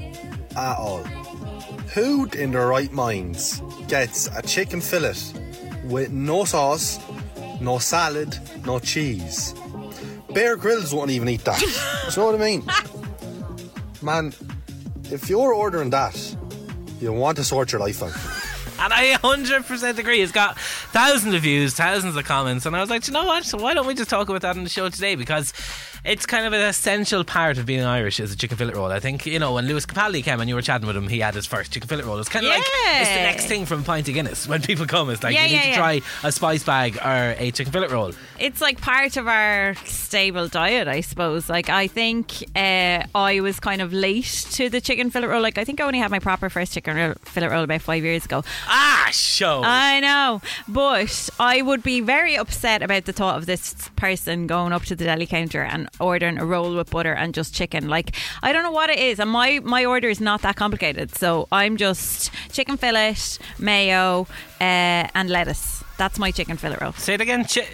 at 0.56 0.76
all. 0.76 1.02
Who 1.94 2.26
in 2.26 2.52
their 2.52 2.66
right 2.66 2.92
minds 2.92 3.62
gets 3.88 4.26
a 4.36 4.42
chicken 4.42 4.80
fillet 4.80 5.14
with 5.84 6.10
no 6.10 6.44
sauce, 6.44 6.98
no 7.60 7.78
salad, 7.78 8.38
no 8.66 8.78
cheese? 8.78 9.54
Bear 10.34 10.56
Grylls 10.56 10.92
won't 10.92 11.10
even 11.10 11.28
eat 11.28 11.44
that. 11.44 11.60
Do 11.60 11.66
you 11.66 12.16
know 12.16 12.32
what 12.32 12.34
I 12.34 12.44
mean? 12.44 12.64
Man, 14.02 14.34
if 15.10 15.30
you're 15.30 15.54
ordering 15.54 15.90
that, 15.90 16.36
you 17.00 17.12
want 17.12 17.36
to 17.36 17.44
sort 17.44 17.72
your 17.72 17.80
life 17.80 18.02
out. 18.02 18.12
And 18.80 18.92
I 18.92 19.14
100% 19.22 19.98
agree. 19.98 20.20
It's 20.20 20.32
got 20.32 20.58
thousands 20.94 21.34
of 21.34 21.42
views, 21.42 21.74
thousands 21.74 22.14
of 22.14 22.24
comments, 22.24 22.66
and 22.66 22.76
I 22.76 22.80
was 22.80 22.88
like, 22.88 23.04
you 23.08 23.12
know 23.12 23.24
what? 23.24 23.44
So 23.44 23.58
why 23.58 23.74
don't 23.74 23.84
we 23.84 23.94
just 23.94 24.08
talk 24.08 24.28
about 24.28 24.42
that 24.42 24.56
on 24.56 24.62
the 24.62 24.70
show 24.70 24.88
today? 24.88 25.16
Because 25.16 25.52
it's 26.04 26.26
kind 26.26 26.46
of 26.46 26.52
an 26.52 26.60
essential 26.60 27.24
part 27.24 27.56
of 27.58 27.66
being 27.66 27.82
Irish 27.82 28.20
is 28.20 28.32
a 28.32 28.36
chicken 28.36 28.56
fillet 28.56 28.74
roll. 28.74 28.90
I 28.92 29.00
think 29.00 29.24
you 29.26 29.38
know 29.38 29.54
when 29.54 29.66
Lewis 29.66 29.86
Capaldi 29.86 30.22
came 30.22 30.40
and 30.40 30.48
you 30.48 30.54
were 30.54 30.62
chatting 30.62 30.86
with 30.86 30.96
him, 30.96 31.08
he 31.08 31.20
had 31.20 31.34
his 31.34 31.46
first 31.46 31.72
chicken 31.72 31.88
fillet 31.88 32.02
roll. 32.04 32.18
It's 32.18 32.28
kind 32.28 32.44
of 32.44 32.50
like 32.50 32.62
it's 32.66 33.08
the 33.10 33.16
next 33.16 33.46
thing 33.46 33.64
from 33.66 33.84
pint 33.84 34.08
of 34.08 34.14
Guinness. 34.14 34.46
When 34.46 34.60
people 34.62 34.86
come, 34.86 35.10
it's 35.10 35.22
like 35.22 35.34
Yeah, 35.34 35.44
you 35.44 35.50
need 35.50 35.56
yeah, 35.56 35.62
to 35.62 35.68
yeah. 35.70 35.76
try 35.76 36.00
a 36.22 36.32
spice 36.32 36.62
bag 36.64 36.96
or 36.98 37.34
a 37.38 37.50
chicken 37.50 37.72
fillet 37.72 37.88
roll. 37.88 38.12
It's 38.38 38.60
like 38.60 38.80
part 38.80 39.16
of 39.16 39.26
our 39.28 39.74
stable 39.86 40.48
diet, 40.48 40.88
I 40.88 41.00
suppose. 41.00 41.48
Like 41.48 41.68
I 41.70 41.86
think 41.86 42.32
uh, 42.54 43.04
I 43.14 43.40
was 43.40 43.58
kind 43.60 43.80
of 43.80 43.92
late 43.92 44.46
to 44.52 44.68
the 44.68 44.80
chicken 44.80 45.10
fillet 45.10 45.28
roll. 45.28 45.40
Like 45.42 45.58
I 45.58 45.64
think 45.64 45.80
I 45.80 45.84
only 45.84 45.98
had 46.00 46.10
my 46.10 46.18
proper 46.18 46.50
first 46.50 46.72
chicken 46.74 47.14
fillet 47.22 47.48
roll 47.48 47.64
about 47.64 47.80
five 47.82 48.04
years 48.04 48.24
ago. 48.26 48.44
Ah, 48.68 49.08
show. 49.12 49.62
I 49.64 50.00
know, 50.00 50.42
but 50.68 51.30
I 51.40 51.62
would 51.62 51.82
be 51.82 52.00
very 52.00 52.36
upset 52.36 52.82
about 52.82 53.06
the 53.06 53.12
thought 53.12 53.36
of 53.38 53.46
this 53.46 53.88
person 53.96 54.46
going 54.46 54.72
up 54.72 54.82
to 54.84 54.96
the 54.96 55.04
deli 55.04 55.26
counter 55.26 55.62
and 55.62 55.88
ordering 56.00 56.38
a 56.38 56.44
roll 56.44 56.74
with 56.76 56.90
butter 56.90 57.12
and 57.12 57.34
just 57.34 57.54
chicken. 57.54 57.88
Like 57.88 58.14
I 58.42 58.52
don't 58.52 58.62
know 58.62 58.72
what 58.72 58.90
it 58.90 58.98
is, 58.98 59.18
and 59.20 59.30
my 59.30 59.60
my 59.62 59.84
order 59.84 60.08
is 60.08 60.20
not 60.20 60.42
that 60.42 60.56
complicated. 60.56 61.14
So 61.14 61.48
I'm 61.52 61.76
just 61.76 62.30
chicken 62.52 62.76
fillet, 62.76 63.16
mayo, 63.58 64.26
uh, 64.60 65.08
and 65.14 65.30
lettuce. 65.30 65.82
That's 65.96 66.18
my 66.18 66.30
chicken 66.30 66.56
fillet 66.56 66.78
roll. 66.80 66.92
Say 66.92 67.14
it 67.14 67.20
again. 67.20 67.44
Chi- 67.44 67.66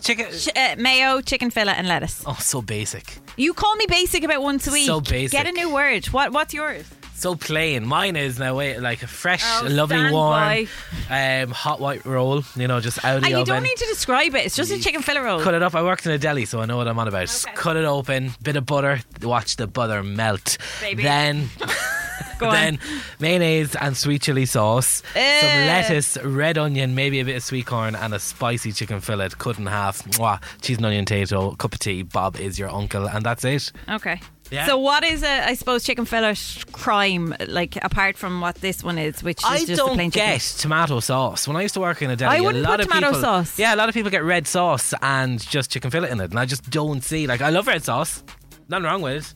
chicken. 0.00 0.26
Ch- 0.32 0.56
uh, 0.56 0.76
mayo, 0.78 1.20
chicken 1.20 1.50
fillet, 1.50 1.74
and 1.76 1.88
lettuce. 1.88 2.22
Oh, 2.26 2.36
so 2.40 2.62
basic. 2.62 3.18
You 3.36 3.52
call 3.54 3.74
me 3.76 3.86
basic 3.88 4.24
about 4.24 4.42
once 4.42 4.66
a 4.66 4.72
week. 4.72 4.86
So 4.86 5.00
basic. 5.00 5.32
Get 5.32 5.46
a 5.46 5.52
new 5.52 5.72
word. 5.72 6.06
What 6.06 6.32
What's 6.32 6.54
yours? 6.54 6.84
So 7.18 7.34
plain. 7.34 7.84
Mine 7.84 8.14
is 8.14 8.38
now 8.38 8.54
wait, 8.54 8.78
like 8.78 9.02
a 9.02 9.08
fresh, 9.08 9.42
Oh, 9.44 9.66
lovely, 9.68 10.08
warm, 10.12 10.68
um, 11.10 11.50
hot 11.50 11.80
white 11.80 12.06
roll. 12.06 12.44
You 12.54 12.68
know, 12.68 12.78
just 12.78 13.04
out 13.04 13.16
of 13.18 13.24
And 13.24 13.24
the 13.24 13.30
you 13.30 13.36
oven. 13.42 13.54
don't 13.54 13.62
need 13.64 13.76
to 13.76 13.86
describe 13.86 14.36
it. 14.36 14.46
It's 14.46 14.54
just 14.54 14.70
a 14.70 14.78
chicken 14.78 15.02
fillet 15.02 15.20
roll. 15.22 15.40
Cut 15.42 15.54
it 15.54 15.62
up. 15.64 15.74
I 15.74 15.82
worked 15.82 16.06
in 16.06 16.12
a 16.12 16.18
deli, 16.18 16.44
so 16.44 16.60
I 16.60 16.66
know 16.66 16.76
what 16.76 16.86
I'm 16.86 16.96
on 16.96 17.08
about. 17.08 17.22
Just 17.22 17.52
cut 17.54 17.76
it 17.76 17.84
open, 17.84 18.30
bit 18.40 18.54
of 18.54 18.66
butter, 18.66 19.00
watch 19.20 19.56
the 19.56 19.66
butter 19.66 20.04
melt. 20.04 20.58
Baby. 20.80 21.02
Then, 21.02 21.48
Go 22.38 22.46
on. 22.46 22.52
then 22.54 22.78
mayonnaise 23.18 23.74
and 23.74 23.96
sweet 23.96 24.22
chili 24.22 24.46
sauce, 24.46 25.02
Eh. 25.16 25.40
some 25.40 25.66
lettuce, 25.66 26.18
red 26.22 26.56
onion, 26.56 26.94
maybe 26.94 27.18
a 27.18 27.24
bit 27.24 27.34
of 27.34 27.42
sweet 27.42 27.66
corn, 27.66 27.96
and 27.96 28.14
a 28.14 28.20
spicy 28.20 28.70
chicken 28.70 29.00
fillet 29.00 29.30
cut 29.30 29.58
in 29.58 29.66
half. 29.66 30.04
Mwah, 30.04 30.40
cheese 30.62 30.76
and 30.76 30.86
onion 30.86 31.04
Tayto, 31.04 31.58
cup 31.58 31.72
of 31.72 31.80
tea. 31.80 32.02
Bob 32.02 32.36
is 32.36 32.60
your 32.60 32.70
uncle, 32.70 33.08
and 33.08 33.24
that's 33.26 33.44
it. 33.44 33.72
Okay. 33.88 34.20
Yeah. 34.50 34.66
So 34.66 34.78
what 34.78 35.04
is 35.04 35.22
a 35.22 35.48
I 35.48 35.54
suppose 35.54 35.84
chicken 35.84 36.04
fillet 36.04 36.36
crime 36.72 37.34
like 37.46 37.76
apart 37.84 38.16
from 38.16 38.40
what 38.40 38.56
this 38.56 38.82
one 38.82 38.98
is, 38.98 39.22
which 39.22 39.38
is 39.38 39.44
I 39.44 39.64
just 39.64 39.76
don't 39.76 39.94
plain 39.94 40.10
chicken? 40.10 40.32
get 40.34 40.40
tomato 40.40 41.00
sauce. 41.00 41.46
When 41.46 41.56
I 41.56 41.62
used 41.62 41.74
to 41.74 41.80
work 41.80 42.00
in 42.02 42.10
a 42.10 42.16
deli, 42.16 42.38
I 42.38 42.40
wouldn't 42.40 42.64
a 42.64 42.68
lot 42.68 42.78
put 42.78 42.86
of 42.86 42.88
tomato 42.88 43.08
people, 43.08 43.20
sauce. 43.20 43.58
Yeah, 43.58 43.74
a 43.74 43.76
lot 43.76 43.88
of 43.88 43.94
people 43.94 44.10
get 44.10 44.24
red 44.24 44.46
sauce 44.46 44.94
and 45.02 45.40
just 45.40 45.70
chicken 45.70 45.90
fillet 45.90 46.10
in 46.10 46.20
it, 46.20 46.30
and 46.30 46.38
I 46.38 46.46
just 46.46 46.68
don't 46.70 47.02
see. 47.02 47.26
Like, 47.26 47.40
I 47.40 47.50
love 47.50 47.66
red 47.66 47.84
sauce. 47.84 48.22
Nothing 48.68 48.84
wrong 48.84 49.02
with 49.02 49.16
it. 49.16 49.34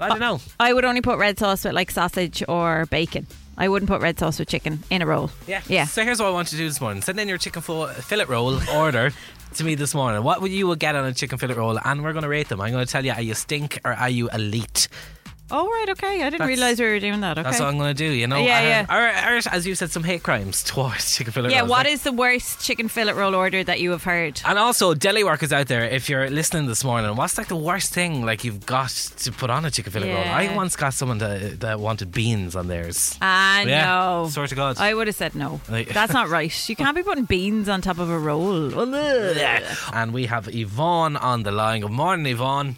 I 0.00 0.08
don't 0.08 0.20
know. 0.20 0.40
I 0.60 0.72
would 0.72 0.84
only 0.84 1.00
put 1.00 1.18
red 1.18 1.38
sauce 1.38 1.64
with 1.64 1.74
like 1.74 1.90
sausage 1.90 2.42
or 2.48 2.86
bacon. 2.86 3.26
I 3.56 3.68
wouldn't 3.68 3.88
put 3.88 4.00
red 4.00 4.16
sauce 4.18 4.38
with 4.38 4.48
chicken 4.48 4.84
in 4.90 5.02
a 5.02 5.06
roll. 5.06 5.30
Yeah. 5.48 5.62
Yeah. 5.66 5.86
So 5.86 6.04
here's 6.04 6.20
what 6.20 6.28
I 6.28 6.30
want 6.30 6.52
you 6.52 6.58
to 6.58 6.62
do 6.64 6.68
this 6.68 6.80
morning: 6.80 7.02
send 7.02 7.18
in 7.18 7.28
your 7.28 7.38
chicken 7.38 7.62
fillet 7.62 8.24
roll 8.26 8.60
order 8.70 9.10
to 9.54 9.64
me 9.64 9.74
this 9.74 9.94
morning. 9.94 10.22
What 10.22 10.40
would 10.42 10.52
you 10.52 10.66
would 10.68 10.78
get 10.78 10.94
on 10.94 11.04
a 11.04 11.14
chicken 11.14 11.38
fillet 11.38 11.54
roll? 11.54 11.78
And 11.84 12.02
we're 12.02 12.12
going 12.12 12.22
to 12.22 12.28
rate 12.28 12.48
them. 12.48 12.60
I'm 12.60 12.72
going 12.72 12.84
to 12.84 12.90
tell 12.90 13.04
you: 13.04 13.12
are 13.12 13.22
you 13.22 13.34
stink 13.34 13.80
or 13.84 13.92
are 13.92 14.10
you 14.10 14.28
elite? 14.30 14.88
Oh 15.50 15.66
right, 15.66 15.86
okay. 15.90 16.16
I 16.22 16.30
didn't 16.30 16.40
That's- 16.40 16.48
realise 16.48 16.78
we 16.78 16.84
were 16.86 17.00
doing 17.00 17.20
that. 17.20 17.38
Okay. 17.38 17.42
That's 17.44 17.58
what 17.60 17.68
I'm 17.70 17.78
going 17.78 17.94
to 17.94 18.04
do, 18.06 18.10
you 18.12 18.26
know? 18.26 18.36
Yeah, 18.38 18.84
Uh, 18.88 18.94
Or, 18.94 19.36
or, 19.36 19.40
as 19.50 19.66
you 19.66 19.74
said, 19.74 19.90
some 19.90 20.04
hate 20.04 20.22
crimes 20.22 20.62
towards 20.70 21.16
chicken 21.16 21.32
fillet 21.32 21.50
yeah. 21.50 21.60
rolls. 21.60 21.70
What 21.70 21.84
Like- 21.86 21.94
is 21.94 22.02
the 22.02 22.12
worst 22.12 22.60
chicken 22.60 22.88
fillet 22.88 23.14
roll 23.14 23.34
order 23.34 23.64
that 23.64 23.80
you 23.80 23.90
have 23.92 24.04
heard? 24.04 24.42
And 24.44 24.58
also, 24.58 24.92
deli 24.94 25.24
workers 25.24 25.52
out 25.52 25.68
there, 25.68 25.84
if 25.84 26.08
you're 26.10 26.28
listening 26.28 26.66
this 26.66 26.84
morning, 26.84 27.16
what's 27.16 27.38
like 27.38 27.48
the 27.48 27.56
worst 27.56 27.94
thing 27.94 28.26
like 28.26 28.44
you've 28.44 28.66
got 28.66 28.90
to 28.90 29.32
put 29.32 29.48
on 29.48 29.64
a 29.64 29.70
chicken 29.70 29.90
fillet 29.92 30.12
roll? 30.12 30.22
Yeah. 30.24 30.36
I 30.36 30.54
once 30.54 30.76
got 30.76 30.92
someone 30.92 31.18
that, 31.18 31.60
that 31.60 31.80
wanted 31.80 32.12
beans 32.12 32.54
on 32.54 32.68
theirs. 32.68 33.16
Ah, 33.22 33.62
Yeah, 33.62 33.84
no. 33.86 34.28
Swear 34.30 34.46
to 34.48 34.54
God. 34.54 34.78
I 34.78 34.92
would 34.92 35.06
have 35.06 35.16
said 35.16 35.34
no. 35.34 35.60
Like- 35.70 35.88
That's 35.88 36.12
not 36.12 36.28
right. 36.38 36.68
You 36.68 36.76
can't 36.76 36.94
be 36.94 37.02
putting 37.02 37.24
beans 37.24 37.68
on 37.70 37.80
top 37.80 37.98
of 37.98 38.10
a 38.10 38.18
roll. 38.18 38.78
Ugh. 38.78 39.76
And 39.94 40.12
we 40.12 40.26
have 40.26 40.48
Yvonne 40.54 41.16
on 41.16 41.42
the 41.44 41.52
line. 41.52 41.80
Good 41.80 41.90
morning, 41.90 42.26
Yvonne. 42.26 42.76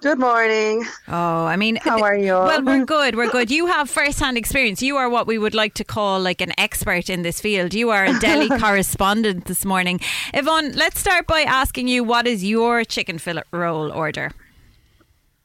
Good 0.00 0.20
morning. 0.20 0.86
Oh, 1.08 1.44
I 1.44 1.56
mean, 1.56 1.74
how 1.74 2.02
are 2.04 2.16
you? 2.16 2.32
Well, 2.32 2.62
we're 2.62 2.84
good. 2.96 3.16
We're 3.16 3.30
good. 3.30 3.50
You 3.50 3.66
have 3.66 3.90
first-hand 3.90 4.38
experience. 4.38 4.80
You 4.80 4.96
are 4.96 5.08
what 5.10 5.26
we 5.26 5.38
would 5.38 5.54
like 5.54 5.74
to 5.74 5.84
call 5.84 6.20
like 6.20 6.40
an 6.40 6.52
expert 6.56 7.10
in 7.10 7.22
this 7.22 7.40
field. 7.40 7.74
You 7.74 7.90
are 7.90 8.04
a 8.04 8.16
deli 8.20 8.48
correspondent 8.60 9.46
this 9.46 9.64
morning. 9.64 10.00
Yvonne, 10.32 10.72
let's 10.76 11.00
start 11.00 11.26
by 11.26 11.40
asking 11.40 11.88
you 11.88 12.04
what 12.04 12.28
is 12.28 12.44
your 12.44 12.84
chicken 12.84 13.18
fillet 13.18 13.42
roll 13.50 13.90
order? 13.90 14.30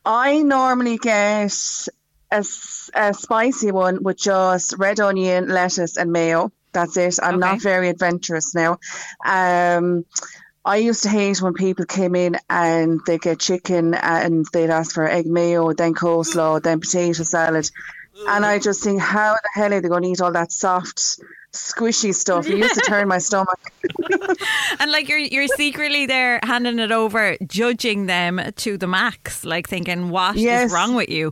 I 0.05 0.43
normally 0.43 0.97
get 0.97 1.87
a, 2.31 2.45
a 2.93 3.13
spicy 3.13 3.71
one 3.71 4.03
with 4.03 4.17
just 4.17 4.75
red 4.77 4.99
onion, 4.99 5.47
lettuce, 5.47 5.97
and 5.97 6.11
mayo. 6.11 6.51
That's 6.73 6.97
it. 6.97 7.19
I'm 7.21 7.39
not 7.39 7.61
very 7.61 7.89
adventurous 7.89 8.53
now. 8.53 8.77
Um, 9.25 10.05
I 10.65 10.77
used 10.77 11.03
to 11.03 11.09
hate 11.09 11.41
when 11.41 11.53
people 11.53 11.85
came 11.85 12.15
in 12.15 12.37
and 12.49 13.01
they 13.05 13.17
get 13.17 13.39
chicken 13.39 13.93
and 13.93 14.45
they'd 14.53 14.69
ask 14.69 14.93
for 14.93 15.07
egg 15.07 15.25
mayo, 15.25 15.73
then 15.73 15.93
coleslaw, 15.93 16.61
then 16.61 16.79
potato 16.79 17.23
salad. 17.23 17.69
And 18.27 18.45
I 18.45 18.59
just 18.59 18.81
think, 18.81 19.01
how 19.01 19.33
the 19.33 19.49
hell 19.53 19.73
are 19.73 19.81
they 19.81 19.89
going 19.89 20.03
to 20.03 20.09
eat 20.09 20.21
all 20.21 20.31
that 20.31 20.53
soft, 20.53 21.19
squishy 21.53 22.13
stuff? 22.13 22.47
It 22.47 22.57
used 22.57 22.73
to 22.75 22.81
turn 22.81 23.07
my 23.07 23.17
stomach. 23.29 23.59
And 24.79 24.91
like 24.91 25.07
you're 25.07 25.19
you're 25.19 25.47
secretly 25.47 26.05
there 26.05 26.39
handing 26.43 26.79
it 26.79 26.91
over, 26.91 27.37
judging 27.47 28.05
them 28.07 28.41
to 28.57 28.77
the 28.77 28.87
max, 28.87 29.45
like 29.45 29.67
thinking 29.67 30.09
what 30.09 30.35
is 30.35 30.41
Yes. 30.43 30.71
wrong 30.73 30.95
with 30.95 31.09
you. 31.09 31.31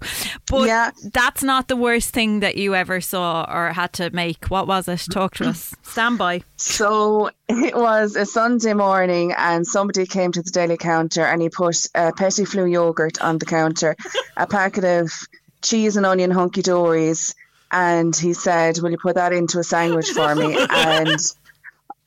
But 0.50 0.94
that's 1.12 1.44
not 1.44 1.68
the 1.68 1.76
worst 1.76 2.12
thing 2.14 2.40
that 2.42 2.56
you 2.56 2.76
ever 2.76 3.02
saw 3.02 3.46
or 3.50 3.74
had 3.74 3.94
to 3.94 4.10
make. 4.12 4.46
What 4.48 4.68
was 4.68 4.88
it? 4.88 5.06
Talk 5.12 5.36
to 5.36 5.50
us. 5.50 5.74
Stand 5.84 6.18
by. 6.18 6.44
So 6.58 7.30
it 7.50 7.76
was 7.76 8.16
a 8.16 8.26
Sunday 8.26 8.74
morning, 8.74 9.34
and 9.38 9.66
somebody 9.66 10.06
came 10.06 10.32
to 10.34 10.42
the 10.42 10.52
deli 10.52 10.78
counter 10.78 11.24
and 11.26 11.42
he 11.42 11.50
put 11.50 11.86
a 11.96 12.12
Petits 12.14 12.54
Filous 12.54 12.72
yogurt 12.72 13.22
on 13.22 13.38
the 13.40 13.46
counter, 13.46 13.96
a 14.38 14.46
packet 14.48 14.84
of 14.84 15.12
cheese 15.62 15.98
and 15.98 16.06
onion 16.06 16.32
Hunky 16.32 16.62
Dorys, 16.62 17.34
and 17.72 18.16
he 18.16 18.34
said, 18.34 18.78
"Will 18.80 18.92
you 18.92 18.98
put 19.02 19.16
that 19.16 19.34
into 19.34 19.60
a 19.60 19.64
sandwich 19.64 20.10
for 20.10 20.36
me?" 20.36 20.58
and 20.70 21.20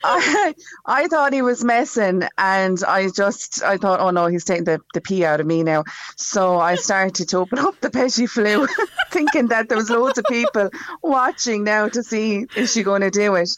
I, 0.05 0.55
I 0.85 1.07
thought 1.09 1.33
he 1.33 1.41
was 1.41 1.65
messing, 1.65 2.25
and 2.37 2.79
I 2.87 3.09
just 3.09 3.63
I 3.63 3.79
thought, 3.79 4.01
oh 4.01 4.11
no, 4.11 4.27
he's 4.27 4.45
taking 4.45 4.65
the, 4.65 4.81
the 4.93 5.01
pee 5.01 5.25
out 5.25 5.41
of 5.41 5.47
me 5.47 5.63
now. 5.63 5.85
So 6.17 6.59
I 6.59 6.75
started 6.75 7.29
to 7.31 7.39
open 7.39 7.59
up 7.59 7.81
the 7.81 7.91
Petits 7.91 8.33
Filous, 8.33 8.69
thinking 9.11 9.49
that 9.49 9.69
there 9.69 9.79
was 9.79 9.89
loads 9.89 10.19
of 10.19 10.27
people 10.27 10.69
watching 11.03 11.65
now 11.65 11.89
to 11.89 12.03
see 12.03 12.47
is 12.55 12.73
she 12.73 12.83
going 12.83 13.01
to 13.01 13.11
do 13.11 13.35
it. 13.37 13.49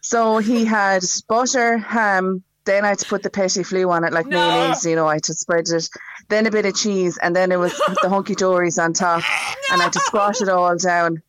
So 0.00 0.38
he 0.38 0.64
had 0.64 1.04
butter, 1.28 1.78
ham. 1.78 2.42
Then 2.64 2.84
I 2.84 2.90
had 2.90 3.00
to 3.00 3.08
put 3.08 3.22
the 3.22 3.30
Petits 3.30 3.70
Filous 3.70 3.90
on 3.90 4.04
it 4.04 4.12
like 4.12 4.26
mayonnaise, 4.26 4.86
you 4.86 4.96
know, 4.96 5.06
I 5.06 5.14
had 5.14 5.24
to 5.24 5.34
spread 5.34 5.68
it. 5.68 5.88
Then 6.28 6.46
a 6.46 6.50
bit 6.50 6.64
of 6.64 6.74
cheese, 6.74 7.18
and 7.18 7.36
then 7.36 7.52
it 7.52 7.58
was 7.58 7.76
the 8.02 8.08
Hunky 8.08 8.34
Dorys 8.34 8.82
on 8.82 8.94
top, 8.94 9.22
and 9.70 9.82
I 9.82 9.84
had 9.84 9.92
to 9.92 10.00
squash 10.00 10.40
it 10.40 10.48
all 10.48 10.76
down. 10.76 11.22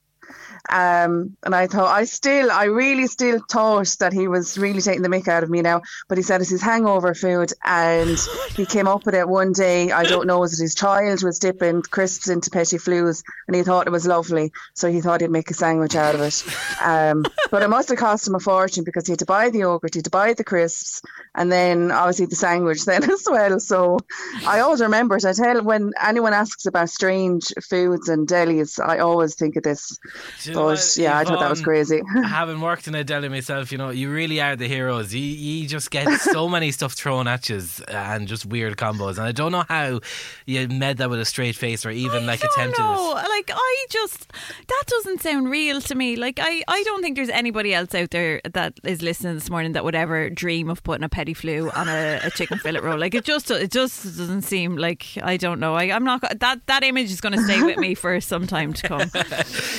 Um, 0.70 1.36
and 1.44 1.54
I 1.54 1.68
thought, 1.68 1.94
I 1.94 2.06
still, 2.06 2.50
I 2.52 2.66
really 2.66 3.08
still 3.08 3.40
thought 3.50 3.96
that 4.00 4.14
he 4.14 4.28
was 4.28 4.58
really 4.58 4.82
taking 4.82 5.02
the 5.02 5.10
mick 5.10 5.28
out 5.28 5.44
of 5.44 5.50
me 5.50 5.62
now. 5.62 5.82
But 6.08 6.18
he 6.18 6.24
said 6.24 6.42
it's 6.42 6.50
his 6.50 6.62
hangover 6.62 7.14
food, 7.14 7.52
and 7.64 8.18
he 8.56 8.66
came 8.66 8.88
up 8.88 9.06
with 9.06 9.16
it 9.16 9.28
one 9.28 9.52
day. 9.52 9.92
I 9.92 10.04
don't 10.04 10.28
know, 10.28 10.40
was 10.40 10.60
it 10.60 10.64
his 10.64 10.76
child 10.76 11.24
was 11.24 11.40
dipping 11.40 11.82
crisps 11.82 12.30
into 12.30 12.50
Petits 12.50 12.84
Filous, 12.84 13.24
and 13.48 13.56
he 13.56 13.64
thought 13.64 13.88
it 13.88 13.92
was 13.92 14.08
lovely, 14.08 14.52
so 14.74 14.90
he 14.90 15.02
thought 15.02 15.22
he'd 15.22 15.32
make 15.32 15.52
a 15.52 15.54
sandwich 15.54 15.96
out 15.96 16.16
of 16.16 16.22
it. 16.22 16.44
Um, 16.82 17.26
but 17.52 17.62
it 17.62 17.70
must 17.70 17.90
have 17.90 17.98
cost 17.98 18.28
him 18.28 18.36
a 18.36 18.40
fortune 18.40 18.84
because 18.84 19.06
he 19.06 19.12
had 19.12 19.20
to 19.20 19.26
buy 19.26 19.50
the 19.50 19.60
yogurt, 19.60 19.94
he 19.94 20.00
had 20.00 20.06
to 20.06 20.12
buy 20.12 20.34
the 20.34 20.44
crisps, 20.44 21.02
and 21.36 21.52
then 21.52 21.92
obviously 21.92 22.26
the 22.28 22.36
sandwich 22.36 22.86
then 22.86 23.04
as 23.04 23.26
well. 23.30 23.60
So 23.60 24.00
I 24.46 24.62
always 24.62 24.82
remember 24.82 25.18
it. 25.18 25.26
I 25.26 25.34
tell 25.34 25.62
when 25.64 25.92
anyone 26.02 26.34
asks 26.34 26.66
about 26.66 26.90
strange 26.90 27.52
foods 27.70 28.10
and 28.10 28.28
delis, 28.28 28.80
I 28.84 29.00
always 29.00 29.36
think 29.36 29.56
of 29.56 29.64
this. 29.64 29.98
You 30.54 30.60
know 30.60 30.76
yeah, 30.98 31.18
I 31.18 31.24
thought 31.24 31.40
that 31.40 31.50
was 31.50 31.62
crazy. 31.62 32.02
having 32.26 32.62
worked 32.62 32.88
in 32.88 32.96
a 32.96 33.04
deli 33.04 33.30
myself, 33.30 33.72
you 33.72 33.78
know, 33.78 33.90
you 33.90 34.12
really 34.12 34.42
are 34.42 34.56
the 34.56 34.68
heroes. 34.68 35.14
You, 35.14 35.22
you 35.22 35.68
just 35.68 35.92
get 35.92 36.22
so 36.22 36.48
many 36.56 36.72
stuff 36.72 36.94
thrown 36.94 37.28
at 37.28 37.50
you 37.50 37.62
and 37.88 38.28
just 38.28 38.46
weird 38.46 38.78
combos. 38.78 39.18
And 39.18 39.28
I 39.28 39.32
don't 39.32 39.52
know 39.52 39.66
how 39.68 40.00
you 40.46 40.68
made 40.68 40.98
that 40.98 41.10
with 41.10 41.20
a 41.20 41.26
straight 41.26 41.56
face 41.56 41.86
or 41.86 41.92
even 41.92 42.26
like 42.26 42.44
attempted 42.44 42.82
No, 42.82 43.14
like 43.14 43.52
I 43.54 43.86
just 43.90 44.32
that 44.68 44.84
doesn't 44.88 45.22
sound 45.22 45.50
real 45.50 45.82
to 45.82 45.96
me. 45.96 46.16
Like 46.16 46.40
I, 46.42 46.64
I 46.68 46.84
don't 46.84 47.02
think 47.02 47.16
there's 47.16 47.30
anybody 47.30 47.74
else 47.74 47.94
out 47.96 48.12
there 48.12 48.42
that 48.54 48.80
is 48.84 49.02
listening 49.02 49.36
this 49.36 49.50
morning 49.50 49.74
that 49.74 49.84
would 49.84 49.96
ever 49.96 50.30
dream 50.30 50.70
of 50.70 50.84
putting 50.84 51.04
a 51.04 51.10
Petit 51.10 51.34
Filou 51.34 51.76
on 51.76 51.88
a, 51.88 52.20
a 52.24 52.30
chicken 52.32 52.58
fillet 52.58 52.80
roll. 52.80 52.98
Like 52.98 53.16
it 53.16 53.26
just 53.26 53.50
it 53.52 53.72
just 53.72 54.04
doesn't 54.04 54.44
seem 54.44 54.78
like 54.78 55.08
I 55.22 55.38
don't 55.38 55.60
know. 55.60 55.76
I, 55.76 55.86
I'm 55.92 56.04
not 56.04 56.22
that 56.22 56.68
that 56.68 56.84
image 56.84 57.12
is 57.12 57.22
going 57.22 57.34
to 57.34 57.44
stay 57.44 57.62
with 57.62 57.78
me 57.78 57.96
for 57.96 58.20
some 58.22 58.48
time 58.48 58.74
to 58.74 58.88
come. 58.88 59.02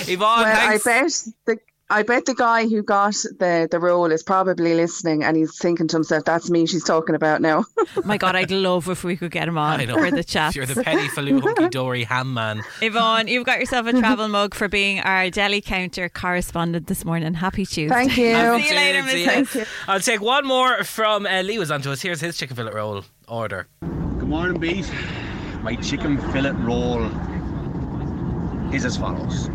Yvonne, 0.06 0.42
well, 0.42 0.63
I 0.64 0.78
bet 0.78 1.12
the 1.46 1.58
I 1.90 2.02
bet 2.02 2.24
the 2.24 2.34
guy 2.34 2.66
who 2.66 2.82
got 2.82 3.12
the 3.38 3.68
the 3.70 3.78
role 3.78 4.10
is 4.10 4.22
probably 4.22 4.74
listening 4.74 5.22
and 5.22 5.36
he's 5.36 5.58
thinking 5.58 5.86
to 5.88 5.96
himself, 5.96 6.24
"That's 6.24 6.48
me. 6.48 6.66
She's 6.66 6.82
talking 6.82 7.14
about 7.14 7.42
now." 7.42 7.66
My 8.04 8.16
God, 8.16 8.34
I'd 8.34 8.50
love 8.50 8.88
if 8.88 9.04
we 9.04 9.16
could 9.16 9.30
get 9.30 9.46
him 9.48 9.58
on 9.58 9.86
for 9.86 10.10
the 10.10 10.24
chat. 10.24 10.56
You're 10.56 10.64
the 10.64 10.82
Petit 10.82 11.08
Filou 11.08 11.42
hunky 11.42 11.68
dory 11.70 12.04
ham 12.04 12.32
man. 12.32 12.62
Yvonne, 12.80 13.28
you've 13.28 13.44
got 13.44 13.60
yourself 13.60 13.86
a 13.86 13.92
travel 13.92 14.28
mug 14.28 14.54
for 14.54 14.66
being 14.66 15.00
our 15.00 15.28
deli 15.28 15.60
counter 15.60 16.08
correspondent 16.08 16.86
this 16.86 17.04
morning. 17.04 17.34
Happy 17.34 17.66
Tuesday. 17.66 17.94
Thank 17.94 18.16
you. 18.16 18.32
I'll 18.32 18.58
see 18.58 18.68
you 18.68 18.74
later, 18.74 19.02
See 19.08 19.26
Miss 19.26 19.54
ya. 19.54 19.60
House. 19.60 19.68
I'll 19.86 20.00
take 20.00 20.22
one 20.22 20.46
more 20.46 20.82
from 20.84 21.26
uh, 21.26 21.42
Lee 21.42 21.58
was 21.58 21.70
onto 21.70 21.90
us. 21.90 22.00
Here's 22.00 22.20
his 22.20 22.38
chicken 22.38 22.56
fillet 22.56 22.72
roll 22.72 23.04
order. 23.28 23.68
Good 23.82 24.28
morning, 24.28 24.58
Beat. 24.58 24.90
My 25.62 25.76
chicken 25.76 26.16
fillet 26.32 26.52
roll 26.52 27.04
is 28.74 28.86
as 28.86 28.96
follows. 28.96 29.50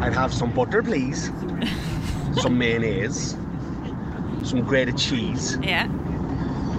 I'd 0.00 0.14
have 0.14 0.32
some 0.32 0.50
butter, 0.52 0.82
please, 0.82 1.30
some 2.40 2.56
mayonnaise, 2.58 3.36
some 4.42 4.62
grated 4.62 4.96
cheese, 4.96 5.58
Yeah. 5.62 5.86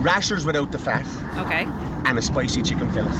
rashers 0.02 0.46
without 0.46 0.72
the 0.72 0.80
fat, 0.80 1.06
Okay. 1.38 1.68
and 2.06 2.18
a 2.18 2.22
spicy 2.22 2.62
chicken 2.64 2.92
fillet. 2.92 3.12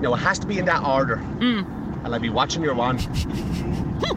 Now, 0.00 0.14
it 0.14 0.18
has 0.18 0.38
to 0.38 0.46
be 0.46 0.58
in 0.58 0.64
that 0.66 0.84
order. 0.84 1.16
Mm. 1.40 1.64
And 2.04 2.14
I'll 2.14 2.20
be 2.20 2.28
watching 2.30 2.62
your 2.62 2.74
one 2.74 2.98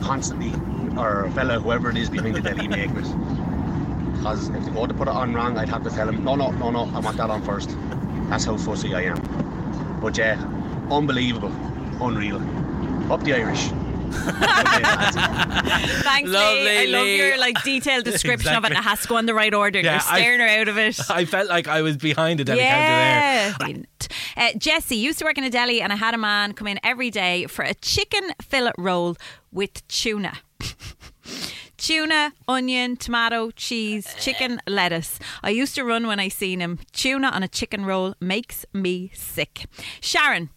constantly, 0.02 0.54
or 0.96 1.30
fella, 1.34 1.60
whoever 1.60 1.90
it 1.90 1.98
is 1.98 2.10
behind 2.10 2.36
the 2.36 2.42
deli 2.42 2.68
making 2.68 2.98
it. 2.98 4.14
Because 4.18 4.50
if 4.50 4.64
they 4.66 4.72
go 4.72 4.86
to 4.86 4.94
put 4.94 5.08
it 5.08 5.14
on 5.16 5.34
wrong, 5.34 5.58
I'd 5.58 5.70
have 5.70 5.84
to 5.84 5.90
tell 5.90 6.08
him, 6.08 6.24
no, 6.24 6.36
no, 6.36 6.52
no, 6.52 6.70
no, 6.70 6.82
I 6.94 7.00
want 7.00 7.18
that 7.18 7.32
on 7.32 7.42
first. 7.42 7.76
That's 8.30 8.46
how 8.46 8.56
fussy 8.58 8.94
I 8.94 9.02
am. 9.02 9.20
But 10.00 10.16
yeah, 10.18 10.38
unbelievable, 10.92 11.52
unreal. 12.00 12.40
Up 13.12 13.24
the 13.24 13.34
Irish. 13.34 13.72
Thanks, 16.04 16.30
Lovely, 16.30 16.64
Lee. 16.64 16.78
I 16.78 16.86
love 16.86 17.06
Lee. 17.06 17.18
your 17.18 17.38
like 17.38 17.64
detailed 17.64 18.06
description 18.06 18.54
of 18.54 18.64
it. 18.66 18.72
Exactly. 18.72 18.78
It 18.78 18.90
has 18.90 19.02
to 19.02 19.08
go 19.08 19.18
in 19.18 19.26
the 19.26 19.34
right 19.34 19.54
order. 19.54 19.80
Yeah, 19.80 19.94
You're 19.94 20.02
I- 20.02 20.20
staring 20.20 20.40
her 20.40 20.48
out 20.48 20.68
of 20.68 20.78
it. 20.78 21.00
I 21.10 21.26
felt 21.26 21.50
like 21.50 21.68
I 21.68 21.82
was 21.82 21.98
behind 21.98 22.40
a 22.40 22.44
deli 22.44 22.60
yeah. 22.60 23.54
counter 23.58 23.74
there. 23.74 23.86
Uh, 24.38 24.52
Jesse 24.58 24.96
used 24.96 25.20
to 25.20 25.26
work 25.26 25.38
in 25.38 25.44
a 25.44 25.50
deli, 25.50 25.82
and 25.82 25.92
I 25.94 25.96
had 25.96 26.14
a 26.14 26.18
man 26.18 26.54
come 26.54 26.68
in 26.68 26.80
every 26.84 27.10
day 27.10 27.46
for 27.48 27.64
a 27.64 27.74
chicken 27.74 28.32
fillet 28.42 28.72
roll 28.78 29.16
with 29.52 29.88
tuna. 29.88 30.38
Tuna, 31.78 32.32
onion, 32.48 32.96
tomato, 32.96 33.50
cheese, 33.50 34.14
chicken, 34.20 34.62
lettuce. 34.68 35.18
I 35.42 35.50
used 35.50 35.74
to 35.74 35.84
run 35.84 36.06
when 36.06 36.20
I 36.20 36.28
seen 36.28 36.60
him. 36.60 36.78
Tuna 36.94 37.30
on 37.30 37.42
a 37.42 37.48
chicken 37.48 37.86
roll 37.86 38.14
makes 38.20 38.68
me 38.72 39.10
sick. 39.16 39.66
Sharon, 40.00 40.52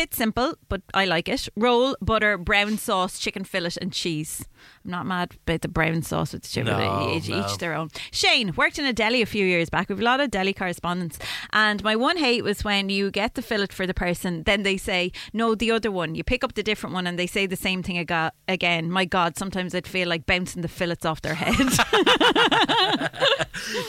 bit 0.00 0.14
simple, 0.14 0.54
but 0.70 0.80
I 0.94 1.04
like 1.04 1.28
it. 1.28 1.46
Roll, 1.56 1.94
butter, 2.00 2.38
brown 2.38 2.78
sauce, 2.78 3.18
chicken 3.18 3.44
fillet, 3.44 3.72
and 3.82 3.92
cheese. 3.92 4.46
I'm 4.82 4.90
not 4.90 5.04
mad 5.04 5.34
about 5.46 5.60
the 5.60 5.68
brown 5.68 6.00
sauce 6.00 6.32
with 6.32 6.42
the 6.42 6.48
chicken. 6.48 6.72
No, 6.72 7.10
each, 7.10 7.28
no. 7.28 7.44
each 7.44 7.58
their 7.58 7.74
own. 7.74 7.90
Shane 8.10 8.54
worked 8.56 8.78
in 8.78 8.86
a 8.86 8.94
deli 8.94 9.20
a 9.20 9.26
few 9.26 9.44
years 9.44 9.68
back. 9.68 9.90
We 9.90 9.92
have 9.92 10.00
a 10.00 10.04
lot 10.04 10.20
of 10.20 10.30
deli 10.30 10.54
correspondence, 10.54 11.18
and 11.52 11.84
my 11.84 11.96
one 11.96 12.16
hate 12.16 12.42
was 12.42 12.64
when 12.64 12.88
you 12.88 13.10
get 13.10 13.34
the 13.34 13.42
fillet 13.42 13.66
for 13.72 13.86
the 13.86 13.92
person, 13.92 14.42
then 14.44 14.62
they 14.62 14.78
say 14.78 15.12
no, 15.34 15.54
the 15.54 15.70
other 15.70 15.90
one. 15.90 16.14
You 16.14 16.24
pick 16.24 16.44
up 16.44 16.54
the 16.54 16.62
different 16.62 16.94
one, 16.94 17.06
and 17.06 17.18
they 17.18 17.26
say 17.26 17.44
the 17.44 17.54
same 17.54 17.82
thing 17.82 17.98
aga- 17.98 18.32
again. 18.48 18.90
My 18.90 19.04
God, 19.04 19.36
sometimes 19.36 19.74
I'd 19.74 19.86
feel 19.86 20.08
like 20.08 20.24
bouncing 20.24 20.62
the 20.62 20.68
fillets 20.68 21.04
off 21.04 21.20
their 21.20 21.34
head. 21.34 21.56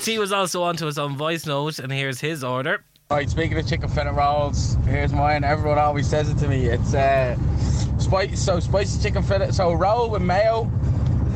T 0.03 0.19
was 0.19 0.33
also 0.33 0.61
onto 0.63 0.87
us 0.87 0.97
on 0.97 1.15
voice 1.15 1.45
note, 1.45 1.79
and 1.79 1.89
here's 1.89 2.19
his 2.19 2.43
order. 2.43 2.83
Right, 3.11 3.29
speaking 3.29 3.57
of 3.57 3.67
chicken 3.67 3.89
fillet 3.89 4.11
rolls, 4.11 4.77
here's 4.85 5.11
mine. 5.11 5.43
Everyone 5.43 5.77
always 5.77 6.07
says 6.07 6.29
it 6.29 6.37
to 6.37 6.47
me. 6.47 6.67
It's 6.67 6.93
uh, 6.93 7.35
spicy, 7.99 8.37
so 8.37 8.61
spicy 8.61 9.03
chicken 9.03 9.21
fillet. 9.21 9.51
So 9.51 9.73
roll 9.73 10.09
with 10.09 10.21
mayo, 10.21 10.71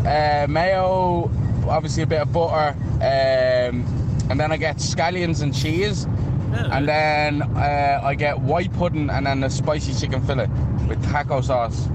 uh, 0.06 0.48
mayo, 0.50 1.30
obviously 1.68 2.04
a 2.04 2.08
bit 2.08 2.22
of 2.22 2.32
butter, 2.32 2.78
um, 2.94 3.84
and 4.30 4.40
then 4.40 4.54
I 4.54 4.58
get 4.58 4.78
scallions 4.78 5.42
and 5.42 5.54
cheese, 5.54 6.06
and 6.54 6.88
then 6.88 7.42
uh, 7.42 8.00
I 8.02 8.16
get 8.16 8.40
white 8.40 8.72
pudding 8.76 9.10
and 9.10 9.26
then 9.26 9.44
a 9.44 9.50
spicy 9.50 9.94
chicken 9.94 10.26
fillet 10.26 10.48
with 10.88 11.04
taco 11.12 11.42
sauce. 11.42 11.90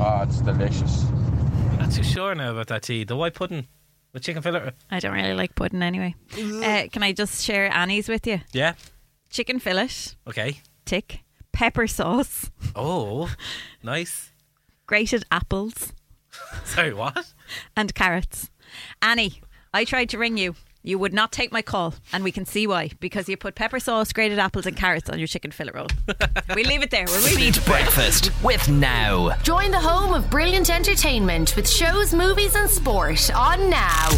Oh, 0.00 0.24
it's 0.24 0.40
delicious. 0.40 1.04
I'm 1.04 1.78
not 1.78 1.92
too 1.92 2.02
sure 2.02 2.34
now 2.34 2.50
about 2.50 2.66
that 2.66 2.82
tea. 2.82 3.04
The 3.04 3.14
white 3.14 3.34
pudding 3.34 3.68
with 4.14 4.22
chicken 4.22 4.40
fillet. 4.40 4.70
I 4.90 4.98
don't 5.00 5.12
really 5.12 5.34
like 5.34 5.54
pudding 5.54 5.82
anyway. 5.82 6.14
Uh, 6.34 6.84
can 6.90 7.02
I 7.02 7.12
just 7.12 7.44
share 7.44 7.70
Annie's 7.70 8.08
with 8.08 8.26
you? 8.26 8.40
Yeah. 8.52 8.72
Chicken 9.30 9.58
fillet, 9.58 9.90
Okay. 10.26 10.60
tick, 10.86 11.20
pepper 11.52 11.86
sauce, 11.86 12.50
Oh, 12.76 13.28
nice. 13.82 14.30
grated 14.86 15.24
apples, 15.30 15.92
Sorry, 16.64 16.94
what? 16.94 17.34
and 17.76 17.94
carrots. 17.94 18.50
Annie, 19.02 19.42
I 19.72 19.84
tried 19.84 20.08
to 20.10 20.18
ring 20.18 20.36
you. 20.38 20.54
You 20.86 20.98
would 20.98 21.14
not 21.14 21.32
take 21.32 21.50
my 21.50 21.62
call, 21.62 21.94
and 22.12 22.22
we 22.22 22.30
can 22.30 22.44
see 22.44 22.66
why. 22.66 22.90
Because 23.00 23.26
you 23.26 23.38
put 23.38 23.54
pepper 23.54 23.80
sauce, 23.80 24.12
grated 24.12 24.38
apples, 24.38 24.66
and 24.66 24.76
carrots 24.76 25.08
on 25.08 25.18
your 25.18 25.26
chicken 25.26 25.50
fillet 25.50 25.72
roll. 25.74 25.86
we 26.54 26.62
leave 26.62 26.82
it 26.82 26.90
there. 26.90 27.06
We're 27.08 27.20
leaving 27.20 27.38
Beat 27.38 27.56
it. 27.56 27.64
Breakfast 27.64 28.30
with 28.42 28.68
Now. 28.68 29.34
Join 29.42 29.70
the 29.70 29.80
home 29.80 30.12
of 30.12 30.28
brilliant 30.28 30.68
entertainment 30.68 31.56
with 31.56 31.66
shows, 31.66 32.12
movies, 32.12 32.54
and 32.54 32.68
sport 32.68 33.34
on 33.34 33.70
Now. 33.70 34.10